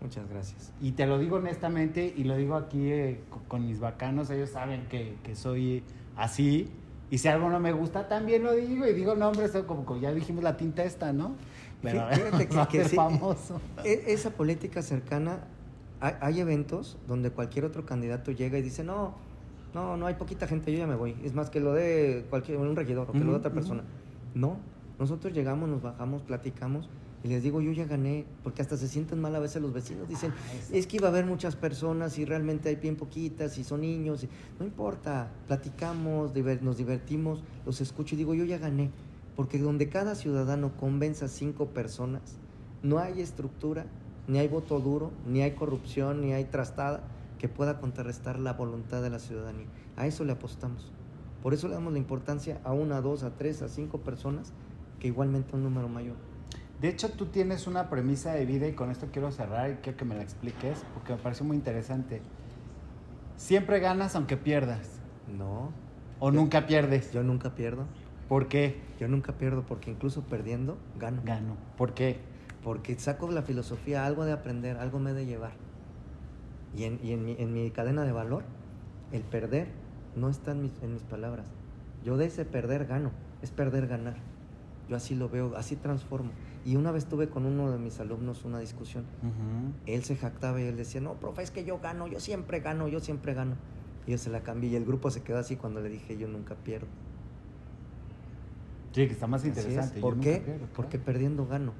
Muchas 0.00 0.28
gracias. 0.28 0.72
Y 0.80 0.92
te 0.92 1.06
lo 1.06 1.18
digo 1.18 1.36
honestamente 1.36 2.12
y 2.16 2.24
lo 2.24 2.36
digo 2.36 2.56
aquí 2.56 2.90
eh, 2.90 3.20
co- 3.30 3.42
con 3.48 3.66
mis 3.66 3.78
bacanos, 3.80 4.30
ellos 4.30 4.50
saben 4.50 4.86
que, 4.88 5.16
que 5.22 5.34
soy 5.36 5.82
así. 6.16 6.70
Y 7.10 7.18
si 7.18 7.28
algo 7.28 7.50
no 7.50 7.60
me 7.60 7.72
gusta, 7.72 8.08
también 8.08 8.42
lo 8.42 8.52
digo 8.52 8.86
y 8.86 8.94
digo 8.94 9.14
nombres, 9.14 9.52
como, 9.66 9.84
como 9.84 10.00
ya 10.00 10.12
dijimos 10.12 10.42
la 10.42 10.56
tinta 10.56 10.82
esta, 10.84 11.12
¿no? 11.12 11.34
Pero, 11.82 12.06
Fíjate 12.08 12.48
que, 12.48 12.54
no 12.54 12.68
que 12.68 12.84
sí, 12.84 12.96
famoso. 12.96 13.60
e- 13.84 14.04
esa 14.08 14.30
política 14.30 14.82
cercana, 14.82 15.40
hay, 16.02 16.14
hay 16.20 16.40
eventos 16.40 16.98
donde 17.08 17.30
cualquier 17.30 17.64
otro 17.64 17.86
candidato 17.86 18.30
llega 18.32 18.58
y 18.58 18.62
dice, 18.62 18.82
no, 18.84 19.14
no, 19.72 19.96
no 19.96 20.06
hay 20.06 20.14
poquita 20.14 20.46
gente, 20.46 20.72
yo 20.72 20.78
ya 20.78 20.86
me 20.86 20.96
voy. 20.96 21.16
Es 21.24 21.32
más 21.34 21.48
que 21.48 21.60
lo 21.60 21.72
de 21.72 22.26
cualquier, 22.28 22.58
un 22.58 22.76
regidor 22.76 23.08
o 23.08 23.12
que 23.12 23.20
lo 23.20 23.30
de 23.32 23.36
otra 23.38 23.50
persona. 23.52 23.82
No, 24.34 24.56
nosotros 24.98 25.32
llegamos, 25.32 25.68
nos 25.68 25.80
bajamos, 25.80 26.22
platicamos 26.22 26.88
y 27.24 27.28
les 27.28 27.42
digo, 27.44 27.60
yo 27.60 27.70
ya 27.70 27.84
gané, 27.84 28.24
porque 28.42 28.62
hasta 28.62 28.76
se 28.76 28.88
sienten 28.88 29.20
mal 29.20 29.34
a 29.36 29.38
veces 29.38 29.62
los 29.62 29.72
vecinos. 29.72 30.08
Dicen, 30.08 30.32
Ah, 30.36 30.52
es 30.72 30.86
que 30.88 30.96
iba 30.96 31.06
a 31.06 31.10
haber 31.10 31.24
muchas 31.24 31.54
personas 31.54 32.18
y 32.18 32.24
realmente 32.24 32.68
hay 32.68 32.74
bien 32.76 32.96
poquitas 32.96 33.56
y 33.58 33.64
son 33.64 33.82
niños. 33.82 34.24
y- 34.24 34.28
No 34.58 34.66
importa, 34.66 35.30
platicamos, 35.46 36.34
diver- 36.34 36.60
nos 36.62 36.76
divertimos, 36.78 37.44
los 37.64 37.80
escucho 37.80 38.16
y 38.16 38.18
digo, 38.18 38.34
yo 38.34 38.44
ya 38.44 38.58
gané. 38.58 38.90
Porque 39.36 39.58
donde 39.58 39.88
cada 39.88 40.14
ciudadano 40.16 40.76
convenza 40.76 41.26
a 41.26 41.28
cinco 41.28 41.66
personas, 41.68 42.38
no 42.82 42.98
hay 42.98 43.20
estructura, 43.20 43.86
ni 44.26 44.38
hay 44.38 44.48
voto 44.48 44.80
duro, 44.80 45.10
ni 45.26 45.42
hay 45.42 45.52
corrupción, 45.52 46.20
ni 46.20 46.32
hay 46.32 46.44
trastada 46.44 47.00
que 47.38 47.48
pueda 47.48 47.80
contrarrestar 47.80 48.38
la 48.38 48.52
voluntad 48.52 49.02
de 49.02 49.10
la 49.10 49.18
ciudadanía. 49.18 49.66
A 49.96 50.06
eso 50.06 50.24
le 50.24 50.32
apostamos. 50.32 50.92
Por 51.42 51.54
eso 51.54 51.66
le 51.68 51.74
damos 51.74 51.92
la 51.92 51.98
importancia 51.98 52.60
a 52.64 52.72
una, 52.72 52.98
a 52.98 53.00
dos, 53.00 53.24
a 53.24 53.30
tres, 53.36 53.62
a 53.62 53.68
cinco 53.68 53.98
personas 53.98 54.52
que 55.00 55.08
igualmente 55.08 55.56
un 55.56 55.64
número 55.64 55.88
mayor. 55.88 56.14
De 56.80 56.88
hecho, 56.88 57.10
tú 57.10 57.26
tienes 57.26 57.66
una 57.66 57.90
premisa 57.90 58.32
de 58.32 58.46
vida 58.46 58.66
y 58.68 58.72
con 58.74 58.90
esto 58.90 59.08
quiero 59.12 59.30
cerrar 59.32 59.70
y 59.70 59.74
quiero 59.76 59.98
que 59.98 60.04
me 60.04 60.14
la 60.14 60.22
expliques 60.22 60.84
porque 60.94 61.12
me 61.12 61.18
pareció 61.18 61.44
muy 61.44 61.56
interesante. 61.56 62.22
Siempre 63.36 63.80
ganas 63.80 64.14
aunque 64.14 64.36
pierdas. 64.36 65.00
No, 65.36 65.70
O 66.20 66.30
nunca 66.30 66.66
pierdes. 66.66 67.12
yo 67.12 67.22
nunca 67.22 67.54
pierdo. 67.54 67.86
¿Por 68.28 68.48
qué? 68.48 68.80
Yo 68.98 69.08
nunca 69.08 69.32
pierdo 69.32 69.62
porque 69.62 69.90
incluso 69.90 70.22
perdiendo 70.22 70.76
gano. 70.98 71.22
Gano. 71.24 71.56
¿Por 71.76 71.94
qué? 71.94 72.20
Porque 72.62 72.98
saco 72.98 73.30
la 73.30 73.42
filosofía 73.42 74.06
algo 74.06 74.24
de 74.24 74.32
aprender, 74.32 74.76
algo 74.76 74.98
me 74.98 75.10
he 75.10 75.14
de 75.14 75.26
llevar. 75.26 75.52
Y 76.76 76.84
en, 76.84 77.00
y 77.02 77.12
en, 77.12 77.24
mi, 77.24 77.36
en 77.38 77.52
mi 77.52 77.70
cadena 77.70 78.04
de 78.04 78.12
valor, 78.12 78.44
el 79.10 79.22
perder 79.22 79.68
no 80.16 80.28
está 80.30 80.52
en 80.52 80.62
mis, 80.62 80.72
en 80.82 80.94
mis 80.94 81.02
palabras. 81.02 81.46
Yo 82.04 82.16
de 82.16 82.26
ese 82.26 82.44
perder 82.44 82.86
gano, 82.86 83.10
es 83.42 83.50
perder 83.50 83.86
ganar. 83.88 84.16
Yo 84.88 84.96
así 84.96 85.14
lo 85.14 85.28
veo, 85.28 85.56
así 85.56 85.76
transformo. 85.76 86.30
Y 86.64 86.76
una 86.76 86.92
vez 86.92 87.06
tuve 87.06 87.28
con 87.28 87.46
uno 87.46 87.70
de 87.72 87.78
mis 87.78 87.98
alumnos 88.00 88.44
una 88.44 88.58
discusión. 88.60 89.04
Ujú. 89.22 89.72
Él 89.86 90.04
se 90.04 90.16
jactaba 90.16 90.60
y 90.60 90.64
él 90.64 90.76
decía, 90.76 91.00
no, 91.00 91.14
profe, 91.14 91.42
es 91.42 91.50
que 91.50 91.64
yo 91.64 91.78
gano, 91.80 92.06
yo 92.06 92.20
siempre 92.20 92.60
gano, 92.60 92.88
yo 92.88 93.00
siempre 93.00 93.34
gano. 93.34 93.56
Y 94.06 94.12
yo 94.12 94.18
se 94.18 94.30
la 94.30 94.42
cambié 94.42 94.70
y 94.70 94.76
el 94.76 94.84
grupo 94.84 95.10
se 95.10 95.22
quedó 95.22 95.38
así 95.38 95.56
cuando 95.56 95.80
le 95.80 95.88
dije, 95.88 96.16
yo 96.16 96.28
nunca 96.28 96.54
pierdo. 96.54 96.86
Sí, 98.92 99.06
que 99.06 99.12
está 99.12 99.26
más 99.26 99.42
es. 99.42 99.48
interesante. 99.48 99.96
Yo 99.96 100.00
¿Por 100.02 100.16
nunca 100.16 100.30
qué? 100.30 100.36
pierdo, 100.38 100.58
claro. 100.58 100.72
Porque 100.74 100.98
perdiendo 100.98 101.46
gano, 101.46 101.72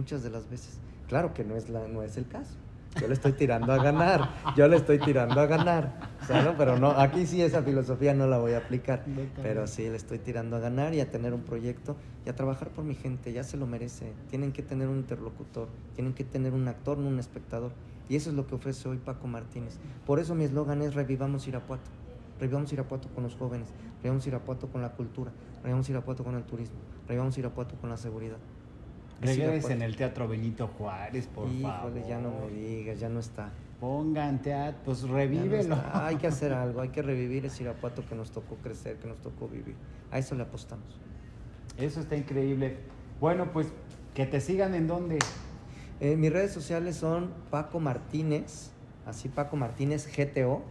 muchas 0.00 0.22
de 0.22 0.30
las 0.30 0.48
veces. 0.48 0.78
Claro 1.08 1.34
que 1.34 1.44
no 1.44 1.56
es, 1.56 1.68
la, 1.68 1.86
no 1.86 2.02
es 2.02 2.16
el 2.16 2.26
caso. 2.26 2.54
Yo 3.00 3.06
le 3.06 3.14
estoy 3.14 3.32
tirando 3.32 3.72
a 3.72 3.76
ganar, 3.76 4.30
yo 4.56 4.66
le 4.66 4.76
estoy 4.76 4.98
tirando 4.98 5.40
a 5.40 5.46
ganar, 5.46 6.10
¿sabes? 6.26 6.54
Pero 6.58 6.76
no, 6.76 6.90
aquí 6.90 7.24
sí 7.24 7.40
esa 7.40 7.62
filosofía 7.62 8.14
no 8.14 8.26
la 8.26 8.38
voy 8.38 8.54
a 8.54 8.58
aplicar, 8.58 9.04
pero 9.42 9.68
sí 9.68 9.82
le 9.88 9.94
estoy 9.94 10.18
tirando 10.18 10.56
a 10.56 10.58
ganar 10.58 10.92
y 10.94 11.00
a 11.00 11.08
tener 11.08 11.32
un 11.32 11.42
proyecto 11.42 11.94
y 12.26 12.30
a 12.30 12.34
trabajar 12.34 12.70
por 12.70 12.84
mi 12.84 12.96
gente, 12.96 13.32
ya 13.32 13.44
se 13.44 13.56
lo 13.56 13.66
merece. 13.66 14.12
Tienen 14.28 14.50
que 14.50 14.62
tener 14.62 14.88
un 14.88 14.96
interlocutor, 14.96 15.68
tienen 15.94 16.14
que 16.14 16.24
tener 16.24 16.52
un 16.52 16.66
actor, 16.66 16.98
no 16.98 17.08
un 17.08 17.20
espectador. 17.20 17.70
Y 18.08 18.16
eso 18.16 18.30
es 18.30 18.36
lo 18.36 18.48
que 18.48 18.56
ofrece 18.56 18.88
hoy 18.88 18.96
Paco 18.96 19.28
Martínez. 19.28 19.78
Por 20.04 20.18
eso 20.18 20.34
mi 20.34 20.42
eslogan 20.44 20.82
es 20.82 20.94
Revivamos 20.94 21.46
Irapuato. 21.46 21.90
Revivamos 22.40 22.72
Irapuato 22.72 23.08
con 23.14 23.22
los 23.22 23.36
jóvenes, 23.36 23.68
revivamos 23.98 24.26
Irapuato 24.26 24.66
con 24.66 24.82
la 24.82 24.92
cultura, 24.92 25.30
revivamos 25.62 25.88
Irapuato 25.90 26.24
con 26.24 26.34
el 26.34 26.42
turismo, 26.42 26.78
revivamos 27.06 27.36
Irapuato 27.38 27.76
con 27.76 27.90
la 27.90 27.98
seguridad. 27.98 28.38
Es 29.20 29.28
Regresen 29.36 29.50
Irapuato. 29.52 29.74
en 29.74 29.82
el 29.82 29.96
Teatro 29.96 30.28
Benito 30.28 30.68
Juárez, 30.68 31.26
por 31.26 31.48
Híjole, 31.48 31.62
favor. 31.62 32.06
ya 32.08 32.18
no 32.18 32.30
me 32.30 32.48
digas, 32.52 33.00
ya 33.00 33.08
no 33.08 33.20
está. 33.20 33.50
Pongan 33.80 34.42
teatro, 34.42 34.80
pues 34.84 35.02
no 35.04 35.14
revívelo. 35.14 35.76
Hay 35.92 36.16
que 36.16 36.26
hacer 36.26 36.52
algo, 36.54 36.80
hay 36.80 36.90
que 36.90 37.02
revivir 37.02 37.46
ese 37.46 37.62
Irapuato 37.64 38.04
que 38.06 38.14
nos 38.14 38.30
tocó 38.30 38.56
crecer, 38.56 38.96
que 38.96 39.08
nos 39.08 39.18
tocó 39.18 39.48
vivir. 39.48 39.74
A 40.10 40.18
eso 40.18 40.34
le 40.34 40.42
apostamos. 40.42 40.98
Eso 41.78 42.00
está 42.00 42.16
increíble. 42.16 42.78
Bueno, 43.20 43.52
pues 43.52 43.72
que 44.14 44.26
te 44.26 44.40
sigan 44.40 44.74
en 44.74 44.86
donde. 44.86 45.18
Eh, 46.00 46.16
mis 46.16 46.32
redes 46.32 46.52
sociales 46.52 46.96
son 46.96 47.30
Paco 47.50 47.78
Martínez, 47.78 48.70
así 49.06 49.28
Paco 49.28 49.56
Martínez 49.56 50.08
GTO, 50.14 50.62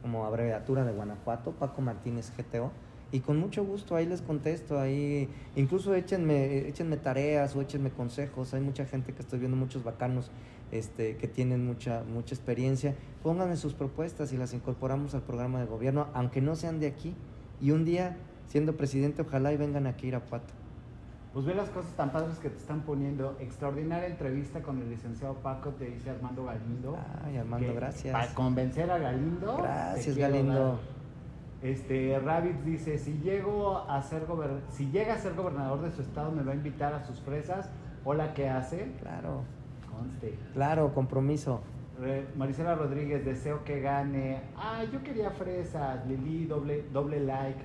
como 0.00 0.24
abreviatura 0.24 0.84
de 0.84 0.92
Guanajuato, 0.92 1.52
Paco 1.52 1.82
Martínez 1.82 2.32
GTO. 2.36 2.72
Y 3.12 3.20
con 3.20 3.38
mucho 3.38 3.64
gusto 3.64 3.96
ahí 3.96 4.06
les 4.06 4.22
contesto, 4.22 4.78
ahí 4.78 5.28
incluso 5.56 5.94
échenme, 5.94 6.68
échenme 6.68 6.96
tareas 6.96 7.56
o 7.56 7.60
échenme 7.60 7.90
consejos. 7.90 8.54
Hay 8.54 8.60
mucha 8.60 8.86
gente 8.86 9.12
que 9.12 9.22
estoy 9.22 9.40
viendo, 9.40 9.56
muchos 9.56 9.82
bacanos 9.82 10.30
este, 10.70 11.16
que 11.16 11.26
tienen 11.26 11.66
mucha, 11.66 12.04
mucha 12.04 12.34
experiencia. 12.34 12.94
Pónganme 13.22 13.56
sus 13.56 13.74
propuestas 13.74 14.32
y 14.32 14.36
las 14.36 14.54
incorporamos 14.54 15.14
al 15.14 15.22
programa 15.22 15.60
de 15.60 15.66
gobierno, 15.66 16.06
aunque 16.14 16.40
no 16.40 16.54
sean 16.54 16.78
de 16.78 16.86
aquí. 16.86 17.14
Y 17.60 17.72
un 17.72 17.84
día, 17.84 18.16
siendo 18.46 18.76
presidente, 18.76 19.22
ojalá 19.22 19.52
y 19.52 19.56
vengan 19.56 19.86
aquí 19.86 20.06
a 20.06 20.08
Irapuato. 20.10 20.54
Pues 21.32 21.46
ve 21.46 21.54
las 21.54 21.68
cosas 21.70 21.92
tan 21.92 22.10
padres 22.10 22.38
que 22.38 22.50
te 22.50 22.58
están 22.58 22.82
poniendo. 22.82 23.36
Extraordinaria 23.38 24.08
entrevista 24.08 24.62
con 24.62 24.80
el 24.80 24.90
licenciado 24.90 25.34
Paco, 25.34 25.70
te 25.70 25.86
dice 25.86 26.10
Armando 26.10 26.44
Galindo. 26.44 26.96
Ay, 27.24 27.36
Armando, 27.36 27.72
gracias. 27.74 28.12
Para 28.12 28.34
convencer 28.34 28.90
a 28.90 28.98
Galindo. 28.98 29.56
Gracias, 29.58 30.16
Galindo. 30.16 30.54
dar. 30.54 30.99
Este, 31.62 32.18
Rabbit 32.18 32.62
dice, 32.64 32.96
si 32.98 33.18
llego 33.20 33.78
a 33.88 34.00
ser 34.02 34.26
gober- 34.26 34.62
si 34.70 34.90
llega 34.90 35.14
a 35.14 35.18
ser 35.18 35.34
gobernador 35.34 35.82
de 35.82 35.90
su 35.90 36.00
estado, 36.00 36.30
me 36.32 36.42
va 36.42 36.52
a 36.52 36.54
invitar 36.54 36.94
a 36.94 37.04
sus 37.04 37.20
fresas. 37.20 37.68
Hola, 38.04 38.32
¿qué 38.32 38.48
hace? 38.48 38.92
Claro, 39.02 39.42
Conste. 39.94 40.38
claro, 40.54 40.94
compromiso. 40.94 41.60
Re- 42.00 42.26
Marisela 42.34 42.74
Rodríguez, 42.76 43.26
deseo 43.26 43.62
que 43.64 43.80
gane. 43.80 44.40
Ah, 44.56 44.84
yo 44.90 45.02
quería 45.02 45.30
fresas. 45.32 46.06
Lili, 46.06 46.46
doble, 46.46 46.84
doble 46.94 47.20
like. 47.20 47.60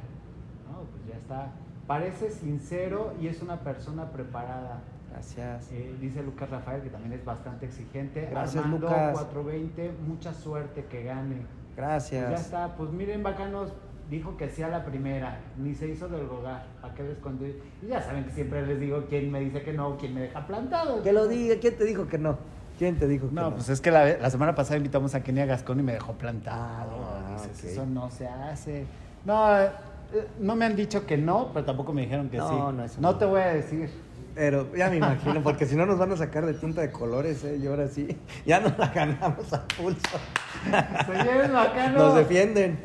No, 0.70 0.80
pues 0.92 1.08
ya 1.08 1.16
está. 1.16 1.52
Parece 1.88 2.32
sincero 2.32 3.14
y 3.22 3.28
es 3.28 3.42
una 3.42 3.62
persona 3.62 4.12
preparada. 4.12 4.82
Gracias. 5.16 5.70
Eh, 5.72 5.96
dice 6.02 6.22
Lucas 6.24 6.50
Rafael, 6.50 6.82
que 6.82 6.90
también 6.90 7.14
es 7.14 7.24
bastante 7.24 7.66
exigente. 7.66 8.28
Gracias, 8.30 8.64
Armando 8.64 8.88
Lucas. 8.88 9.14
420, 9.14 9.92
mucha 10.08 10.34
suerte 10.34 10.86
que 10.86 11.04
gane. 11.04 11.36
Pues 11.36 11.78
Gracias. 11.78 12.30
ya 12.30 12.36
está, 12.36 12.76
pues 12.76 12.90
miren, 12.92 13.24
bacanos, 13.24 13.72
dijo 14.10 14.36
que 14.38 14.50
sí 14.50 14.62
a 14.62 14.68
la 14.68 14.84
primera, 14.86 15.40
ni 15.58 15.74
se 15.74 15.88
hizo 15.88 16.08
del 16.10 16.28
rogar. 16.28 16.66
¿Para 16.82 16.94
qué 16.94 17.04
les 17.04 17.18
cuento? 17.20 17.46
Y 17.46 17.56
ya 17.88 18.02
saben 18.02 18.26
que 18.26 18.32
siempre 18.32 18.66
les 18.66 18.80
digo 18.80 19.06
quién 19.10 19.32
me 19.32 19.40
dice 19.40 19.62
que 19.62 19.74
no, 19.74 19.98
quién 19.98 20.14
me 20.14 20.22
deja 20.22 20.46
plantado. 20.46 21.02
Que 21.02 21.14
lo 21.14 21.28
diga, 21.28 21.56
¿quién 21.62 21.78
te 21.78 21.86
dijo 21.86 22.08
que 22.08 22.18
no? 22.18 22.38
¿Quién 22.78 23.00
te 23.00 23.08
dijo 23.08 23.30
que 23.30 23.36
no? 23.36 23.42
No, 23.44 23.56
pues 23.56 23.70
es 23.70 23.80
que 23.80 23.90
la, 23.92 24.18
la 24.18 24.30
semana 24.30 24.54
pasada 24.54 24.76
invitamos 24.78 25.16
a 25.16 25.24
Kenia 25.24 25.46
Gascón 25.46 25.80
y 25.80 25.84
me 25.84 25.94
dejó 25.94 26.14
plantado. 26.14 26.92
Ah, 27.02 27.38
Dices. 27.50 27.72
Eso 27.72 27.86
no 27.86 28.12
se 28.12 28.28
hace. 28.28 28.86
No, 29.24 29.58
eh, 29.62 29.70
no 30.40 30.56
me 30.58 30.66
han 30.66 30.76
dicho 30.76 31.06
que 31.06 31.18
no, 31.18 31.52
pero 31.54 31.66
tampoco 31.66 31.94
me 31.94 32.02
dijeron 32.02 32.30
que 32.30 32.38
No, 32.38 32.50
sí. 32.50 32.56
no, 32.78 32.84
eso 32.84 33.02
no 33.02 33.12
no. 33.14 33.18
te 33.18 33.26
voy 33.26 33.40
a 33.42 33.48
decir. 33.54 33.90
Pero 34.36 34.76
ya 34.76 34.90
me 34.90 34.98
imagino, 34.98 35.42
porque 35.42 35.66
si 35.66 35.76
no 35.78 35.86
nos 35.86 35.98
van 35.98 36.12
a 36.12 36.18
sacar 36.18 36.46
de 36.46 36.54
tinta 36.54 36.82
de 36.82 36.92
colores, 36.92 37.44
¿eh? 37.46 37.58
Y 37.62 37.68
ahora 37.68 37.88
sí, 37.88 38.18
ya 38.46 38.60
nos 38.60 38.78
la 38.78 38.88
ganamos 38.90 39.52
a 39.54 39.66
pulso. 39.66 40.20
Señores 41.08 41.52
bacanos. 41.52 41.98
Nos 41.98 42.16
defienden. 42.16 42.78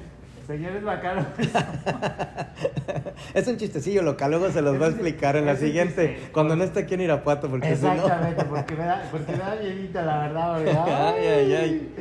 Señores 0.47 0.82
bacanos. 0.82 1.27
Es 3.35 3.47
un 3.47 3.56
chistecillo 3.56 4.02
local, 4.02 4.31
luego 4.31 4.51
se 4.51 4.62
los 4.62 4.81
va 4.81 4.86
a 4.86 4.89
explicar 4.90 5.36
en 5.36 5.47
la 5.47 5.56
siguiente, 5.56 6.14
chiste. 6.14 6.32
cuando 6.32 6.56
no 6.56 6.64
esté 6.64 6.81
aquí 6.81 6.94
en 6.94 7.02
Irapuato, 7.02 7.48
porque 7.48 7.77
si 7.77 7.85
no... 7.85 7.93
Exactamente, 7.93 8.44
porque 8.44 8.74
me 8.74 8.85
da, 8.85 9.09
porque 9.10 9.32
me 9.32 9.39
da 9.39 9.56
miedito, 9.60 10.02
la 10.02 10.18
verdad, 10.18 10.59
¿verdad? 10.59 11.14
Ay, 11.14 11.27
ay, 11.27 11.52
ay. 11.52 11.94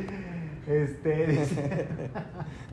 Este, 0.66 1.26
dice, 1.26 1.86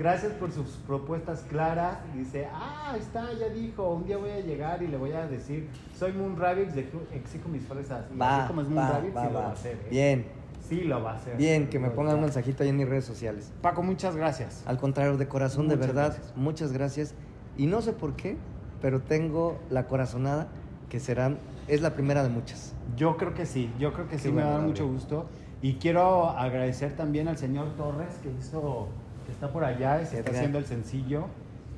gracias 0.00 0.32
por 0.32 0.50
sus 0.50 0.66
propuestas 0.86 1.44
claras. 1.48 1.98
Dice, 2.14 2.48
ah, 2.52 2.96
está, 2.98 3.32
ya 3.38 3.48
dijo, 3.50 3.88
un 3.90 4.04
día 4.06 4.16
voy 4.16 4.30
a 4.30 4.40
llegar 4.40 4.82
y 4.82 4.88
le 4.88 4.96
voy 4.96 5.12
a 5.12 5.26
decir, 5.26 5.68
soy 5.94 6.12
Moon 6.12 6.36
Rabbit, 6.38 6.70
exijo 7.12 7.48
mis 7.50 7.62
fresas. 7.64 8.06
Y 8.12 8.16
Va, 8.18 8.38
así 8.38 8.48
como 8.48 8.62
es 8.62 8.68
Moon 8.68 8.82
va, 8.84 8.90
Rabbit, 8.92 9.16
va, 9.16 9.26
sí 9.26 9.32
lo 9.32 9.38
va. 9.38 9.46
a 9.46 9.52
hacer. 9.52 9.72
¿eh? 9.76 9.88
Bien, 9.90 10.26
Sí 10.68 10.82
lo 10.82 11.02
va 11.02 11.12
a 11.12 11.16
hacer. 11.16 11.36
bien, 11.36 11.68
que 11.68 11.78
me 11.78 11.90
pongan 11.90 12.14
un 12.16 12.20
mensajito 12.22 12.62
ahí 12.62 12.68
en 12.68 12.76
mis 12.76 12.88
redes 12.88 13.04
sociales. 13.04 13.52
Paco, 13.60 13.82
muchas 13.82 14.14
gracias. 14.16 14.62
Al 14.66 14.78
contrario, 14.78 15.16
de 15.16 15.26
corazón, 15.26 15.68
de 15.68 15.76
verdad, 15.76 16.12
gracias. 16.12 16.36
muchas 16.36 16.72
gracias. 16.72 17.14
Y 17.58 17.66
no 17.66 17.82
sé 17.82 17.92
por 17.92 18.14
qué, 18.14 18.36
pero 18.80 19.00
tengo 19.00 19.58
la 19.68 19.86
corazonada 19.86 20.48
que 20.88 21.00
serán, 21.00 21.38
es 21.68 21.82
la 21.82 21.94
primera 21.94 22.22
de 22.22 22.28
muchas. 22.30 22.72
Yo 22.96 23.16
creo 23.16 23.34
que 23.34 23.46
sí, 23.46 23.72
yo 23.78 23.92
creo 23.92 24.08
que 24.08 24.18
sí 24.18 24.28
Qué 24.28 24.34
me 24.34 24.42
va 24.42 24.48
a 24.48 24.52
dar 24.52 24.62
mucho 24.62 24.86
gusto. 24.86 25.26
Y 25.62 25.74
quiero 25.74 26.28
agradecer 26.30 26.96
también 26.96 27.28
al 27.28 27.36
señor 27.36 27.74
Torres 27.76 28.14
que 28.22 28.30
hizo, 28.30 28.88
que 29.30 29.34
está 29.34 29.52
por 29.52 29.64
allá, 29.64 30.04
se 30.04 30.18
está 30.18 30.32
haciendo 30.32 30.58
el 30.58 30.66
sencillo. 30.66 31.26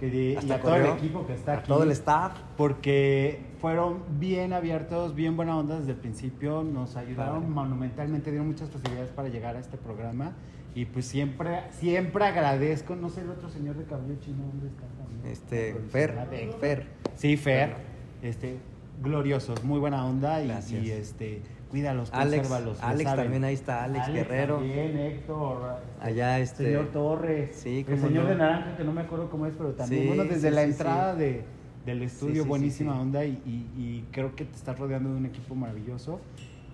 Que 0.01 0.11
de- 0.11 0.33
y 0.33 0.37
Hasta 0.37 0.55
a 0.57 0.61
todo 0.61 0.75
el 0.77 0.87
equipo 0.87 1.27
que 1.27 1.35
está 1.35 1.53
a 1.53 1.57
aquí. 1.59 1.69
todo 1.69 1.83
el 1.85 1.91
staff. 1.93 2.33
Porque 2.57 3.41
fueron 3.61 4.03
bien 4.19 4.53
abiertos, 4.53 5.15
bien 5.15 5.37
buena 5.37 5.57
onda 5.57 5.79
desde 5.79 5.93
el 5.93 5.99
principio, 5.99 6.65
nos 6.65 6.97
ayudaron 6.97 7.53
monumentalmente, 7.53 8.31
dieron 8.31 8.49
muchas 8.49 8.69
posibilidades 8.69 9.11
para 9.13 9.29
llegar 9.29 9.55
a 9.57 9.61
este 9.61 9.77
programa. 9.77 10.33
Y 10.75 10.87
pues 10.87 11.05
siempre, 11.07 11.65
siempre 11.71 12.25
agradezco, 12.25 12.97
no 12.97 13.11
sé 13.11 13.21
el 13.21 13.31
otro 13.31 13.49
señor 13.51 13.77
de 13.77 13.85
cabello 13.85 14.15
chino, 14.21 14.43
¿dónde 14.45 14.69
está 14.69 14.87
también? 14.99 15.31
Este, 15.31 15.75
Fer, 15.91 16.17
Fer. 16.59 16.87
Sí, 17.15 17.37
Fer. 17.37 17.77
Este, 18.23 18.57
gloriosos, 19.03 19.63
muy 19.63 19.79
buena 19.79 20.05
onda 20.07 20.43
y, 20.43 20.51
y, 20.71 20.91
este, 20.91 21.43
cuídalos, 21.73 22.11
Alex, 22.13 22.43
consérvalos. 22.49 22.83
Alex 22.83 23.15
también 23.17 23.43
ahí 23.45 23.55
está, 23.55 23.83
Alex, 23.85 24.09
Guerrero. 24.13 24.57
También, 24.59 24.97
Héctor. 24.99 25.79
Allá 26.01 26.39
este... 26.39 26.67
Señor 26.67 26.93
Torres. 26.93 27.57
Sí, 27.57 27.85
el 27.89 27.99
señor 27.99 28.25
no. 28.25 28.31
de 28.31 28.37
Naranja, 28.37 28.77
que 28.77 28.85
no 28.85 28.93
me 28.93 29.01
acuerdo 29.01 29.29
cómo 29.31 29.47
es, 29.47 29.55
pero 29.57 29.71
también, 29.73 30.03
Sí, 30.03 30.07
bueno, 30.09 30.25
desde 30.25 30.51
sí, 30.51 30.55
la 30.55 30.63
sí, 30.65 30.71
entrada 30.71 31.15
de, 31.17 31.45
del 31.87 32.03
estudio, 32.03 32.45
buenísima 32.45 33.01
onda 33.01 33.25
y, 33.25 33.31
y- 33.47 33.81
y 33.83 34.05
creo 34.13 34.37
que 34.37 34.45
te 34.45 34.55
estás 34.55 34.79
rodeando 34.79 35.11
de 35.11 35.17
un 35.17 35.27
equipo 35.27 35.55
maravilloso. 35.55 36.21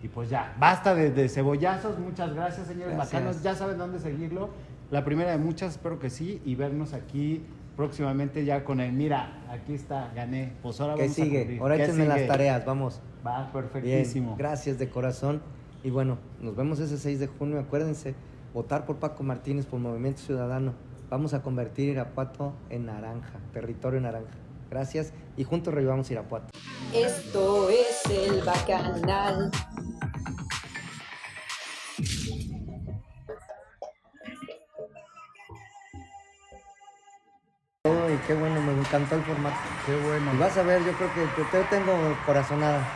Y 0.03 0.09
pues 0.09 0.29
ya, 0.31 0.55
basta 0.61 0.95
de, 0.95 1.11
de 1.11 1.29
cebollazos. 1.29 1.99
Muchas 1.99 2.35
gracias, 2.35 2.67
señores 2.67 2.95
Gracias. 2.95 3.13
bacanos. 3.23 3.43
Ya 3.43 3.55
saben 3.55 3.79
dónde 3.79 3.99
seguirlo. 4.01 4.51
La 4.91 5.05
primera 5.05 5.31
de 5.31 5.39
muchas, 5.39 5.73
espero 5.73 5.99
que 5.99 6.11
sí. 6.11 6.41
Y 6.45 6.55
vernos 6.55 6.93
aquí 6.93 7.43
próximamente 7.77 8.45
ya 8.45 8.65
con 8.65 8.81
él. 8.81 8.93
Mira, 8.93 9.39
aquí 9.51 9.75
está, 9.75 10.11
gané. 10.15 10.53
Pues 10.63 10.81
ahora 10.81 10.95
¿Qué 10.95 11.03
vamos 11.03 11.19
a 11.19 11.23
sigue? 11.25 11.39
cumplir. 11.39 11.61
Ahora 11.63 11.77
¿Qué 11.77 11.83
échenme 11.85 12.07
las 12.07 12.27
tareas, 12.27 12.65
vamos. 12.65 13.01
Va, 13.27 13.39
Bien, 13.41 13.53
perfectísimo. 13.53 14.37
gracias 14.39 14.79
de 14.79 14.89
corazón. 14.89 15.43
Y 15.83 15.91
bueno, 15.91 16.19
nos 16.41 16.57
vemos 16.57 16.79
ese 16.81 16.99
6 16.99 17.21
de 17.21 17.27
junio. 17.27 17.61
Acuérdense, 17.61 18.15
votar 18.55 18.85
por 18.87 18.97
Paco 18.97 19.23
Martínez, 19.23 19.67
por 19.67 19.81
Movimiento 19.81 20.21
Ciudadano. 20.21 20.73
Vamos 21.11 21.35
a 21.35 21.43
convertir 21.43 21.89
Irapuato 21.91 22.53
en 22.71 22.87
naranja, 22.87 23.39
territorio 23.53 24.01
naranja. 24.01 24.31
Gracias 24.71 25.13
y 25.37 25.45
juntos 25.45 25.73
revivamos 25.73 26.11
Irapuato. 26.11 26.49
Esto 26.93 27.69
es 27.71 28.03
el 28.11 28.43
bacanal. 28.45 29.51
Uy, 37.85 38.19
qué 38.27 38.35
bueno, 38.35 38.61
me 38.61 38.73
encantó 38.73 39.15
el 39.15 39.23
formato. 39.23 39.57
Qué 39.87 39.97
bueno. 39.97 40.35
Y 40.35 40.39
vas 40.39 40.57
a 40.57 40.63
ver, 40.63 40.85
yo 40.85 40.93
creo 40.93 41.13
que 41.15 41.27
te, 41.43 41.45
te 41.51 41.65
tengo 41.65 41.93
corazonada. 42.27 42.87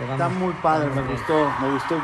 Está 0.00 0.28
muy 0.28 0.52
padre, 0.54 0.90
me 0.90 1.02
gustó, 1.02 1.52
me 1.60 1.70
gustó 1.70 2.00